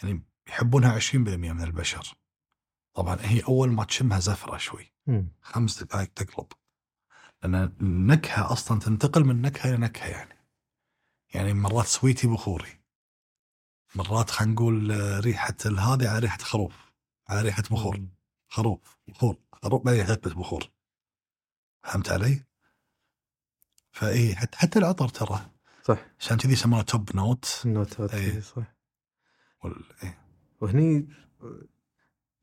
يعني 0.02 0.22
يحبونها 0.48 1.00
20% 1.00 1.14
من 1.14 1.62
البشر. 1.62 2.14
طبعا 2.94 3.18
هي 3.20 3.40
أول 3.40 3.72
ما 3.72 3.84
تشمها 3.84 4.20
زفرة 4.20 4.56
شوي. 4.56 4.92
مم. 5.06 5.28
خمس 5.42 5.82
دقائق 5.82 6.08
تقلب. 6.12 6.46
لأن 7.42 7.54
النكهه 7.54 8.52
أصلا 8.52 8.80
تنتقل 8.80 9.24
من 9.24 9.42
نكهة 9.42 9.68
إلى 9.70 9.76
نكهة 9.76 10.06
يعني. 10.06 10.36
يعني 11.34 11.54
مرات 11.54 11.86
سويتي 11.86 12.26
بخوري. 12.26 12.80
مرات 13.94 14.30
خلينا 14.30 14.52
نقول 14.52 14.90
ريحة 15.24 15.56
هذه 15.66 16.08
على 16.08 16.18
ريحة 16.18 16.38
خروف. 16.38 16.92
على 17.28 17.42
ريحة 17.42 17.62
بخور. 17.70 18.06
خروف. 18.48 18.98
بخور. 19.08 19.36
خروف 19.52 19.84
ما 19.86 19.92
ريحه 19.92 20.14
بخور. 20.14 20.70
فهمت 21.82 22.10
علي؟ 22.10 22.44
فإيه 23.92 24.34
حتى 24.34 24.58
حتى 24.58 24.78
العطر 24.78 25.08
ترى. 25.08 25.50
صح. 25.84 25.98
عشان 26.20 26.36
كذي 26.36 26.52
يسمونه 26.52 26.82
top 26.82 27.16
note 27.16 27.66
إيه. 27.66 28.14
إيه، 28.14 28.40
صح. 28.40 28.75
وال... 29.66 29.84
إيه. 30.02 30.18
وهني 30.60 31.08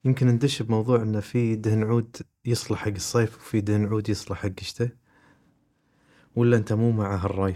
يمكن 0.05 0.27
ندش 0.27 0.61
بموضوع 0.61 1.01
إنه 1.01 1.19
في 1.19 1.55
دهن 1.55 1.83
عود 1.83 2.17
يصلح 2.45 2.79
حق 2.79 2.91
الصيف 2.91 3.37
وفي 3.37 3.61
دهن 3.61 3.85
عود 3.85 4.09
يصلح 4.09 4.37
حق 4.37 4.51
الشتاء 4.61 4.89
ولا 6.35 6.57
أنت 6.57 6.73
مو 6.73 6.91
مع 6.91 7.15
هالرأي؟ 7.15 7.55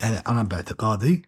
يعني 0.00 0.16
أنا 0.16 0.42
باعتقادي 0.42 1.22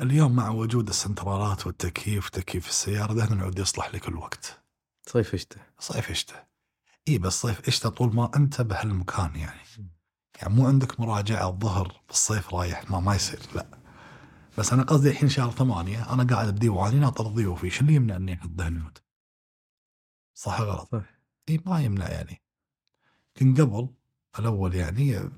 اليوم 0.00 0.36
مع 0.36 0.50
وجود 0.50 0.88
السنترالات 0.88 1.66
والتكييف 1.66 2.26
وتكييف 2.26 2.68
السيارة 2.68 3.12
دهن 3.12 3.38
العود 3.38 3.58
يصلح 3.58 3.94
لكل 3.94 4.16
وقت 4.16 4.62
صيف 5.06 5.36
شتاء 5.36 5.62
صيف 5.78 6.12
شتاء 6.12 6.48
إي 7.08 7.18
بس 7.18 7.32
صيف 7.32 7.70
شتاء 7.70 7.92
طول 7.92 8.14
ما 8.14 8.30
أنت 8.36 8.60
بهالمكان 8.60 9.36
يعني. 9.36 9.60
يعني 10.42 10.54
مو 10.54 10.66
عندك 10.66 11.00
مراجعة 11.00 11.48
الظهر 11.48 12.00
بالصيف 12.08 12.54
رايح 12.54 12.90
ما 12.90 13.00
ما 13.00 13.14
يصير 13.14 13.40
لا 13.54 13.83
بس 14.58 14.72
أنا 14.72 14.82
قصدي 14.82 15.10
الحين 15.10 15.28
شهر 15.28 15.50
ثمانية 15.50 16.12
أنا 16.12 16.24
قاعد 16.24 16.54
بديواني 16.54 16.98
ناطر 16.98 17.24
ضيوفي 17.26 17.70
شو 17.70 17.80
اللي 17.80 17.94
يمنع 17.94 18.16
اني 18.16 18.34
أحط 18.34 18.48
دهن 18.48 18.82
عود؟ 18.82 18.98
صح 20.34 20.60
غلط؟ 20.60 20.88
صح. 20.92 21.02
إي 21.48 21.60
ما 21.66 21.80
يمنع 21.80 22.08
يعني. 22.08 22.42
كان 23.34 23.54
قبل 23.54 23.88
الأول 24.38 24.74
يعني 24.74 25.30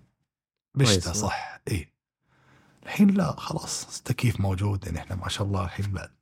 يصير. 0.78 1.12
صح 1.12 1.60
إي. 1.68 1.92
الحين 2.82 3.10
لا 3.10 3.40
خلاص 3.40 3.96
التكييف 3.98 4.40
موجود 4.40 4.86
يعني 4.86 4.98
إحنا 4.98 5.16
ما 5.16 5.28
شاء 5.28 5.46
الله 5.46 5.64
الحين 5.64 5.92
بعد. 5.92 6.16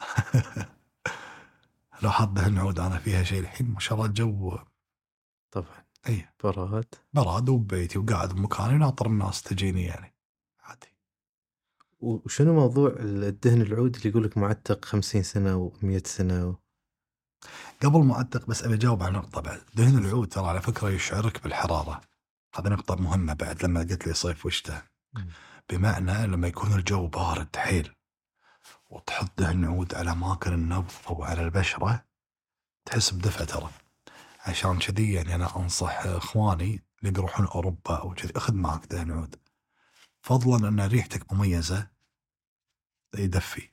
لو 2.02 2.10
حط 2.10 2.28
دهن 2.28 2.58
عود 2.58 2.80
أنا 2.80 2.98
فيها 2.98 3.22
شيء 3.22 3.40
الحين 3.40 3.70
ما 3.70 3.80
شاء 3.80 3.94
الله 3.98 4.06
الجو. 4.06 4.58
طبعا. 5.50 5.84
إي. 6.08 6.28
براد. 6.44 6.94
براد 7.12 7.48
وببيتي 7.48 7.98
وقاعد 7.98 8.32
بمكاني 8.34 8.78
ناطر 8.78 9.06
الناس 9.06 9.42
تجيني 9.42 9.82
يعني. 9.82 10.17
وشنو 12.00 12.54
موضوع 12.54 12.94
الدهن 12.98 13.62
العود 13.62 13.96
اللي 13.96 14.10
يقول 14.10 14.24
لك 14.24 14.38
معتق 14.38 14.84
50 14.84 15.22
سنة 15.22 15.70
و100 15.70 16.06
سنة 16.06 16.46
و... 16.46 16.54
قبل 17.82 17.98
ما 17.98 18.14
اعتق 18.16 18.46
بس 18.46 18.62
أبي 18.62 18.74
أجاوب 18.74 19.02
على 19.02 19.18
نقطة 19.18 19.40
بعد. 19.40 19.60
دهن 19.74 19.98
العود 19.98 20.28
ترى 20.28 20.46
على 20.46 20.62
فكرة 20.62 20.90
يشعرك 20.90 21.42
بالحرارة. 21.42 22.00
هذه 22.54 22.68
نقطة 22.68 22.94
مهمة 22.96 23.32
بعد 23.32 23.64
لما 23.64 23.80
قلت 23.80 24.06
لي 24.06 24.14
صيف 24.14 24.46
وشتاء. 24.46 24.82
بمعنى 25.70 26.26
لما 26.26 26.48
يكون 26.48 26.72
الجو 26.72 27.06
بارد 27.06 27.56
حيل 27.56 27.94
وتحط 28.90 29.30
دهن 29.38 29.64
عود 29.64 29.94
على 29.94 30.10
اماكن 30.10 30.52
النبض 30.52 30.92
أو 31.08 31.24
على 31.24 31.42
البشرة 31.42 32.04
تحس 32.84 33.10
بدفء 33.10 33.44
ترى. 33.44 33.70
عشان 34.46 34.78
كذي 34.78 35.12
يعني 35.12 35.34
أنا 35.34 35.56
أنصح 35.56 35.98
إخواني 36.06 36.82
اللي 37.00 37.10
بيروحون 37.10 37.46
أوروبا 37.46 37.94
أو 37.96 38.14
كذي 38.14 38.32
أخذ 38.36 38.54
معك 38.54 38.86
دهن 38.86 39.10
عود. 39.10 39.36
فضلا 40.20 40.68
أن 40.68 40.80
ريحتك 40.80 41.32
مميزة. 41.32 41.90
يدفي. 43.14 43.68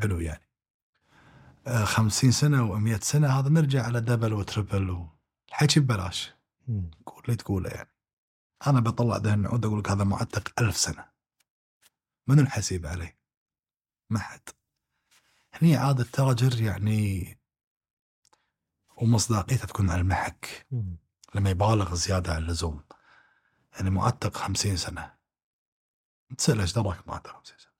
حلو 0.00 0.20
يعني. 0.20 0.48
آه، 1.66 1.84
خمسين 1.84 2.30
سنة 2.30 2.70
ومئة 2.70 3.00
سنة 3.00 3.28
هذا 3.28 3.48
نرجع 3.48 3.84
على 3.84 4.00
دبل 4.00 4.32
وتربل 4.32 4.90
والحكي 4.90 5.80
ببلاش. 5.80 6.34
قول 7.06 7.22
اللي 7.24 7.36
تقوله 7.36 7.70
يعني. 7.70 7.90
أنا 8.66 8.80
بطلع 8.80 9.18
دهن 9.18 9.46
عود 9.46 9.64
أقول 9.64 9.78
لك 9.78 9.90
هذا 9.90 10.04
معتق 10.04 10.62
ألف 10.62 10.76
سنة. 10.76 11.04
منو 12.26 12.42
الحسيب 12.42 12.86
عليه؟ 12.86 13.18
ما 14.10 14.18
حد. 14.18 14.48
هني 15.52 15.76
عاد 15.76 16.00
التاجر 16.00 16.62
يعني 16.62 17.38
ومصداقيته 18.96 19.66
تكون 19.66 19.90
على 19.90 20.00
المحك. 20.00 20.66
مم. 20.70 20.96
لما 21.34 21.50
يبالغ 21.50 21.94
زيادة 21.94 22.34
عن 22.34 22.42
اللزوم. 22.42 22.84
يعني 23.74 23.90
معتق 23.90 24.36
خمسين 24.36 24.76
سنة. 24.76 25.15
تسأل 26.38 26.60
إيش 26.60 26.72
دراك 26.72 26.96
خمسين 27.26 27.58
سنة 27.58 27.72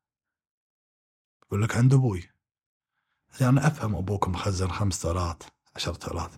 يقول 1.43 1.63
لك 1.63 1.77
عند 1.77 1.95
أبوي. 1.95 2.31
يعني 3.41 3.59
أنا 3.59 3.67
أفهم 3.67 3.97
أبوك 3.97 4.29
مخزن 4.29 4.69
خمس 4.69 5.01
تولات 5.01 5.43
عشر 5.77 5.95
تولات 5.95 6.31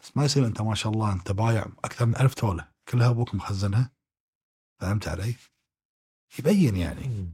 بس 0.00 0.16
ما 0.16 0.24
يصير 0.24 0.46
أنت 0.46 0.60
ما 0.60 0.74
شاء 0.74 0.92
الله 0.92 1.12
أنت 1.12 1.32
بايع 1.32 1.66
أكثر 1.84 2.06
من 2.06 2.16
ألف 2.16 2.34
تولة. 2.34 2.68
كلها 2.88 3.10
أبوك 3.10 3.34
مخزنها؟ 3.34 3.90
فهمت 4.80 5.08
علي؟ 5.08 5.34
يبين 6.38 6.76
يعني. 6.76 7.30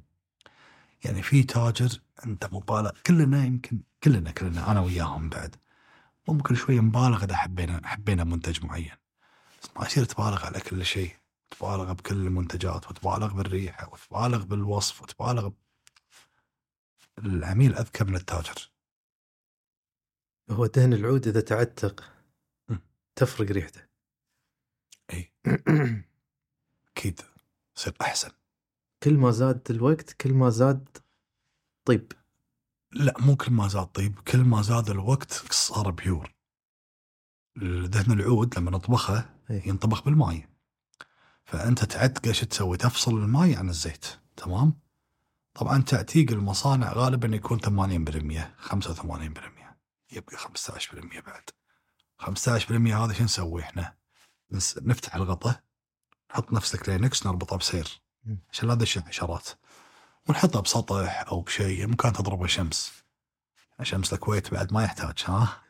يعني 1.04 1.22
في 1.22 1.42
تاجر 1.42 2.00
انت 2.26 2.48
مبالغ 2.52 2.90
كلنا 3.06 3.44
يمكن 3.44 3.80
كلنا 4.02 4.30
كلنا 4.30 4.70
أنا 4.70 4.80
وياهم 4.80 5.28
بعد. 5.28 5.56
ممكن 6.28 6.54
شوية 6.54 6.80
مبالغ 6.80 7.24
إذا 7.24 7.36
حبينا 7.36 7.80
حبينا 7.84 8.24
منتج 8.24 8.64
معين. 8.64 8.96
بس 9.62 9.70
ما 9.76 9.86
يصير 9.86 10.04
تبالغ 10.04 10.46
على 10.46 10.60
كل 10.60 10.84
شيء. 10.84 11.16
تبالغ 11.50 11.92
بكل 11.92 12.14
المنتجات 12.14 12.90
وتبالغ 12.90 13.34
بالريحة 13.34 13.92
وتبالغ 13.92 14.44
بالوصف 14.44 15.02
وتبالغ 15.02 15.48
ب... 15.48 15.54
العميل 17.18 17.74
أذكى 17.74 18.04
من 18.04 18.16
التاجر. 18.16 18.70
هو 20.50 20.66
دهن 20.66 20.92
العود 20.92 21.28
إذا 21.28 21.40
تعتق. 21.40 22.12
تفرق 23.16 23.50
ريحته. 23.50 23.82
إي. 25.12 25.32
أكيد 26.96 27.20
يصير 27.76 27.96
أحسن. 28.00 28.30
كل 29.02 29.14
ما 29.16 29.30
زاد 29.30 29.70
الوقت 29.70 30.12
كل 30.12 30.32
ما 30.32 30.50
زاد 30.50 30.98
طيب. 31.84 32.12
لا 32.92 33.14
مو 33.18 33.36
كل 33.36 33.52
ما 33.52 33.68
زاد 33.68 33.86
طيب 33.86 34.20
كل 34.20 34.38
ما 34.38 34.62
زاد 34.62 34.90
الوقت 34.90 35.32
صار 35.52 35.90
بيور. 35.90 36.34
دهن 37.86 38.12
العود 38.12 38.58
لما 38.58 38.70
نطبخه. 38.70 39.34
ينطبخ 39.50 40.04
بالماء 40.04 40.53
فأنت 41.44 41.84
تعتقه 41.84 42.32
شو 42.32 42.46
تسوي 42.46 42.76
تفصل 42.76 43.10
الماء 43.14 43.56
عن 43.56 43.68
الزيت 43.68 44.06
تمام؟ 44.36 44.80
طبعا 45.54 45.82
تعتيق 45.82 46.30
المصانع 46.30 46.92
غالبا 46.92 47.36
يكون 47.36 47.60
80% 47.60 48.54
85% 48.68 49.74
يبقى 50.12 50.36
15% 50.36 51.20
بعد. 51.26 51.50
15% 52.22 52.94
هذا 52.94 53.12
شو 53.12 53.24
نسوي 53.24 53.62
إحنا؟ 53.62 53.94
نس- 54.54 54.82
نفتح 54.82 55.14
الغطاء 55.16 55.60
نحط 56.30 56.52
نفس 56.52 56.74
الكلينكس 56.74 57.26
نربطه 57.26 57.56
بسير. 57.56 58.00
عشان 58.52 58.68
لا 58.68 58.74
تدش 58.74 58.96
الحشرات 58.98 59.48
ونحطها 60.28 60.60
بسطح 60.60 61.24
أو 61.28 61.40
بشيء 61.40 61.86
مكان 61.86 62.12
تضربه 62.12 62.46
شمس. 62.46 62.92
شمس 63.82 64.12
الكويت 64.12 64.50
بعد 64.54 64.72
ما 64.72 64.84
يحتاج 64.84 65.24
ها؟ 65.26 65.62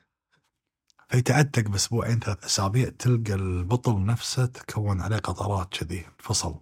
فيتعتق 1.08 1.62
بأسبوعين 1.62 2.20
ثلاث 2.20 2.44
أسابيع 2.44 2.88
تلقى 2.88 3.34
البطل 3.34 4.04
نفسه 4.04 4.46
تكون 4.46 5.00
عليه 5.00 5.16
قطرات 5.16 5.76
كذي 5.76 6.06
انفصل 6.06 6.54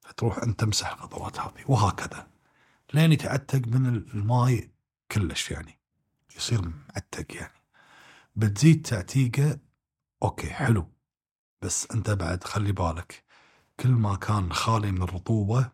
فتروح 0.00 0.38
أنت 0.38 0.60
تمسح 0.60 0.92
القطرات 0.92 1.40
هذه 1.40 1.64
وهكذا. 1.66 2.26
لين 2.94 3.12
يتعتق 3.12 3.62
من 3.66 3.86
الماي 3.86 4.70
كلش 5.12 5.50
يعني 5.50 5.78
يصير 6.36 6.62
معتق 6.62 7.34
يعني. 7.34 7.62
بتزيد 8.36 8.86
تعتيقه 8.86 9.58
okay 10.22 10.50
حلو. 10.50 10.92
بس 11.62 11.90
أنت 11.90 12.10
بعد 12.10 12.44
خلي 12.44 12.72
بالك 12.72 13.24
كل 13.80 13.88
ما 13.88 14.16
كان 14.16 14.52
خالي 14.52 14.92
من 14.92 15.02
الرطوبة 15.02 15.70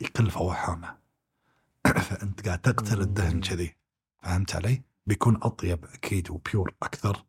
يقل 0.00 0.30
فوحانه 0.30 0.96
فأنت 2.08 2.46
قاعد 2.46 2.60
تقتل 2.60 3.00
الدهن 3.00 3.40
كذي. 3.40 3.76
فهمت 4.22 4.56
علي؟ 4.56 4.89
بيكون 5.10 5.38
أطيب 5.42 5.84
أكيد 5.84 6.30
و 6.30 6.39
pure 6.39 6.74
أكثر 6.82 7.24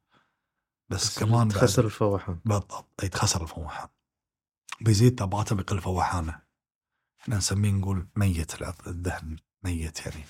بس, 0.89 1.19
كمان 1.19 1.47
بعد- 1.47 1.57
تخسر 1.57 1.85
الفواحة. 1.85 2.37
بالضبط 2.45 3.03
يتخسر 3.03 3.41
الفوحان 3.43 3.87
بيزيد 4.81 5.19
ثباته 5.19 5.55
بيقل 5.55 5.81
فوحانه 5.81 6.41
إحنا 7.21 7.37
نسميه 7.37 7.71
نقول 7.71 8.07
ميت 8.15 8.61
الدهن 8.87 9.37
ميت 9.63 9.99
يعني. 10.05 10.23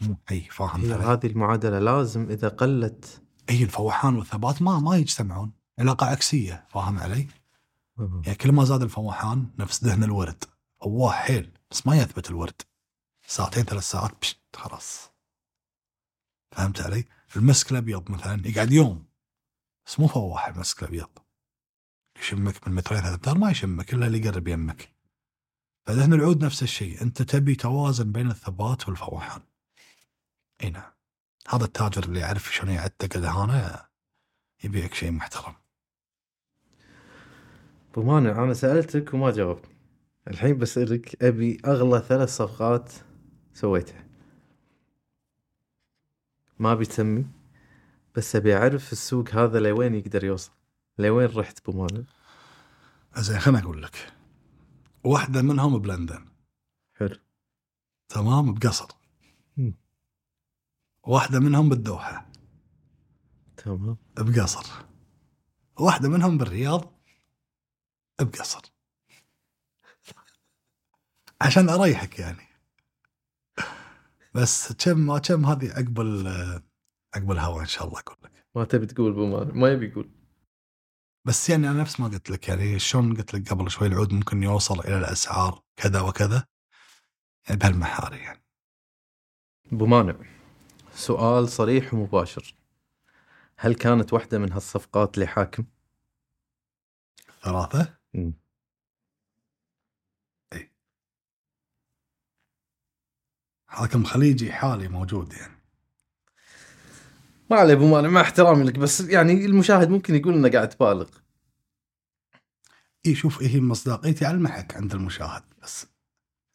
مو 0.00 0.16
حي 0.28 0.40
فاهم؟ 0.40 0.92
هذه 0.92 1.26
المعادلة 1.26 1.78
لازم 1.78 2.30
إذا 2.30 2.48
قلت 2.48 3.22
إي 3.50 3.62
الفوحان 3.62 4.16
والثبات 4.16 4.62
ما 4.62 4.78
ما 4.78 4.96
يجتمعون. 4.96 5.52
علاقة 5.78 6.06
عكسية 6.06 6.66
فاهم 6.70 6.98
علي؟ 6.98 7.28
يعني 7.98 8.34
كل 8.34 8.52
ما 8.52 8.64
زاد 8.64 8.82
الفوحان 8.82 9.50
نفس 9.58 9.84
دهن 9.84 10.04
الورد. 10.04 10.44
فواح 10.80 11.14
حيل 11.14 11.52
بس 11.70 11.86
ما 11.86 11.96
يثبت 11.96 12.30
الورد. 12.30 12.62
ساعتين 13.26 13.64
ثلاث 13.64 13.82
ساعات 13.90 14.10
بشت 14.20 14.40
خلاص. 14.56 15.09
فهمت 16.50 16.80
علي؟ 16.80 17.04
المسك 17.36 17.72
الأبيض 17.72 18.10
مثلا 18.10 18.48
يقعد 18.48 18.72
يوم. 18.72 19.06
بس 19.86 20.00
مو 20.00 20.06
فواح 20.06 20.46
المسك 20.46 20.82
الأبيض. 20.82 21.08
يشمك 22.18 22.68
من 22.68 22.74
مترين 22.74 23.00
ثلاث 23.00 23.12
امتار 23.12 23.38
ما 23.38 23.50
يشمك 23.50 23.94
إلا 23.94 24.06
اللي 24.06 24.18
يقرب 24.18 24.48
يمك. 24.48 24.88
فدهن 25.86 26.12
العود 26.12 26.44
نفس 26.44 26.62
الشيء. 26.62 27.02
أنت 27.02 27.22
تبي 27.22 27.54
توازن 27.54 28.12
بين 28.12 28.30
الثبات 28.30 28.88
والفوحان 28.88 29.40
إي 30.62 30.70
نعم. 30.70 30.92
هذا 31.48 31.64
التاجر 31.64 32.04
اللي 32.04 32.20
يعرف 32.20 32.54
شلون 32.54 32.70
يعتق 32.72 33.18
دهانه 33.18 33.84
يبيعك 34.64 34.94
شيء 34.94 35.10
محترم. 35.10 35.54
أبو 37.90 38.02
مانع 38.02 38.44
أنا 38.44 38.54
سألتك 38.54 39.14
وما 39.14 39.30
جاوبتني. 39.30 39.76
الحين 40.28 40.58
بسالك 40.58 41.22
أبي 41.22 41.58
أغلى 41.66 42.04
ثلاث 42.08 42.36
صفقات 42.36 42.92
سويتها. 43.54 44.09
ما 46.60 46.72
ابي 46.72 46.84
تسمي 46.84 47.26
بس 48.16 48.36
أبي 48.36 48.56
أعرف 48.56 48.92
السوق 48.92 49.28
هذا 49.30 49.60
لوين 49.60 49.94
يقدر 49.94 50.24
يوصل؟ 50.24 50.50
لوين 50.98 51.28
رحت 51.36 51.68
أبو 51.68 51.72
مانع 51.72 52.02
زين 53.18 53.38
خليني 53.38 53.62
أقول 53.62 53.82
لك. 53.82 54.12
واحدة 55.04 55.42
منهم 55.42 55.78
بلندن. 55.78 56.26
حلو. 56.94 57.16
تمام 58.08 58.54
بقصر. 58.54 58.88
مم. 59.56 59.74
واحدة 61.02 61.40
منهم 61.40 61.68
بالدوحة. 61.68 62.30
تمام. 63.56 63.96
بقصر. 64.16 64.84
واحدة 65.78 66.08
منهم 66.08 66.38
بالرياض 66.38 66.92
بقصر. 68.20 68.62
عشان 71.40 71.68
أريحك 71.68 72.18
يعني. 72.18 72.49
بس 74.34 74.72
كم 74.72 74.98
ما 74.98 75.18
كم 75.18 75.46
هذه 75.46 75.72
عقب 75.72 76.00
عقب 77.14 77.30
الهوا 77.30 77.60
إن 77.60 77.66
شاء 77.66 77.88
الله 77.88 77.98
أقول 77.98 78.16
لك. 78.24 78.32
ما 78.54 78.64
تبي 78.64 78.86
تقول 78.86 79.12
أبو 79.12 79.26
مانع 79.26 79.52
ما 79.54 79.68
يبي 79.68 79.86
يقول. 79.86 80.10
بس 81.24 81.50
يعني 81.50 81.70
أنا 81.70 81.80
نفس 81.80 82.00
ما 82.00 82.06
قلت 82.08 82.30
لك 82.30 82.48
يعني 82.48 82.78
شلون 82.78 83.16
قلت 83.16 83.34
لك 83.34 83.48
قبل 83.50 83.70
شوي 83.70 83.88
العود 83.88 84.12
ممكن 84.12 84.42
يوصل 84.42 84.80
إلى 84.80 84.98
الأسعار 84.98 85.62
كذا 85.76 86.00
وكذا؟ 86.00 86.46
يعني 87.48 87.60
بهالمحاري 87.60 88.18
يعني. 88.18 88.44
أبو 89.72 89.86
مانع 89.86 90.16
سؤال 90.94 91.48
صريح 91.48 91.94
ومباشر. 91.94 92.54
هل 93.56 93.74
كانت 93.74 94.12
واحدة 94.12 94.38
من 94.38 94.52
هالصفقات 94.52 95.18
لحاكم؟ 95.18 95.64
ثلاثة؟ 97.42 97.98
مم. 98.14 98.39
حاكم 103.70 104.04
خليجي 104.04 104.52
حالي 104.52 104.88
موجود 104.88 105.32
يعني. 105.32 105.60
ما 107.50 107.56
عليه 107.56 107.74
أبو 107.74 107.86
مانع 107.86 108.08
مع 108.08 108.20
احترامي 108.20 108.64
لك 108.64 108.78
بس 108.78 109.00
يعني 109.00 109.44
المشاهد 109.44 109.90
ممكن 109.90 110.14
يقول 110.14 110.34
إنه 110.34 110.48
قاعد 110.50 110.68
تبالغ 110.68 111.08
إي 113.06 113.14
شوف 113.14 113.40
إيه 113.42 113.48
هي 113.48 113.60
مصداقيتي 113.60 114.24
على 114.26 114.36
المحك 114.36 114.76
عند 114.76 114.94
المشاهد 114.94 115.42
بس 115.62 115.86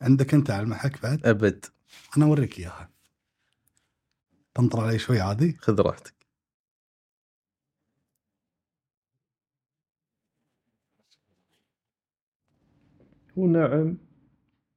عندك 0.01 0.33
أنت 0.33 0.51
على 0.51 0.61
المحك 0.63 1.01
بعد؟ 1.03 1.25
أبد. 1.25 1.65
أنا 2.17 2.25
أوريك 2.25 2.59
إياها. 2.59 2.89
تنطر 4.55 4.79
علي 4.81 4.99
شوي 4.99 5.19
عادي؟ 5.21 5.57
خذ 5.61 5.81
راحتك. 5.81 6.15
ونعم 13.35 13.97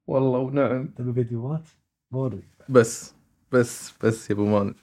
والله 0.07 0.39
ونعم 0.39 0.87
تبي 0.87 1.13
فيديوهات؟ 1.13 1.67
بس 2.69 3.13
بس 3.51 3.93
بس 4.03 4.29
يا 4.29 4.35
أبو 4.35 4.45
مانع 4.45 4.73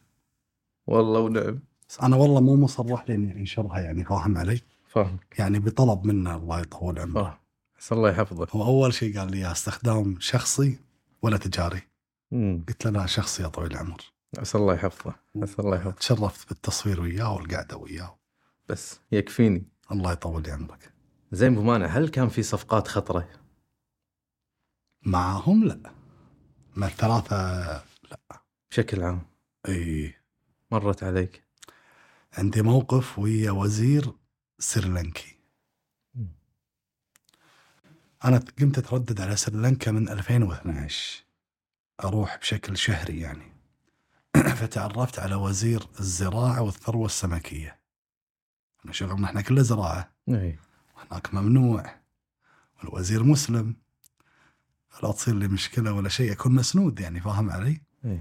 والله 0.86 1.20
ونعم. 1.20 1.58
بس 1.88 2.00
أنا 2.00 2.16
والله 2.16 2.40
مو 2.40 2.56
مصرح 2.56 3.08
لي 3.08 3.14
إني 3.14 3.32
انشرها 3.32 3.80
يعني 3.80 4.04
فاهم 4.04 4.38
علي؟ 4.38 4.60
فاهمك. 4.88 5.38
يعني 5.38 5.58
بطلب 5.58 6.06
منه 6.06 6.36
الله 6.36 6.60
يطول 6.60 6.98
عمره. 6.98 7.40
فاهم. 7.74 7.98
الله 7.98 8.10
يحفظه. 8.10 8.46
هو 8.50 8.62
أول 8.64 8.94
شيء 8.94 9.18
قال 9.18 9.30
لي 9.30 9.52
استخدام 9.52 10.16
شخصي 10.20 10.78
ولا 11.22 11.36
تجاري. 11.36 11.82
مم. 12.30 12.64
قلت 12.68 12.86
له 12.86 12.90
لا 12.90 13.06
شخصي 13.06 13.42
يا 13.42 13.48
طويل 13.48 13.72
العمر. 13.72 14.00
عسى 14.38 14.58
الله 14.58 14.74
يحفظه. 14.74 15.14
عسى 15.36 15.58
الله 15.58 15.76
يحفظه. 15.76 15.92
تشرفت 15.92 16.48
بالتصوير 16.48 17.00
وياه 17.00 17.34
والقعدة 17.34 17.76
وياه. 17.76 18.18
بس 18.68 19.00
يكفيني. 19.12 19.64
الله 19.92 20.12
يطول 20.12 20.42
لي 20.42 20.50
عمرك. 20.50 20.92
زين 21.32 21.52
أبو 21.52 21.62
مانع 21.62 21.86
هل 21.86 22.08
كان 22.08 22.28
في 22.28 22.42
صفقات 22.42 22.88
خطرة؟ 22.88 23.28
معاهم 25.02 25.64
لا. 25.64 26.05
مع 26.76 26.86
الثلاثة 26.86 27.82
بشكل 28.70 29.02
عام. 29.02 29.22
إي. 29.68 30.14
مرت 30.70 31.02
عليك. 31.04 31.44
عندي 32.38 32.62
موقف 32.62 33.18
ويا 33.18 33.50
وزير 33.50 34.12
سريلانكي. 34.58 35.36
أنا 38.24 38.44
قمت 38.60 38.78
أتردد 38.78 39.20
على 39.20 39.36
سريلانكا 39.36 39.90
من 39.90 40.08
2012 40.08 41.24
أروح 42.04 42.36
بشكل 42.38 42.76
شهري 42.76 43.20
يعني. 43.20 43.52
فتعرفت 44.58 45.18
على 45.18 45.34
وزير 45.34 45.86
الزراعة 46.00 46.62
والثروة 46.62 47.06
السمكية. 47.06 47.80
إحنا 48.80 48.92
شغلنا 48.92 49.26
إحنا 49.26 49.40
كله 49.40 49.62
زراعة. 49.62 50.12
اي 50.28 50.58
وهناك 50.96 51.34
ممنوع. 51.34 52.00
والوزير 52.78 53.22
مسلم. 53.22 53.85
لا 55.02 55.12
تصير 55.12 55.34
لي 55.34 55.48
مشكلة 55.48 55.92
ولا 55.92 56.08
شيء 56.08 56.32
أكون 56.32 56.54
مسنود 56.54 57.00
يعني 57.00 57.20
فاهم 57.20 57.50
علي؟ 57.50 57.80
اي 58.04 58.20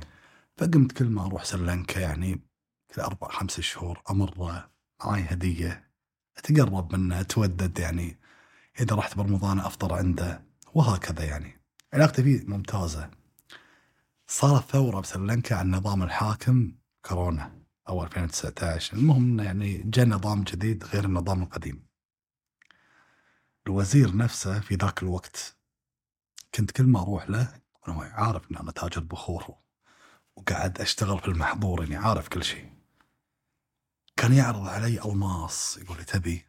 فقمت 0.57 0.91
كل 0.91 1.06
ما 1.06 1.26
أروح 1.26 1.43
سريلانكا 1.43 1.99
يعني 1.99 2.41
كل 2.95 3.02
أربع 3.02 3.30
خمس 3.30 3.60
شهور 3.60 4.02
أمر 4.10 4.64
معاي 5.03 5.26
هدية 5.30 5.91
أتقرب 6.38 6.95
منه 6.95 7.19
اتودد 7.19 7.80
يعني 7.80 8.19
إذا 8.80 8.95
رحت 8.95 9.18
برمضان 9.18 9.60
أفطر 9.60 9.93
عنده 9.93 10.45
وهكذا 10.73 11.23
يعني. 11.23 11.61
علاقتي 11.93 12.23
فيه 12.23 12.45
ممتازة. 12.47 13.11
صارت 14.27 14.69
ثورة 14.69 14.99
بسريلانكا 14.99 15.56
عن 15.56 15.72
نظام 15.72 16.03
الحاكم 16.03 16.72
كورونا 17.06 17.61
أو 17.89 18.03
2019 18.03 18.97
المهم 18.97 19.39
يعني 19.39 19.77
جاء 19.77 20.06
نظام 20.06 20.43
جديد 20.43 20.84
غير 20.84 21.06
النظام 21.06 21.43
القديم. 21.43 21.85
الوزير 23.68 24.18
نفسه 24.18 24.60
في 24.60 24.76
ذاك 24.76 25.03
الوقت 25.03 25.55
كنت 26.56 26.72
كل 26.72 26.84
ما 26.84 27.02
أروح 27.02 27.30
له 27.30 27.61
أنا 27.88 28.11
عارف 28.14 28.52
إن 28.52 28.57
أنا 28.57 28.72
تاجر 28.72 29.02
بخور 29.02 29.56
وقاعد 30.36 30.82
أشتغل 30.82 31.19
في 31.19 31.27
المحظور 31.27 31.84
يعني 31.84 31.95
عارف 31.95 32.27
كل 32.27 32.44
شيء. 32.44 32.73
كان 34.18 34.34
يعرض 34.34 34.68
علي 34.68 35.02
الماس 35.06 35.77
يقول 35.77 35.98
لي 35.98 36.03
تبي؟ 36.03 36.45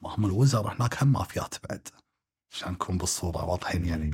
ما 0.00 0.14
هم 0.14 0.26
الوزراء 0.26 0.76
هناك 0.76 1.02
هم 1.02 1.12
مافيات 1.12 1.66
بعد 1.68 1.88
عشان 2.52 2.72
نكون 2.72 2.98
بالصورة 2.98 3.44
واضحين 3.44 3.86
يعني. 3.86 4.10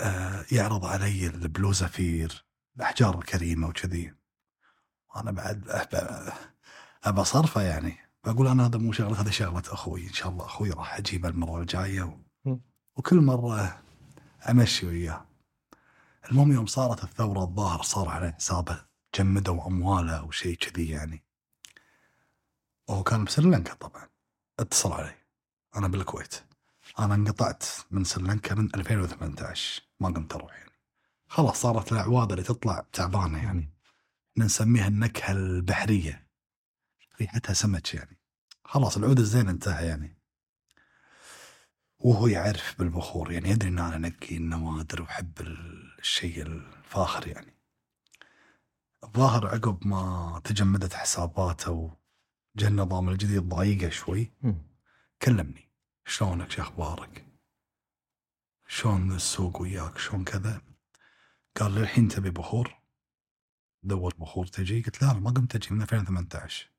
آه 0.00 0.44
يعرض 0.52 0.84
علي 0.84 1.26
البلوزفير 1.26 2.44
الأحجار 2.76 3.18
الكريمة 3.18 3.68
وكذي. 3.68 4.14
أنا 5.16 5.30
بعد 5.30 5.68
أبى 7.04 7.24
صرفه 7.24 7.62
يعني. 7.62 7.96
بقول 8.24 8.46
أنا 8.48 8.66
هذا 8.66 8.78
مو 8.78 8.92
شغلة 8.92 9.20
هذا 9.20 9.30
شغلة 9.30 9.62
أخوي 9.68 10.06
إن 10.08 10.12
شاء 10.12 10.28
الله 10.28 10.44
أخوي 10.46 10.70
راح 10.70 10.96
أجيبه 10.96 11.28
المرة 11.28 11.60
الجاية. 11.60 12.27
وكل 12.98 13.16
مرة 13.16 13.82
أمشي 14.50 14.86
وياه. 14.86 15.26
المهم 16.30 16.52
يوم 16.52 16.66
صارت 16.66 17.04
الثورة 17.04 17.42
الظاهر 17.42 17.82
صار 17.82 18.08
على 18.08 18.32
حسابه 18.32 18.84
جمدوا 19.14 19.66
امواله 19.66 20.24
وشيء 20.24 20.56
كذي 20.56 20.90
يعني. 20.90 21.24
وهو 22.88 23.02
كان 23.02 23.24
بسريلانكا 23.24 23.74
طبعا. 23.74 24.08
اتصل 24.58 24.92
علي. 24.92 25.14
أنا 25.76 25.88
بالكويت. 25.88 26.34
أنا 26.98 27.14
انقطعت 27.14 27.64
من 27.90 28.04
سريلانكا 28.04 28.54
من 28.54 28.68
2018 28.74 29.82
ما 30.00 30.08
قمت 30.08 30.34
أروح 30.34 30.58
يعني. 30.58 30.72
خلاص 31.28 31.60
صارت 31.60 31.92
الأعواد 31.92 32.30
اللي 32.30 32.44
تطلع 32.44 32.86
تعبانة 32.92 33.44
يعني. 33.44 33.70
نسميها 34.36 34.88
النكهة 34.88 35.32
البحرية. 35.32 36.26
ريحتها 37.20 37.52
سمك 37.52 37.94
يعني. 37.94 38.18
خلاص 38.64 38.96
العود 38.96 39.18
الزين 39.18 39.48
انتهى 39.48 39.86
يعني. 39.86 40.17
وهو 41.98 42.26
يعرف 42.26 42.78
بالبخور. 42.78 43.32
يعني 43.32 43.50
يدري 43.50 43.68
إن 43.68 43.78
أنا 43.78 43.96
انقي 43.96 44.36
النوادر 44.36 45.02
وأحب 45.02 45.40
الشيء 45.98 46.42
الفاخر 46.42 47.26
يعني. 47.26 47.54
الظاهر 49.04 49.46
عقب 49.46 49.86
ما 49.86 50.40
تجمدت 50.44 50.94
حساباته 50.94 51.70
وجا 51.70 52.68
النظام 52.68 53.08
الجديد 53.08 53.48
ضايقه 53.48 53.88
شوي. 53.88 54.32
كلمني. 55.22 55.68
شلونك 56.06 56.50
شو 56.50 56.62
أخبارك؟ 56.62 57.26
شلون 58.66 59.12
السوق 59.12 59.60
وياك؟ 59.60 59.98
شلون 59.98 60.24
كذا؟ 60.24 60.62
قال 61.56 61.72
لي 61.72 61.80
الحين 61.80 62.08
تبي 62.08 62.30
بخور؟ 62.30 62.78
دور 63.82 64.14
بخور 64.18 64.46
تجي؟ 64.46 64.82
قلت 64.82 65.02
لا 65.02 65.12
ما 65.12 65.30
قمت 65.30 65.54
أجي 65.54 65.74
من 65.74 65.82
2018 65.82 66.70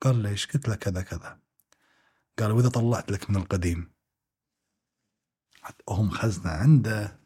قال 0.00 0.16
ليش 0.16 0.46
قلت 0.46 0.68
له 0.68 0.74
كذا 0.74 1.02
كذا. 1.02 1.40
قال 2.38 2.52
وإذا 2.52 2.68
طلعت 2.68 3.10
لك 3.10 3.30
من 3.30 3.36
القديم؟ 3.36 3.95
حتى 5.66 5.84
هو 5.88 6.02
مخزنه 6.02 6.50
عنده 6.50 7.20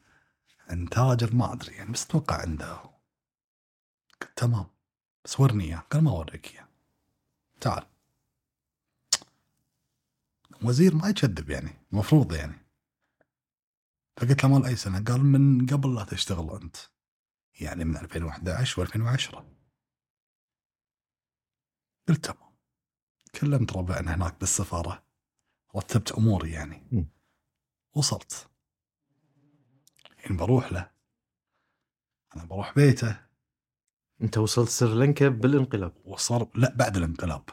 عند 0.68 0.88
تاجر 0.88 1.34
ما 1.34 1.52
أدري 1.52 1.74
يعني 1.74 1.92
بس 1.92 2.04
أتوقع 2.04 2.40
عنده. 2.40 2.74
قلت 4.22 4.32
تمام 4.36 4.66
بس 5.24 5.40
ورني 5.40 5.64
إياه 5.64 5.78
قال 5.78 6.04
ما 6.04 6.10
أوريك 6.10 6.54
إياه. 6.54 6.68
تعال. 7.60 7.86
وزير 10.62 10.94
ما 10.94 11.08
يكذب 11.08 11.50
يعني 11.50 11.70
المفروض 11.92 12.32
يعني. 12.32 12.66
فقلت 14.16 14.44
له 14.44 14.50
مال 14.50 14.66
أي 14.66 14.76
سنة؟ 14.76 15.04
قال 15.04 15.24
من 15.24 15.66
قبل 15.66 15.94
لا 15.94 16.04
تشتغل 16.04 16.50
أنت. 16.62 16.76
يعني 17.60 17.84
من 17.84 17.96
2011 17.96 18.86
و2010 18.86 19.42
قلت 22.08 22.24
تمام. 22.24 22.50
كلمت 23.40 23.72
ربعنا 23.72 24.14
هناك 24.14 24.40
بالسفارة. 24.40 25.02
رتبت 25.76 26.12
أموري 26.12 26.50
يعني. 26.50 27.06
وصلت. 27.94 28.50
الحين 30.18 30.36
بروح 30.36 30.72
له. 30.72 30.90
أنا 32.36 32.44
بروح 32.44 32.74
بيته. 32.74 33.20
أنت 34.22 34.38
وصلت 34.38 34.68
سريلانكا 34.68 35.28
بالانقلاب. 35.28 35.96
وصار 36.04 36.48
لا 36.54 36.74
بعد 36.76 36.96
الانقلاب. 36.96 37.44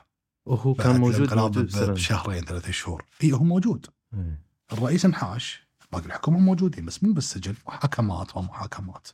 وهو 0.46 0.74
بعد 0.74 0.88
كان 0.88 1.00
موجود 1.00 1.34
موجود. 1.34 1.76
بشهرين 1.76 2.46
ثلاثة 2.46 2.72
شهور. 2.72 3.06
اي 3.24 3.32
هو 3.32 3.44
موجود. 3.44 3.94
إيه. 4.14 4.44
الرئيس 4.72 5.06
انحاش. 5.06 5.68
باقي 5.92 6.06
الحكومة 6.06 6.40
موجودين 6.40 6.86
بس 6.86 7.04
مو 7.04 7.14
بالسجن. 7.14 7.56
محاكمات 7.68 8.38
ومحاكمات 8.38 9.08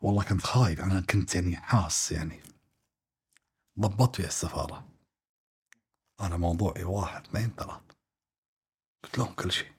والله 0.00 0.24
كنت 0.24 0.42
خايف. 0.42 0.80
أنا 0.80 1.00
كنت 1.00 1.34
يعني 1.34 1.56
حاس 1.56 2.12
يعني. 2.12 2.40
ضبطت 3.80 4.20
ويا 4.20 4.28
السفارة. 4.28 4.88
أنا 6.20 6.36
موضوعي 6.36 6.84
واحد 6.84 7.26
اثنين 7.26 7.50
ثلاث 7.56 7.93
قلت 9.04 9.18
لهم 9.18 9.34
كل 9.34 9.52
شيء. 9.52 9.72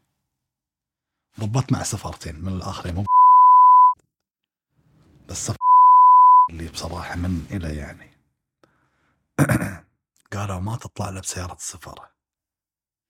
ضبطت 1.40 1.72
مع 1.72 1.84
سفارتين 1.84 2.42
من 2.42 2.54
الآخرين 2.54 2.96
مو 2.96 3.06
بس 5.30 5.52
اللي 6.50 6.68
بصراحة 6.68 7.16
من 7.16 7.48
إلى 7.52 7.78
يعني. 7.78 8.12
قالوا 10.34 10.60
ما 10.60 10.76
تطلع 10.76 11.10
إلا 11.10 11.20
بسيارة 11.20 11.54
السفارة. 11.54 12.12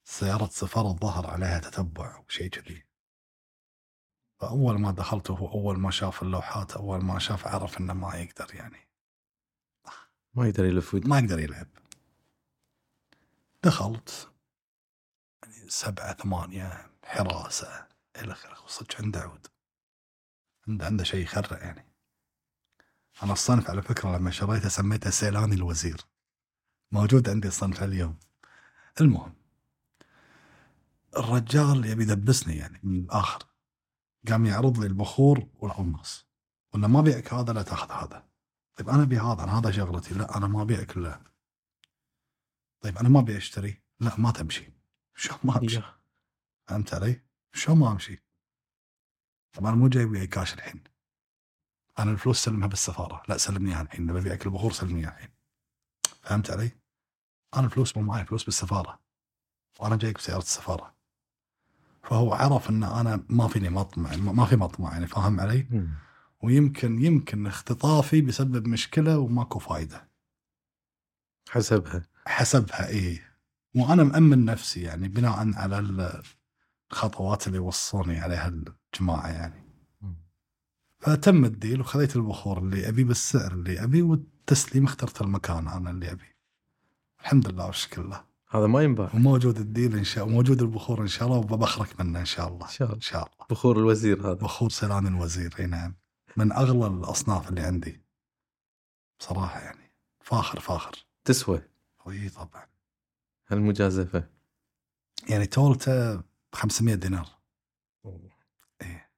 سيارة 0.03 0.45
سفارة 0.45 0.87
الظهر 0.87 1.27
عليها 1.27 1.59
تتبع 1.59 2.15
أو 2.15 2.25
شيء 2.27 2.49
كذي 2.49 2.85
فأول 4.39 4.79
ما 4.79 4.91
دخلت 4.91 5.29
وهو 5.29 5.47
أول 5.47 5.79
ما 5.79 5.91
شاف 5.91 6.21
اللوحات 6.21 6.71
أول 6.71 7.03
ما 7.03 7.19
شاف 7.19 7.47
عرف 7.47 7.77
إنه 7.79 7.93
ما 7.93 8.15
يقدر 8.15 8.55
يعني. 8.55 8.87
ما 10.33 10.47
يقدر 10.47 10.65
يلف 10.65 10.95
ما 10.95 11.19
يقدر 11.19 11.39
يلعب. 11.39 11.67
دخلت. 13.63 14.34
سبعة 15.67 16.13
ثمانية 16.13 16.91
حراسة 17.03 17.87
إلى 18.15 18.31
آخره. 18.31 18.63
وصدق 18.63 19.01
عنده 19.01 19.21
عود 19.21 19.47
عنده 20.67 20.85
عنده 20.85 21.03
شيء 21.03 21.23
يخرع 21.23 21.57
يعني. 21.57 21.85
أنا 23.23 23.33
الصنف 23.33 23.69
على 23.69 23.81
فكرة 23.81 24.17
لما 24.17 24.31
شريته 24.31 24.69
سميته 24.69 25.09
سيلاني 25.09 25.55
الوزير. 25.55 26.01
موجود 26.91 27.29
عندي 27.29 27.47
الصنف 27.47 27.83
اليوم. 27.83 28.19
المهم 29.01 29.33
الرجال 31.17 31.85
يبي 31.85 32.03
يدبسني 32.03 32.57
يعني 32.57 32.79
من 32.83 32.99
الآخر. 32.99 33.39
قام 34.29 34.45
يعرض 34.45 34.79
لي 34.79 34.87
البخور 34.87 35.47
والقماص 35.55 36.25
ولا 36.73 36.87
ما 36.87 37.01
بيعك 37.01 37.33
هذا 37.33 37.53
لا 37.53 37.61
تأخذ 37.61 37.91
هذا. 37.91 38.27
طيب 38.75 38.89
أنا 38.89 39.03
أبي 39.03 39.19
هذا 39.19 39.43
أنا 39.43 39.59
هذا 39.59 39.71
شغلتي. 39.71 40.13
لا 40.13 40.37
أنا 40.37 40.47
ما 40.47 40.61
أبيعك 40.61 40.97
لا. 40.97 41.21
طيب 42.81 42.97
أنا 42.97 43.09
ما 43.09 43.19
أبي 43.19 43.37
أشتري. 43.37 43.81
لا 43.99 44.19
ما 44.19 44.31
تمشي. 44.31 44.74
شو 45.15 45.35
ما 45.43 45.57
أمشي. 45.57 45.81
فهمت 46.67 46.93
علي؟ 46.93 47.21
شو 47.53 47.75
ما 47.75 47.91
أمشي؟ 47.91 48.23
طب 49.53 49.65
أنا 49.65 49.75
مو 49.75 49.87
جايب 49.87 50.11
وياي 50.11 50.27
كاش 50.27 50.53
الحين. 50.53 50.83
أنا 51.99 52.11
الفلوس 52.11 52.43
سلمها 52.43 52.67
بالسفارة. 52.67 53.23
لا 53.29 53.37
سلمني 53.37 53.71
اياها 53.71 53.81
الحين. 53.81 54.07
لما 54.07 54.19
ابيعك 54.19 54.45
البخور 54.45 54.71
سلمني 54.71 54.99
اياها 54.99 55.11
الحين. 55.11 55.29
فهمت 56.21 56.51
علي؟ 56.51 56.71
أنا 57.55 57.65
الفلوس 57.65 57.97
مو 57.97 58.03
معي 58.03 58.25
فلوس 58.25 58.43
بالسفارة. 58.43 58.99
وأنا 59.79 59.95
جايك 59.95 60.15
بسيارة 60.17 60.41
السفارة. 60.41 60.95
فهو 62.03 62.33
عرف 62.33 62.69
إن 62.69 62.83
أنا 62.83 63.25
ما 63.29 63.47
فيني 63.47 63.69
مطمع. 63.69 64.15
ما 64.15 64.45
في 64.45 64.55
مطمع 64.55 64.91
يعني 64.91 65.07
فاهم 65.07 65.39
علي؟ 65.39 65.89
ويمكن 66.43 67.05
يمكن 67.05 67.47
اختطافي 67.47 68.21
بيسبب 68.21 68.67
مشكلة 68.67 69.19
وماكو 69.19 69.59
فايدة. 69.59 70.09
حسبها. 71.49 72.03
حسبها 72.27 72.87
إيه. 72.87 73.34
وأنا 73.75 74.03
مأمن 74.03 74.45
نفسي 74.45 74.81
يعني 74.81 75.07
بناء 75.07 75.53
على 75.55 75.79
الخطوات 76.91 77.47
اللي 77.47 77.59
وصوني 77.59 78.19
عليها 78.19 78.47
الجماعة 78.47 79.27
يعني. 79.27 79.65
فتم 80.99 81.45
الديل 81.45 81.81
وخذيت 81.81 82.15
البخور 82.15 82.57
اللي 82.57 82.89
ابيه 82.89 83.03
بالسعر 83.03 83.51
اللي 83.51 83.83
ابيه 83.83 84.03
والتسليم 84.03 84.83
اخترت 84.83 85.21
المكان 85.21 85.67
أنا 85.67 85.89
اللي 85.89 86.11
ابيه 86.11 86.35
الحمد 87.21 87.47
لله 87.47 87.65
والشكر 87.65 88.03
لله 88.03 88.25
هذا 88.49 88.67
ما 88.67 88.83
ينباع. 88.83 89.09
وموجود 89.13 89.57
الديل 89.57 89.97
إن 89.97 90.03
شاء 90.03 90.23
الله 90.23 90.35
وموجود 90.35 90.61
البخور 90.61 91.01
إن 91.01 91.07
شاء 91.07 91.27
الله 91.27 91.37
وببخرك 91.37 91.99
منه 91.99 92.19
إن 92.19 92.25
شاء 92.25 92.47
الله. 92.47 92.65
إن 92.65 92.71
شاء 92.71 92.87
الله. 92.87 92.95
إن 92.95 93.01
شاء 93.01 93.23
الله. 93.23 93.45
بخور 93.49 93.79
الوزير 93.79 94.21
هذا. 94.21 94.33
بخور 94.33 94.69
سيلان 94.69 95.07
الوزير 95.07 95.55
إي 95.59 95.65
نعم. 95.65 95.95
من 96.37 96.51
أغلى 96.51 96.87
الأصناف 96.87 97.49
اللي 97.49 97.61
عندي. 97.61 98.01
بصراحة 99.19 99.59
يعني 99.59 99.91
فاخر 100.21 100.59
فاخر. 100.59 101.05
تسوى. 101.25 101.61
إي 102.07 102.29
طبعا. 102.29 102.74
هالمجازفة. 103.47 104.29
يعني 105.29 105.45
تولته 105.45 106.15
ب 106.15 106.23
500 106.53 106.95
دينار 106.95 107.29
إيه. 108.81 109.11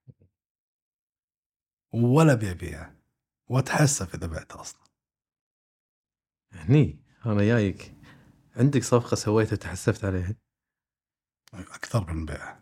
ولا 1.93 2.33
بيبيع 2.33 2.93
وأتحسف 3.47 4.15
إذا 4.15 4.27
بعته 4.27 4.61
أصلا. 4.61 4.87
هني 6.51 6.99
أنا 7.25 7.43
جايك. 7.43 7.93
عندك 8.55 8.83
صفقة 8.83 9.15
سويتها 9.15 9.55
تحسفت 9.55 10.05
عليها؟ 10.05 10.35
أكثر 11.53 12.13
من 12.13 12.25
بيع. 12.25 12.59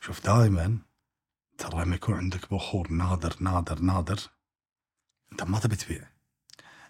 شوف 0.00 0.24
دائما 0.26 0.78
ترى 1.58 1.84
لما 1.84 1.94
يكون 1.94 2.14
عندك 2.14 2.54
بخور 2.54 2.90
نادر 2.92 3.36
نادر 3.40 3.80
نادر 3.80 4.20
أنت 5.32 5.42
ما 5.42 5.60
تبي 5.60 5.76
تبيع. 5.76 6.10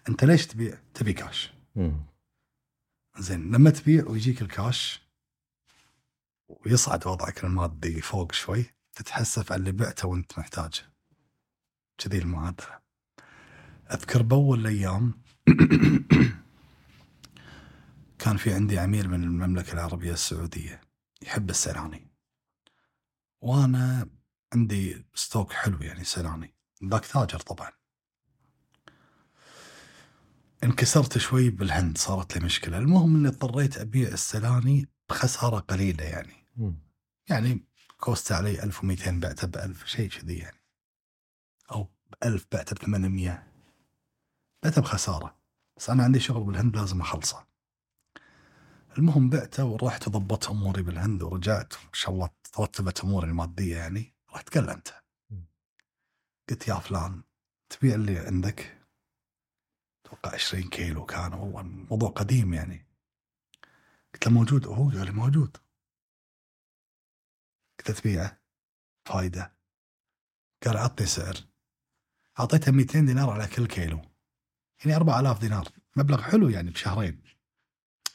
أنت 0.09 0.23
ليش 0.23 0.47
تبيع؟ 0.47 0.81
تبي 0.93 1.13
كاش. 1.13 1.53
زين 3.19 3.51
لما 3.55 3.69
تبيع 3.69 4.07
ويجيك 4.07 4.41
الكاش 4.41 5.01
ويصعد 6.47 7.07
وضعك 7.07 7.43
المادي 7.43 8.01
فوق 8.01 8.31
شوي 8.31 8.65
تتحسف 8.93 9.51
على 9.51 9.59
اللي 9.59 9.71
بعته 9.71 10.07
وانت 10.07 10.39
محتاجه. 10.39 10.93
كذي 11.97 12.17
المعادلة. 12.17 12.79
أذكر 13.91 14.21
بأول 14.21 14.59
الأيام 14.59 15.21
كان 18.19 18.37
في 18.37 18.53
عندي 18.53 18.79
عميل 18.79 19.09
من 19.09 19.23
المملكة 19.23 19.73
العربية 19.73 20.13
السعودية 20.13 20.81
يحب 21.21 21.49
السيلاني 21.49 22.11
وأنا 23.41 24.09
عندي 24.53 25.05
stock 25.13 25.53
حلو 25.53 25.77
يعني 25.81 26.03
سيلاني 26.03 26.55
ذاك 26.83 27.05
تاجر 27.05 27.39
طبعا. 27.39 27.78
انكسرت 30.63 31.17
شوي 31.17 31.49
بالهند 31.49 31.97
صارت 31.97 32.37
لي 32.37 32.45
مشكلة. 32.45 32.77
المهم 32.77 33.15
إني 33.15 33.27
اضطريت 33.27 33.77
أبيع 33.77 34.07
السيلاني 34.07 34.87
بخسارة 35.09 35.59
قليلة 35.59 36.03
يعني. 36.03 36.33
مم. 36.57 36.75
يعني 37.29 37.65
cost 37.97 38.31
علي 38.31 38.63
1200 38.63 39.11
بعته 39.11 39.47
ب 39.47 39.57
1000 39.57 39.85
شيء 39.85 40.09
كذي 40.09 40.37
يعني. 40.37 40.59
أو 41.71 41.83
ب 41.83 42.13
1000 42.23 42.47
بعته 42.51 42.75
ب 42.75 42.79
800 42.79 43.43
بعته 44.63 44.81
بخسارة. 44.81 45.35
بس 45.77 45.89
أنا 45.89 46.03
عندي 46.03 46.19
شغل 46.19 46.43
بالهند 46.43 46.77
لازم 46.77 47.01
أخلصه. 47.01 47.47
المهم 48.97 49.29
بعته 49.29 49.65
ورحت 49.65 50.07
وضبطت 50.07 50.49
أموري 50.49 50.81
بالهند 50.81 51.23
ورجعت. 51.23 51.73
ما 51.73 51.89
شاء 51.93 52.13
الله 52.13 52.29
ترتبت 52.53 53.03
أموري 53.03 53.27
المادية 53.27 53.77
يعني. 53.77 54.13
رحت 54.33 54.49
كلمته. 54.49 54.93
قلت 56.49 56.67
يا 56.67 56.75
فلان 56.75 57.21
تبيع 57.69 57.95
اللي 57.95 58.19
عندك؟ 58.19 58.78
أتوقع 60.09 60.33
20 60.33 60.69
كيلو 60.69 61.05
كان 61.05 61.33
والله 61.33 61.61
الموضوع 61.61 62.09
قديم 62.09 62.53
يعني. 62.53 62.85
قلت 64.13 64.27
له 64.27 64.33
موجود. 64.33 64.67
هو 64.67 64.89
قال 64.89 65.05
لي 65.05 65.11
موجود. 65.11 65.57
قلت 67.79 67.89
له 67.89 67.95
تبيعه؟ 67.95 68.41
فايدة. 69.05 69.57
قال 70.65 70.77
عطني 70.77 71.07
سعر. 71.07 71.35
أعطيته 72.39 72.71
200 72.71 72.99
دينار 72.99 73.29
على 73.29 73.47
كل 73.47 73.67
كيلو. 73.67 74.01
يعني 74.79 74.95
4000 74.95 75.39
دينار. 75.39 75.67
مبلغ 75.95 76.21
حلو 76.21 76.49
يعني 76.49 76.71
بشهرين. 76.71 77.23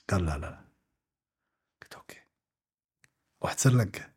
قال 0.08 0.26
لا 0.26 0.38
لا 0.38 0.64
قلت 1.82 1.94
okay. 1.94 2.20
رحت 3.44 3.58
سريلانكا 3.58 4.14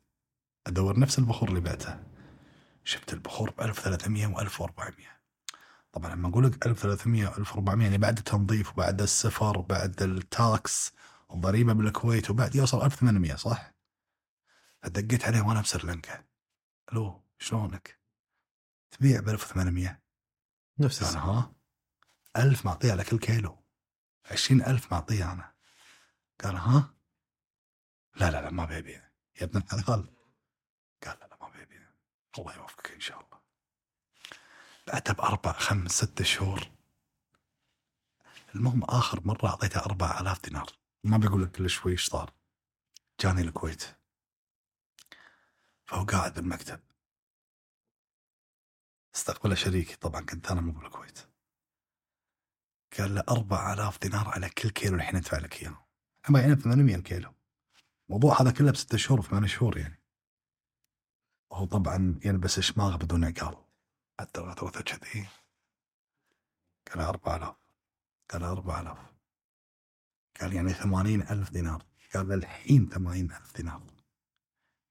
أدور 0.68 1.00
نفس 1.00 1.20
البخور 1.20 1.50
اللي 1.50 1.62
بعته. 1.62 2.04
شفت 2.84 3.14
البخور 3.14 3.52
ب 3.52 3.62
1300 3.62 4.28
و 4.28 4.40
1400 4.40 5.17
طبعا 5.92 6.16
لما 6.16 6.30
أقول 6.30 6.46
لك 6.46 6.68
1300 6.68 7.28
و 7.28 7.38
1400 7.38 7.86
يعني 7.86 7.98
بعد 7.98 8.18
التنظيف 8.18 8.72
وبعد 8.72 9.02
السفر 9.02 9.58
وبعد 9.58 10.02
ال 10.02 10.25
tax 10.25 10.94
والضريبه 11.30 11.74
بالكويت 11.74 12.30
وبعد 12.30 12.56
يوصل 12.56 12.86
1800 12.86 13.36
صح؟ 13.36 13.74
فدقيت 14.84 15.26
عليه 15.26 15.42
وأنا 15.42 15.62
بسريلانكا 15.62 16.24
ألو 16.92 17.24
شلونك؟ 17.40 18.00
تبيع 18.92 19.20
ب 19.20 19.30
1800 19.30 20.02
نفس 20.80 21.02
السعر. 21.02 21.24
ها؟ 21.24 21.56
1000 22.38 22.66
معطية 22.66 22.92
على 22.92 23.04
كل 23.04 23.20
كيلو. 23.20 23.64
20000 24.32 24.92
معطية 24.92 25.32
أنا. 25.32 25.54
قال 26.44 26.56
ها؟ 26.56 26.94
لا 28.16 28.32
لا 28.32 28.42
لا 28.42 28.50
ما 28.50 28.66
بيبيع. 28.66 29.10
يا 29.42 29.44
ابن 29.44 29.58
الحلال 29.58 29.86
قال 29.86 31.20
لا 31.20 31.28
لا 31.28 31.38
ما 31.42 31.50
بيبيع. 31.50 31.82
الله 32.38 32.56
يوفقك 32.56 32.92
إن 32.92 33.00
شاء 33.00 33.20
الله. 33.22 33.37
بعدها 34.88 35.14
باربع 35.14 35.52
خمس 35.52 35.92
ست 35.92 36.22
شهور. 36.22 36.72
المهم 38.56 38.84
آخر 38.84 39.22
مرة 39.28 39.48
أعطيته 39.48 39.80
4000 39.80 40.46
دينار. 40.46 40.68
ما 41.04 41.18
بقول 41.18 41.44
لك 41.44 41.52
كل 41.52 41.70
شوي 41.70 41.92
إيش 41.92 42.06
صار. 42.06 42.34
جاني 43.20 43.42
الكويت. 43.42 43.84
فهو 45.86 46.04
قاعد 46.04 46.34
بالمكتب. 46.34 46.80
استقبله 49.16 49.56
شريكي. 49.56 49.96
طبعا 49.96 50.22
كنت 50.22 50.52
أنا 50.52 50.62
مو 50.62 50.72
بالكويت. 50.72 51.20
قال 52.98 53.16
له 53.16 53.24
4000 53.30 54.00
دينار 54.00 54.28
على 54.30 54.50
كل 54.50 54.70
كيلو 54.70 54.96
الحين 54.96 55.16
ادفع 55.16 55.38
لك 55.38 55.62
إياه. 55.62 55.88
أما 56.30 56.40
يعني 56.40 56.56
800 56.56 56.96
الكيلو 56.96 57.34
الموضوع 58.10 58.42
هذا 58.42 58.52
كله 58.52 58.72
بستة 58.72 58.98
شهور 58.98 59.20
وثمان 59.20 59.48
شهور 59.48 59.78
يعني. 59.78 60.02
وهو 61.52 61.66
طبعا 61.66 62.20
يلبس 62.26 62.60
شماغ 62.60 62.98
بدون 62.98 63.26
عقال 63.26 63.67
حتى 64.20 64.42
غثوته 64.42 64.82
كذي 64.82 65.28
قال 66.92 67.02
4000 67.02 67.56
قال 68.30 68.44
4000 68.44 68.98
قال 70.42 70.54
يعني 70.54 70.74
80 70.74 71.22
ألف 71.22 71.50
دينار. 71.50 71.86
قال 72.14 72.34
الحين 72.34 72.90
80 72.90 73.32
ألف 73.32 73.58
دينار. 73.58 73.82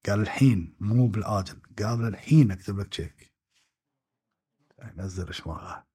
قال 0.05 0.19
الحين 0.21 0.77
مو 0.79 1.07
بالآجل. 1.07 1.61
قال 1.79 2.07
الحين 2.07 2.51
أكتب 2.51 2.79
لك 2.79 2.87
تشيك 2.87 3.33
ينزل 4.83 5.33
شماغه 5.33 5.87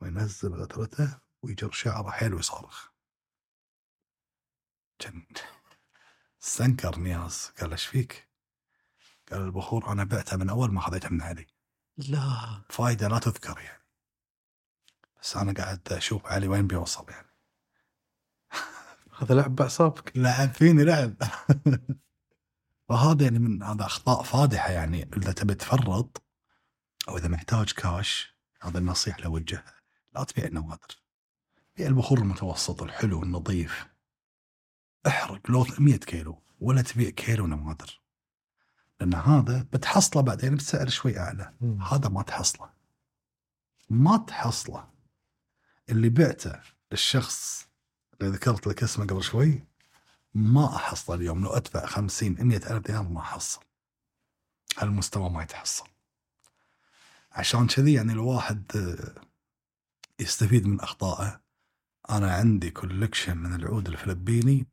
وينزل 0.00 0.54
غترته 0.54 1.20
ويجر 1.42 1.70
شعره 1.70 2.10
حيل 2.10 2.34
ويصارخ 2.34 2.90
كان 4.98 5.26
استنكر 6.42 6.98
نياس 6.98 7.50
قال 7.50 7.70
إيش 7.70 7.86
فيك؟ 7.86 8.28
قال 9.30 9.40
البخور 9.40 9.92
أنا 9.92 10.04
بعته 10.04 10.36
من 10.36 10.50
أول 10.50 10.72
ما 10.72 10.80
خذيته 10.80 11.08
من 11.08 11.22
علي. 11.22 11.46
لا. 12.08 12.62
فايدة 12.68 13.08
لا 13.08 13.18
تذكر 13.18 13.60
يعني. 13.60 13.82
بس 15.22 15.36
أنا 15.36 15.52
قاعد 15.52 15.92
أشوف 15.92 16.26
علي 16.26 16.48
وين 16.48 16.66
بيوصل 16.66 17.06
يعني. 17.10 17.28
هذا 19.18 19.34
لعب 19.34 19.56
بأعصابك. 19.56 20.12
لعب 20.16 20.52
فيني 20.52 20.84
لعب. 20.84 21.14
فهذا 22.88 23.24
يعني 23.24 23.38
من 23.38 23.62
هذا 23.62 23.84
أخطاء 23.86 24.22
فادحة 24.22 24.70
يعني. 24.70 25.10
إذا 25.16 25.32
تبي 25.32 25.54
تفرط 25.54 26.22
أو 27.08 27.16
إذا 27.16 27.28
محتاج 27.28 27.72
كاش 27.72 28.36
هذا 28.62 28.78
النصيحة 28.78 29.16
اللي 29.16 29.26
اوجهها 29.26 29.74
لا 30.14 30.24
تبيع 30.24 30.44
النوادر. 30.44 31.02
بيع 31.76 31.86
البخور 31.86 32.18
المتوسط 32.18 32.82
الحلو 32.82 33.22
النظيف 33.22 33.86
احرق 35.06 35.50
لو 35.50 35.66
100 35.78 35.96
كيلو 35.96 36.42
ولا 36.60 36.82
تبيع 36.82 37.10
كيلو 37.10 37.46
نوادر. 37.46 38.00
لأن 39.00 39.14
هذا 39.14 39.66
بتحصله 39.72 40.22
بعدين 40.22 40.56
بسعر 40.56 40.88
شوي 40.88 41.18
أعلى. 41.18 41.54
مم. 41.60 41.82
هذا 41.82 42.08
ما 42.08 42.22
تحصله. 42.22 42.70
ما 43.90 44.16
تحصله. 44.16 44.90
اللي 45.88 46.08
بعته 46.08 46.60
للشخص 46.92 47.68
اللي 48.20 48.32
ذكرت 48.32 48.66
لك 48.66 48.82
اسمه 48.82 49.06
قبل 49.06 49.22
شوي 49.22 49.64
ما 50.34 50.76
أحصله 50.76 51.16
اليوم. 51.16 51.44
لو 51.44 51.50
أدفع 51.50 51.86
50 51.86 52.36
100 52.46 52.56
ألف 52.56 52.86
دينار 52.86 53.02
ما 53.02 53.20
أحصل. 53.20 53.60
هالمستوى 54.78 55.30
ما 55.30 55.42
يتحصل. 55.42 55.86
عشان 57.32 57.66
كذي 57.66 57.92
يعني 57.92 58.12
الواحد 58.12 58.72
آه، 58.76 59.22
يستفيد 60.20 60.66
من 60.66 60.80
أخطائه. 60.80 61.40
أنا 62.10 62.34
عندي 62.34 62.70
كولكشن 62.70 63.36
من 63.36 63.54
العود 63.54 63.88
الفلبيني. 63.88 64.66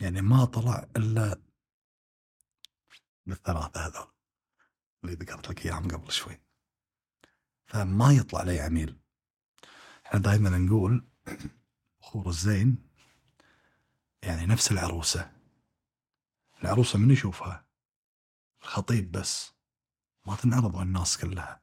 يعني 0.00 0.22
ما 0.22 0.44
طلع 0.44 0.86
إلا 0.96 1.40
بالثلاثه 3.28 3.86
هذول 3.86 4.12
اللي 5.04 5.14
ذكرت 5.14 5.48
لك 5.48 5.66
إياهم 5.66 5.88
قبل 5.88 6.12
شوي 6.12 6.40
فما 7.66 8.12
يطلع 8.12 8.42
لي 8.42 8.60
عميل 8.60 8.98
إحنا 10.06 10.20
دائما 10.20 10.50
نقول 10.50 11.08
بخور 12.00 12.28
الزين 12.28 12.88
يعني 14.22 14.46
نفس 14.46 14.72
العروسة 14.72 15.32
العروسة 16.62 16.98
من 16.98 17.10
يشوفها 17.10 17.66
الخطيب 18.62 19.12
بس 19.12 19.52
ما 20.26 20.36
تنعرض 20.36 20.76
على 20.76 20.86
الناس 20.86 21.18
كلها 21.18 21.62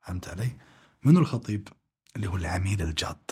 فهمت 0.00 0.28
علي؟ 0.28 0.58
منو 1.04 1.20
الخطيب؟ 1.20 1.68
اللي 2.16 2.26
هو 2.26 2.36
العميل 2.36 2.82
الجاد. 2.82 3.30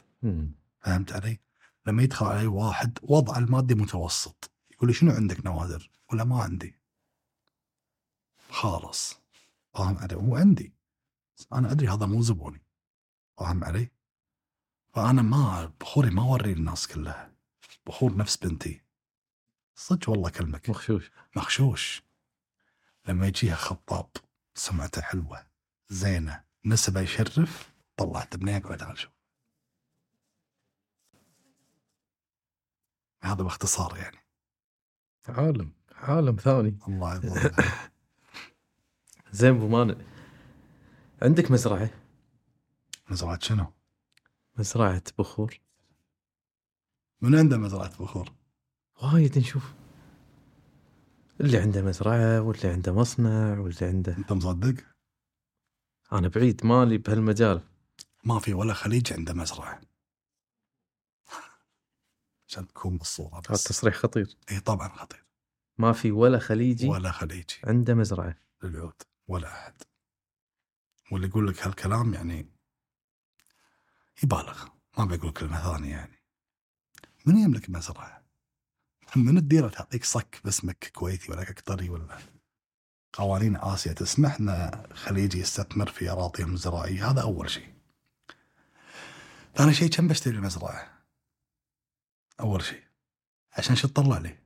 فهمت 0.81 1.12
علي؟ 1.12 1.40
لما 1.86 2.02
يدخل 2.02 2.27
علي 2.27 2.47
واحد 2.47 2.98
وضعه 3.02 3.39
المادي 3.39 3.74
متوسط 3.74 4.51
يقول 4.70 4.89
لي 4.89 4.94
شنو 4.94 5.12
عندك 5.12 5.47
نوادر؟ 5.47 5.90
ولا 6.12 6.24
ما 6.24 6.43
عندي 6.43 6.78
خالص. 8.51 9.20
فاهم 9.75 9.99
علي؟ 9.99 10.15
هو 10.16 10.37
عندي. 10.37 10.73
أنا 11.53 11.73
أدري 11.73 11.89
هذا 11.89 12.07
مو 12.07 12.23
زبوني. 12.23 12.62
فاهم 13.39 13.65
علي؟ 13.65 13.91
فأنا 14.95 15.23
ما 15.23 15.73
بخوري 15.81 16.11
ما 16.11 16.23
أوري 16.23 16.53
الناس 16.53 16.87
كلها. 16.87 17.33
بخور 17.87 18.16
نفس 18.16 18.37
بنتي. 18.37 18.83
صدق 19.75 20.11
والله 20.11 20.31
كلمك. 20.31 20.70
مخشوش. 20.70 21.11
مخشوش. 21.37 22.03
لما 23.09 23.27
يجيها 23.27 23.55
خطاب 23.55 24.11
سمعته 24.55 25.03
حلوة 25.03 25.47
زينة 25.89 26.45
نسبة 26.65 27.01
يشرف 27.01 27.73
طلعت 27.97 28.35
ابني 28.35 28.57
أقعد 28.57 28.77
تعال 28.79 28.99
شوف 28.99 29.12
هذا 33.23 33.43
باختصار 33.43 33.97
يعني. 33.97 34.19
عالم 35.29 35.73
عالم 35.93 36.37
ثاني. 36.37 36.79
الله 36.89 37.15
يضل 37.16 37.51
زين 39.33 39.55
أبو 39.55 39.69
مانع 39.69 39.95
عندك 41.23 41.51
مزرعة؟ 41.51 41.91
مزرعة 43.11 43.39
شنو؟ 43.43 43.73
مزرعة 44.59 45.03
بخور. 45.19 45.61
من 47.21 47.39
عنده 47.39 47.57
مزرعة 47.57 48.03
بخور؟ 48.03 48.33
وايد 49.03 49.39
نشوف. 49.39 49.73
اللي 51.41 51.59
عنده 51.59 51.83
مزرعة 51.83 52.41
واللي 52.41 52.69
عنده 52.69 52.93
مصنع 52.93 53.59
واللي 53.59 53.87
عنده. 53.87 54.17
أنت 54.17 54.33
مصدق؟ 54.33 54.85
أنا 56.13 56.29
بعيد 56.29 56.67
مالي 56.67 56.99
بهالمجال. 56.99 57.63
ما 58.25 58.39
في 58.39 58.55
ولا 58.55 58.75
خليج 58.75 59.13
عنده 59.13 59.35
مزرعة. 59.35 59.81
عشان 62.49 62.69
تكون 62.69 62.99
بالصورة 62.99 63.35
هذا 63.35 63.51
بس 63.51 63.65
تصريح 63.65 63.95
خطير. 63.95 64.37
اي 64.51 64.61
طبعا 64.61 64.89
خطير. 64.89 65.25
ما 65.79 65.93
في 65.93 66.13
ولا 66.13 66.39
خليجي 66.39 66.89
ولا 66.89 67.11
خليجي. 67.13 67.61
عنده 67.65 67.95
مزرعة. 67.95 68.37
للعود. 68.63 69.03
ولا 69.29 69.53
أحد 69.53 69.83
واللي 71.13 71.29
يقول 71.29 71.49
لك 71.49 71.67
هالكلام 71.67 72.15
يعني 72.15 72.47
يبالغ 74.23 74.69
ما 74.99 75.05
بيقول 75.05 75.33
كلمة 75.33 75.73
ثانية 75.73 75.91
يعني 75.91 76.19
من 77.27 77.37
يملك 77.37 77.71
مزرعة؟ 77.71 78.25
من 79.17 79.39
الديرة 79.39 79.69
تعطيك 79.69 80.05
صك 80.05 80.41
باسمك 80.45 80.91
كويتي 80.95 81.33
ولا 81.33 81.45
قطري 81.45 81.91
ولا 81.91 82.19
قوانين 83.13 83.57
آسيا 83.57 83.93
تسمح 83.93 84.37
إن 84.41 84.83
خليجي 84.95 85.39
يستثمر 85.39 85.91
في 85.91 86.11
اراضيهم 86.11 86.55
الزراعيه 86.55 87.11
هذا 87.11 87.23
أول 87.23 87.51
شيء. 87.51 87.75
ثاني 89.55 89.75
شيء 89.75 89.91
كم 89.91 90.09
بشتري 90.09 90.37
المزرعة؟ 90.37 91.05
أول 92.41 92.63
شيء 92.63 92.83
عشان 93.53 93.77
شو 93.77 93.89
تطلع 93.89 94.19
لي؟ 94.19 94.39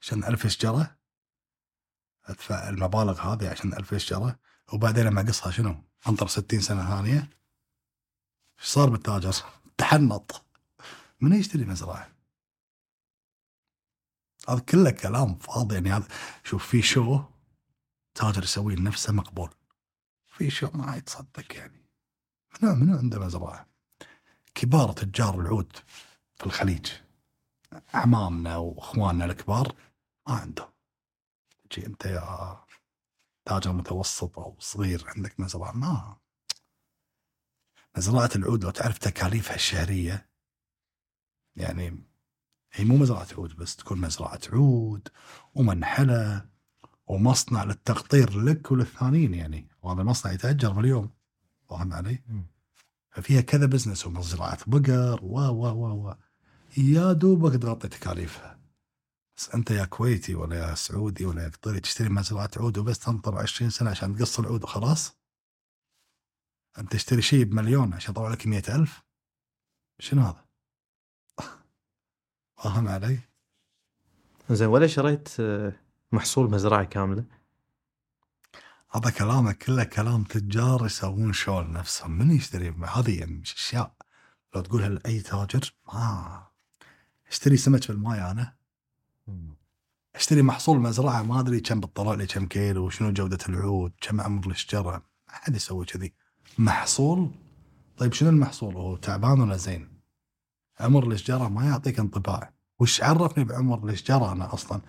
عشان 0.00 0.24
ألف 0.24 0.46
شجرة 0.46 0.99
ادفع 2.30 2.68
المبالغ 2.68 3.20
هذه 3.20 3.50
عشان 3.50 3.72
ألف 3.72 3.94
شجره 3.94 4.38
وبعدين 4.72 5.04
لما 5.04 5.20
اقصها 5.20 5.50
شنو؟ 5.50 5.84
انطر 6.08 6.26
60 6.26 6.60
سنة 6.60 6.96
ثانية 6.96 7.30
إيش 8.60 8.68
صار 8.68 8.90
بالتاجر؟ 8.90 9.34
تحنط 9.78 10.44
من 11.20 11.32
يشتري 11.32 11.64
مزرعة؟ 11.64 12.08
هذا 14.48 14.60
كله 14.60 14.90
كلام 14.90 15.38
فاضي 15.38 15.74
يعني 15.74 15.92
هذا 15.92 16.08
شوف 16.44 16.66
في 16.66 16.82
شو 16.82 17.22
تاجر 18.14 18.42
يسوي 18.42 18.76
لنفسه 18.76 19.12
مقبول 19.12 19.50
في 20.26 20.50
شو 20.50 20.70
ما 20.74 20.96
يتصدق 20.96 21.56
يعني 21.56 21.86
منو 22.62 22.74
منو 22.74 22.98
عنده 22.98 23.18
مزرعة؟ 23.18 23.66
كبار 24.54 24.92
تجار 24.92 25.40
العود 25.40 25.76
في 26.34 26.46
الخليج 26.46 26.86
أعمامنا 27.94 28.56
وإخواننا 28.56 29.24
الكبار 29.24 29.74
ما 30.28 30.34
عندهم 30.34 30.69
تجي 31.70 31.86
انت 31.86 32.04
يا 32.06 32.56
تاجر 33.44 33.72
متوسط 33.72 34.38
أو 34.38 34.56
صغير 34.58 35.04
عندك 35.16 35.40
مزرعه 35.40 35.72
ما 35.72 36.16
مزرعه 37.96 38.30
العود 38.36 38.64
لو 38.64 38.70
تعرف 38.70 38.98
تكاليفها 38.98 39.54
الشهرية 39.54 40.30
يعني 41.56 42.04
هي 42.72 42.84
مو 42.84 42.96
مزرعه 42.96 43.26
عود 43.38 43.56
بس 43.56 43.76
تكون 43.76 44.00
مزرعه 44.00 44.40
عود 44.52 45.08
ومنحله 45.54 46.48
ومصنع 47.06 47.64
للتقطير 47.64 48.40
لك 48.40 48.70
وللثانيين 48.70 49.34
يعني 49.34 49.68
وهذا 49.82 50.00
المصنع 50.00 50.32
يتأجر 50.32 50.72
باليوم 50.72 51.10
فاهم 51.68 51.92
علي؟ 51.92 52.22
ففيها 53.10 53.40
كذا 53.40 53.66
بزنس 53.66 54.06
ومزرعه 54.06 54.58
بقر 54.66 55.24
و 55.24 55.38
و 55.38 55.66
و 55.66 56.08
و 56.08 56.14
يا 56.76 57.12
دوبك 57.12 57.62
تغطي 57.62 57.88
تكاليفها 57.88 58.59
بس 59.40 59.54
أنت 59.54 59.70
يا 59.70 59.84
كويتي 59.84 60.34
ولا 60.34 60.56
يا 60.56 60.74
سعودي 60.74 61.26
ولا 61.26 61.42
يا 61.42 61.48
قطري 61.48 61.80
تشتري 61.80 62.08
مزرعه 62.08 62.50
عود 62.56 62.78
وبس 62.78 62.98
تنطر 62.98 63.38
20 63.38 63.70
سنة 63.70 63.90
عشان 63.90 64.16
تقص 64.16 64.38
العود 64.38 64.62
وخلاص؟ 64.62 65.16
أنت 66.78 66.92
تشتري 66.92 67.22
شيء 67.22 67.44
بمليون 67.44 67.94
عشان 67.94 68.10
يطلع 68.12 68.28
لك 68.28 68.46
مئة 68.46 68.76
ألف؟ 68.76 69.02
شنو 69.98 70.22
هذا؟ 70.22 70.44
فاهم 72.62 72.88
علي؟ 72.88 73.18
زين 74.50 74.68
ولا 74.68 74.86
شريت 74.86 75.28
آه، 75.40 75.72
محصول 76.12 76.50
مزرعة 76.50 76.84
كاملة؟ 76.84 77.24
هذا 78.90 79.10
كلامك 79.10 79.58
كله 79.58 79.84
كلام 79.84 80.24
تجار 80.24 80.86
يسوون 80.86 81.32
شغل 81.32 81.72
نفسهم. 81.72 82.10
من 82.10 82.30
يشتري؟ 82.30 82.70
هذه 82.70 83.18
يعني 83.18 83.32
مش 83.32 83.54
أشياء. 83.54 83.94
لو 84.54 84.60
تقولها 84.60 84.88
لأي 84.88 85.20
تاجر 85.20 85.74
ما. 85.86 86.46
اشتري 87.28 87.56
سمك 87.56 87.88
بالماي 87.88 88.30
أنا. 88.30 88.59
أشتري 90.14 90.42
محصول 90.42 90.80
مزرعة 90.80 91.22
ما 91.22 91.40
أدري 91.40 91.60
كم 91.60 91.80
بتطلع 91.80 92.14
لي 92.14 92.26
كم 92.26 92.46
كيلو 92.46 92.86
وشنو 92.86 93.12
جودة 93.12 93.38
العود 93.48 93.92
كم 94.00 94.20
عمر 94.20 94.50
الشجره 94.50 94.92
ما 95.28 95.34
حد 95.34 95.56
يسوي 95.56 95.84
كذي. 95.84 96.14
محصول؟ 96.58 97.30
طيب 97.96 98.12
شنو 98.12 98.28
المحصول؟ 98.28 98.74
هو 98.74 98.96
تعبان 98.96 99.40
ولا 99.40 99.56
زين؟ 99.56 100.00
عمر 100.80 101.06
الاشجاره 101.06 101.48
ما 101.48 101.66
يعطيك 101.66 101.98
انطباع. 102.00 102.54
وش 102.78 103.02
عرفني 103.02 103.44
بعمر 103.44 103.84
الاشجاره 103.84 104.32
أنا 104.32 104.54
أصلا؟ 104.54 104.80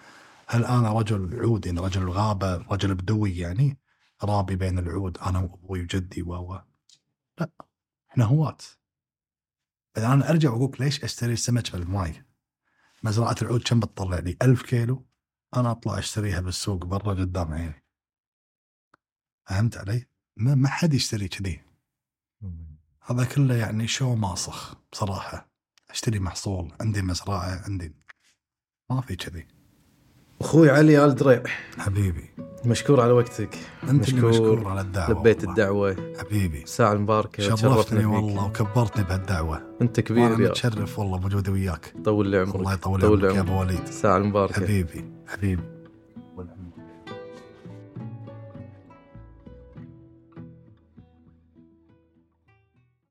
هل 0.47 0.65
أنا 0.65 0.93
رجل 0.93 1.39
عود 1.39 1.65
يعني 1.65 1.79
رجل 1.79 2.09
غابة 2.09 2.55
رجل 2.55 2.95
بدوي 2.95 3.37
يعني؟ 3.37 3.79
رابي 4.23 4.55
بين 4.55 4.79
العود 4.79 5.17
أنا 5.17 5.39
وأبوي 5.39 5.81
وجدي 5.81 6.21
و 6.21 6.61
لا 7.39 7.49
إحنا 8.11 8.25
هواة. 8.25 8.57
أنا 9.97 10.29
أرجع 10.29 10.49
وأقول 10.49 10.77
ليش 10.79 11.03
أشتري 11.03 11.35
سمك 11.35 11.71
بالماي؟ 11.71 12.23
مزرعة 13.03 13.35
العود 13.41 13.63
كم 13.63 13.79
بتطلع 13.79 14.19
لي؟ 14.19 14.37
1000 14.41 14.61
كيلو. 14.61 15.05
أنا 15.55 15.71
أطلع 15.71 15.99
أشتريها 15.99 16.39
بالسوق 16.39 16.85
برا 16.85 17.13
قدام 17.13 17.53
عيني. 17.53 17.83
فهمت 19.49 19.77
علي؟ 19.77 20.05
ما, 20.37 20.55
ما 20.55 20.67
حد 20.67 20.93
يشتري 20.93 21.27
كذي. 21.27 21.61
هذا 23.01 23.25
كله 23.25 23.55
يعني 23.55 23.87
شو 23.87 24.15
ماسخ 24.15 24.75
بصراحة. 24.91 25.51
أشتري 25.89 26.19
محصول 26.19 26.73
عندي 26.81 27.01
مزرعة 27.01 27.63
عندي 27.65 27.95
ما 28.89 29.01
في 29.01 29.15
كذي. 29.15 29.47
أخوي 30.41 30.69
علي 30.69 31.05
ال 31.05 31.15
دريع 31.15 31.43
حبيبي. 31.77 32.29
مشكور 32.65 33.01
على 33.01 33.11
وقتك. 33.11 33.57
أنت 33.89 34.01
مشكور. 34.01 34.29
مشكور 34.29 34.67
على 34.67 34.81
الدعوة. 34.81 35.19
لبيت 35.19 35.37
والله. 35.37 35.51
الدعوة. 35.51 35.95
حبيبي. 36.19 36.63
الساعة 36.63 36.93
المباركه 36.93 37.55
شرفتني 37.55 38.05
والله 38.05 38.45
وكبرتني 38.45 39.03
بهالدعوة. 39.03 39.61
أنت 39.81 39.99
كبير 39.99 40.31
يا. 40.41 40.49
متشرف 40.49 40.99
والله 40.99 41.17
بوجودي 41.17 41.51
وياك. 41.51 41.93
طول 42.05 42.27
لي 42.27 42.37
عمرك. 42.37 42.55
الله 42.55 42.73
يطول 42.73 43.01
طول 43.01 43.25
عمرك 43.25 43.35
يا. 43.35 43.41
أبو 43.41 43.59
وليد. 43.59 43.87
الساعة 43.87 44.17
المباركه 44.17 44.53
حبيبي. 44.53 45.05
حبيبي. 45.27 45.63